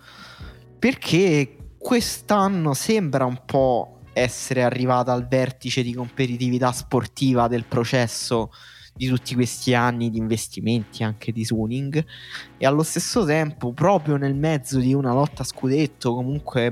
perché 0.78 1.56
quest'anno 1.78 2.74
sembra 2.74 3.24
un 3.24 3.40
po' 3.46 4.00
essere 4.12 4.64
arrivata 4.64 5.12
al 5.12 5.28
vertice 5.28 5.82
di 5.84 5.94
competitività 5.94 6.72
sportiva 6.72 7.46
del 7.46 7.64
processo 7.64 8.50
di 8.92 9.06
tutti 9.06 9.34
questi 9.34 9.72
anni 9.72 10.10
di 10.10 10.18
investimenti 10.18 11.04
anche 11.04 11.30
di 11.30 11.44
Suning 11.44 12.04
e 12.58 12.66
allo 12.66 12.82
stesso 12.82 13.24
tempo 13.24 13.72
proprio 13.72 14.16
nel 14.16 14.34
mezzo 14.34 14.80
di 14.80 14.92
una 14.92 15.12
lotta 15.12 15.42
a 15.42 15.46
scudetto 15.46 16.12
comunque 16.12 16.66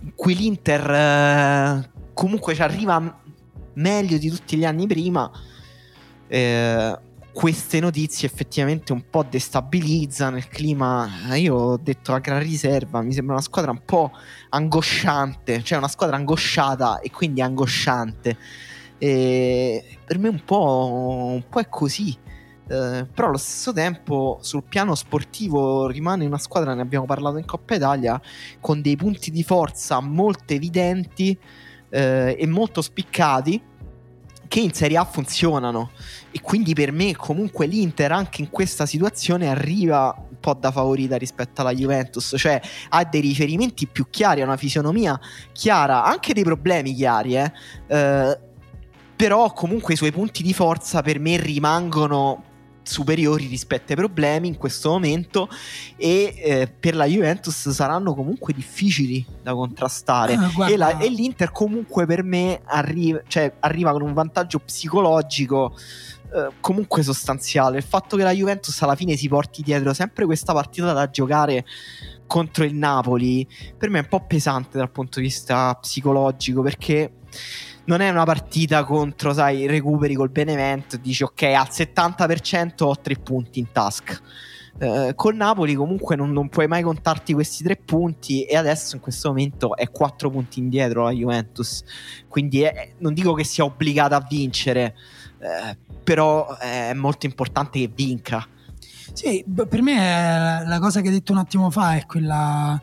in 0.00 0.12
cui 0.14 0.34
l'Inter 0.34 0.90
eh, 0.90 1.90
comunque 2.14 2.54
ci 2.54 2.62
arriva 2.62 3.20
meglio 3.74 4.16
di 4.16 4.30
tutti 4.30 4.56
gli 4.56 4.64
anni 4.64 4.86
prima 4.86 5.30
eh, 6.28 6.98
queste 7.36 7.80
notizie 7.80 8.26
effettivamente 8.26 8.94
un 8.94 9.10
po' 9.10 9.22
destabilizzano 9.22 10.38
il 10.38 10.48
clima. 10.48 11.06
Io 11.34 11.54
ho 11.54 11.76
detto 11.76 12.14
a 12.14 12.18
gran 12.18 12.40
riserva, 12.40 13.02
mi 13.02 13.12
sembra 13.12 13.34
una 13.34 13.42
squadra 13.42 13.70
un 13.72 13.82
po' 13.84 14.10
angosciante, 14.48 15.62
cioè 15.62 15.76
una 15.76 15.88
squadra 15.88 16.16
angosciata 16.16 17.00
e 17.00 17.10
quindi 17.10 17.42
angosciante. 17.42 18.38
E 18.96 19.98
per 20.06 20.18
me 20.18 20.28
un 20.28 20.42
po', 20.44 21.32
un 21.34 21.44
po' 21.46 21.60
è 21.60 21.68
così. 21.68 22.16
Eh, 22.68 23.06
però 23.12 23.28
allo 23.28 23.36
stesso 23.36 23.72
tempo 23.72 24.38
sul 24.40 24.64
piano 24.64 24.94
sportivo 24.94 25.88
rimane 25.88 26.24
una 26.24 26.38
squadra, 26.38 26.72
ne 26.72 26.80
abbiamo 26.80 27.04
parlato 27.04 27.36
in 27.36 27.44
Coppa 27.44 27.74
Italia, 27.74 28.18
con 28.60 28.80
dei 28.80 28.96
punti 28.96 29.30
di 29.30 29.44
forza 29.44 30.00
molto 30.00 30.54
evidenti 30.54 31.38
eh, 31.90 32.34
e 32.38 32.46
molto 32.46 32.80
spiccati 32.80 33.74
che 34.48 34.60
in 34.60 34.72
Serie 34.72 34.96
A 34.96 35.04
funzionano 35.04 35.90
e 36.30 36.40
quindi 36.40 36.74
per 36.74 36.92
me 36.92 37.14
comunque 37.16 37.66
l'Inter 37.66 38.12
anche 38.12 38.42
in 38.42 38.50
questa 38.50 38.86
situazione 38.86 39.48
arriva 39.48 40.26
po' 40.46 40.54
da 40.54 40.70
favorita 40.70 41.16
rispetto 41.16 41.60
alla 41.60 41.74
Juventus, 41.74 42.34
cioè 42.36 42.60
ha 42.90 43.04
dei 43.04 43.20
riferimenti 43.20 43.88
più 43.88 44.06
chiari, 44.08 44.42
ha 44.42 44.44
una 44.44 44.56
fisionomia 44.56 45.18
chiara, 45.50 46.04
anche 46.04 46.32
dei 46.32 46.44
problemi 46.44 46.94
chiari, 46.94 47.36
eh. 47.36 47.52
Eh, 47.88 48.38
però 49.16 49.52
comunque 49.52 49.94
i 49.94 49.96
suoi 49.96 50.12
punti 50.12 50.44
di 50.44 50.52
forza 50.52 51.02
per 51.02 51.18
me 51.18 51.36
rimangono 51.38 52.44
superiori 52.86 53.46
rispetto 53.46 53.92
ai 53.92 53.96
problemi 53.96 54.48
in 54.48 54.56
questo 54.56 54.90
momento 54.90 55.48
e 55.96 56.34
eh, 56.36 56.68
per 56.68 56.94
la 56.94 57.04
Juventus 57.06 57.68
saranno 57.70 58.14
comunque 58.14 58.52
difficili 58.52 59.24
da 59.42 59.52
contrastare. 59.54 60.34
Ah, 60.34 60.70
e, 60.70 60.76
la- 60.76 60.98
e 60.98 61.08
l'Inter 61.08 61.52
comunque 61.52 62.06
per 62.06 62.22
me 62.22 62.60
arriva, 62.64 63.20
cioè, 63.26 63.52
arriva 63.60 63.92
con 63.92 64.02
un 64.02 64.12
vantaggio 64.12 64.58
psicologico 64.60 65.74
eh, 66.34 66.48
comunque 66.60 67.02
sostanziale. 67.02 67.78
Il 67.78 67.84
fatto 67.84 68.16
che 68.16 68.22
la 68.22 68.32
Juventus 68.32 68.80
alla 68.82 68.96
fine 68.96 69.16
si 69.16 69.28
porti 69.28 69.62
dietro 69.62 69.92
sempre 69.94 70.24
questa 70.24 70.52
partita 70.52 70.92
da 70.92 71.08
giocare 71.10 71.64
contro 72.26 72.64
il 72.64 72.74
Napoli 72.74 73.46
per 73.78 73.88
me 73.88 74.00
è 74.00 74.02
un 74.02 74.08
po' 74.08 74.26
pesante 74.26 74.78
dal 74.78 74.90
punto 74.90 75.20
di 75.20 75.26
vista 75.26 75.72
psicologico 75.80 76.60
perché 76.60 77.12
non 77.86 78.00
è 78.00 78.10
una 78.10 78.24
partita 78.24 78.84
contro, 78.84 79.32
sai, 79.32 79.66
recuperi 79.66 80.14
col 80.14 80.30
Benevento 80.30 80.96
dici 80.96 81.22
ok, 81.22 81.42
al 81.42 81.68
70% 81.70 82.84
ho 82.84 82.96
tre 83.00 83.16
punti 83.16 83.58
in 83.58 83.72
tasca. 83.72 84.18
Eh, 84.78 85.12
col 85.14 85.34
Napoli 85.34 85.74
comunque 85.74 86.16
non, 86.16 86.32
non 86.32 86.50
puoi 86.50 86.66
mai 86.66 86.82
contarti 86.82 87.32
questi 87.32 87.64
tre 87.64 87.76
punti 87.76 88.44
e 88.44 88.56
adesso 88.56 88.94
in 88.94 89.00
questo 89.00 89.28
momento 89.28 89.74
è 89.74 89.90
quattro 89.90 90.30
punti 90.30 90.58
indietro 90.58 91.04
la 91.04 91.12
Juventus. 91.12 91.82
Quindi 92.28 92.60
è- 92.62 92.92
non 92.98 93.14
dico 93.14 93.32
che 93.32 93.44
sia 93.44 93.64
obbligata 93.64 94.16
a 94.16 94.26
vincere, 94.28 94.94
eh, 95.38 95.76
però 96.04 96.56
è 96.58 96.92
molto 96.92 97.26
importante 97.26 97.78
che 97.78 97.90
vinca. 97.94 98.46
Sì, 99.12 99.44
per 99.46 99.80
me 99.80 100.62
la 100.66 100.78
cosa 100.78 101.00
che 101.00 101.08
hai 101.08 101.14
detto 101.14 101.32
un 101.32 101.38
attimo 101.38 101.70
fa 101.70 101.96
è 101.96 102.04
quella 102.04 102.80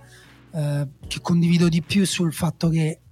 eh, 0.51 0.87
che 1.07 1.21
condivido 1.21 1.67
di 1.69 1.81
più 1.81 2.05
sul 2.05 2.33
fatto 2.33 2.69
che 2.69 3.02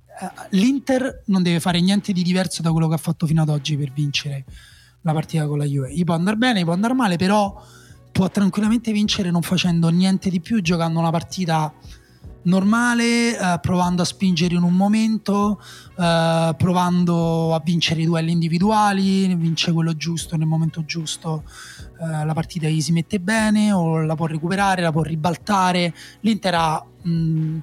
l'Inter 0.51 1.23
non 1.27 1.43
deve 1.43 1.59
fare 1.59 1.81
niente 1.81 2.13
di 2.13 2.23
diverso 2.23 2.61
da 2.61 2.71
quello 2.71 2.87
che 2.87 2.95
ha 2.95 2.97
fatto 2.97 3.25
fino 3.25 3.41
ad 3.41 3.49
oggi 3.49 3.77
per 3.77 3.91
vincere 3.91 4.45
la 5.01 5.13
partita 5.13 5.47
con 5.47 5.57
la 5.57 5.65
Juve. 5.65 5.93
Gli 5.93 6.03
può 6.03 6.15
andare 6.15 6.37
bene, 6.37 6.59
gli 6.59 6.63
può 6.63 6.73
andare 6.73 6.93
male, 6.93 7.15
però 7.15 7.59
può 8.11 8.29
tranquillamente 8.29 8.91
vincere 8.91 9.31
non 9.31 9.41
facendo 9.41 9.89
niente 9.89 10.29
di 10.29 10.39
più, 10.39 10.61
giocando 10.61 10.99
una 10.99 11.11
partita 11.11 11.73
normale, 12.43 13.37
eh, 13.37 13.59
provando 13.61 14.01
a 14.01 14.05
spingere 14.05 14.55
in 14.55 14.63
un 14.63 14.73
momento, 14.73 15.61
eh, 15.97 16.53
provando 16.57 17.53
a 17.53 17.61
vincere 17.63 18.01
i 18.01 18.05
duelli 18.05 18.31
individuali, 18.31 19.33
vince 19.35 19.71
quello 19.71 19.95
giusto 19.95 20.37
nel 20.37 20.47
momento 20.47 20.83
giusto, 20.85 21.43
eh, 21.99 22.25
la 22.25 22.33
partita 22.33 22.67
gli 22.67 22.81
si 22.81 22.91
mette 22.91 23.19
bene 23.19 23.71
o 23.71 24.01
la 24.01 24.15
può 24.15 24.25
recuperare, 24.25 24.81
la 24.81 24.91
può 24.91 25.03
ribaltare. 25.03 25.93
L'Inter 26.21 26.53
ha 26.55 26.85
mh, 27.03 27.57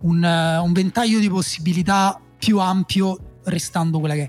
un, 0.00 0.22
eh, 0.24 0.58
un 0.58 0.72
ventaglio 0.72 1.18
di 1.18 1.28
possibilità 1.28 2.20
più 2.38 2.58
ampio 2.58 3.40
restando 3.44 3.98
quella 3.98 4.14
che 4.14 4.22
è. 4.22 4.28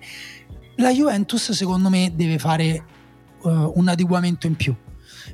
La 0.78 0.92
Juventus 0.92 1.52
secondo 1.52 1.90
me 1.90 2.12
deve 2.16 2.38
fare 2.38 2.66
eh, 2.68 2.84
un 3.42 3.88
adeguamento 3.88 4.48
in 4.48 4.56
più 4.56 4.76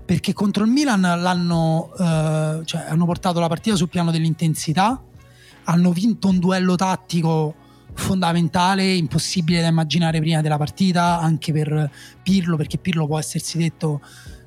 perché 0.06 0.34
contro 0.34 0.64
il 0.64 0.72
Milan 0.72 1.02
l'hanno 1.02 1.92
eh, 1.98 2.62
cioè, 2.66 2.86
hanno 2.88 3.06
portato 3.06 3.40
la 3.40 3.48
partita 3.48 3.76
sul 3.76 3.90
piano 3.90 4.12
dell'intensità 4.12 5.02
hanno 5.66 5.92
vinto 5.92 6.28
un 6.28 6.40
duello 6.40 6.76
tattico 6.76 7.56
fondamentale 7.94 8.92
impossibile 8.94 9.62
da 9.62 9.68
immaginare 9.68 10.20
prima 10.20 10.42
della 10.42 10.58
partita 10.58 11.20
anche 11.20 11.52
per 11.52 11.92
Pirlo 12.24 12.58
perché 12.58 12.78
Pirlo 12.78 13.06
può 13.06 13.20
essersi 13.20 13.58
detto 13.58 14.02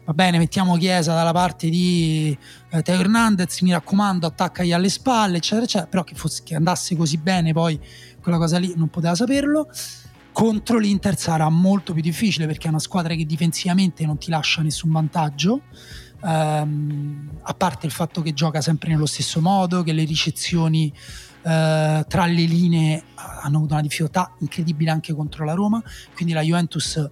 va 0.07 0.15
bene 0.15 0.39
mettiamo 0.39 0.77
Chiesa 0.77 1.15
dalla 1.15 1.33
parte 1.33 1.69
di 1.69 2.37
eh, 2.71 2.83
Teo 2.83 2.99
Hernandez 2.99 3.61
mi 3.61 3.73
raccomando 3.73 4.27
attaccagli 4.27 4.73
alle 4.73 4.89
spalle 4.89 5.37
eccetera 5.37 5.65
eccetera 5.65 5.91
però 5.91 6.05
che, 6.05 6.15
fosse, 6.15 6.43
che 6.45 6.55
andasse 6.55 6.97
così 6.97 7.19
bene 7.19 7.53
poi 7.53 7.79
quella 8.23 8.39
cosa 8.39 8.59
lì 8.59 8.73
non 8.77 8.89
poteva 8.89 9.15
saperlo 9.15 9.69
contro 10.37 10.77
l'Inter 10.77 11.19
sarà 11.19 11.49
molto 11.49 11.95
più 11.95 12.03
difficile 12.03 12.47
perché 12.47 12.67
è 12.67 12.69
una 12.69 12.79
squadra 12.79 13.15
che 13.15 13.25
difensivamente 13.25 14.05
non 14.05 14.19
ti 14.19 14.29
lascia 14.29 14.61
nessun 14.61 14.91
vantaggio. 14.93 15.63
ehm, 16.23 17.39
a 17.41 17.55
parte 17.55 17.87
il 17.87 17.93
fatto 17.93 18.21
che 18.21 18.35
gioca 18.35 18.61
sempre 18.61 18.91
nello 18.91 19.07
stesso 19.07 19.41
modo, 19.41 19.83
che 19.83 19.95
le 19.95 20.05
ricezioni 20.05 20.93
eh, 21.41 22.05
tra 22.07 22.27
le 22.27 22.45
linee 22.45 23.03
hanno 23.15 23.57
avuto 23.57 23.73
una 23.73 23.83
difficoltà 23.83 24.35
incredibile 24.41 24.91
anche 24.91 25.15
contro 25.15 25.47
la 25.47 25.55
Roma. 25.55 25.83
Quindi 26.15 26.35
la 26.35 26.43
Juventus 26.43 27.03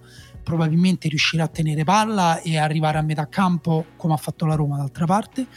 probabilmente 0.45 1.09
riuscirà 1.09 1.43
a 1.45 1.47
tenere 1.47 1.83
palla 1.83 2.39
e 2.39 2.57
arrivare 2.57 2.99
a 2.99 3.01
metà 3.01 3.27
campo 3.27 3.87
come 3.97 4.13
ha 4.13 4.17
fatto 4.17 4.45
la 4.45 4.55
Roma 4.55 4.77
d'altra 4.77 5.05
parte. 5.05 5.47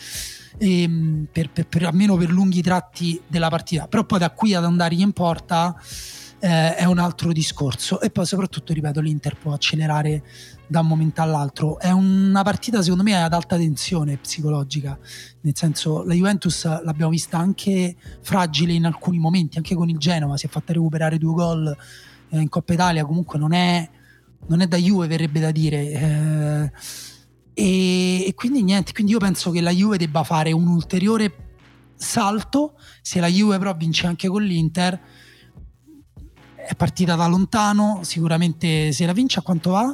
ehm, 0.59 1.29
per, 1.31 1.51
per- 1.51 1.69
per- 1.69 1.85
almeno 1.85 2.17
per 2.17 2.31
lunghi 2.31 2.63
tratti 2.63 3.21
della 3.27 3.49
partita, 3.49 3.87
però 3.87 4.05
poi 4.05 4.19
da 4.19 4.31
qui 4.31 4.55
ad 4.55 4.65
andare 4.65 4.95
in 4.95 5.13
porta 5.13 5.77
eh, 6.41 6.75
è 6.75 6.85
un 6.85 6.99
altro 6.99 7.33
discorso. 7.33 8.01
E 8.01 8.11
poi, 8.11 8.27
soprattutto, 8.27 8.73
ripeto, 8.73 9.01
l'Inter 9.01 9.37
può 9.37 9.53
accelerare 9.53 10.23
da 10.67 10.81
un 10.81 10.87
momento 10.87 11.23
all'altro. 11.23 11.79
È 11.79 11.91
una 11.91 12.43
partita, 12.43 12.83
secondo 12.83 13.03
me, 13.03 13.21
ad 13.23 13.33
alta 13.33 13.57
tensione 13.57 14.17
psicologica. 14.17 14.99
Nel 15.43 15.57
senso, 15.57 16.05
la 16.05 16.15
Juventus 16.15 16.65
l'abbiamo 16.65 17.11
vista 17.11 17.39
anche 17.39 17.97
fragile 18.21 18.73
in 18.73 18.85
alcuni 18.85 19.19
momenti, 19.19 19.57
anche 19.57 19.75
con 19.75 19.89
il 19.89 19.99
Genova. 19.99 20.37
Si 20.37 20.47
è 20.47 20.49
fatta 20.49 20.73
recuperare 20.73 21.19
due 21.19 21.35
gol 21.35 21.77
eh, 22.31 22.39
in 22.39 22.49
Coppa 22.49 22.73
Italia. 22.73 23.05
Comunque, 23.05 23.39
non 23.39 23.53
è, 23.53 23.89
non 24.47 24.61
è 24.61 24.67
da 24.67 24.77
Juve, 24.77 25.07
verrebbe 25.07 25.41
da 25.41 25.51
dire. 25.51 25.91
Eh, 25.91 26.71
e, 27.55 28.27
e 28.27 28.35
quindi 28.35 28.63
niente. 28.63 28.93
Quindi, 28.93 29.13
io 29.13 29.19
penso 29.19 29.51
che 29.51 29.61
la 29.61 29.71
Juve 29.73 29.99
debba 29.99 30.23
fare 30.25 30.53
un 30.53 30.67
ulteriore 30.69 31.35
salto. 31.97 32.75
Se 33.03 33.21
la 33.21 33.27
Juve, 33.29 33.59
però, 33.59 33.75
vince 33.75 34.07
anche 34.07 34.29
con 34.29 34.43
l'Inter 34.43 35.01
è 36.69 36.75
partita 36.75 37.15
da 37.15 37.27
lontano, 37.27 38.01
sicuramente 38.03 38.93
se 38.93 39.07
la 39.07 39.15
vince 39.15 39.39
a 39.39 39.43
quanto 39.43 39.71
va? 39.71 39.85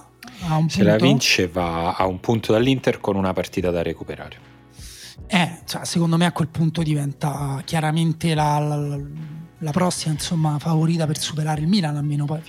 A 0.49 0.65
Se 0.67 0.83
la 0.83 0.91
punto? 0.97 1.05
vince 1.05 1.47
va 1.47 1.95
a 1.95 2.05
un 2.07 2.19
punto 2.19 2.51
dall'Inter 2.53 2.99
con 2.99 3.15
una 3.15 3.33
partita 3.33 3.71
da 3.71 3.81
recuperare. 3.81 4.37
Eh, 5.29 5.61
cioè, 5.67 5.85
secondo 5.85 6.17
me 6.17 6.27
a 6.27 6.33
quel 6.33 6.49
punto 6.49 6.83
diventa 6.83 7.63
chiaramente 7.65 8.35
la, 8.35 8.59
la- 8.59 8.77
la 8.77 8.97
prossima 9.71 10.13
insomma, 10.15 10.59
favorita 10.59 11.07
per 11.07 11.19
superare 11.19 11.61
il 11.61 11.67
Milan, 11.69 11.97
almeno 11.97 12.25
poi 12.25 12.41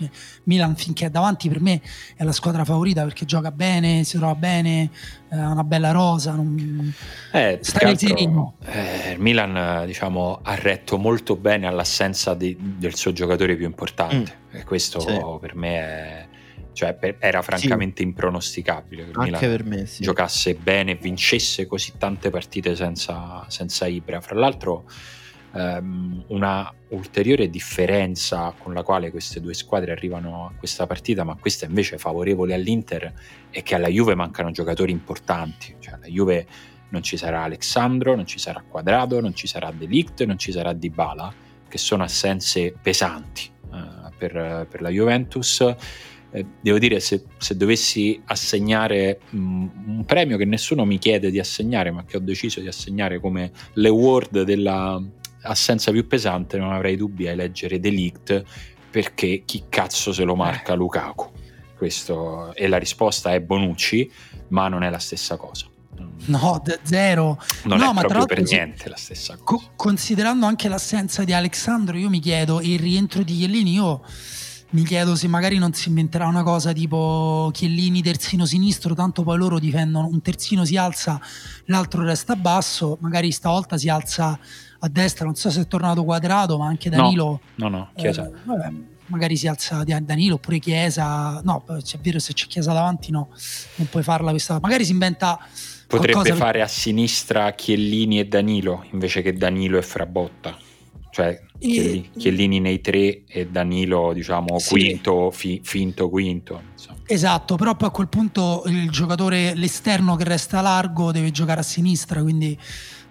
Milan 0.44 0.76
finché 0.76 1.06
è 1.08 1.10
davanti 1.10 1.48
per 1.50 1.62
me 1.62 1.82
è 2.16 2.24
la 2.24 2.32
squadra 2.32 2.64
favorita 2.66 3.04
perché 3.04 3.26
gioca 3.26 3.52
bene, 3.52 4.04
si 4.04 4.18
trova 4.18 4.36
bene, 4.36 4.90
eh, 5.32 5.38
ha 5.38 5.52
una 5.52 5.64
bella 5.64 5.92
rosa, 5.92 6.34
non- 6.34 6.94
Eh, 7.32 7.60
che 7.62 7.86
altro, 7.86 8.08
sereno. 8.08 8.56
eh, 8.66 9.12
il 9.14 9.20
Milan 9.20 9.86
diciamo, 9.86 10.40
ha 10.42 10.56
retto 10.56 10.98
molto 10.98 11.36
bene 11.36 11.68
all'assenza 11.68 12.34
di- 12.34 12.58
del 12.60 12.96
suo 12.96 13.12
giocatore 13.14 13.56
più 13.56 13.66
importante 13.66 14.38
e 14.52 14.64
questo 14.64 15.00
Sì. 15.00 15.20
per 15.40 15.56
me 15.56 15.76
è- 15.78 16.28
cioè, 16.74 16.94
per- 16.94 17.16
era 17.20 17.42
francamente 17.42 18.04
impronosticabile 18.04 19.04
che 19.06 19.10
il 19.12 19.18
Milan 19.18 19.40
per 19.40 19.64
me, 19.64 19.86
sì. 19.86 20.04
giocasse 20.04 20.56
bene 20.56 20.92
e 20.92 20.96
vincesse 20.96 21.66
così 21.68 21.94
tante 21.98 22.30
partite 22.30 22.76
senza, 22.76 23.46
senza 23.48 23.88
Ibra. 23.88 24.20
Fra 24.20 24.36
l'altro, 24.36 24.84
ehm, 25.56 26.26
una 26.28 26.72
ulteriore 26.90 27.50
differenza 27.50 28.54
con 28.58 28.74
la 28.74 28.84
quale 28.84 29.10
queste 29.10 29.42
due 29.42 29.54
squadre 29.54 29.92
arrivano 29.92 30.46
a 30.46 30.54
questa 30.58 30.86
partita, 30.86 31.24
ma 31.24 31.36
questa 31.36 31.66
invece 31.66 31.96
è 31.96 31.98
favorevole 31.98 32.54
all'Inter, 32.54 33.14
è 33.50 33.64
che 33.64 33.76
alla 33.76 33.88
Juve 33.88 34.16
mancano 34.16 34.52
giocatori 34.52 34.92
importanti. 34.92 35.76
Cioè, 35.80 35.96
alla 35.96 36.08
Juve 36.08 36.46
non 36.90 37.02
ci 37.02 37.18
sarà 37.18 37.44
Alexandro, 37.44 38.16
non 38.16 38.26
ci 38.26 38.38
sarà 38.38 38.64
Quadrado, 38.68 39.20
non 39.20 39.34
ci 39.34 39.48
sarà 39.48 39.72
Delict, 39.72 40.24
non 40.24 40.38
ci 40.38 40.52
sarà 40.52 40.74
Dybala, 40.74 41.34
che 41.68 41.78
sono 41.78 42.04
assenze 42.04 42.74
pesanti 42.80 43.50
eh, 43.74 44.12
per, 44.18 44.68
per 44.70 44.82
la 44.82 44.90
Juventus. 44.90 45.76
Eh, 46.32 46.46
devo 46.62 46.78
dire, 46.78 47.00
se, 47.00 47.24
se 47.38 47.56
dovessi 47.56 48.22
assegnare 48.26 49.20
mh, 49.30 49.38
un 49.88 50.04
premio 50.06 50.38
che 50.38 50.46
nessuno 50.46 50.86
mi 50.86 50.98
chiede 50.98 51.32
di 51.32 51.40
assegnare, 51.40 51.92
ma 51.92 52.04
che 52.04 52.18
ho 52.18 52.20
deciso 52.20 52.60
di 52.60 52.68
assegnare 52.68 53.20
come 53.20 53.52
l'award 53.74 54.44
della 54.44 55.02
assenza 55.46 55.92
più 55.92 56.08
pesante, 56.08 56.58
non 56.58 56.74
avrei 56.74 56.96
dubbi 56.98 57.28
a 57.28 57.32
eleggere 57.32 57.80
Delict 57.80 58.44
perché 58.90 59.44
chi 59.46 59.64
cazzo 59.70 60.14
se 60.14 60.24
lo 60.24 60.36
marca 60.36 60.74
Lukaku? 60.74 61.32
Questo, 61.78 62.54
e 62.56 62.68
la 62.68 62.78
risposta 62.78 63.34
è 63.34 63.42
Bonucci, 63.42 64.10
ma 64.50 64.68
non 64.70 64.84
è 64.84 64.90
la 64.90 65.00
stessa 65.00 65.36
cosa. 65.36 65.66
no, 66.28 66.62
d- 66.64 66.80
zero. 66.84 67.38
Non 67.64 67.78
No, 67.78 67.90
è 67.90 67.94
ma 67.94 68.02
proprio 68.02 68.26
per 68.26 68.42
niente 68.42 68.88
la 68.90 68.96
stessa 68.96 69.34
cosa. 69.38 69.44
Co- 69.44 69.72
considerando 69.76 70.46
anche 70.46 70.70
l'assenza 70.70 71.24
di 71.26 71.34
Alexandro, 71.34 71.98
io 71.98 72.10
mi 72.10 72.20
chiedo, 72.20 72.62
e 72.62 72.74
il 72.74 72.80
rientro 72.80 73.24
di 73.24 73.36
Chiellini, 73.36 73.74
io 73.74 74.02
mi 74.70 74.84
chiedo 74.84 75.16
se 75.16 75.28
magari 75.28 75.58
non 75.58 75.74
si 75.74 75.90
inventerà 75.90 76.28
una 76.28 76.44
cosa 76.44 76.72
tipo 76.74 77.50
Chiellini 77.54 78.02
terzino 78.02 78.46
sinistro, 78.46 78.94
tanto 78.96 79.24
poi 79.24 79.38
loro 79.38 79.60
difendono, 79.60 80.08
un 80.08 80.22
terzino 80.22 80.64
si 80.66 80.78
alza, 80.78 81.20
l'altro 81.66 82.04
resta 82.04 82.36
basso, 82.36 82.98
magari 83.02 83.32
stavolta 83.32 83.78
si 83.78 83.90
alza 83.90 84.40
a 84.80 84.90
destra, 84.90 85.26
non 85.26 85.36
so 85.36 85.50
se 85.50 85.62
è 85.62 85.68
tornato 85.68 86.04
quadrato, 86.04 86.58
ma 86.58 86.68
anche 86.68 86.90
No, 86.90 86.96
Danilo... 86.98 87.40
No, 87.56 87.68
no, 87.70 87.90
eh, 87.96 88.02
Chiesa. 88.02 88.30
vabbè, 88.44 88.72
magari 89.08 89.38
si 89.38 89.48
alza 89.48 89.84
Danilo 89.84 90.36
oppure 90.36 90.60
Chiesa. 90.60 91.42
No, 91.44 91.64
è 91.68 91.98
vero, 92.02 92.20
se 92.20 92.34
c'è 92.34 92.48
Chiesa 92.48 92.74
davanti, 92.74 93.12
no, 93.12 93.30
non 93.76 93.88
puoi 93.90 94.04
farla 94.04 94.32
questa. 94.32 94.60
Magari 94.62 94.86
si 94.86 94.92
inventa. 94.92 95.40
Potrebbe 95.88 96.34
fare 96.34 96.54
per... 96.54 96.62
a 96.62 96.68
sinistra 96.68 97.52
Chiellini 97.54 98.20
e 98.20 98.28
Danilo 98.28 98.86
invece 98.92 99.22
che 99.22 99.34
Danilo 99.34 99.78
e 99.78 99.82
Frabotta. 99.84 100.58
Cioè 101.12 101.40
e... 101.60 102.10
Chiellini 102.18 102.60
nei 102.60 102.82
tre 102.82 103.24
e 103.26 103.48
Danilo, 103.48 104.12
diciamo, 104.14 104.60
sì. 104.60 104.70
quinto, 104.70 105.32
fi, 105.32 105.62
finto 105.64 106.10
quinto. 106.10 106.62
Insomma. 106.74 107.00
Esatto, 107.06 107.56
però 107.56 107.76
poi 107.76 107.88
a 107.88 107.92
quel 107.92 108.10
punto 108.10 108.64
il 108.66 108.90
giocatore, 108.90 109.54
l'esterno 109.56 110.16
che 110.16 110.26
resta 110.26 110.60
largo, 110.60 111.12
deve 111.12 111.32
giocare 111.32 111.62
a 111.62 111.64
sinistra, 111.64 112.22
quindi 112.22 112.58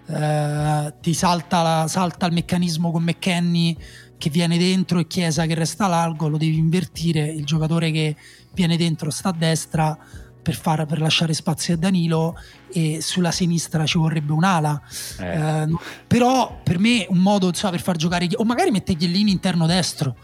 eh, 0.07 0.95
ti 1.01 1.15
salta, 1.15 1.63
la, 1.63 1.89
salta 1.89 2.27
il 2.27 2.33
meccanismo 2.33 2.91
con 2.91 3.03
McKenny 3.03 3.77
che 4.19 4.31
viene 4.31 4.59
dentro 4.59 4.99
e 4.99 5.07
Chiesa 5.07 5.47
che 5.47 5.55
resta 5.55 5.87
largo, 5.87 6.29
lo 6.29 6.37
devi 6.37 6.57
invertire, 6.57 7.27
il 7.27 7.45
giocatore 7.45 7.91
che 7.91 8.17
viene 8.53 8.77
dentro 8.77 9.11
sta 9.11 9.31
a 9.31 9.33
destra 9.33 9.99
per, 10.45 10.55
far, 10.55 10.87
per 10.87 11.01
lasciare 11.01 11.33
spazio 11.33 11.75
a 11.75 11.77
Danilo 11.77 12.39
e 12.73 13.01
sulla 13.01 13.31
sinistra 13.31 13.87
ci 13.87 13.99
vorrebbe 13.99 14.33
un'ala. 14.33 14.81
Eh. 15.19 15.63
Eh, 15.63 15.69
però 16.07 16.61
per 16.63 16.79
me 16.79 17.07
un 17.09 17.19
modo 17.19 17.49
insomma, 17.49 17.73
per 17.73 17.83
far 17.83 17.97
giocare, 17.97 18.29
o 18.37 18.45
magari 18.45 18.71
mette 18.71 18.95
Chiellini 18.95 19.31
interno 19.31 19.67
destro, 19.67 20.17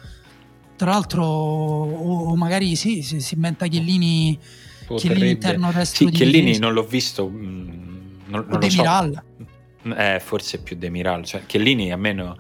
tra 0.77 0.91
l'altro, 0.91 1.25
o, 1.25 2.31
o 2.31 2.37
magari 2.37 2.77
sì, 2.77 3.03
si, 3.03 3.21
si 3.21 3.35
inventa 3.35 3.67
Chiellini, 3.67 4.39
Chiellini 4.97 5.31
interno 5.31 5.73
destro. 5.73 6.07
Sì, 6.07 6.13
Chiellini 6.13 6.59
non 6.59 6.73
l'ho 6.73 6.85
visto. 6.85 7.29
Mh, 7.29 7.37
mm, 7.37 8.11
non, 8.27 8.47
non 8.49 8.61
Demiral. 8.61 9.13
So. 9.15 9.30
Eh, 9.83 10.21
forse 10.21 10.63
più 10.63 10.77
Demiral. 10.77 11.25
Cioè, 11.25 11.47
Chiellini 11.47 11.93
a 11.93 11.97
meno 11.97 12.37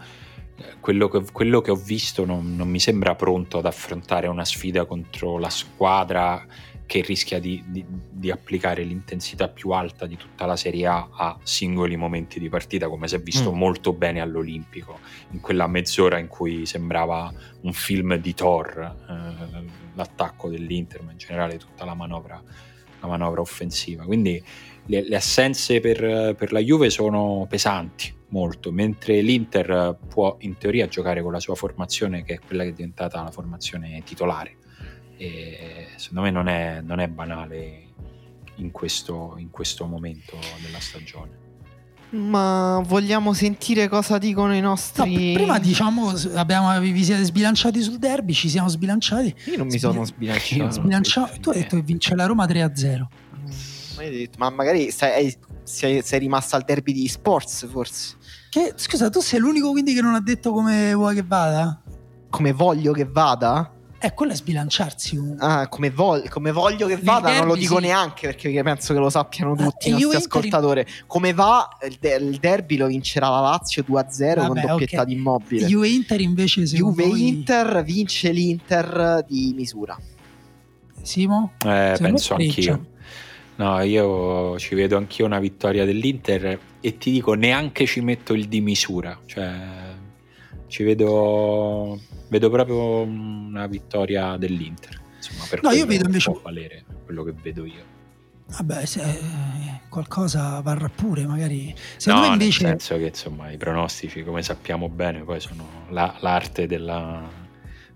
quello 0.81 1.09
che, 1.09 1.23
quello 1.33 1.61
che 1.61 1.71
ho 1.71 1.77
visto 1.77 2.25
non, 2.25 2.55
non, 2.57 2.69
mi 2.69 2.81
sembra 2.81 3.15
pronto 3.15 3.59
ad 3.59 3.67
affrontare 3.67 4.27
una 4.27 4.45
sfida 4.45 4.85
contro 4.85 5.39
la 5.39 5.51
squadra 5.51 6.47
che 6.91 7.03
rischia 7.03 7.39
di, 7.39 7.62
di, 7.69 7.85
di, 7.87 8.33
applicare 8.33 8.83
l'intensità 8.83 9.49
più 9.49 9.71
alta 9.71 10.07
di 10.07 10.17
tutta 10.17 10.45
la 10.45 10.57
Serie 10.57 10.87
A 10.89 11.09
a 11.12 11.39
singoli 11.45 11.95
momenti 11.95 12.41
di 12.41 12.49
partita, 12.49 12.89
come 12.89 13.07
si 13.07 13.15
è 13.15 13.21
visto 13.21 13.53
mm. 13.53 13.57
molto 13.57 13.93
bene 13.93 14.21
all'Olimpico, 14.21 14.99
in 15.31 15.39
quella 15.39 15.69
mezz'ora 15.69 16.19
in 16.19 16.27
cui 16.27 16.67
sembrava 16.67 17.33
un 17.61 17.73
film 17.73 18.17
di 18.17 18.35
Thor, 18.35 18.97
eh, 19.09 19.65
l'attacco 19.95 20.49
dell'Inter, 20.49 21.03
ma 21.03 21.12
in 21.12 21.19
generale 21.19 21.59
tutta 21.59 21.85
la 21.85 21.95
manovra, 21.95 22.43
la 22.99 23.07
manovra 23.07 23.41
offensiva. 23.41 24.03
Quindi 24.03 24.43
le, 24.91 25.09
le 25.09 25.17
assenze 25.17 25.81
per, 25.81 26.35
per 26.37 26.53
la 26.53 26.61
Juve 26.61 26.91
sono 26.91 27.47
pesanti, 27.49 28.12
molto, 28.29 28.71
mentre 28.73 29.23
l'Inter 29.23 29.97
può 30.09 30.37
in 30.41 30.59
teoria 30.59 30.87
giocare 30.89 31.23
con 31.23 31.33
la 31.33 31.41
sua 31.41 31.55
formazione, 31.55 32.23
che 32.25 32.35
è 32.35 32.39
quella 32.39 32.65
che 32.65 32.71
è 32.71 32.73
diventata 32.73 33.23
la 33.23 33.31
formazione 33.31 34.03
titolare 34.05 34.57
e 35.21 35.89
secondo 35.97 36.23
me 36.23 36.31
non 36.31 36.49
è, 36.49 36.81
non 36.83 36.99
è 36.99 37.07
banale 37.07 37.89
in 38.55 38.71
questo, 38.71 39.35
in 39.37 39.51
questo 39.51 39.85
momento 39.85 40.39
della 40.62 40.81
stagione. 40.81 41.39
Ma 42.11 42.83
vogliamo 42.87 43.35
sentire 43.35 43.87
cosa 43.87 44.17
dicono 44.17 44.55
i 44.55 44.61
nostri. 44.61 45.33
No, 45.33 45.39
prima 45.39 45.59
diciamo, 45.59 46.11
abbiamo, 46.35 46.81
vi 46.81 47.05
siete 47.05 47.23
sbilanciati 47.23 47.83
sul 47.83 47.99
derby, 47.99 48.33
ci 48.33 48.49
siamo 48.49 48.69
sbilanciati. 48.69 49.35
Io 49.45 49.59
non 49.59 49.67
mi 49.67 49.79
sono 49.79 50.05
sbilanciato. 50.05 50.71
sbilanciato. 50.71 51.39
Tu 51.39 51.51
hai 51.51 51.61
detto 51.61 51.77
che 51.77 51.83
vince 51.83 52.15
la 52.15 52.25
Roma 52.25 52.47
3-0. 52.47 53.07
Mm, 54.01 54.24
ma 54.39 54.51
magari 54.51 54.90
sei, 54.90 55.36
sei, 55.62 56.02
sei 56.02 56.18
rimasto 56.18 56.56
al 56.56 56.62
derby 56.62 56.93
di 56.93 57.09
sports, 57.09 57.68
forse. 57.68 58.16
Che, 58.48 58.72
scusa, 58.77 59.10
tu 59.10 59.20
sei 59.20 59.39
l'unico 59.39 59.70
quindi 59.70 59.94
che 59.94 60.01
non 60.01 60.14
ha 60.14 60.20
detto 60.20 60.52
come 60.52 60.93
vuoi 60.94 61.14
che 61.14 61.22
vada? 61.22 61.82
Come 62.31 62.52
voglio 62.52 62.93
che 62.93 63.05
vada? 63.05 63.74
Eh, 64.02 64.14
quello 64.14 64.32
è 64.32 64.35
sbilanciarsi. 64.35 65.36
Ah, 65.39 65.68
come, 65.68 65.90
vol- 65.90 66.27
come 66.31 66.52
voglio 66.52 66.86
che 66.86 66.97
vada, 66.97 67.27
derby, 67.27 67.39
non 67.39 67.48
lo 67.48 67.55
dico 67.55 67.77
sì. 67.77 67.82
neanche 67.82 68.28
perché 68.28 68.62
penso 68.62 68.94
che 68.94 68.98
lo 68.98 69.10
sappiano 69.10 69.55
eh, 69.55 69.62
tutti 69.62 69.89
eh, 69.89 69.90
i 69.90 70.01
nostri 70.01 70.16
ascoltatori. 70.16 70.86
Come 71.06 71.35
va, 71.35 71.68
il, 71.86 71.98
de- 72.01 72.14
il, 72.14 72.39
derby 72.39 72.77
lo 72.77 72.86
vincerà 72.86 73.28
la 73.28 73.40
Lazio 73.40 73.85
2-0 73.86 73.89
Vabbè, 73.89 74.47
con 74.47 74.60
doppietta 74.60 75.02
okay. 75.02 75.05
di 75.05 75.12
immobile. 75.12 75.66
Juve 75.66 75.89
Inter 75.89 76.20
invece 76.22 76.62
Juve 76.62 77.06
voi... 77.09 77.28
Inter 77.28 77.82
vince 77.85 78.31
l'Inter 78.31 79.22
di 79.28 79.52
misura. 79.55 79.98
Simo? 81.02 81.52
Eh, 81.64 81.97
penso 82.01 82.35
anch'io. 82.35 82.90
No, 83.61 83.78
io 83.82 84.59
ci 84.59 84.74
vedo 84.74 84.97
anch'io 84.97 85.27
una 85.27 85.39
vittoria 85.39 85.85
dell'Inter 85.85 86.59
e 86.81 86.97
ti 86.97 87.11
dico 87.11 87.35
neanche 87.35 87.85
ci 87.85 88.01
metto 88.01 88.32
il 88.32 88.49
di 88.49 88.62
misura. 88.62 89.20
Cioè 89.27 89.53
ci 90.66 90.82
vedo, 90.82 92.01
vedo 92.28 92.49
proprio 92.49 93.03
una 93.03 93.66
vittoria 93.66 94.39
dell'Inter. 94.39 94.99
Insomma, 95.15 95.45
per 95.51 95.62
no, 95.62 95.73
io 95.73 95.85
vedo 95.85 96.07
invece 96.07 96.31
può 96.31 96.41
valere 96.43 96.85
quello 97.05 97.23
che 97.23 97.35
vedo 97.35 97.66
io. 97.66 97.85
Vabbè, 98.47 98.87
se 98.87 99.03
eh, 99.03 99.81
qualcosa 99.91 100.59
varrà 100.61 100.89
pure, 100.89 101.27
magari. 101.27 101.74
Secondo 101.99 102.28
no, 102.28 102.32
invece... 102.32 102.62
nel 102.62 102.81
senso 102.81 102.97
che 102.97 103.09
insomma 103.09 103.51
i 103.51 103.59
pronostici, 103.59 104.24
come 104.24 104.43
sappiamo 104.43 104.89
bene, 104.89 105.23
poi 105.23 105.39
sono 105.39 105.85
la, 105.91 106.16
l'arte 106.20 106.66
della, 106.66 107.28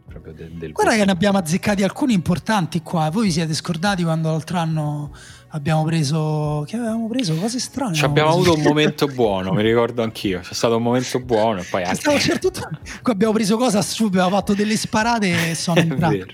proprio 0.07 0.33
del, 0.33 0.53
del 0.53 0.73
Guarda 0.73 0.95
che 0.95 1.05
ne 1.05 1.11
abbiamo 1.11 1.39
azzeccati 1.39 1.83
alcuni 1.83 2.13
importanti 2.13 2.83
qua. 2.83 3.09
Voi 3.11 3.25
vi 3.25 3.33
siete 3.33 3.55
scordati 3.55 4.03
quando 4.03 4.31
l'altro 4.31 4.59
anno 4.59 5.13
abbiamo 5.55 5.85
preso 5.85 6.65
che 6.67 6.77
avevamo 6.77 7.09
preso 7.09 7.35
cose 7.37 7.59
strane. 7.59 7.95
Ci 7.95 8.05
abbiamo 8.05 8.31
avuto 8.31 8.55
un 8.55 8.63
momento 8.63 9.07
buono, 9.07 9.53
mi 9.53 9.63
ricordo 9.63 10.03
anch'io. 10.03 10.41
C'è 10.41 10.53
stato 10.53 10.77
un 10.77 10.83
momento 10.83 11.21
buono 11.21 11.61
e 11.61 11.65
poi 11.65 11.85
altri... 11.85 12.19
certo, 12.21 12.51
abbiamo 13.05 13.33
preso 13.33 13.57
cose 13.57 13.79
assurde, 13.79 14.19
abbiamo 14.19 14.37
fatto 14.37 14.55
delle 14.55 14.77
sparate 14.77 15.51
e 15.51 15.55
sono 15.55 15.79
entrati. 15.81 16.25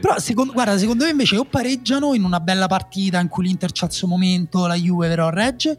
Però 0.00 0.18
secondo, 0.18 0.52
guarda, 0.52 0.78
secondo 0.78 1.04
me 1.04 1.10
invece 1.10 1.36
o 1.36 1.44
pareggiano 1.44 2.14
in 2.14 2.22
una 2.22 2.40
bella 2.40 2.66
partita 2.66 3.18
in 3.18 3.28
cui 3.28 3.44
l'Inter 3.44 3.72
c'ha 3.72 3.86
il 3.86 3.92
suo 3.92 4.06
momento, 4.06 4.66
la 4.66 4.74
Juve 4.74 5.08
però 5.08 5.30
regge, 5.30 5.76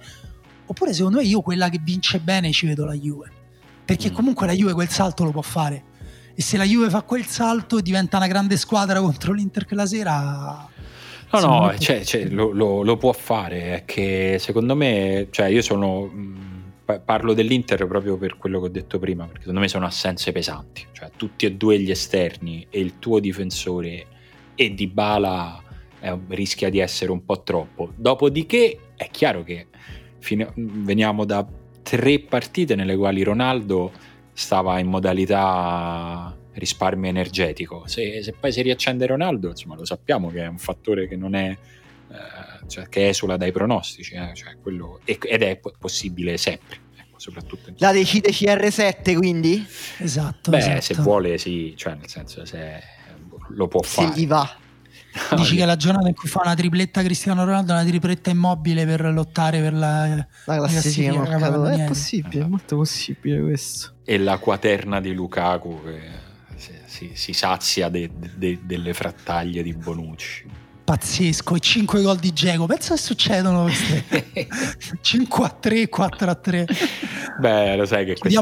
oppure 0.65 0.93
secondo 0.93 1.19
me 1.19 1.23
io 1.23 1.41
quella 1.41 1.69
che 1.69 1.79
vince 1.81 2.19
bene 2.19 2.51
ci 2.51 2.65
vedo 2.65 2.85
la 2.85 2.93
Juve. 2.93 3.31
Perché 3.85 4.09
mm. 4.09 4.13
comunque 4.13 4.47
la 4.47 4.53
Juve 4.53 4.73
quel 4.73 4.89
salto 4.89 5.23
lo 5.23 5.31
può 5.31 5.41
fare. 5.41 5.83
E 6.33 6.41
se 6.41 6.57
la 6.57 6.63
Juve 6.63 6.89
fa 6.89 7.03
quel 7.03 7.25
salto 7.25 7.77
e 7.77 7.81
diventa 7.83 8.17
una 8.17 8.25
grande 8.25 8.57
squadra 8.57 8.99
contro 9.01 9.33
l'Inter 9.33 9.67
quella 9.67 9.85
sera 9.85 10.69
No, 11.31 11.39
no, 11.39 11.77
cioè, 11.77 12.03
cioè, 12.03 12.25
lo, 12.25 12.51
lo, 12.51 12.83
lo, 12.83 12.97
può 12.97 13.13
fare, 13.13 13.75
è 13.75 13.85
che 13.85 14.37
secondo 14.39 14.75
me, 14.75 15.27
cioè 15.29 15.47
io 15.47 15.61
sono, 15.61 16.05
mh, 16.05 16.71
parlo 17.05 17.33
dell'Inter 17.33 17.87
proprio 17.87 18.17
per 18.17 18.37
quello 18.37 18.59
che 18.59 18.65
ho 18.65 18.69
detto 18.69 18.99
prima, 18.99 19.23
perché 19.23 19.39
secondo 19.39 19.61
me 19.61 19.67
sono 19.67 19.85
assenze 19.85 20.31
pesanti, 20.31 20.85
cioè 20.91 21.11
tutti 21.15 21.45
e 21.45 21.53
due 21.53 21.79
gli 21.79 21.89
esterni 21.89 22.67
e 22.69 22.79
il 22.79 22.99
tuo 22.99 23.19
difensore 23.19 24.05
e 24.55 24.73
Di 24.73 24.87
Bala 24.87 25.61
eh, 26.01 26.19
rischia 26.29 26.69
di 26.69 26.79
essere 26.79 27.11
un 27.11 27.23
po' 27.23 27.41
troppo. 27.43 27.91
Dopodiché 27.95 28.77
è 28.95 29.09
chiaro 29.09 29.43
che 29.43 29.67
fine, 30.19 30.51
veniamo 30.55 31.23
da 31.25 31.47
tre 31.81 32.19
partite 32.19 32.75
nelle 32.75 32.95
quali 32.95 33.23
Ronaldo 33.23 33.91
stava 34.33 34.79
in 34.79 34.87
modalità 34.87 36.35
risparmio 36.53 37.09
energetico. 37.09 37.83
Se, 37.87 38.21
se, 38.23 38.33
poi 38.33 38.51
si 38.51 38.61
riaccende 38.61 39.05
Ronaldo, 39.05 39.49
insomma, 39.49 39.75
lo 39.75 39.85
sappiamo 39.85 40.29
che 40.29 40.43
è 40.43 40.47
un 40.47 40.57
fattore 40.57 41.07
che 41.07 41.15
non 41.15 41.35
è 41.35 41.57
eh, 42.11 42.67
cioè, 42.67 42.89
che 42.89 43.09
esula 43.09 43.37
dai 43.37 43.51
pronostici, 43.51 44.15
eh, 44.15 44.31
cioè 44.33 44.57
quello, 44.61 44.99
ed 45.05 45.41
è 45.41 45.59
possibile 45.79 46.37
sempre. 46.37 46.79
Ecco, 46.97 47.19
soprattutto 47.19 47.69
in 47.69 47.75
La 47.79 47.91
decide 47.91 48.31
CR7 48.31 49.15
quindi? 49.15 49.65
Esatto. 49.97 50.51
Beh, 50.51 50.57
esatto. 50.57 50.81
se 50.81 50.95
vuole 50.95 51.37
sì, 51.37 51.73
cioè 51.77 51.95
nel 51.95 52.09
senso 52.09 52.45
se 52.45 52.81
lo 53.49 53.67
può 53.67 53.81
se 53.81 54.03
fare. 54.03 54.19
gli 54.19 54.27
va. 54.27 54.57
Dici 55.35 55.57
che 55.57 55.65
la 55.65 55.75
giornata 55.75 56.07
in 56.07 56.15
cui 56.15 56.29
fa 56.29 56.41
una 56.41 56.55
tripletta 56.55 57.03
Cristiano 57.03 57.43
Ronaldo, 57.43 57.73
una 57.73 57.83
tripletta 57.83 58.29
immobile 58.29 58.85
per 58.85 59.11
lottare 59.11 59.59
per 59.59 59.73
la, 59.73 60.25
la 60.45 60.57
classifica, 60.67 61.73
è 61.73 61.85
possibile, 61.85 62.45
è 62.45 62.47
molto 62.47 62.77
possibile 62.77 63.41
questo. 63.41 63.95
E 64.05 64.17
la 64.17 64.37
quaterna 64.37 65.01
di 65.01 65.13
Lukaku 65.13 65.83
che 65.83 66.29
si, 67.01 67.11
si 67.15 67.33
sazia 67.33 67.89
de, 67.89 68.09
de, 68.35 68.59
delle 68.63 68.93
frattaglie 68.93 69.63
di 69.63 69.73
Bonucci. 69.73 70.59
Pazzesco, 70.83 71.55
i 71.55 71.61
5 71.61 72.01
gol 72.01 72.17
di 72.17 72.33
Diego, 72.33 72.65
pensa 72.65 72.95
che 72.95 72.99
succedono 72.99 73.63
queste 73.63 74.05
5 74.99 75.45
a 75.45 75.49
3, 75.49 75.89
4 75.89 76.29
a 76.29 76.35
3. 76.35 76.67
Beh, 77.39 77.75
lo 77.75 77.85
sai 77.85 78.05
che 78.05 78.17
questo 78.17 78.41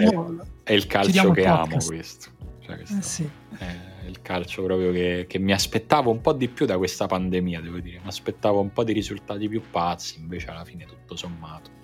è, 0.64 0.72
è, 0.72 0.74
il 0.74 0.88
calcio 0.88 1.32
che 1.32 1.46
amo 1.46 1.78
questo. 1.78 2.30
Cioè, 2.66 2.76
questo 2.76 2.98
eh 2.98 3.02
sì. 3.02 3.30
è 3.58 3.89
il 4.10 4.22
calcio 4.22 4.64
proprio 4.64 4.92
che, 4.92 5.26
che, 5.28 5.40
mi 5.40 5.54
aspettavo 5.54 6.12
un 6.12 6.22
po' 6.22 6.34
di 6.34 6.48
più 6.50 6.66
da 6.66 6.78
questa 6.78 7.06
pandemia, 7.06 7.62
devo 7.62 7.80
dire. 7.80 8.00
Mi 8.02 8.08
aspettavo 8.08 8.60
un 8.60 8.72
po' 8.72 8.84
di 8.84 8.94
risultati 8.94 9.48
più 9.48 9.62
pazzi, 9.70 10.20
invece 10.20 10.50
alla 10.50 10.66
fine 10.66 10.86
tutto 10.86 11.16
sommato 11.16 11.78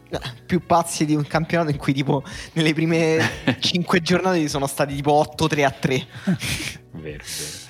più 0.46 0.66
pazzi 0.66 1.04
di 1.04 1.16
un 1.16 1.26
campionato 1.26 1.72
in 1.72 1.78
cui 1.78 1.92
tipo 1.92 2.24
nelle 2.54 2.74
prime 2.74 3.20
5 3.60 4.02
giornate 4.02 4.48
sono 4.48 4.68
stati 4.68 4.96
tipo 4.96 5.22
8-3 5.38 5.64
a 5.66 5.72
3. 5.72 6.08
vero, 6.92 7.02
vero. 7.02 7.64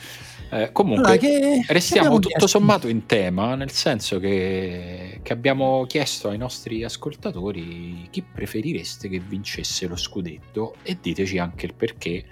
Eh, 0.51 0.71
comunque 0.71 1.03
allora, 1.03 1.17
che, 1.17 1.65
restiamo 1.67 2.09
che 2.09 2.15
tutto 2.15 2.27
chiesto? 2.27 2.47
sommato 2.47 2.87
in 2.87 3.05
tema, 3.07 3.55
nel 3.55 3.71
senso 3.71 4.19
che, 4.19 5.19
che, 5.23 5.33
abbiamo 5.33 5.85
chiesto 5.85 6.29
ai 6.29 6.37
nostri 6.37 6.83
ascoltatori 6.83 8.07
chi 8.11 8.21
preferireste 8.21 9.09
che 9.09 9.19
vincesse 9.19 9.87
lo 9.87 9.97
scudetto 9.97 10.75
e 10.83 10.97
diteci 11.01 11.39
anche 11.39 11.65
il 11.65 11.73
perché 11.73 12.25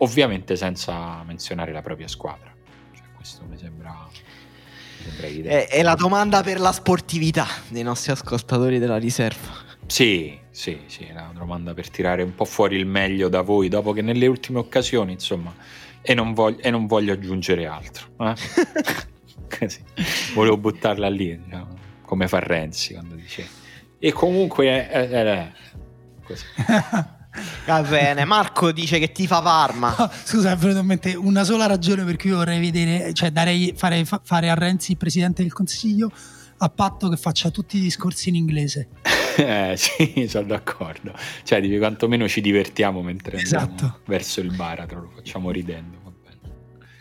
ovviamente 0.00 0.56
senza 0.56 1.22
menzionare 1.24 1.72
la 1.72 1.82
propria 1.82 2.08
squadra. 2.08 2.52
Cioè, 2.94 3.04
questo 3.16 3.44
mi 3.48 3.56
sembra... 3.56 3.90
mi 4.10 5.04
sembra 5.04 5.26
È, 5.26 5.30
evidente. 5.30 5.66
è 5.66 5.82
la 5.82 5.94
domanda 5.94 6.42
per 6.42 6.60
la 6.60 6.72
sportività 6.72 7.46
dei 7.68 7.82
nostri 7.82 8.12
ascoltatori 8.12 8.78
della 8.78 8.98
riserva. 8.98 9.68
Sì, 9.86 10.38
sì, 10.50 10.82
sì, 10.86 11.04
è 11.04 11.12
una 11.12 11.32
domanda 11.34 11.74
per 11.74 11.90
tirare 11.90 12.22
un 12.22 12.34
po' 12.34 12.44
fuori 12.44 12.76
il 12.76 12.86
meglio 12.86 13.28
da 13.28 13.40
voi, 13.40 13.68
dopo 13.68 13.92
che 13.92 14.02
nelle 14.02 14.26
ultime 14.26 14.58
occasioni, 14.60 15.12
insomma, 15.12 15.52
e 16.00 16.14
non 16.14 16.32
voglio, 16.32 16.58
e 16.60 16.70
non 16.70 16.86
voglio 16.86 17.12
aggiungere 17.12 17.66
altro. 17.66 18.06
eh. 18.20 18.34
Così. 19.58 19.82
Volevo 20.32 20.56
buttarla 20.58 21.08
lì, 21.08 21.42
diciamo, 21.42 21.76
come 22.02 22.28
fa 22.28 22.38
Renzi 22.38 22.92
quando 22.94 23.16
dice. 23.16 23.48
E 23.98 24.12
comunque... 24.12 24.90
eh, 24.90 25.10
eh, 25.10 25.28
eh, 25.28 25.52
così. 26.22 26.44
Va 27.64 27.82
bene, 27.82 28.24
Marco 28.24 28.72
dice 28.72 28.98
che 28.98 29.12
ti 29.12 29.26
fa 29.26 29.40
Parma. 29.40 29.94
Oh, 29.96 30.10
Scusa, 30.24 30.50
è 30.52 30.56
venuto 30.56 30.80
in 30.80 30.86
mente 30.86 31.14
una 31.14 31.44
sola 31.44 31.66
ragione 31.66 32.04
per 32.04 32.16
cui 32.16 32.30
vorrei 32.30 32.58
vedere, 32.60 33.12
cioè 33.14 33.30
darei, 33.30 33.72
fare, 33.76 34.04
fa- 34.04 34.20
fare 34.22 34.50
a 34.50 34.54
Renzi, 34.54 34.92
il 34.92 34.96
presidente 34.96 35.42
del 35.42 35.52
consiglio, 35.52 36.10
a 36.58 36.68
patto 36.68 37.08
che 37.08 37.16
faccia 37.16 37.50
tutti 37.50 37.76
i 37.76 37.80
discorsi 37.80 38.28
in 38.30 38.34
inglese. 38.36 38.88
Eh, 39.36 39.74
sì, 39.78 40.26
sono 40.28 40.44
d'accordo. 40.44 41.14
Cioè, 41.44 41.60
dici, 41.62 41.78
quantomeno 41.78 42.28
ci 42.28 42.40
divertiamo 42.42 43.00
mentre 43.00 43.38
andiamo 43.38 43.64
Esatto. 43.74 44.00
verso 44.06 44.40
il 44.40 44.54
baratro, 44.54 45.00
lo 45.02 45.10
facciamo 45.14 45.50
ridendo. 45.50 46.09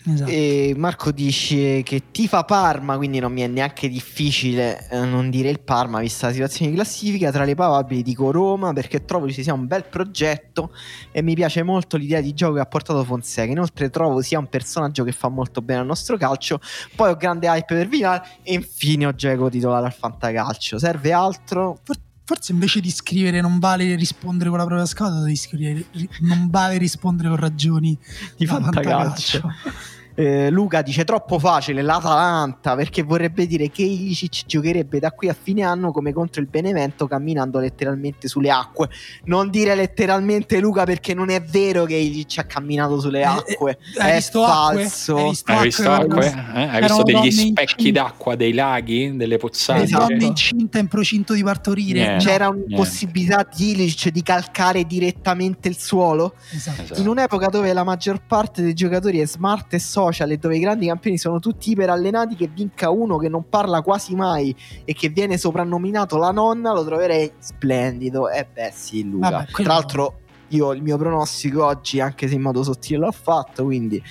Esatto. 0.05 0.31
E 0.31 0.73
Marco 0.77 1.11
dice 1.11 1.84
che 1.84 2.03
ti 2.11 2.27
fa 2.27 2.43
Parma, 2.43 2.95
quindi 2.95 3.19
non 3.19 3.34
mi 3.34 3.41
è 3.41 3.47
neanche 3.47 3.89
difficile 3.89 4.88
eh, 4.89 4.99
non 5.03 5.30
dire 5.30 5.49
il 5.49 5.59
Parma, 5.59 5.99
vista 5.99 6.27
la 6.27 6.34
situazione 6.34 6.71
di 6.71 6.77
classifica. 6.77 7.31
Tra 7.31 7.43
le 7.43 7.53
probabili 7.53 8.01
dico 8.01 8.31
Roma 8.31 8.71
perché 8.71 9.03
trovo 9.03 9.30
ci 9.30 9.43
sia 9.43 9.53
un 9.53 9.67
bel 9.67 9.85
progetto 9.85 10.71
e 11.11 11.21
mi 11.21 11.35
piace 11.35 11.63
molto 11.63 11.97
l'idea 11.97 12.21
di 12.21 12.34
gioco 12.34 12.55
che 12.55 12.61
ha 12.61 12.65
portato 12.65 13.03
Fonseca. 13.03 13.51
Inoltre 13.51 13.89
trovo 13.89 14.21
sia 14.21 14.39
un 14.39 14.47
personaggio 14.47 15.03
che 15.03 15.11
fa 15.11 15.27
molto 15.27 15.61
bene 15.61 15.81
al 15.81 15.85
nostro 15.85 16.17
calcio. 16.17 16.59
Poi 16.95 17.11
ho 17.11 17.15
grande 17.15 17.47
hype 17.47 17.76
per 17.76 17.88
Vidal 17.88 18.21
e 18.43 18.53
infine 18.53 19.05
ho 19.05 19.13
Geco 19.13 19.49
titolare 19.49 19.85
al 19.85 19.93
Fantacalcio. 19.93 20.80
Serve 20.80 21.11
altro? 21.11 21.80
For- 21.84 21.97
Forse 22.30 22.51
invece 22.51 22.80
di 22.80 22.91
scrivere 22.91 23.41
non 23.41 23.57
vale 23.57 23.95
rispondere 23.95 24.49
con 24.49 24.60
la 24.60 24.65
propria 24.65 24.85
squadra, 24.85 25.19
devi 25.22 25.35
scrivere 25.35 25.84
ri- 25.93 26.10
non 26.19 26.47
vale 26.51 26.77
rispondere 26.77 27.27
con 27.27 27.38
ragioni 27.38 27.97
Di 28.38 28.45
da 28.45 28.51
fantacalcio. 28.51 29.51
Eh, 30.19 30.49
Luca 30.49 30.81
dice 30.81 31.05
troppo 31.05 31.39
facile 31.39 31.81
l'Atalanta 31.81 32.75
perché 32.75 33.03
vorrebbe 33.03 33.47
dire 33.47 33.69
che 33.69 33.83
Ilicic 33.83 34.45
giocherebbe 34.47 34.99
da 34.99 35.11
qui 35.11 35.29
a 35.29 35.35
fine 35.39 35.63
anno 35.63 35.93
come 35.93 36.11
contro 36.11 36.41
il 36.41 36.47
Benevento 36.47 37.07
camminando 37.07 37.59
letteralmente 37.59 38.27
sulle 38.27 38.49
acque. 38.49 38.89
Non 39.25 39.49
dire 39.49 39.75
letteralmente 39.75 40.59
Luca 40.59 40.83
perché 40.83 41.13
non 41.13 41.29
è 41.29 41.41
vero 41.41 41.85
che 41.85 41.95
Ilicic 41.95 42.39
ha 42.39 42.43
camminato 42.43 42.99
sulle 42.99 43.21
Eh, 43.21 43.23
acque. 43.23 43.77
Hai 43.97 44.11
è 44.11 44.15
visto 44.15 44.43
acque? 44.43 44.81
falso. 44.81 45.15
Hai 45.15 45.29
visto 45.29 45.51
Hai 45.53 45.63
visto, 45.63 45.89
acque? 45.91 46.25
Eh? 46.27 46.61
Hai 46.67 46.81
visto 46.81 47.03
degli 47.03 47.31
specchi 47.31 47.61
incinte- 47.61 47.91
d'acqua 47.93 48.35
dei 48.35 48.53
laghi, 48.53 49.11
delle 49.15 49.27
Le 49.27 49.37
pozzanghere? 49.37 49.85
Esatto. 49.85 50.07
donne 50.07 50.25
incinta 50.25 50.79
in 50.79 50.87
procinto 50.89 51.33
di 51.33 51.43
partorire. 51.43 51.99
Niente. 51.99 52.23
No, 52.25 52.29
C'era 52.29 52.49
un'impossibilità 52.49 53.47
di 53.55 53.71
Ilicic 53.71 54.11
di 54.11 54.21
calcare 54.21 54.83
direttamente 54.83 55.69
il 55.69 55.77
suolo. 55.77 56.33
esatto. 56.53 56.81
Esatto. 56.81 56.99
In 56.99 57.07
un'epoca 57.07 57.47
dove 57.47 57.71
la 57.71 57.83
maggior 57.85 58.21
parte 58.25 58.61
dei 58.61 58.73
giocatori 58.73 59.19
è 59.19 59.25
smart 59.25 59.73
e 59.75 59.79
social 60.11 60.31
e 60.31 60.38
dove 60.38 60.57
i 60.57 60.60
grandi 60.60 60.88
campioni 60.88 61.18
sono 61.18 61.40
tutti 61.40 61.72
iperallenati, 61.72 62.36
che 62.36 62.49
vinca 62.53 62.90
uno 62.90 63.18
che 63.18 63.30
non 63.30 63.48
parla 63.48 63.81
quasi 63.81 64.15
mai 64.15 64.56
e 64.86 64.94
che 64.94 65.10
viene 65.10 65.38
soprannominato 65.38 66.18
la 66.18 66.31
nonna, 66.31 66.73
lo 66.73 66.84
troverei 66.84 67.31
splendido. 67.38 68.30
E 68.30 68.48
beh, 68.52 68.72
sì, 68.73 69.07
Luca. 69.10 69.30
Vabbè, 69.30 69.52
quello- 69.52 69.69
Tra 69.69 69.73
l'altro, 69.80 70.18
io 70.49 70.71
il 70.73 70.81
mio 70.81 70.97
pronostico 70.97 71.65
oggi, 71.65 71.99
anche 71.99 72.27
se 72.27 72.35
in 72.35 72.41
modo 72.41 72.63
sottile 72.63 72.99
l'ho 72.99 73.11
fatto, 73.11 73.63
quindi 73.63 74.01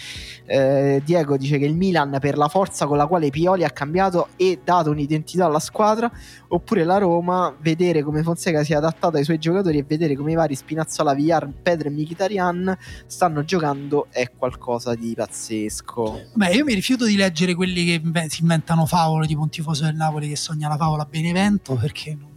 eh, 0.46 1.02
Diego 1.04 1.36
dice 1.36 1.58
che 1.58 1.66
il 1.66 1.76
Milan 1.76 2.16
per 2.20 2.36
la 2.36 2.48
forza 2.48 2.86
con 2.86 2.96
la 2.96 3.06
quale 3.06 3.30
Pioli 3.30 3.64
ha 3.64 3.70
cambiato 3.70 4.28
e 4.36 4.60
dato 4.62 4.90
un'identità 4.90 5.46
alla 5.46 5.58
squadra, 5.58 6.10
oppure 6.48 6.84
la 6.84 6.98
Roma, 6.98 7.54
vedere 7.60 8.02
come 8.02 8.22
Fonseca 8.22 8.64
si 8.64 8.72
è 8.72 8.76
adattato 8.76 9.16
ai 9.16 9.24
suoi 9.24 9.38
giocatori 9.38 9.78
e 9.78 9.84
vedere 9.86 10.16
come 10.16 10.32
i 10.32 10.34
vari 10.34 10.54
Spinazzola, 10.54 11.14
Villar, 11.14 11.50
Pedro 11.62 11.88
e 11.88 11.90
Mkhitaryan 11.90 12.76
stanno 13.06 13.44
giocando 13.44 14.06
è 14.10 14.30
qualcosa 14.36 14.94
di 14.94 15.14
pazzesco. 15.14 16.30
Beh, 16.34 16.54
io 16.54 16.64
mi 16.64 16.74
rifiuto 16.74 17.04
di 17.04 17.16
leggere 17.16 17.54
quelli 17.54 17.84
che 17.84 18.00
inve- 18.02 18.28
si 18.28 18.42
inventano 18.42 18.86
favole, 18.86 19.26
tipo 19.26 19.42
un 19.42 19.50
tifoso 19.50 19.84
del 19.84 19.94
Napoli 19.94 20.28
che 20.28 20.36
sogna 20.36 20.68
la 20.68 20.76
favola 20.76 21.04
Benevento, 21.04 21.74
perché 21.74 22.16
non, 22.18 22.30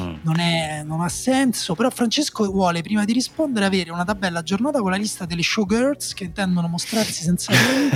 Mm. 0.00 0.14
non 0.22 0.40
è- 0.40 0.82
non 0.84 1.00
ha 1.00 1.08
senso. 1.08 1.74
Però 1.74 1.90
Francesco 1.90 2.44
vuole, 2.50 2.82
prima 2.82 3.04
di 3.04 3.12
rispondere, 3.12 3.66
avere 3.66 3.90
una 3.90 4.04
tabella 4.04 4.40
aggiornata 4.40 4.80
con 4.80 4.90
la 4.90 4.96
lista 4.96 5.24
delle 5.24 5.42
showgirls 5.42 6.14
che 6.14 6.24
intendono 6.24 6.66
mostrarsi 6.68 7.22
senza 7.22 7.52
lui, 7.54 7.90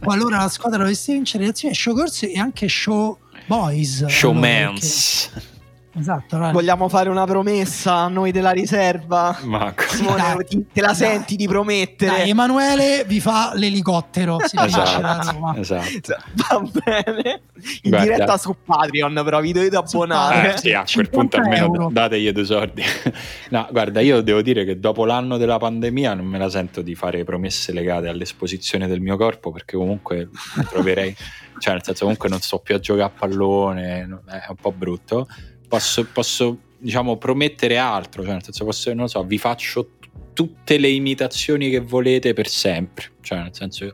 qualora 0.00 0.38
la 0.38 0.48
squadra 0.48 0.78
dovesse 0.82 1.12
vincere 1.12 1.44
le 1.44 1.50
azioni 1.50 1.74
showgirls 1.74 2.22
e 2.22 2.38
anche 2.38 2.68
show 2.68 3.18
boys. 3.46 4.06
Showmans. 4.06 5.30
Allora, 5.32 5.52
esatto, 5.96 6.36
allora- 6.36 6.52
Vogliamo 6.52 6.88
fare 6.88 7.08
una 7.08 7.24
promessa 7.24 7.94
a 7.94 8.08
noi 8.08 8.30
della 8.32 8.50
riserva? 8.50 9.36
Ma 9.42 9.72
Simone, 9.76 10.44
ti- 10.48 10.66
te 10.72 10.80
la 10.80 10.94
senti 10.94 11.36
di 11.36 11.46
promettere? 11.46 12.10
Dai, 12.18 12.30
Emanuele 12.30 13.04
vi 13.06 13.20
fa 13.20 13.52
l'elicottero. 13.54 14.38
Si 14.44 14.56
esatto, 14.58 15.30
Roma. 15.32 15.56
esatto. 15.58 16.16
Va 16.48 16.62
bene. 16.84 17.40
In 17.82 17.90
Guarda. 17.90 18.04
diretta 18.12 18.36
su 18.36 18.54
Patreon, 18.64 19.20
però 19.24 19.40
vi 19.40 19.52
dovete 19.52 19.76
abbonare. 19.76 20.54
Eh, 20.54 20.58
sì, 20.58 20.72
a 20.72 20.84
quel 20.92 21.08
punto 21.08 21.36
50 21.36 21.38
almeno 21.38 21.64
euro. 21.66 21.88
dategli 21.92 22.30
due 22.32 22.44
soldi. 22.44 22.82
no, 23.50 23.68
guarda, 23.70 24.00
io 24.00 24.20
devo 24.20 24.42
dire 24.42 24.64
che 24.64 24.78
dopo 24.78 25.04
l'anno 25.04 25.36
della 25.36 25.58
pandemia 25.58 26.14
non 26.14 26.26
me 26.26 26.38
la 26.38 26.50
sento 26.50 26.82
di 26.82 26.94
fare 26.94 27.24
promesse 27.24 27.72
legate 27.72 28.08
all'esposizione 28.08 28.86
del 28.86 29.00
mio 29.00 29.16
corpo 29.16 29.50
perché 29.50 29.76
comunque 29.76 30.28
troverei, 30.70 31.14
cioè 31.58 31.72
nel 31.74 31.82
senso 31.84 32.02
comunque 32.02 32.28
non 32.28 32.40
sto 32.40 32.58
più 32.58 32.74
a 32.74 32.78
giocare 32.78 33.06
a 33.06 33.18
pallone, 33.18 34.00
è 34.26 34.46
un 34.48 34.56
po' 34.60 34.72
brutto. 34.72 35.26
Posso, 35.74 36.04
posso 36.12 36.58
diciamo, 36.78 37.16
promettere 37.16 37.78
altro, 37.78 38.22
cioè 38.22 38.32
nel 38.32 38.42
senso 38.42 38.64
posso, 38.64 38.90
non 38.90 39.02
lo 39.02 39.08
so, 39.08 39.24
vi 39.24 39.38
faccio 39.38 39.84
t- 39.98 40.08
tutte 40.32 40.78
le 40.78 40.88
imitazioni 40.88 41.70
che 41.70 41.80
volete 41.80 42.32
per 42.32 42.48
sempre, 42.48 43.12
cioè 43.20 43.38
nel 43.38 43.54
senso... 43.54 43.84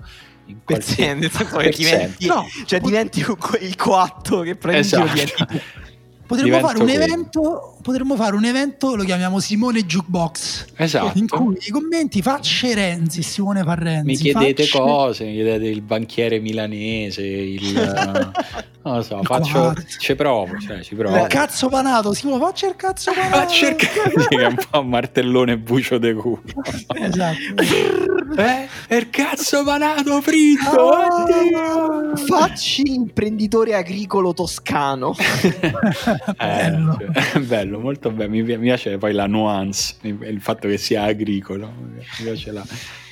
In 0.47 0.57
Per 0.65 0.79
qualsiasi- 0.79 1.03
sempre, 1.03 1.21
nel 1.21 1.31
senso 1.31 1.57
che 1.57 1.63
per 1.63 1.77
diventi, 1.77 2.27
No, 2.27 2.47
cioè, 2.67 2.81
diventi 2.81 3.25
il 3.61 3.77
coatto 3.77 4.41
che 4.41 4.57
prendi 4.57 4.81
Esatto. 4.81 5.61
Potremmo 6.31 6.61
fare 6.61 6.79
un 6.79 6.85
quello. 6.85 7.03
evento, 7.05 7.77
potremmo 7.83 8.15
fare 8.15 8.37
un 8.37 8.45
evento, 8.45 8.95
lo 8.95 9.03
chiamiamo 9.03 9.41
Simone 9.41 9.83
Jukebox, 9.85 10.67
Esatto. 10.77 11.19
in 11.19 11.27
cui 11.27 11.57
i 11.61 11.71
commenti 11.71 12.23
facce 12.23 12.73
Renzi, 12.75 13.23
Simone 13.23 13.65
fa 13.65 13.75
Renzi. 13.75 14.07
mi 14.07 14.17
chiedete 14.17 14.63
facce- 14.65 14.79
cose, 14.79 15.25
mi 15.25 15.33
chiedete 15.35 15.67
il 15.67 15.83
banchiere 15.83 16.39
milanese, 16.39 17.23
il 17.23 17.73
non 18.83 18.95
lo 18.97 19.03
so, 19.03 19.19
Il 19.19 19.27
faccio 19.27 19.53
quadro. 19.53 19.83
ci 19.99 20.15
provo, 20.15 20.59
cioè 20.65 20.81
ci 20.83 20.95
provo. 20.95 21.17
Il 21.17 21.27
cazzo 21.27 21.69
panato, 21.69 22.13
Simone 22.15 22.39
faccia 22.45 22.69
il 22.69 22.77
cazzo 22.77 23.11
panato. 23.15 23.37
Ma 23.37 23.47
cercare 23.49 24.13
che 24.29 24.37
è 24.41 24.47
un 24.47 24.57
po' 24.71 24.83
martellone 24.85 25.59
bucio 25.59 25.99
de 25.99 26.15
culo. 26.15 26.43
Esatto. 26.95 27.39
Eh, 28.37 28.69
è 28.87 28.95
il 28.95 29.11
cazzo 29.11 29.65
panato 29.65 30.21
fritto. 30.21 30.81
Oddio. 30.81 32.17
Facci 32.27 32.85
l'imprenditore 32.85 33.75
agricolo 33.75 34.33
toscano. 34.33 35.15
Bello. 36.37 36.99
Eh, 37.35 37.41
bello, 37.41 37.79
molto 37.81 38.11
bello. 38.11 38.31
Mi, 38.31 38.43
pi- 38.43 38.57
mi 38.57 38.65
piace 38.65 38.99
poi 38.99 39.13
la 39.13 39.27
nuance, 39.27 39.97
il 40.03 40.41
fatto 40.41 40.69
che 40.69 40.79
sia 40.79 41.05
agricolo. 41.05 41.73
Mi 41.79 42.03
piace 42.23 42.53
la, 42.53 42.65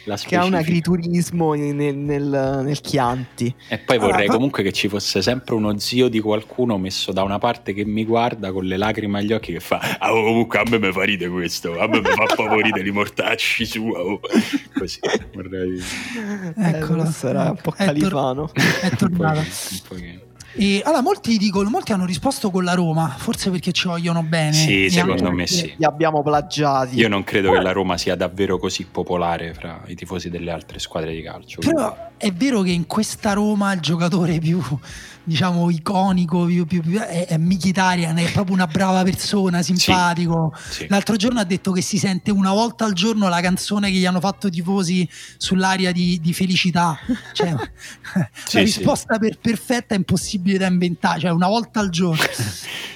la 0.05 0.17
che 0.17 0.37
ha 0.37 0.45
un 0.45 0.55
agriturismo 0.55 1.53
nel, 1.55 1.97
nel- 1.97 2.61
nel 2.65 2.81
Chianti. 2.81 3.55
E 3.69 3.79
poi 3.79 3.99
vorrei 3.99 4.23
Allora, 4.23 4.33
comunque 4.35 4.63
che 4.63 4.73
ci 4.73 4.89
fosse 4.89 5.23
sempre 5.23 5.55
uno 5.55 5.79
zio 5.79 6.09
di 6.09 6.21
qualcuno 6.21 6.79
messo 6.79 7.13
da 7.13 7.23
una 7.23 7.39
parte 7.39 7.73
che 7.73 7.85
mi 7.85 8.05
guarda 8.05 8.53
con 8.53 8.65
le 8.65 8.77
lacrime 8.77 9.19
agli 9.19 9.33
occhi 9.33 9.53
che 9.53 9.61
fa 9.61 9.97
ah 9.99 10.13
oh, 10.13 10.23
comunque 10.25 10.59
a 10.59 10.63
me 10.69 10.79
mi 10.79 10.93
fa 10.93 11.03
ride 11.05 11.29
questo, 11.29 11.79
a 11.79 11.87
me 11.87 12.01
mi 12.01 12.09
fa 12.09 12.27
ride 12.61 12.81
i 12.81 12.91
mortacci 12.91 13.65
su 13.67 13.89
oh." 13.89 14.21
così 14.79 14.99
vorrei 15.35 15.81
Eccolo. 16.57 17.03
Eh, 17.05 17.07
sarà 17.07 17.51
un 17.51 17.59
po' 17.61 17.75
È 17.77 17.85
tor- 17.85 17.87
califano. 17.87 18.51
È 18.53 18.89
un 18.91 18.97
tornata. 18.97 19.41
pochino, 19.41 19.71
un 19.71 19.81
pochino. 19.89 20.21
E, 20.59 20.83
allora, 20.85 21.03
molti 21.03 21.39
dicono, 21.39 21.71
molti 21.71 21.93
hanno 21.93 22.05
risposto 22.05 22.51
con 22.51 22.65
la 22.65 22.75
Roma, 22.75 23.15
forse 23.17 23.49
perché 23.49 23.71
ci 23.71 23.87
vogliono 23.87 24.25
bene. 24.25 24.53
Sì, 24.53 24.87
E 24.87 24.91
secondo 24.91 25.31
me 25.31 25.47
sì. 25.47 25.73
Li 25.77 25.85
abbiamo 25.85 26.21
plagiati. 26.23 26.97
Io 26.97 27.09
non 27.09 27.23
credo 27.23 27.53
che 27.53 27.61
la 27.61 27.71
Roma 27.71 27.97
sia 27.97 28.17
davvero 28.17 28.59
così 28.59 28.85
popolare 28.85 29.55
fra 29.55 29.83
i 29.87 29.95
tifosi 29.95 30.31
delle 30.31 30.51
altre 30.51 30.81
squadre 30.81 31.15
di 31.15 31.23
calcio. 31.23 31.61
Però 31.61 32.11
è 32.17 32.33
vero 32.33 32.63
che 32.63 32.73
in 32.73 32.87
questa 32.87 33.35
Roma 33.35 33.73
il 33.73 33.81
giocatore 33.81 34.41
più, 34.41 34.61
diciamo, 35.29 35.71
iconico 35.71 36.45
più, 36.47 36.67
più- 36.67 36.83
più- 36.83 36.99
è, 36.99 37.27
è 37.27 37.37
Mkhitaryan, 37.37 38.17
è 38.19 38.33
proprio 38.33 38.55
una 38.55 38.67
brava 38.67 39.03
persona, 39.05 39.63
simpatico. 39.63 40.53
Sì. 40.71 40.87
L'altro 40.89 41.15
giorno 41.17 41.39
ha 41.39 41.45
detto 41.45 41.71
che 41.71 41.83
si 41.83 41.99
sente 41.99 42.31
una 42.33 42.53
volta 42.53 42.85
al 42.85 42.95
giorno 42.95 43.29
la 43.29 43.41
canzone 43.41 43.91
che 43.91 43.99
gli 43.99 44.07
hanno 44.07 44.21
fatto 44.21 44.49
tifosi 44.49 45.09
sull'aria 45.37 45.93
di, 45.93 46.19
di 46.21 46.33
felicità. 46.33 46.99
Cioè, 47.33 47.55
Sì, 48.45 48.57
la 48.57 48.63
risposta 48.63 49.19
per- 49.19 49.39
perfetta 49.39 49.95
è 49.95 49.99
impossibile 49.99 50.59
da 50.59 50.67
inventare, 50.67 51.21
cioè 51.21 51.31
una 51.31 51.49
volta 51.49 51.81
al 51.81 51.91
giorno. 51.91 52.23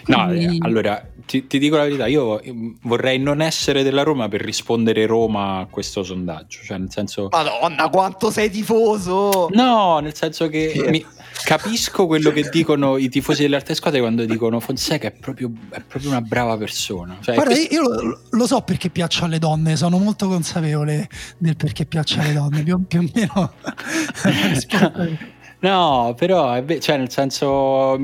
No, 0.06 0.26
Quindi- 0.26 0.56
eh, 0.56 0.58
allora 0.60 1.06
ti, 1.32 1.46
ti, 1.46 1.58
dico 1.58 1.76
la 1.76 1.84
verità, 1.84 2.06
io 2.06 2.42
vorrei 2.82 3.18
non 3.18 3.40
essere 3.40 3.82
della 3.82 4.02
Roma 4.02 4.28
per 4.28 4.42
rispondere 4.42 5.06
Roma 5.06 5.60
a 5.60 5.66
questo 5.66 6.02
sondaggio. 6.02 6.58
Cioè, 6.62 6.76
nel 6.76 6.90
senso. 6.90 7.28
Madonna, 7.30 7.88
quanto 7.88 8.30
sei 8.30 8.50
tifoso! 8.50 9.48
No, 9.50 9.98
nel 10.00 10.14
senso 10.14 10.48
che 10.48 10.84
mi, 10.90 11.02
capisco 11.42 12.06
quello 12.06 12.32
che 12.32 12.50
dicono 12.50 12.98
i 12.98 13.08
tifosi 13.08 13.40
delle 13.42 13.56
altre 13.56 13.74
squadre 13.74 14.00
quando 14.00 14.26
dicono 14.26 14.60
Fonseca 14.60 15.08
è 15.08 15.12
proprio, 15.12 15.50
è 15.70 15.80
proprio 15.80 16.10
una 16.10 16.20
brava 16.20 16.58
persona. 16.58 17.16
Cioè, 17.22 17.34
Guarda, 17.34 17.54
questo... 17.54 17.74
io 17.74 17.80
lo, 17.82 18.20
lo, 18.28 18.46
so 18.46 18.60
perché 18.60 18.90
piaccio 18.90 19.24
alle 19.24 19.38
donne, 19.38 19.74
sono 19.76 19.96
molto 19.96 20.28
consapevole 20.28 21.08
del 21.38 21.56
perché 21.56 21.86
piaccio 21.86 22.20
alle 22.20 22.34
donne, 22.34 22.62
più, 22.62 22.86
più 22.86 22.98
o 22.98 23.10
meno. 23.14 23.52
no, 25.60 26.14
però, 26.14 26.62
cioè, 26.78 26.98
nel 26.98 27.10
senso. 27.10 27.98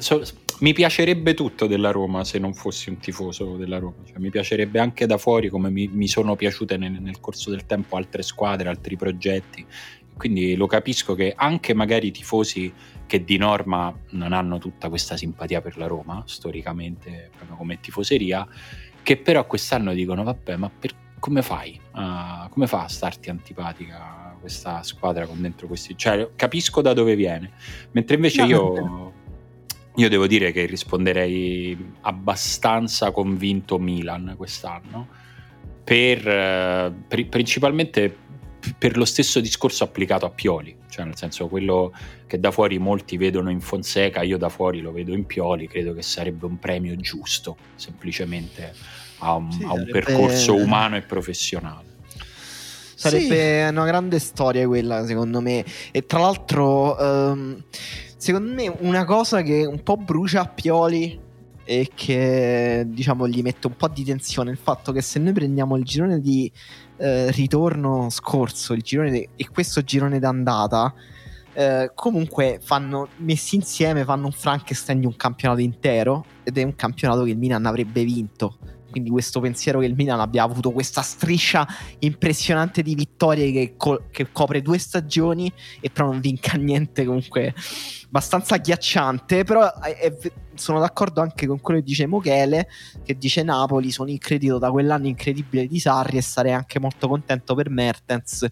So, 0.00 0.22
mi 0.60 0.72
piacerebbe 0.72 1.34
tutto 1.34 1.66
della 1.66 1.90
Roma 1.90 2.24
se 2.24 2.38
non 2.38 2.54
fossi 2.54 2.90
un 2.90 2.98
tifoso 2.98 3.56
della 3.56 3.78
Roma. 3.78 3.96
Cioè, 4.04 4.18
mi 4.18 4.30
piacerebbe 4.30 4.78
anche 4.78 5.06
da 5.06 5.18
fuori 5.18 5.48
come 5.48 5.70
mi, 5.70 5.88
mi 5.92 6.08
sono 6.08 6.36
piaciute 6.36 6.76
nel, 6.76 6.92
nel, 6.92 7.20
corso 7.20 7.50
del 7.50 7.66
tempo 7.66 7.96
altre 7.96 8.22
squadre, 8.22 8.68
altri 8.68 8.96
progetti. 8.96 9.66
Quindi 10.16 10.54
lo 10.54 10.66
capisco 10.66 11.14
che 11.14 11.32
anche 11.36 11.74
magari 11.74 12.08
i 12.08 12.12
tifosi 12.12 12.72
che 13.06 13.24
di 13.24 13.36
norma 13.36 13.94
non 14.10 14.32
hanno 14.32 14.58
tutta 14.58 14.88
questa 14.88 15.16
simpatia 15.16 15.60
per 15.60 15.76
la 15.76 15.86
Roma, 15.86 16.22
storicamente, 16.26 17.30
proprio 17.36 17.56
come 17.56 17.80
tifoseria, 17.80 18.46
che 19.02 19.16
però 19.16 19.44
quest'anno 19.46 19.92
dicono 19.92 20.22
vabbè 20.22 20.56
ma 20.56 20.70
per, 20.70 20.92
come 21.18 21.42
fai? 21.42 21.80
Uh, 21.94 22.48
come 22.50 22.66
fa 22.66 22.84
a 22.84 22.88
starti 22.88 23.28
antipatica 23.28 24.36
questa 24.40 24.82
squadra 24.82 25.26
con 25.26 25.40
dentro 25.40 25.66
questi... 25.66 25.96
Cioè 25.96 26.30
capisco 26.36 26.80
da 26.80 26.92
dove 26.92 27.16
viene, 27.16 27.52
mentre 27.92 28.16
invece 28.16 28.42
no, 28.42 28.46
io 28.46 29.12
io 29.96 30.08
devo 30.08 30.26
dire 30.26 30.50
che 30.50 30.66
risponderei 30.66 31.92
abbastanza 32.02 33.10
convinto 33.12 33.78
Milan 33.78 34.34
quest'anno, 34.36 35.08
per, 35.84 36.26
eh, 36.26 36.92
per, 37.06 37.28
principalmente 37.28 38.22
per 38.78 38.96
lo 38.96 39.04
stesso 39.04 39.40
discorso 39.40 39.84
applicato 39.84 40.24
a 40.24 40.30
Pioli, 40.30 40.74
cioè 40.88 41.04
nel 41.04 41.16
senso 41.16 41.48
quello 41.48 41.92
che 42.26 42.40
da 42.40 42.50
fuori 42.50 42.78
molti 42.78 43.16
vedono 43.16 43.50
in 43.50 43.60
Fonseca, 43.60 44.22
io 44.22 44.38
da 44.38 44.48
fuori 44.48 44.80
lo 44.80 44.90
vedo 44.90 45.12
in 45.12 45.26
Pioli, 45.26 45.68
credo 45.68 45.92
che 45.92 46.02
sarebbe 46.02 46.46
un 46.46 46.58
premio 46.58 46.96
giusto, 46.96 47.56
semplicemente 47.74 48.72
a 49.18 49.34
un, 49.34 49.52
sì, 49.52 49.62
a 49.64 49.72
un 49.72 49.86
percorso 49.90 50.54
umano 50.54 50.96
e 50.96 51.02
professionale. 51.02 51.92
Sarebbe 52.94 53.66
sì. 53.66 53.70
una 53.70 53.84
grande 53.84 54.18
storia 54.18 54.66
quella, 54.66 55.04
secondo 55.04 55.40
me. 55.40 55.64
E 55.90 56.06
tra 56.06 56.20
l'altro, 56.20 56.96
um, 56.98 57.62
secondo 58.24 58.54
me 58.54 58.74
una 58.78 59.04
cosa 59.04 59.42
che 59.42 59.66
un 59.66 59.82
po' 59.82 59.98
brucia 59.98 60.40
a 60.40 60.46
Pioli 60.46 61.20
e 61.62 61.90
che 61.94 62.86
diciamo 62.86 63.28
gli 63.28 63.42
mette 63.42 63.66
un 63.66 63.76
po' 63.76 63.88
di 63.88 64.02
tensione 64.02 64.50
il 64.50 64.56
fatto 64.56 64.92
che 64.92 65.02
se 65.02 65.18
noi 65.18 65.34
prendiamo 65.34 65.76
il 65.76 65.84
girone 65.84 66.20
di 66.20 66.50
eh, 66.96 67.30
ritorno 67.32 68.08
scorso 68.08 68.74
de- 68.74 69.28
e 69.36 69.48
questo 69.50 69.82
girone 69.82 70.20
d'andata 70.20 70.94
eh, 71.52 71.90
comunque 71.94 72.60
fanno 72.62 73.08
messi 73.18 73.56
insieme 73.56 74.04
fanno 74.04 74.24
un 74.24 74.32
Frankenstein 74.32 75.00
di 75.00 75.06
un 75.06 75.16
campionato 75.16 75.60
intero 75.60 76.24
ed 76.44 76.56
è 76.56 76.62
un 76.62 76.74
campionato 76.74 77.24
che 77.24 77.30
il 77.30 77.38
Milan 77.38 77.66
avrebbe 77.66 78.04
vinto. 78.04 78.56
Quindi 78.94 79.10
questo 79.10 79.40
pensiero 79.40 79.80
che 79.80 79.86
il 79.86 79.94
Milan 79.96 80.20
abbia 80.20 80.44
avuto 80.44 80.70
questa 80.70 81.02
striscia 81.02 81.66
impressionante 81.98 82.80
di 82.80 82.94
vittorie 82.94 83.50
che, 83.50 83.74
co- 83.76 84.04
che 84.12 84.30
copre 84.30 84.62
due 84.62 84.78
stagioni 84.78 85.52
e 85.80 85.90
però 85.90 86.12
non 86.12 86.20
vinca 86.20 86.52
niente 86.56 87.04
comunque 87.04 87.52
abbastanza 88.14 88.54
agghiacciante 88.54 89.42
però 89.42 89.80
è, 89.80 89.96
è, 89.96 90.16
sono 90.54 90.78
d'accordo 90.78 91.20
anche 91.20 91.48
con 91.48 91.60
quello 91.60 91.80
che 91.80 91.84
dice 91.84 92.06
Mochele 92.06 92.68
che 93.02 93.18
dice 93.18 93.42
Napoli 93.42 93.90
sono 93.90 94.08
in 94.08 94.18
credito 94.18 94.58
da 94.58 94.70
quell'anno 94.70 95.08
incredibile 95.08 95.66
di 95.66 95.80
Sarri 95.80 96.18
e 96.18 96.22
sarei 96.22 96.52
anche 96.52 96.78
molto 96.78 97.08
contento 97.08 97.56
per 97.56 97.70
Mertens 97.70 98.46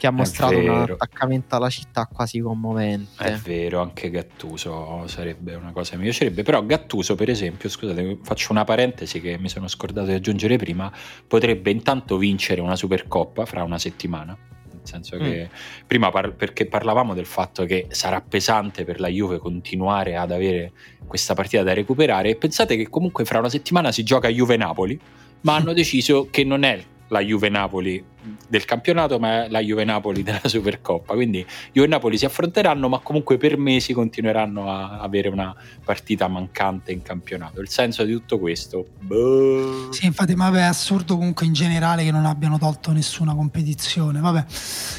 che 0.00 0.06
ha 0.08 0.10
mostrato 0.10 0.58
un 0.58 0.68
attaccamento 0.68 1.54
alla 1.54 1.70
città 1.70 2.08
quasi 2.12 2.40
commovente. 2.40 3.22
È 3.22 3.36
vero 3.36 3.80
anche 3.80 4.10
Gattuso 4.10 5.06
sarebbe 5.06 5.54
una 5.54 5.70
cosa 5.70 5.92
che 5.92 5.98
mi 5.98 6.04
piacerebbe 6.04 6.42
però 6.42 6.64
Gattuso 6.64 7.14
per 7.14 7.30
esempio 7.30 7.68
scusate 7.68 8.18
faccio 8.20 8.50
una 8.50 8.64
parentesi 8.64 9.20
che 9.20 9.38
mi 9.38 9.48
sono 9.48 9.68
scordato 9.68 10.08
di 10.08 10.14
aggiungere 10.14 10.56
prima 10.56 10.92
potrebbe 11.28 11.70
intanto 11.70 12.16
vincere 12.16 12.60
una 12.60 12.74
Supercoppa 12.74 13.46
fra 13.46 13.62
una 13.62 13.78
settimana 13.78 14.36
nel 14.84 15.02
senso 15.02 15.16
che 15.16 15.48
mm. 15.50 15.56
prima 15.86 16.10
par- 16.10 16.34
perché 16.34 16.66
parlavamo 16.66 17.14
del 17.14 17.24
fatto 17.24 17.64
che 17.64 17.86
sarà 17.88 18.20
pesante 18.20 18.84
per 18.84 19.00
la 19.00 19.08
Juve 19.08 19.38
continuare 19.38 20.16
ad 20.16 20.30
avere 20.30 20.72
questa 21.06 21.34
partita 21.34 21.62
da 21.62 21.72
recuperare 21.72 22.30
e 22.30 22.36
pensate 22.36 22.76
che 22.76 22.88
comunque 22.90 23.24
fra 23.24 23.38
una 23.38 23.48
settimana 23.48 23.90
si 23.90 24.02
gioca 24.02 24.28
Juve-Napoli, 24.28 25.00
ma 25.42 25.54
hanno 25.56 25.72
deciso 25.72 26.28
che 26.30 26.44
non 26.44 26.64
è 26.64 26.82
la 27.08 27.20
Juve 27.20 27.48
Napoli 27.48 28.02
del 28.48 28.64
campionato, 28.64 29.18
ma 29.18 29.48
la 29.48 29.60
Juve 29.60 29.84
Napoli 29.84 30.22
della 30.22 30.40
Supercoppa. 30.44 31.14
Quindi 31.14 31.44
Juve 31.72 31.86
e 31.86 31.90
Napoli 31.90 32.16
si 32.16 32.24
affronteranno, 32.24 32.88
ma 32.88 32.98
comunque 32.98 33.36
per 33.36 33.58
mesi 33.58 33.92
continueranno 33.92 34.70
a 34.70 35.00
avere 35.00 35.28
una 35.28 35.54
partita 35.84 36.28
mancante 36.28 36.92
in 36.92 37.02
campionato. 37.02 37.60
Il 37.60 37.68
senso 37.68 38.04
di 38.04 38.12
tutto 38.12 38.38
questo. 38.38 38.86
Boh. 39.00 39.92
Sì, 39.92 40.06
infatti, 40.06 40.34
ma 40.34 40.50
è 40.56 40.62
assurdo 40.62 41.16
comunque 41.16 41.46
in 41.46 41.52
generale 41.52 42.04
che 42.04 42.10
non 42.10 42.24
abbiano 42.24 42.58
tolto 42.58 42.92
nessuna 42.92 43.34
competizione. 43.34 44.20
Vabbè. 44.20 44.44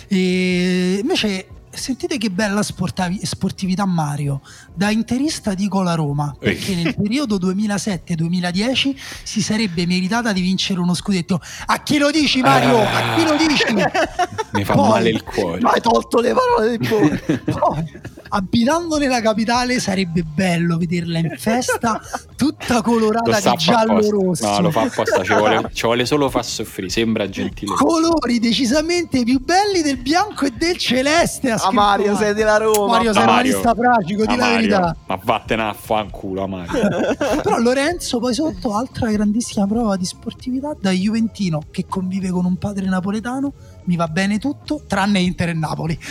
E 0.07 0.99
invece 1.01 1.47
sentite 1.77 2.17
che 2.17 2.29
bella 2.29 2.63
sportavi- 2.63 3.25
sportività 3.25 3.85
Mario. 3.85 4.41
Da 4.73 4.89
interista 4.89 5.53
dico 5.53 5.81
la 5.81 5.95
Roma, 5.95 6.35
perché 6.37 6.75
nel 6.75 6.95
periodo 6.95 7.37
2007-2010 7.37 8.95
si 9.23 9.41
sarebbe 9.41 9.85
meritata 9.85 10.31
di 10.33 10.41
vincere 10.41 10.79
uno 10.79 10.93
scudetto. 10.93 11.39
A 11.67 11.81
chi 11.83 11.97
lo 11.97 12.11
dici 12.11 12.41
Mario? 12.41 12.81
A 12.81 13.15
chi 13.15 13.23
lo 13.23 13.35
dici? 13.35 13.73
Mi 14.53 14.63
fa 14.63 14.73
Poi, 14.73 14.89
male 14.89 15.09
il 15.09 15.23
cuore. 15.23 15.59
Ma 15.61 15.71
hai 15.71 15.81
tolto 15.81 16.19
le 16.19 16.33
parole 16.33 16.77
del 16.77 16.87
cuore. 16.87 18.01
abitando 18.29 18.97
nella 18.97 19.21
capitale 19.21 19.79
sarebbe 19.79 20.23
bello 20.23 20.77
vederla 20.77 21.19
in 21.19 21.35
festa 21.37 22.01
tutta 22.35 22.81
colorata 22.81 23.39
di 23.39 23.57
giallo 23.57 24.09
rosso. 24.09 24.49
No, 24.49 24.61
lo 24.61 24.71
fa 24.71 24.81
apposta, 24.81 25.23
ci 25.23 25.33
vuole, 25.33 25.69
ci 25.73 25.85
vuole 25.85 26.05
solo 26.05 26.29
far 26.29 26.45
soffrire, 26.45 26.89
sembra 26.89 27.29
gentile. 27.29 27.73
Colori 27.75 28.39
decisamente 28.39 29.23
più 29.23 29.39
belli 29.39 29.81
del 29.81 29.97
bianco 29.97 30.45
e 30.45 30.51
del 30.51 30.77
celeste. 30.77 31.55
A 31.65 31.71
Mario 31.71 32.15
sei 32.15 32.33
della 32.33 32.57
Roma. 32.57 32.97
Mario 32.97 33.13
sei 33.13 33.53
un 33.53 33.73
pratico, 33.75 34.25
di 34.25 34.35
la 34.35 34.49
verità. 34.49 34.95
Ma 35.07 35.19
vattene 35.21 35.63
a 35.63 35.73
fanculo 35.73 36.43
a 36.43 36.47
Mario. 36.47 36.89
Però 37.41 37.57
Lorenzo 37.57 38.19
poi 38.19 38.33
sotto 38.33 38.75
altra 38.75 39.09
grandissima 39.11 39.65
prova 39.65 39.95
di 39.95 40.05
sportività 40.05 40.75
da 40.79 40.91
Juventino 40.91 41.61
che 41.71 41.85
convive 41.87 42.29
con 42.29 42.45
un 42.45 42.57
padre 42.57 42.85
napoletano 42.85 43.53
mi 43.85 43.95
va 43.95 44.07
bene 44.07 44.39
tutto 44.39 44.83
tranne 44.87 45.19
Inter 45.19 45.49
e 45.49 45.53
Napoli. 45.53 45.97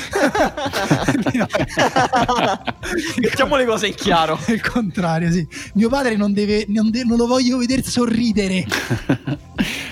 Mettiamo 3.21 3.57
le 3.57 3.65
cose 3.65 3.89
in 3.89 3.95
chiaro. 3.95 4.39
Il 4.49 4.61
contrario, 4.61 5.31
sì. 5.31 5.47
Mio 5.75 5.89
padre 5.89 6.17
non, 6.17 6.33
deve, 6.33 6.65
non, 6.69 6.91
de- 6.91 7.05
non 7.05 7.17
lo 7.17 7.27
voglio 7.27 7.59
vedere 7.59 7.83
sorridere. 7.83 8.67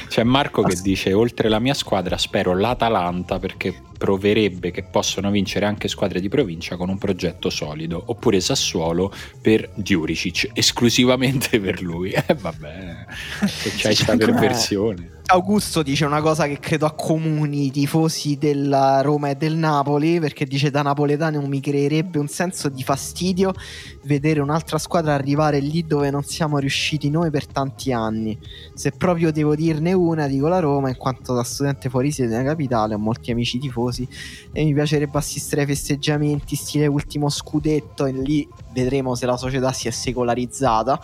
C'è 0.08 0.24
Marco 0.24 0.62
che 0.62 0.76
dice: 0.82 1.12
Oltre 1.12 1.48
la 1.48 1.58
mia 1.58 1.74
squadra, 1.74 2.18
spero 2.18 2.54
l'Atalanta 2.56 3.38
perché 3.38 3.74
proverebbe 3.96 4.70
che 4.70 4.82
possono 4.82 5.30
vincere 5.30 5.64
anche 5.64 5.88
squadre 5.88 6.20
di 6.20 6.28
provincia 6.28 6.76
con 6.76 6.88
un 6.88 6.98
progetto 6.98 7.50
solido. 7.50 8.02
Oppure 8.06 8.40
Sassuolo 8.40 9.12
per 9.40 9.70
Diuricic, 9.74 10.50
esclusivamente 10.52 11.60
per 11.60 11.80
lui. 11.80 12.10
Eh, 12.24 12.34
vabbè, 12.34 13.06
se 13.46 13.70
c'è 13.70 13.86
questa 13.86 14.16
perversione. 14.16 15.11
Augusto 15.24 15.82
dice 15.82 16.04
una 16.04 16.20
cosa 16.20 16.46
che 16.46 16.58
credo 16.58 16.84
accomuni 16.84 17.66
i 17.66 17.70
tifosi 17.70 18.36
della 18.36 19.00
Roma 19.00 19.30
e 19.30 19.36
del 19.36 19.56
Napoli, 19.56 20.20
perché 20.20 20.44
dice 20.44 20.70
da 20.70 20.82
napoletano 20.82 21.40
mi 21.46 21.60
creerebbe 21.60 22.18
un 22.18 22.28
senso 22.28 22.68
di 22.68 22.82
fastidio 22.82 23.54
vedere 24.02 24.40
un'altra 24.40 24.76
squadra 24.76 25.14
arrivare 25.14 25.58
lì 25.60 25.86
dove 25.86 26.10
non 26.10 26.22
siamo 26.22 26.58
riusciti 26.58 27.08
noi 27.08 27.30
per 27.30 27.46
tanti 27.46 27.92
anni. 27.92 28.38
Se 28.74 28.90
proprio 28.90 29.32
devo 29.32 29.54
dirne 29.54 29.94
una, 29.94 30.26
dico 30.26 30.48
la 30.48 30.58
Roma, 30.58 30.90
in 30.90 30.96
quanto 30.96 31.34
da 31.34 31.44
studente 31.44 31.88
fuori 31.88 32.10
sede 32.10 32.28
della 32.28 32.42
capitale 32.42 32.94
ho 32.94 32.98
molti 32.98 33.30
amici 33.30 33.58
tifosi 33.58 34.06
e 34.52 34.64
mi 34.64 34.74
piacerebbe 34.74 35.16
assistere 35.16 35.62
ai 35.62 35.66
festeggiamenti 35.68 36.56
stile 36.56 36.86
ultimo 36.86 37.30
scudetto 37.30 38.04
e 38.04 38.12
lì 38.12 38.46
vedremo 38.74 39.14
se 39.14 39.24
la 39.24 39.36
società 39.38 39.72
si 39.72 39.88
è 39.88 39.90
secolarizzata 39.90 41.00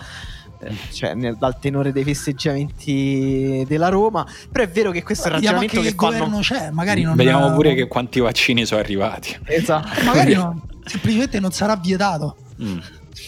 cioè 0.92 1.14
nel, 1.14 1.36
dal 1.36 1.58
tenore 1.58 1.92
dei 1.92 2.04
festeggiamenti 2.04 3.64
della 3.66 3.88
Roma. 3.88 4.26
Però 4.50 4.64
è 4.64 4.68
vero 4.68 4.90
che 4.90 5.02
questo 5.02 5.24
è 5.24 5.28
il 5.28 5.34
ragionamento 5.34 5.80
che, 5.80 5.88
il 5.88 5.94
quando... 5.94 6.38
c'è, 6.40 6.70
magari 6.70 7.02
non 7.02 7.16
Vediamo 7.16 7.52
pure 7.52 7.74
che 7.74 7.86
quanti 7.86 8.20
vaccini 8.20 8.64
sono 8.66 8.80
arrivati. 8.80 9.38
Esatto. 9.44 10.04
magari 10.04 10.34
no, 10.34 10.62
semplicemente 10.84 11.40
non 11.40 11.52
sarà 11.52 11.76
vietato. 11.76 12.36
Mm. 12.62 12.78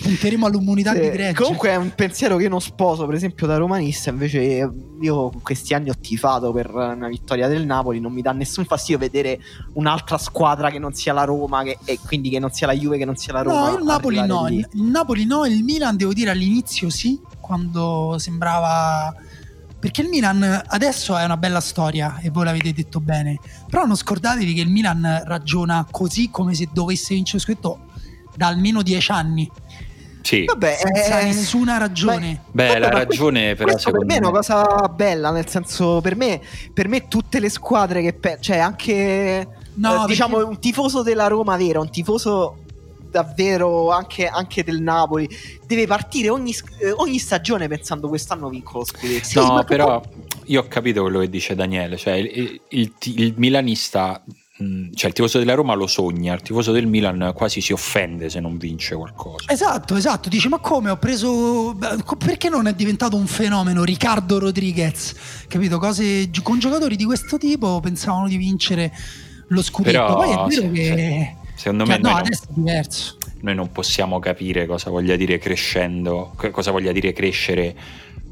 Punteremo 0.02 0.46
all'immunità 0.46 0.92
Sì, 0.92 1.00
di 1.00 1.10
gregge. 1.10 1.34
Comunque 1.42 1.70
è 1.70 1.76
un 1.76 1.92
pensiero 1.94 2.36
che 2.36 2.44
io 2.44 2.48
non 2.48 2.60
sposo, 2.60 3.06
per 3.06 3.14
esempio 3.14 3.46
da 3.46 3.56
romanista, 3.56 4.10
invece 4.10 4.70
io 5.00 5.30
questi 5.42 5.74
anni 5.74 5.90
ho 5.90 5.94
tifato 5.98 6.52
per 6.52 6.70
una 6.70 7.08
vittoria 7.08 7.48
del 7.48 7.66
Napoli, 7.66 8.00
non 8.00 8.12
mi 8.12 8.22
dà 8.22 8.32
nessun 8.32 8.64
fastidio 8.64 8.98
vedere 8.98 9.40
un'altra 9.74 10.18
squadra 10.18 10.70
che 10.70 10.78
non 10.78 10.92
sia 10.92 11.12
la 11.12 11.24
Roma 11.24 11.62
che- 11.62 11.78
e 11.84 11.98
quindi 12.06 12.30
che 12.30 12.38
non 12.38 12.50
sia 12.50 12.66
la 12.66 12.74
Juve, 12.74 12.98
che 12.98 13.04
non 13.04 13.16
sia 13.16 13.32
la 13.32 13.42
Roma. 13.42 13.70
No, 13.70 13.78
il 13.78 13.84
Napoli 13.84 14.26
no, 14.26 14.46
lì. 14.46 14.56
il, 14.56 14.68
il 14.72 14.82
Napoli 14.82 15.24
no, 15.24 15.44
il 15.46 15.62
Milan 15.64 15.96
devo 15.96 16.12
dire 16.12 16.30
all'inizio 16.30 16.88
sì, 16.90 17.18
quando 17.40 18.16
sembrava... 18.18 19.14
Perché 19.80 20.02
il 20.02 20.08
Milan 20.08 20.62
adesso 20.66 21.16
è 21.16 21.24
una 21.24 21.38
bella 21.38 21.60
storia 21.60 22.18
e 22.20 22.28
voi 22.28 22.44
l'avete 22.44 22.70
detto 22.74 23.00
bene, 23.00 23.38
però 23.66 23.86
non 23.86 23.96
scordatevi 23.96 24.52
che 24.52 24.60
il 24.60 24.68
Milan 24.68 25.22
ragiona 25.24 25.86
così 25.90 26.28
come 26.28 26.52
se 26.52 26.68
dovesse 26.70 27.14
vincere 27.14 27.38
lo 27.38 27.44
scudetto 27.44 27.78
da 28.36 28.48
almeno 28.48 28.82
dieci 28.82 29.10
anni, 29.10 29.50
Sì, 30.22 30.44
Vabbè, 30.44 30.76
senza 30.76 31.20
eh, 31.20 31.24
nessuna 31.24 31.78
ragione. 31.78 32.42
beh, 32.50 32.66
Vabbè, 32.66 32.78
la 32.78 32.88
ragione 32.90 33.54
però 33.54 33.70
Questo 33.72 33.90
per 33.90 34.04
me 34.04 34.14
è 34.16 34.18
una 34.18 34.30
cosa 34.30 34.64
bella, 34.94 35.30
nel 35.30 35.48
senso, 35.48 36.00
per 36.00 36.14
me, 36.16 36.40
per 36.74 36.88
me 36.88 37.08
tutte 37.08 37.40
le 37.40 37.48
squadre 37.48 38.02
che... 38.02 38.12
pe- 38.12 38.38
cioè 38.40 38.58
anche... 38.58 39.48
No, 39.74 40.04
eh, 40.04 40.06
diciamo 40.06 40.36
perché- 40.36 40.50
un 40.50 40.58
tifoso 40.60 41.02
della 41.02 41.26
Roma 41.26 41.56
vero, 41.56 41.80
un 41.80 41.90
tifoso 41.90 42.56
davvero 43.10 43.90
anche, 43.90 44.26
anche 44.28 44.62
del 44.62 44.80
Napoli 44.82 45.28
deve 45.66 45.86
partire 45.86 46.28
ogni, 46.28 46.54
eh, 46.78 46.92
ogni 46.92 47.18
stagione 47.18 47.66
pensando 47.66 48.08
quest'anno 48.08 48.48
vinco 48.48 48.78
lo 48.78 48.84
scudetto. 48.84 49.24
Sì, 49.24 49.36
no, 49.38 49.54
ma 49.54 49.64
però 49.64 50.00
io 50.44 50.60
ho 50.60 50.66
capito 50.68 51.02
quello 51.02 51.18
che 51.20 51.28
dice 51.28 51.54
Daniele, 51.54 51.96
cioè 51.96 52.14
il, 52.14 52.60
il- 52.68 52.92
il 53.16 53.34
milanista, 53.36 54.22
cioè 54.94 55.08
il 55.08 55.14
tifoso 55.14 55.38
della 55.38 55.54
Roma 55.54 55.74
lo 55.74 55.86
sogna, 55.86 56.34
il 56.34 56.42
tifoso 56.42 56.72
del 56.72 56.86
Milan 56.86 57.32
quasi 57.34 57.60
si 57.60 57.72
offende 57.72 58.28
se 58.28 58.40
non 58.40 58.58
vince 58.58 58.94
qualcosa. 58.94 59.50
Esatto, 59.52 59.96
esatto. 59.96 60.28
Dice: 60.28 60.48
Ma 60.48 60.58
come 60.58 60.90
ho 60.90 60.96
preso. 60.96 61.76
Perché 62.18 62.48
non 62.48 62.66
è 62.66 62.74
diventato 62.74 63.16
un 63.16 63.26
fenomeno 63.26 63.84
Riccardo 63.84 64.38
Rodriguez? 64.38 65.14
Capito? 65.48 65.78
Cose 65.78 66.30
con 66.42 66.58
giocatori 66.58 66.96
di 66.96 67.04
questo 67.04 67.38
tipo 67.38 67.80
pensavano 67.80 68.28
di 68.28 68.36
vincere 68.36 68.92
lo 69.48 69.62
scudetto. 69.62 69.96
Però, 69.98 70.14
Poi 70.16 70.30
è 70.30 70.34
vero 70.34 70.48
se- 70.50 70.70
che. 70.72 71.34
Secondo 71.54 71.84
che- 71.84 71.90
me 71.90 71.96
no, 71.98 72.02
noi 72.02 72.12
non, 72.12 72.20
adesso 72.22 72.42
è 72.44 72.52
diverso. 72.54 73.16
noi 73.40 73.54
non 73.54 73.70
possiamo 73.72 74.18
capire 74.18 74.66
cosa 74.66 74.90
voglia 74.90 75.16
dire 75.16 75.38
crescendo, 75.38 76.32
cosa 76.52 76.70
voglia 76.70 76.92
dire 76.92 77.12
crescere 77.12 77.76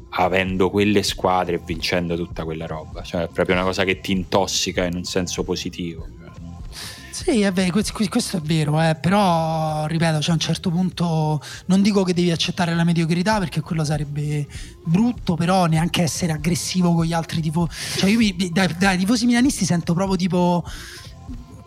avendo 0.09 0.69
quelle 0.69 1.03
squadre 1.03 1.55
e 1.55 1.61
vincendo 1.63 2.15
tutta 2.15 2.43
quella 2.43 2.65
roba. 2.65 3.01
Cioè 3.01 3.23
è 3.23 3.27
proprio 3.27 3.55
una 3.55 3.63
cosa 3.65 3.83
che 3.83 3.99
ti 3.99 4.11
intossica 4.11 4.85
in 4.85 4.95
un 4.95 5.03
senso 5.03 5.43
positivo. 5.43 6.07
Sì, 7.11 7.41
è 7.41 7.51
vero, 7.51 7.71
questo, 8.09 8.37
è 8.37 8.39
vero, 8.39 8.81
eh, 8.81 8.95
però 8.95 9.85
ripeto, 9.87 10.21
cioè, 10.21 10.29
a 10.29 10.33
un 10.35 10.39
certo 10.39 10.69
punto 10.69 11.41
non 11.65 11.81
dico 11.81 12.03
che 12.03 12.13
devi 12.13 12.31
accettare 12.31 12.73
la 12.73 12.85
mediocrità 12.85 13.39
perché 13.39 13.59
quello 13.59 13.83
sarebbe 13.83 14.47
brutto, 14.85 15.35
però 15.35 15.65
neanche 15.65 16.01
essere 16.01 16.31
aggressivo 16.31 16.93
con 16.93 17.03
gli 17.03 17.11
altri 17.11 17.41
tifosi. 17.41 17.97
Cioè, 17.97 18.09
io 18.09 18.17
mi- 18.19 18.49
dai, 18.51 18.73
dai 18.77 18.97
tifosi 18.97 19.25
milanisti 19.25 19.65
sento 19.65 19.93
proprio 19.93 20.15
tipo 20.15 20.63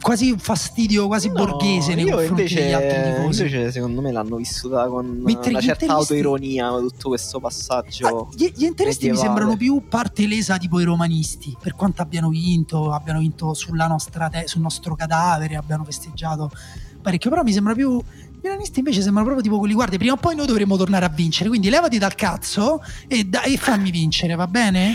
quasi 0.03 0.35
fastidio 0.37 1.07
quasi 1.07 1.29
No, 1.29 1.35
borghese 1.35 1.95
nei 1.95 2.05
io 2.05 2.17
confronti 2.17 2.43
invece, 2.43 2.61
degli 2.63 2.73
altri 2.73 3.03
tifosi. 3.15 3.41
invece 3.43 3.71
secondo 3.73 4.01
me 4.03 4.13
l'hanno 4.13 4.37
vissuta 4.37 4.87
con 4.89 5.07
Mentre 5.07 5.51
una 5.51 5.61
certa 5.61 5.85
interisti- 5.85 6.15
autoironia 6.15 6.69
tutto 6.79 7.09
questo 7.09 7.39
passaggio 7.41 8.07
Ah, 8.07 8.27
gli, 8.37 8.53
gli 8.55 8.65
interisti 8.65 9.09
mi 9.11 9.17
sembrano 9.17 9.57
più 9.57 9.81
parte 9.89 10.27
lesa 10.27 10.59
tipo 10.59 10.81
i 10.81 10.85
romanisti, 10.85 11.57
per 11.61 11.75
quanto 11.75 12.03
abbiano 12.03 12.29
vinto, 12.29 12.93
abbiano 12.93 13.21
vinto 13.21 13.55
sulla 13.55 13.87
nostra 13.87 14.29
te- 14.29 14.45
sul 14.47 14.61
nostro 14.61 14.95
cadavere, 14.97 15.57
abbiano 15.57 15.85
festeggiato 15.85 16.51
parecchio, 17.01 17.31
però 17.31 17.43
mi 17.43 17.53
sembra 17.53 17.75
più 17.75 18.01
milanisti 18.43 18.81
invece 18.81 19.01
sembrano 19.03 19.25
proprio 19.25 19.43
tipo 19.45 19.59
quelli, 19.59 19.75
guardi, 19.75 19.99
prima 19.99 20.15
o 20.15 20.17
poi 20.17 20.35
noi 20.35 20.47
dovremo 20.47 20.77
tornare 20.77 21.05
a 21.05 21.09
vincere, 21.09 21.49
quindi 21.49 21.71
levati 21.71 21.99
dal 21.99 22.15
cazzo 22.15 22.83
e, 23.07 23.25
da- 23.25 23.43
e 23.43 23.57
fammi 23.57 23.91
vincere, 23.91 24.35
va 24.35 24.47
bene? 24.47 24.95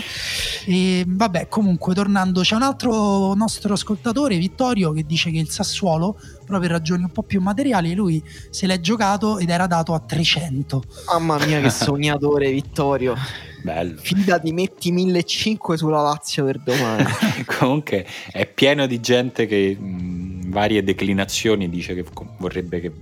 E 0.66 1.04
vabbè, 1.06 1.48
comunque 1.48 1.94
tornando, 1.94 2.42
c'è 2.42 2.54
un 2.54 2.62
altro 2.62 3.34
nostro 3.34 3.72
ascoltatore, 3.72 4.36
Vittorio, 4.36 4.92
che 4.92 5.04
dice 5.06 5.30
che 5.30 5.38
il 5.38 5.48
Sassuolo, 5.48 6.18
però 6.44 6.58
per 6.58 6.70
ragioni 6.70 7.02
un 7.02 7.10
po' 7.10 7.22
più 7.22 7.40
materiali, 7.40 7.94
lui 7.94 8.22
se 8.50 8.66
l'è 8.66 8.80
giocato 8.80 9.38
ed 9.38 9.48
era 9.50 9.66
dato 9.66 9.94
a 9.94 10.00
300. 10.00 10.82
mamma 11.06 11.44
mia 11.46 11.60
che 11.60 11.70
sognatore 11.70 12.50
Vittorio 12.50 13.14
Bello. 13.62 13.98
fidati 14.00 14.52
metti 14.52 14.92
1500 14.92 15.76
sulla 15.76 16.00
Lazio 16.00 16.44
per 16.44 16.60
domani 16.60 17.04
Comunque 17.58 18.06
è 18.30 18.46
pieno 18.46 18.86
di 18.86 19.00
gente 19.00 19.46
che 19.46 19.76
in 19.78 20.48
varie 20.48 20.82
declinazioni 20.82 21.68
dice 21.68 21.94
che 21.94 22.04
vorrebbe 22.38 22.80
che 22.80 22.92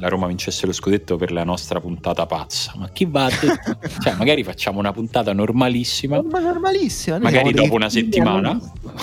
la 0.00 0.08
Roma 0.08 0.26
vincesse 0.26 0.66
lo 0.66 0.72
scudetto 0.72 1.16
per 1.16 1.30
la 1.30 1.44
nostra 1.44 1.78
puntata 1.78 2.26
pazza. 2.26 2.72
Ma 2.76 2.88
chi 2.88 3.04
va 3.04 3.26
a 3.26 3.28
detto? 3.38 3.78
cioè, 4.00 4.14
magari 4.14 4.42
facciamo 4.42 4.78
una 4.78 4.92
puntata 4.92 5.32
normalissima, 5.32 6.22
ma 6.22 6.40
normalissima 6.40 7.18
magari 7.18 7.52
dopo 7.52 7.74
una 7.74 7.90
settimana, 7.90 8.58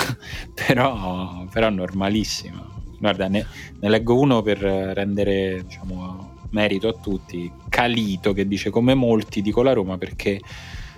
però, 0.53 1.45
però 1.51 1.69
normalissima. 1.69 2.75
Guarda, 2.99 3.27
ne, 3.27 3.45
ne 3.79 3.89
leggo 3.89 4.19
uno 4.19 4.41
per 4.41 4.57
rendere 4.57 5.63
diciamo, 5.63 6.37
merito 6.49 6.87
a 6.87 6.93
tutti. 6.93 7.49
Calito 7.69 8.33
che 8.33 8.47
dice 8.47 8.71
come 8.71 8.95
molti 8.95 9.43
dico 9.43 9.61
la 9.61 9.73
Roma 9.73 9.97
perché 9.97 10.39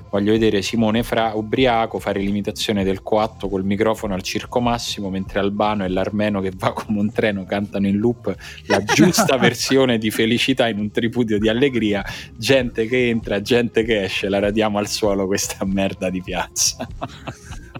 voglio 0.10 0.31
vedere 0.31 0.61
Simone 0.61 1.03
Fra 1.03 1.31
ubriaco 1.36 1.99
fare 1.99 2.19
l'imitazione 2.19 2.84
del 2.84 3.02
coatto 3.02 3.48
col 3.49 3.64
microfono 3.64 4.14
al 4.14 4.22
circo 4.22 4.60
massimo 4.60 5.10
mentre 5.10 5.40
Albano 5.40 5.86
e 5.86 5.90
l'Armeno 5.90 6.41
che 6.41 6.52
va 6.56 6.73
come 6.73 6.99
un 6.99 7.11
treno 7.11 7.45
cantano 7.45 7.88
in 7.88 7.98
loop 7.98 8.36
la 8.65 8.84
giusta 8.84 9.38
versione 9.40 9.98
di 9.98 10.11
felicità 10.11 10.68
in 10.68 10.80
un 10.80 10.91
tripudio 10.91 11.40
di 11.40 11.49
allegria. 11.49 12.03
Gente 12.36 12.88
che 12.88 13.10
entra, 13.10 13.41
gente 13.41 13.84
che 13.84 14.03
esce 14.03 14.30
la 14.30 14.40
radiamo 14.40 14.77
al 14.77 14.88
suolo 14.88 15.26
questa 15.26 15.64
merda 15.65 16.10
di 16.10 16.22
piazza 16.22 16.88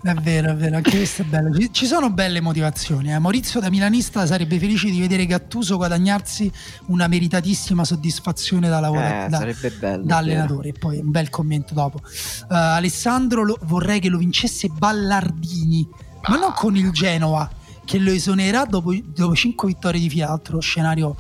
È 0.02 0.14
vero, 0.14 0.52
è 0.52 0.56
vero, 0.56 0.78
anche 0.78 0.92
questo 0.92 1.24
è 1.24 1.26
bello. 1.26 1.58
Ci, 1.58 1.74
ci 1.74 1.86
sono 1.86 2.10
belle 2.10 2.40
motivazioni. 2.40 3.12
Eh. 3.12 3.20
Maurizio 3.20 3.60
da 3.60 3.70
milanista 3.70 4.26
sarebbe 4.26 4.58
felice 4.58 4.90
di 4.90 5.00
vedere 5.00 5.26
Gattuso 5.26 5.76
guadagnarsi 5.76 6.50
una 6.88 7.08
meritatissima 7.08 7.84
soddisfazione 7.84 8.70
da, 8.70 8.80
lavora- 8.80 9.26
eh, 9.26 9.30
da, 9.30 9.38
sarebbe 9.40 9.70
bello 9.72 10.04
da 10.06 10.18
allenatore. 10.18 10.72
Poi 10.72 11.00
un 11.00 11.12
bel 11.12 11.30
commento 11.30 11.74
dopo. 11.74 11.98
Uh, 11.98 12.54
Alessandro 12.54 13.44
lo- 13.44 13.58
vorrei 13.64 14.00
che 14.00 14.08
lo 14.08 14.18
vincesse 14.18 14.70
Ballardini, 14.70 15.88
ma 16.28 16.38
non 16.38 16.54
con 16.56 16.78
il 16.78 16.92
Genova, 16.92 17.50
che 17.84 17.98
lo 18.00 18.12
esonerà 18.12 18.64
dopo, 18.64 18.96
dopo 19.04 19.36
5 19.36 19.68
vittorie 19.68 20.00
di 20.00 20.10
fila, 20.10 20.30
altro 20.30 20.60
scenario 20.60 21.16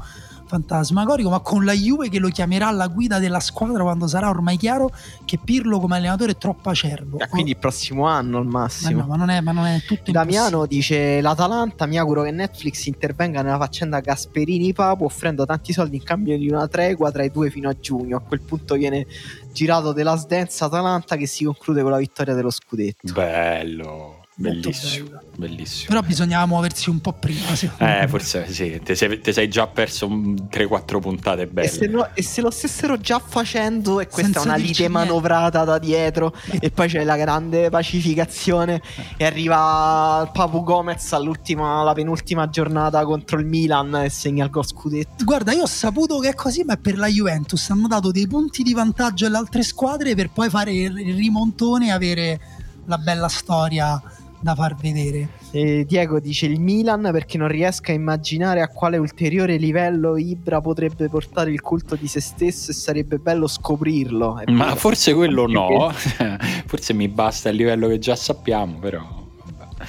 fantasmagorico, 0.49 1.30
ma 1.30 1.39
con 1.39 1.63
la 1.63 1.73
Juve 1.73 2.09
che 2.09 2.17
lo 2.17 2.30
chiamerà 2.30 2.67
alla 2.67 2.88
guida 2.88 3.19
della 3.19 3.39
squadra 3.39 3.84
quando 3.84 4.07
sarà 4.07 4.30
ormai 4.30 4.57
chiaro 4.57 4.91
che 5.23 5.38
Pirlo 5.38 5.80
come 5.80 5.97
allenatore 5.97 6.31
è 6.31 6.38
troppo 6.38 6.69
acerbo. 6.69 7.19
Eh, 7.19 7.30
quindi 7.30 7.51
il 7.51 7.57
prossimo 7.57 8.07
anno 8.07 8.39
al 8.39 8.45
Ma 8.45 8.61
massimo 8.61 9.01
no, 9.01 9.07
ma 9.07 9.15
non 9.15 9.30
è, 9.30 9.39
ma 9.41 9.51
non 9.51 9.65
è 9.67 9.80
tutto 9.85 10.11
Damiano 10.11 10.65
dice 10.65 11.21
l'Atalanta 11.21 11.85
mi 11.85 11.99
auguro 11.99 12.23
che 12.23 12.31
Netflix 12.31 12.85
intervenga 12.88 13.43
nella 13.43 13.57
faccenda 13.57 13.99
Gasperini 13.99 14.73
Papu 14.73 15.03
offrendo 15.05 15.45
tanti 15.45 15.71
soldi 15.71 15.97
in 15.97 16.03
cambio 16.03 16.38
di 16.38 16.49
una 16.49 16.67
tregua 16.67 17.11
tra 17.11 17.23
i 17.23 17.30
due 17.30 17.51
fino 17.51 17.69
a 17.69 17.76
giugno. 17.80 18.17
A 18.17 18.21
quel 18.21 18.41
punto 18.41 18.76
viene 18.76 19.05
girato 19.53 19.93
Last 19.95 20.27
Dance 20.27 20.63
Atalanta 20.63 21.15
che 21.15 21.27
si 21.27 21.43
conclude 21.43 21.81
con 21.84 21.91
la 21.91 21.97
vittoria 21.97 22.34
dello 22.34 22.49
scudetto. 22.49 23.13
Bello 23.13 24.18
bellissimo 24.40 25.20
bellissimo 25.36 25.88
Però 25.90 26.02
bisognava 26.02 26.45
muoversi 26.45 26.90
un 26.90 26.99
po' 26.99 27.14
prima. 27.14 27.56
secondo 27.56 27.84
me. 27.84 28.02
Eh, 28.03 28.07
forse 28.07 28.52
sì, 28.52 28.80
ti 28.84 28.95
sei, 28.95 29.22
sei 29.24 29.48
già 29.49 29.68
perso 29.68 30.07
3-4 30.07 30.99
puntate 30.99 31.48
belle. 31.48 31.68
e 31.68 31.70
se, 31.72 31.88
no- 31.88 32.10
e 32.14 32.24
se 32.24 32.41
lo 32.41 32.49
stessero 32.49 32.98
già 32.98 33.20
facendo 33.20 33.99
e 33.99 34.06
questa 34.07 34.24
Senza 34.24 34.40
è 34.41 34.44
una 34.44 34.56
lite 34.56 34.80
niente. 34.88 34.90
manovrata 34.90 35.64
da 35.64 35.78
dietro 35.80 36.34
e 36.60 36.72
poi 36.72 36.88
c'è 36.88 37.03
la 37.03 37.16
grande 37.18 37.70
pacificazione 37.70 38.82
e 39.18 39.26
arriva 39.26 40.22
il 40.26 40.32
Papu 40.32 40.64
Gomez 40.64 41.11
all'ultima, 41.14 41.80
alla 41.82 41.94
penultima 41.94 42.49
giornata 42.49 43.03
contro 43.06 43.40
il 43.40 43.45
Milan 43.45 43.95
e 43.95 44.10
segna 44.10 44.44
il 44.45 44.49
gol 44.49 44.66
scudetto 44.66 45.24
Guarda, 45.24 45.52
io 45.53 45.64
ho 45.64 45.68
saputo 45.68 46.20
che 46.20 46.30
è 46.30 46.34
così, 46.36 46.64
ma 46.64 46.74
è 46.74 46.78
per 46.78 46.98
la 46.98 47.07
Juventus. 47.07 47.70
Hanno 47.70 47.88
dato 47.88 48.11
dei 48.11 48.28
punti 48.28 48.64
di 48.64 48.74
vantaggio 48.74 49.26
alle 49.26 49.38
altre 49.38 49.64
squadre 49.64 50.16
per 50.16 50.30
poi 50.32 50.49
fare 50.49 50.74
il 50.74 51.16
rimontone 51.16 51.88
e 51.88 51.91
avere 51.91 52.40
la 52.86 52.98
bella 52.98 53.28
storia 53.28 54.02
da 54.41 54.56
far 54.56 54.76
vedere. 54.76 55.30
E 55.52 55.86
Diego 55.86 56.20
dice 56.20 56.45
il 56.45 56.60
Milan 56.60 57.10
perché 57.11 57.38
non 57.38 57.48
riesco 57.48 57.91
a 57.91 57.94
immaginare 57.94 58.61
a 58.61 58.68
quale 58.68 58.98
ulteriore 58.98 59.57
livello 59.57 60.18
Ibra 60.18 60.61
potrebbe 60.61 61.10
portare 61.10 61.52
il 61.52 61.61
culto 61.61 61.95
di 61.95 62.07
se 62.07 62.22
stesso 62.22 62.72
e 62.72 62.74
sarebbe 62.74 63.18
bello 63.18 63.48
scoprirlo. 63.48 64.38
È 64.40 64.52
Ma 64.52 64.66
vero. 64.66 64.76
forse 64.76 65.14
quello 65.14 65.48
no, 65.48 65.91
forse 66.66 66.94
mi 66.94 67.07
basta 67.07 67.49
il 67.49 67.56
livello 67.56 67.88
che 67.88 67.99
già 67.99 68.16
sappiamo, 68.16 68.78
però. 68.80 69.02
vabbè. 69.45 69.86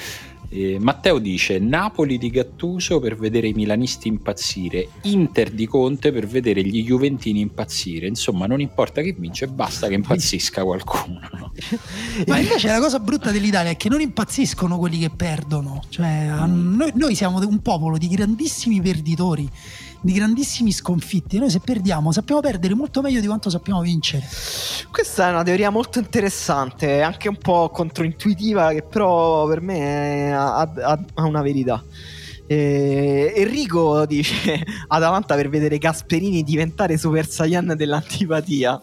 Eh, 0.53 0.79
Matteo 0.81 1.21
dice 1.21 1.61
Napoli 1.61 2.19
di 2.19 2.29
Gattuso 2.29 2.99
per 2.99 3.17
vedere 3.17 3.47
i 3.47 3.53
milanisti 3.53 4.09
impazzire, 4.09 4.89
Inter 5.03 5.53
di 5.53 5.67
Conte 5.67 6.11
per 6.11 6.27
vedere 6.27 6.63
gli 6.65 6.85
Juventini 6.85 7.39
impazzire. 7.41 8.09
Insomma, 8.09 8.47
non 8.47 8.61
importa 8.61 9.01
chi 9.01 9.15
vince, 9.17 9.47
basta 9.47 9.87
che 9.87 9.95
impazzisca 9.95 10.65
qualcuno. 10.65 11.21
no? 11.33 11.53
Ma 12.27 12.39
invece 12.39 12.67
la 12.67 12.81
cosa 12.81 12.99
brutta 12.99 13.31
dell'Italia 13.31 13.71
è 13.71 13.77
che 13.77 13.89
non 13.89 14.01
impazziscono 14.01 14.77
quelli 14.77 14.99
che 14.99 15.11
perdono. 15.11 15.85
Cioè, 15.89 16.29
mm. 16.29 16.75
noi, 16.77 16.91
noi 16.95 17.15
siamo 17.15 17.39
un 17.39 17.61
popolo 17.63 17.97
di 17.97 18.09
grandissimi 18.09 18.81
perditori 18.81 19.49
di 20.01 20.13
grandissimi 20.13 20.73
sconfitti. 20.73 21.39
Noi 21.39 21.51
se 21.51 21.61
perdiamo 21.61 22.13
sappiamo 22.13 22.41
perdere 22.41 22.75
molto 22.75 23.01
meglio 23.01 23.21
di 23.21 23.27
quanto 23.27 23.51
sappiamo 23.51 23.81
vincere. 23.81 24.27
Questa 24.91 25.29
è 25.29 25.31
una 25.31 25.43
teoria 25.43 25.71
molto 25.71 25.99
interessante, 25.99 27.03
anche 27.03 27.29
un 27.29 27.37
po' 27.37 27.71
controintuitiva, 27.71 28.73
che 28.73 28.83
però 28.83 29.47
per 29.47 29.61
me 29.61 30.35
ha, 30.35 30.99
una 31.17 31.43
verità. 31.43 31.83
Eh, 32.53 33.33
Enrico 33.37 34.05
dice 34.07 34.61
Atalanta 34.89 35.37
per 35.37 35.49
vedere 35.49 35.79
Gasperini 35.79 36.43
diventare 36.43 36.99
Super 36.99 37.25
Saiyan 37.29 37.75
dell'antipatia. 37.77 38.81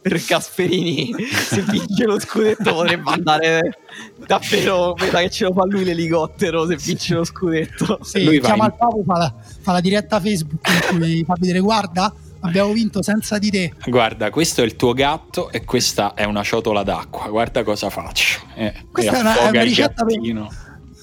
Per 0.00 0.24
Gasperini, 0.24 1.12
se 1.26 1.62
vince 1.62 2.04
lo 2.04 2.20
scudetto, 2.20 2.72
potrebbe 2.72 3.10
andare 3.10 3.78
davvero. 4.24 4.94
Veda 4.94 5.18
che 5.18 5.30
ce 5.30 5.46
lo 5.46 5.52
fa 5.52 5.66
lui 5.66 5.82
l'elicottero 5.82 6.64
se 6.68 6.76
vince 6.76 7.14
lo 7.14 7.24
scudetto. 7.24 7.98
Sì, 8.02 8.22
lui 8.22 8.40
chiama 8.40 8.66
il 8.66 8.74
Papo, 8.78 9.02
fa 9.04 9.18
la, 9.18 9.34
fa 9.62 9.72
la 9.72 9.80
diretta 9.80 10.20
Facebook 10.20 10.68
in 10.92 10.98
cui 10.98 11.24
fa 11.24 11.34
vedere, 11.40 11.58
guarda. 11.58 12.14
Abbiamo 12.42 12.72
vinto 12.72 13.02
senza 13.02 13.36
di 13.38 13.50
te. 13.50 13.72
Guarda, 13.84 14.30
questo 14.30 14.62
è 14.62 14.64
il 14.64 14.76
tuo 14.76 14.92
gatto 14.92 15.50
e 15.50 15.64
questa 15.64 16.14
è 16.14 16.22
una 16.22 16.44
ciotola 16.44 16.84
d'acqua. 16.84 17.26
Guarda 17.30 17.64
cosa 17.64 17.90
faccio. 17.90 18.42
Eh, 18.54 18.72
questa 18.92 19.16
è 19.16 19.20
una, 19.20 19.38
è 19.40 19.48
una 19.48 19.62
ricetta 19.62 20.04
per, 20.04 20.20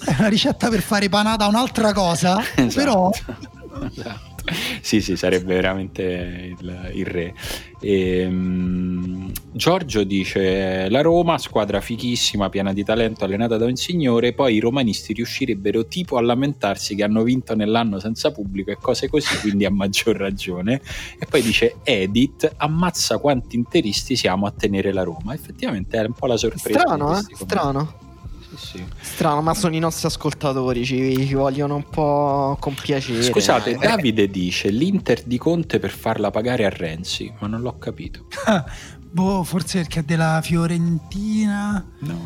è 0.06 0.16
una 0.20 0.28
ricetta 0.28 0.70
per 0.70 0.82
fare 0.82 1.10
panata 1.10 1.48
un'altra 1.48 1.94
cosa, 1.94 2.40
esatto. 2.56 2.76
però... 2.76 3.10
Esatto. 3.92 4.36
Sì, 4.82 5.02
sì, 5.02 5.16
sarebbe 5.16 5.56
veramente 5.56 6.56
il, 6.58 6.92
il 6.94 7.06
re. 7.06 7.34
E, 7.80 8.26
um, 8.26 9.32
Giorgio 9.52 10.04
dice: 10.04 10.88
La 10.90 11.02
Roma, 11.02 11.38
squadra 11.38 11.82
fichissima, 11.82 12.50
piena 12.50 12.72
di 12.72 12.84
talento, 12.84 13.26
allenata 13.26 13.58
da 13.58 13.66
un 13.66 13.76
signore. 13.76 14.34
Poi 14.34 14.56
i 14.56 14.60
romanisti 14.60 15.14
riuscirebbero 15.14 15.88
tipo 15.88 16.18
a 16.18 16.22
lamentarsi 16.22 16.96
che 16.96 17.04
hanno 17.04 17.24
vinto 17.24 17.56
nell'anno 17.56 18.00
senza 18.00 18.32
pubblico 18.32 18.72
e 18.72 18.78
cose 18.80 19.10
così, 19.10 19.40
quindi 19.40 19.66
a 19.66 19.72
maggior 19.72 20.16
ragione. 20.16 20.80
E 21.20 21.26
poi 21.26 21.42
dice: 21.42 21.78
Edit, 21.84 22.54
ammazza 22.58 23.18
quanti 23.18 23.56
interisti 23.56 24.16
siamo 24.16 24.46
a 24.46 24.52
tenere 24.52 24.94
la 24.94 25.04
Roma. 25.04 25.34
Effettivamente 25.34 25.98
è 25.98 26.06
un 26.06 26.14
po' 26.14 26.28
la 26.28 26.38
sorpresa. 26.38 26.80
Strano, 26.80 27.18
eh? 27.18 27.22
Strano 27.34 28.05
sì. 28.58 28.84
Strano, 29.00 29.42
ma 29.42 29.54
sono 29.54 29.76
i 29.76 29.80
nostri 29.80 30.08
ascoltatori, 30.08 30.86
ci, 30.86 31.26
ci 31.26 31.34
vogliono 31.34 31.76
un 31.76 31.90
po' 31.90 32.58
compiacere. 32.60 33.22
Scusate, 33.22 33.72
eh. 33.72 33.78
Davide 33.78 34.30
dice 34.30 34.70
l'Inter 34.70 35.24
di 35.24 35.38
Conte 35.38 35.80
per 35.80 35.92
farla 35.92 36.32
pagare 36.32 36.66
a 36.66 36.70
Renzi, 36.70 37.32
ma 37.40 37.48
non 37.48 37.62
l'ho 37.62 37.78
capito. 37.78 38.26
boh, 39.12 39.44
forse 39.44 39.80
perché 39.80 40.00
è 40.00 40.04
della 40.04 40.42
Fiorentina. 40.44 41.86
No, 42.00 42.20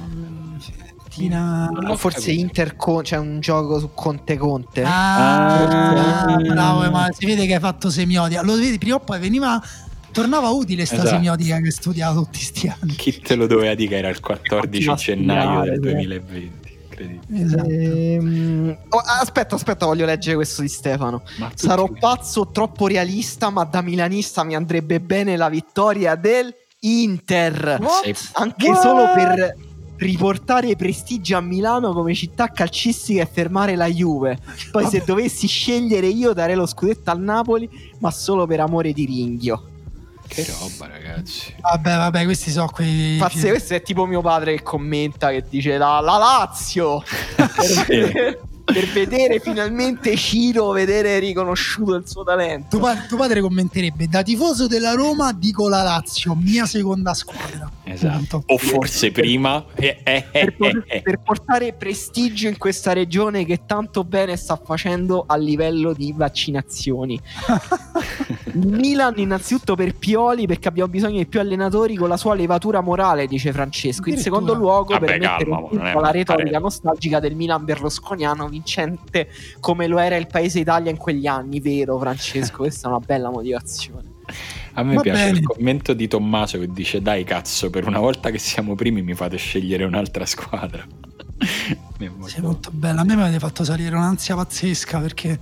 Fiorentina. 0.59 1.67
No, 1.67 1.95
forse 1.95 2.19
capito. 2.19 2.41
Inter 2.41 2.75
c'è 2.75 3.03
cioè 3.03 3.19
un 3.19 3.39
gioco 3.39 3.79
su 3.79 3.91
Conte 3.93 4.37
Conte. 4.37 4.83
Ah, 4.83 6.23
ah, 6.23 6.35
bravo, 6.37 6.89
ma 6.89 7.07
si 7.11 7.25
vede 7.25 7.45
che 7.45 7.55
hai 7.55 7.59
fatto 7.59 7.89
semiotica. 7.89 8.41
Lo 8.41 8.55
vedi, 8.55 8.77
prima 8.77 8.95
o 8.95 8.99
poi 8.99 9.19
veniva 9.19 9.61
tornava 10.11 10.49
utile 10.49 10.85
sta 10.85 10.95
esatto. 10.95 11.09
semiotica 11.09 11.57
che 11.57 11.65
hai 11.65 11.71
studiato 11.71 12.19
tutti 12.21 12.37
questi 12.37 12.67
anni. 12.67 12.93
Chi 12.93 13.19
te 13.19 13.35
lo 13.35 13.47
doveva 13.47 13.73
dire 13.75 13.89
che 13.89 13.97
era 13.97 14.09
il 14.09 14.19
14 14.19 14.93
gennaio 14.95 15.63
del 15.63 15.79
2020? 15.79 16.67
Esatto. 17.33 17.69
Ehm... 17.69 18.77
Oh, 18.89 19.01
aspetta, 19.21 19.55
aspetta, 19.55 19.85
voglio 19.85 20.05
leggere 20.05 20.35
questo 20.35 20.61
di 20.61 20.67
Stefano. 20.67 21.23
Sarò 21.55 21.85
tutti... 21.85 21.99
pazzo, 21.99 22.49
troppo 22.51 22.87
realista, 22.87 23.49
ma 23.49 23.63
da 23.63 23.81
milanista 23.81 24.43
mi 24.43 24.55
andrebbe 24.55 24.99
bene 24.99 25.37
la 25.37 25.49
vittoria 25.49 26.15
del 26.15 26.53
Inter. 26.81 27.79
Anche 28.33 28.69
What? 28.69 28.81
solo 28.81 29.11
per 29.13 29.55
riportare 29.97 30.75
prestigio 30.77 31.35
a 31.35 31.41
Milano 31.41 31.91
come 31.93 32.13
città 32.13 32.47
calcistica 32.47 33.21
e 33.21 33.29
fermare 33.31 33.75
la 33.75 33.87
Juve. 33.87 34.37
Poi 34.71 34.85
se 34.85 35.03
dovessi 35.05 35.47
scegliere 35.47 36.07
io 36.07 36.33
darei 36.33 36.55
lo 36.55 36.65
scudetto 36.65 37.11
al 37.11 37.19
Napoli, 37.19 37.69
ma 37.99 38.11
solo 38.11 38.45
per 38.45 38.61
amore 38.61 38.93
di 38.93 39.05
Ringhio. 39.05 39.63
Che 40.29 40.45
roba, 40.59 40.87
ragazzi. 40.87 41.55
Vabbè, 41.59 41.95
vabbè, 41.95 42.23
questi 42.23 42.51
sono 42.51 42.69
quei. 42.69 43.17
Pazzi, 43.17 43.49
questo 43.49 43.73
è 43.73 43.81
tipo 43.81 44.05
mio 44.05 44.21
padre 44.21 44.55
che 44.57 44.63
commenta 44.63 45.31
che 45.31 45.43
dice 45.49 45.77
la, 45.77 45.99
la 45.99 46.17
Lazio. 46.17 47.03
per 48.71 48.87
vedere 48.87 49.39
finalmente 49.39 50.15
Ciro 50.15 50.71
vedere 50.71 51.19
riconosciuto 51.19 51.95
il 51.95 52.07
suo 52.07 52.23
talento. 52.23 52.77
Tuo, 52.77 52.79
pa- 52.79 53.05
tuo, 53.07 53.17
padre 53.17 53.41
commenterebbe 53.41 54.07
da 54.07 54.23
tifoso 54.23 54.67
della 54.67 54.93
Roma 54.93 55.31
dico 55.33 55.67
la 55.67 55.83
Lazio, 55.83 56.35
mia 56.35 56.65
seconda 56.65 57.13
squadra. 57.13 57.69
Esatto. 57.83 58.43
O 58.45 58.57
forse 58.57 59.11
prima 59.11 59.65
eh, 59.75 59.99
eh, 60.03 60.25
eh, 60.31 60.51
per, 60.51 61.01
per, 61.03 61.19
portare 61.23 61.73
prestigio 61.73 62.47
in 62.47 62.57
questa 62.57 62.93
regione 62.93 63.45
che 63.45 63.65
tanto 63.65 64.03
bene 64.03 64.35
sta 64.35 64.55
facendo 64.55 65.23
a 65.27 65.35
livello 65.35 65.93
di 65.93 66.13
vaccinazioni. 66.15 67.19
Milan 68.53 69.13
innanzitutto 69.17 69.75
per 69.75 69.95
Pioli 69.95 70.45
perché 70.45 70.67
abbiamo 70.67 70.89
bisogno 70.89 71.17
di 71.17 71.25
più 71.25 71.39
allenatori 71.39 71.95
con 71.95 72.09
la 72.09 72.17
sua 72.17 72.35
levatura 72.35 72.81
morale, 72.81 73.27
dice 73.27 73.51
Francesco. 73.51 74.09
In 74.09 74.17
secondo 74.17 74.53
luogo 74.53 74.93
Vabbè, 74.93 75.05
per 75.05 75.19
calma, 75.19 75.61
mettere 75.71 76.01
la 76.01 76.11
retorica 76.11 76.59
nostalgica 76.59 77.19
del 77.19 77.35
Milan 77.35 77.65
berlusconiano 77.65 78.47
vincente 78.59 79.29
come 79.59 79.87
lo 79.87 79.97
era 79.99 80.15
il 80.15 80.27
paese 80.27 80.59
Italia 80.59 80.91
in 80.91 80.97
quegli 80.97 81.27
anni, 81.27 81.59
vero 81.59 81.97
Francesco? 81.97 82.57
Questa 82.57 82.87
è 82.87 82.91
una 82.91 82.99
bella 82.99 83.29
motivazione. 83.29 84.17
A 84.73 84.83
me 84.83 84.95
Va 84.95 85.01
piace 85.01 85.25
bene. 85.25 85.39
il 85.39 85.45
commento 85.45 85.93
di 85.93 86.07
Tommaso 86.07 86.59
che 86.59 86.71
dice: 86.71 87.01
Dai, 87.01 87.23
cazzo, 87.23 87.69
per 87.69 87.87
una 87.87 87.99
volta 87.99 88.29
che 88.29 88.37
siamo 88.37 88.75
primi 88.75 89.01
mi 89.01 89.15
fate 89.15 89.37
scegliere 89.37 89.83
un'altra 89.83 90.25
squadra. 90.25 90.85
Sei 92.27 92.41
molto 92.41 92.69
bella. 92.71 93.01
A 93.01 93.03
me 93.03 93.15
mi 93.15 93.21
avete 93.23 93.39
fatto 93.39 93.63
salire 93.63 93.95
un'ansia 93.95 94.35
pazzesca 94.35 94.99
perché 94.99 95.39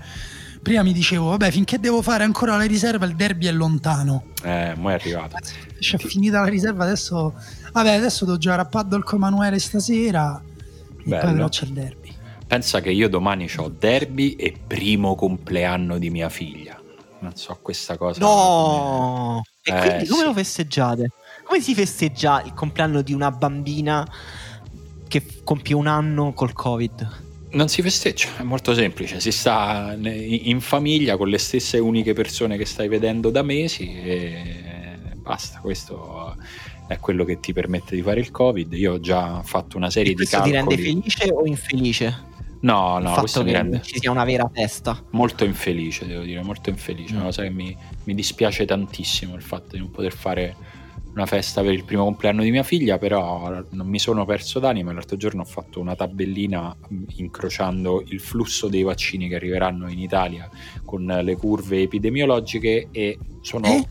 prima 0.62 0.84
mi 0.84 0.94
dicevo: 0.94 1.30
Vabbè, 1.30 1.52
finché 1.52 1.80
devo 1.80 2.02
fare 2.02 2.24
ancora 2.24 2.56
la 2.56 2.64
riserva, 2.64 3.06
il 3.06 3.16
derby 3.16 3.48
è 3.48 3.52
lontano. 3.52 4.28
Eh, 4.44 4.74
mo 4.78 4.90
è 4.90 4.94
arrivato. 4.94 5.36
Cioè, 5.80 6.00
finita 6.00 6.40
la 6.40 6.48
riserva, 6.48 6.86
adesso. 6.86 7.34
Vabbè, 7.74 7.92
adesso 7.92 8.26
devo 8.26 8.38
giocare 8.38 8.62
a 8.62 8.66
paddle 8.66 9.04
con 9.04 9.18
Emanuele 9.18 9.60
stasera. 9.60 10.42
Bello. 11.04 11.16
E 11.16 11.20
poi 11.26 11.34
però 11.34 11.50
c'è 11.50 11.66
il 11.66 11.72
derby. 11.74 11.97
Pensa 12.48 12.80
che 12.80 12.92
io 12.92 13.10
domani 13.10 13.50
ho 13.58 13.68
derby 13.68 14.36
e 14.36 14.56
primo 14.66 15.16
compleanno 15.16 15.98
di 15.98 16.10
mia 16.10 16.30
figlia. 16.30 16.82
Non 17.20 17.36
so 17.36 17.58
questa 17.62 17.98
cosa. 17.98 18.20
No! 18.22 19.42
E 19.62 19.72
eh, 19.72 19.80
quindi 19.80 20.08
come 20.08 20.22
sì. 20.22 20.28
lo 20.28 20.34
festeggiate? 20.34 21.12
Come 21.44 21.62
si 21.62 21.76
festeggia 21.76 22.42
il 22.44 22.54
compleanno 22.54 23.02
di 23.02 23.14
una 23.14 23.32
bambina 23.32 24.08
che 25.08 25.24
compie 25.44 25.76
un 25.76 25.88
anno 25.88 26.32
col 26.34 26.54
Covid? 26.54 27.26
Non 27.50 27.70
si 27.70 27.82
festeggia, 27.82 28.38
è 28.38 28.44
molto 28.44 28.74
semplice, 28.74 29.22
si 29.22 29.32
sta 29.32 29.98
in 29.98 30.60
famiglia 30.60 31.16
con 31.16 31.30
le 31.30 31.38
stesse 31.38 31.80
uniche 31.80 32.14
persone 32.14 32.58
che 32.58 32.66
stai 32.66 32.90
vedendo 32.90 33.30
da 33.30 33.42
mesi 33.42 33.90
e 34.02 34.68
basta, 35.16 35.60
questo 35.60 36.36
è 36.88 36.98
quello 37.00 37.24
che 37.24 37.40
ti 37.40 37.54
permette 37.54 37.96
di 37.96 38.02
fare 38.02 38.20
il 38.20 38.32
Covid. 38.32 38.72
Io 38.74 38.94
ho 38.94 39.00
già 39.00 39.42
fatto 39.44 39.78
una 39.78 39.90
serie 39.90 40.14
di 40.14 40.26
calcoli. 40.26 40.52
ti 40.52 40.58
rende 40.58 40.78
felice 40.78 41.32
o 41.32 41.46
infelice? 41.46 42.27
No, 42.62 42.98
no, 43.00 43.14
questo 43.14 43.44
mi 43.44 43.52
rende 43.52 43.82
ci 43.84 44.00
sia 44.00 44.12
una 44.12 44.24
vera 44.24 44.50
festa. 44.52 45.04
Molto 45.12 45.44
infelice, 45.46 46.08
devo 46.08 46.24
dire, 46.24 46.42
molto 46.42 46.70
infelice. 46.70 47.14
Mm. 47.14 47.18
Una 47.18 47.26
cosa 47.26 47.44
che 47.44 47.50
mi, 47.50 47.76
mi, 48.06 48.16
dispiace 48.16 48.66
tantissimo 48.66 49.36
il 49.36 49.42
fatto 49.42 49.70
di 49.72 49.80
non 49.80 49.92
poter 49.92 50.14
fare 50.14 50.56
una 51.14 51.26
festa 51.26 51.62
per 51.62 51.74
il 51.74 51.84
primo 51.84 52.04
compleanno 52.04 52.44
di 52.44 52.52
mia 52.52 52.64
figlia, 52.64 52.98
però 52.98 53.64
non 53.72 53.88
mi 53.88 54.00
sono 54.00 54.26
perso 54.26 54.60
d'anima. 54.60 54.92
L'altro 54.92 55.18
giorno 55.18 55.42
ho 55.42 55.46
fatto 55.46 55.80
una 55.80 55.96
tabellina 55.96 56.76
incrociando 57.16 58.04
il 58.08 58.20
flusso 58.20 58.68
dei 58.68 58.84
vaccini 58.84 59.28
che 59.28 59.36
arriveranno 59.36 59.90
in 59.90 60.00
Italia 60.00 60.50
con 60.86 61.06
le 61.06 61.36
curve 61.36 61.82
epidemiologiche 61.82 62.90
e 62.92 63.18
sono 63.42 63.68
eh? 63.68 63.88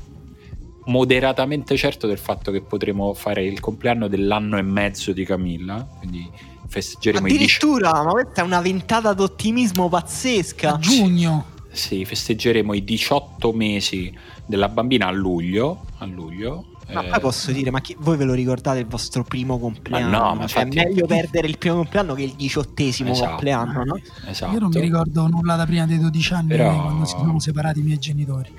moderatamente 0.87 1.77
certo 1.77 2.07
del 2.07 2.19
fatto 2.19 2.51
che 2.53 2.63
potremo 2.63 3.13
fare 3.15 3.45
il 3.45 3.59
compleanno 3.61 4.07
dell'anno 4.09 4.57
e 4.59 4.63
mezzo 4.63 5.13
di 5.13 5.25
Camilla, 5.25 5.87
quindi 5.99 6.31
festeggeremo 6.67 7.27
addirittura 7.27 7.91
dici... 7.91 8.05
ma 8.05 8.11
questa 8.11 8.43
è 8.43 8.45
una 8.45 8.61
ventata 8.61 9.13
d'ottimismo 9.13 9.89
pazzesca 9.89 10.75
a 10.75 10.79
giugno 10.79 11.47
sì 11.71 12.05
festeggeremo 12.05 12.73
i 12.75 12.85
18 12.85 13.53
mesi 13.53 14.13
della 14.45 14.69
bambina 14.69 15.07
a 15.07 15.11
luglio 15.11 15.85
a 15.99 16.07
luglio 16.07 16.67
ma 16.93 17.05
eh... 17.05 17.09
poi 17.09 17.21
posso 17.21 17.51
dire, 17.51 17.71
ma 17.71 17.81
chi, 17.81 17.97
voi 17.99 18.17
ve 18.17 18.25
lo 18.25 18.35
ricordate 18.35 18.79
il 18.79 18.87
vostro 18.87 19.25
primo 19.25 19.59
compleanno? 19.59 20.09
Ma 20.09 20.19
no, 20.19 20.35
ma 20.35 20.47
cioè, 20.47 20.63
infatti... 20.63 20.79
è 20.79 20.89
meglio 20.89 21.07
perdere 21.07 21.49
il 21.49 21.59
primo 21.59 21.77
compleanno 21.77 22.15
che 22.15 22.23
il 22.23 22.35
diciottesimo 22.35 23.11
esatto. 23.11 23.31
compleanno, 23.31 23.85
no? 23.85 24.01
Esatto. 24.27 24.53
Io 24.53 24.59
non 24.61 24.71
mi 24.73 24.81
ricordo 24.81 25.27
nulla 25.27 25.57
da 25.57 25.67
prima 25.67 25.87
dei 25.87 25.99
12 25.99 26.33
anni 26.33 26.49
Però... 26.49 26.83
quando 26.83 27.05
si 27.05 27.17
sono 27.19 27.41
separati 27.41 27.81
i 27.81 27.83
miei 27.83 27.99
genitori. 27.99 28.53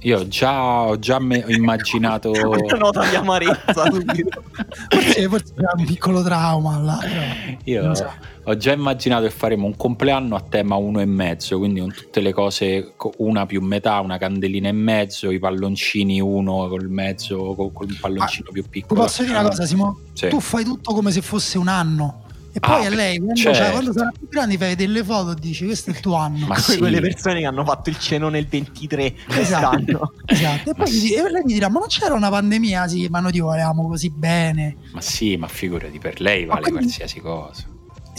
Io 0.00 0.18
ho 0.18 0.28
già, 0.28 0.82
ho 0.82 0.98
già 0.98 1.18
me- 1.18 1.42
immaginato. 1.48 2.30
Una 2.32 2.76
nota 2.76 3.08
di 3.08 3.14
amarezza 3.16 3.84
subito. 3.90 4.42
forse, 4.88 5.28
forse 5.28 5.54
c'è 5.54 5.64
un 5.76 5.84
piccolo 5.86 6.22
trauma 6.22 6.78
là. 6.78 6.98
Però, 7.00 7.56
Io 7.64 7.94
so. 7.94 8.10
ho 8.44 8.56
già 8.58 8.72
immaginato 8.72 9.24
che 9.24 9.30
faremo 9.30 9.64
un 9.66 9.76
compleanno 9.76 10.36
a 10.36 10.40
tema 10.46 10.76
uno 10.76 11.00
e 11.00 11.06
mezzo, 11.06 11.56
quindi 11.58 11.80
con 11.80 11.92
tutte 11.94 12.20
le 12.20 12.32
cose, 12.34 12.92
co- 12.96 13.12
una 13.18 13.46
più 13.46 13.62
metà, 13.62 14.00
una 14.00 14.18
candelina 14.18 14.68
e 14.68 14.72
mezzo, 14.72 15.30
i 15.30 15.38
palloncini 15.38 16.20
uno 16.20 16.68
col 16.68 16.88
mezzo, 16.90 17.54
co- 17.54 17.70
con, 17.70 17.88
il 17.88 17.96
palloncino 17.98 18.50
più 18.52 18.62
Ti 18.64 18.68
piccolo. 18.68 19.00
posso 19.02 19.22
dire 19.22 19.38
una 19.38 19.48
cosa, 19.48 19.64
Simo? 19.64 19.98
Sì. 20.12 20.28
Tu 20.28 20.40
fai 20.40 20.62
tutto 20.64 20.92
come 20.92 21.10
se 21.10 21.22
fosse 21.22 21.56
un 21.56 21.68
anno. 21.68 22.24
E 22.52 22.58
Ah, 22.60 22.66
poi 22.76 22.86
a 22.86 22.90
lei, 22.90 23.16
quando, 23.18 23.34
certo. 23.34 23.58
cioè, 23.58 23.70
quando 23.70 23.92
sarà 23.92 24.10
più 24.16 24.28
grande, 24.28 24.56
fai 24.58 24.74
delle 24.74 25.04
foto 25.04 25.30
e 25.30 25.34
dici 25.38 25.64
questo 25.64 25.90
è 25.90 25.92
il 25.94 26.00
tuo 26.00 26.14
anno. 26.16 26.46
Ma 26.46 26.56
sì. 26.58 26.78
quelle 26.78 27.00
persone 27.00 27.40
che 27.40 27.46
hanno 27.46 27.64
fatto 27.64 27.90
il 27.90 27.98
cenone 27.98 28.38
il 28.38 28.46
23 28.48 29.04
Esatto. 29.04 29.34
quest'anno. 29.34 30.12
Esatto. 30.26 30.70
E 30.70 30.74
poi 30.74 30.90
gli- 30.92 31.12
e 31.12 31.30
lei 31.30 31.42
mi 31.44 31.52
dirà: 31.52 31.68
Ma 31.68 31.78
non 31.78 31.88
c'era 31.88 32.14
una 32.14 32.28
pandemia? 32.28 32.88
Sì, 32.88 33.06
ma 33.08 33.20
noi 33.20 33.32
ti 33.32 33.38
volevamo 33.40 33.86
così 33.86 34.10
bene. 34.10 34.76
Ma 34.92 35.00
sì, 35.00 35.36
ma 35.36 35.46
figurati, 35.48 35.98
per 35.98 36.20
lei 36.20 36.44
vale 36.44 36.60
quindi- 36.62 36.80
qualsiasi 36.80 37.20
cosa. 37.20 37.64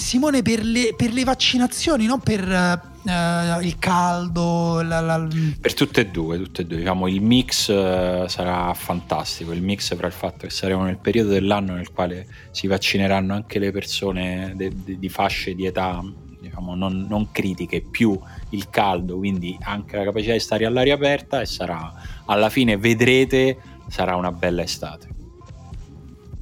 Simone, 0.02 0.41
per 0.41 0.64
le, 0.65 0.94
per 0.98 1.14
le 1.14 1.23
vaccinazioni, 1.23 2.06
non 2.06 2.19
per 2.19 2.41
eh, 2.49 3.65
il 3.65 3.78
caldo, 3.80 4.82
la- 4.82 4.99
la- 4.99 5.28
Per 5.60 5.73
tutte 5.73 6.02
e 6.02 6.07
due, 6.07 6.38
tutte 6.38 6.64
e 6.64 6.65
due, 6.65 6.78
diciamo 6.80 7.07
il 7.07 7.22
mix 7.22 7.69
eh, 7.69 8.26
sarà 8.28 8.73
fantastico, 8.73 9.52
il 9.53 9.61
mix 9.61 9.95
fra 9.95 10.07
il 10.07 10.14
fatto 10.14 10.48
che 10.48 10.49
saremo 10.49 10.84
nel 10.84 10.98
periodo 10.98 11.30
dell'anno 11.30 11.73
nel 11.76 11.91
quale 11.91 12.28
si 12.52 12.68
vaccineranno 12.68 13.34
anche 13.34 13.60
le 13.60 13.72
persone 13.72 14.53
de- 14.56 14.72
de- 14.73 14.98
di 14.99 15.10
fasce 15.10 15.53
di 15.56 15.65
età 15.65 16.02
diciamo, 16.41 16.73
non, 16.76 17.06
non 17.07 17.32
critiche, 17.32 17.82
più 17.82 18.19
il 18.49 18.69
caldo, 18.72 19.18
quindi 19.18 19.56
anche 19.61 19.95
la 19.98 20.03
capacità 20.03 20.34
di 20.34 20.40
stare 20.40 20.65
all'aria 20.65 20.95
aperta 20.95 21.40
e 21.41 21.45
sarà, 21.45 21.94
alla 22.26 22.49
fine 22.49 22.76
vedrete, 22.78 23.57
sarà 23.88 24.15
una 24.15 24.32
bella 24.32 24.64
estate. 24.64 25.07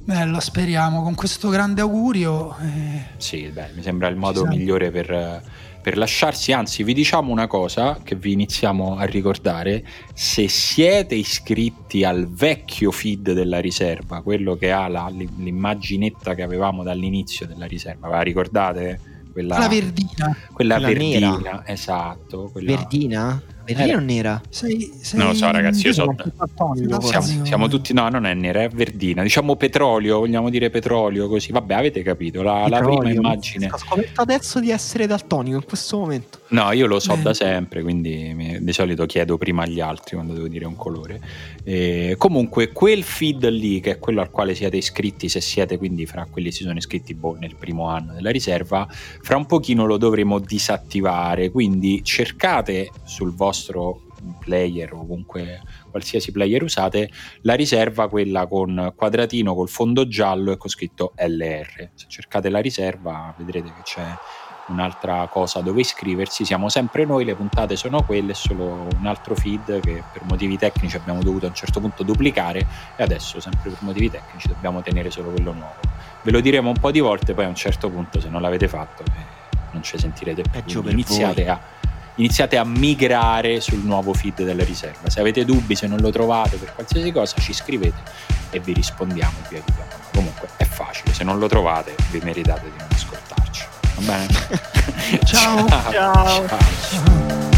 Bello, 0.04 0.40
speriamo. 0.40 1.02
Con 1.02 1.14
questo 1.14 1.48
grande 1.48 1.80
augurio. 1.80 2.56
eh, 2.58 3.02
Sì, 3.18 3.48
beh, 3.48 3.70
mi 3.74 3.82
sembra 3.82 4.08
il 4.08 4.16
modo 4.16 4.44
migliore 4.46 4.90
per, 4.90 5.42
per 5.80 5.96
lasciarsi. 5.96 6.52
Anzi, 6.52 6.82
vi 6.82 6.94
diciamo 6.94 7.30
una 7.30 7.46
cosa 7.46 8.00
che 8.02 8.16
vi 8.16 8.32
iniziamo 8.32 8.96
a 8.96 9.04
ricordare. 9.04 9.84
Se 10.14 10.48
siete 10.48 11.14
iscritti 11.14 12.02
al 12.02 12.26
vecchio 12.28 12.90
feed 12.90 13.32
della 13.32 13.60
riserva, 13.60 14.22
quello 14.22 14.56
che 14.56 14.72
ha 14.72 14.88
la- 14.88 15.10
l'immaginetta 15.12 16.34
che 16.34 16.42
avevamo 16.42 16.82
dall'inizio 16.82 17.46
della 17.46 17.66
riserva, 17.66 18.08
ve 18.08 18.14
la 18.16 18.22
ricordate? 18.22 19.00
Quella, 19.32 19.58
la 19.58 19.68
verdina. 19.68 20.36
quella 20.52 20.74
Quella 20.74 20.88
verdina, 20.88 21.36
nera. 21.36 21.62
esatto. 21.66 22.48
Quella... 22.50 22.74
Verdina? 22.74 23.40
Eh. 23.76 23.94
o 23.94 24.00
nera? 24.00 24.40
Sei, 24.48 24.92
sei 25.00 25.18
Non 25.18 25.28
lo 25.28 25.34
so, 25.34 25.50
ragazzi, 25.50 25.86
io 25.86 25.92
so- 25.92 26.14
Siamo-. 26.16 27.00
Siamo, 27.00 27.44
siamo 27.44 27.68
tutti, 27.68 27.92
no, 27.92 28.08
non 28.08 28.26
è 28.26 28.34
nera, 28.34 28.62
è 28.62 28.68
verdina. 28.68 29.22
Diciamo 29.22 29.56
petrolio, 29.56 30.18
vogliamo 30.18 30.50
dire 30.50 30.70
petrolio 30.70 31.28
così. 31.28 31.52
Vabbè, 31.52 31.74
avete 31.74 32.02
capito. 32.02 32.42
La, 32.42 32.66
la 32.68 32.80
prima 32.80 33.10
immagine. 33.10 33.68
Ho 33.70 33.78
scoperto 33.78 34.20
adesso 34.20 34.60
di 34.60 34.70
essere 34.70 35.06
daltonico 35.06 35.56
in 35.56 35.64
questo 35.64 35.98
momento. 35.98 36.39
No, 36.50 36.72
io 36.72 36.86
lo 36.86 36.98
so 36.98 37.10
Bene. 37.12 37.22
da 37.22 37.34
sempre, 37.34 37.80
quindi 37.82 38.32
mi- 38.34 38.62
di 38.62 38.72
solito 38.72 39.06
chiedo 39.06 39.38
prima 39.38 39.62
agli 39.62 39.78
altri 39.78 40.16
quando 40.16 40.32
devo 40.34 40.48
dire 40.48 40.64
un 40.64 40.74
colore. 40.74 41.20
Eh, 41.62 42.16
comunque, 42.18 42.72
quel 42.72 43.04
feed 43.04 43.48
lì, 43.48 43.78
che 43.80 43.92
è 43.92 43.98
quello 44.00 44.20
al 44.20 44.30
quale 44.30 44.56
siete 44.56 44.76
iscritti, 44.76 45.28
se 45.28 45.40
siete 45.40 45.78
quindi 45.78 46.06
fra 46.06 46.26
quelli 46.28 46.48
che 46.48 46.54
si 46.56 46.64
sono 46.64 46.76
iscritti 46.76 47.14
boh, 47.14 47.36
nel 47.36 47.54
primo 47.54 47.86
anno 47.86 48.14
della 48.14 48.30
riserva, 48.30 48.86
fra 48.90 49.36
un 49.36 49.46
pochino 49.46 49.86
lo 49.86 49.96
dovremo 49.96 50.40
disattivare. 50.40 51.50
Quindi 51.50 52.02
cercate 52.02 52.90
sul 53.04 53.32
vostro 53.32 54.02
player 54.38 54.92
o 54.92 54.98
comunque 55.06 55.62
qualsiasi 55.90 56.30
player 56.30 56.62
usate 56.62 57.08
la 57.42 57.54
riserva 57.54 58.08
quella 58.08 58.46
con 58.46 58.92
quadratino 58.94 59.54
col 59.54 59.68
fondo 59.70 60.06
giallo 60.06 60.52
e 60.52 60.58
con 60.58 60.68
scritto 60.68 61.14
LR 61.16 61.90
se 61.94 62.04
cercate 62.06 62.50
la 62.50 62.58
riserva 62.58 63.34
vedrete 63.38 63.72
che 63.72 63.80
c'è 63.82 64.04
un'altra 64.70 65.26
cosa 65.30 65.60
dove 65.60 65.80
iscriversi 65.80 66.44
siamo 66.44 66.68
sempre 66.68 67.04
noi 67.04 67.24
le 67.24 67.34
puntate 67.34 67.76
sono 67.76 68.02
quelle 68.02 68.32
è 68.32 68.34
solo 68.34 68.86
un 68.98 69.06
altro 69.06 69.34
feed 69.34 69.80
che 69.80 70.02
per 70.12 70.22
motivi 70.24 70.56
tecnici 70.56 70.96
abbiamo 70.96 71.22
dovuto 71.22 71.46
a 71.46 71.48
un 71.48 71.54
certo 71.54 71.80
punto 71.80 72.02
duplicare 72.02 72.66
e 72.96 73.02
adesso 73.02 73.40
sempre 73.40 73.70
per 73.70 73.78
motivi 73.82 74.10
tecnici 74.10 74.48
dobbiamo 74.48 74.82
tenere 74.82 75.10
solo 75.10 75.30
quello 75.30 75.52
nuovo 75.52 75.76
ve 76.22 76.30
lo 76.30 76.40
diremo 76.40 76.68
un 76.68 76.78
po' 76.78 76.90
di 76.90 77.00
volte 77.00 77.34
poi 77.34 77.44
a 77.44 77.48
un 77.48 77.54
certo 77.54 77.90
punto 77.90 78.20
se 78.20 78.28
non 78.28 78.40
l'avete 78.40 78.68
fatto 78.68 79.02
eh, 79.02 79.58
non 79.72 79.82
ci 79.82 79.98
sentirete 79.98 80.42
più 80.64 80.82
iniziate 80.86 81.48
a 81.48 81.60
iniziate 82.16 82.56
a 82.58 82.64
migrare 82.64 83.60
sul 83.60 83.78
nuovo 83.78 84.12
feed 84.12 84.42
della 84.44 84.64
riserva. 84.64 85.08
Se 85.08 85.20
avete 85.20 85.44
dubbi, 85.44 85.74
se 85.74 85.86
non 85.86 85.98
lo 86.00 86.10
trovate 86.10 86.56
per 86.56 86.74
qualsiasi 86.74 87.10
cosa, 87.12 87.40
ci 87.40 87.52
scrivete 87.52 88.02
e 88.50 88.60
vi 88.60 88.72
rispondiamo, 88.72 89.38
vi 89.48 89.56
aiutiamo. 89.56 89.90
Comunque 90.12 90.48
è 90.56 90.64
facile, 90.64 91.14
se 91.14 91.24
non 91.24 91.38
lo 91.38 91.48
trovate 91.48 91.94
vi 92.10 92.20
meritate 92.22 92.64
di 92.64 92.76
non 92.76 92.88
ascoltarci. 92.90 93.39
Bene? 94.00 94.26
Ciao. 95.24 95.66
Ciao. 95.68 96.46
Ciao. 96.48 97.49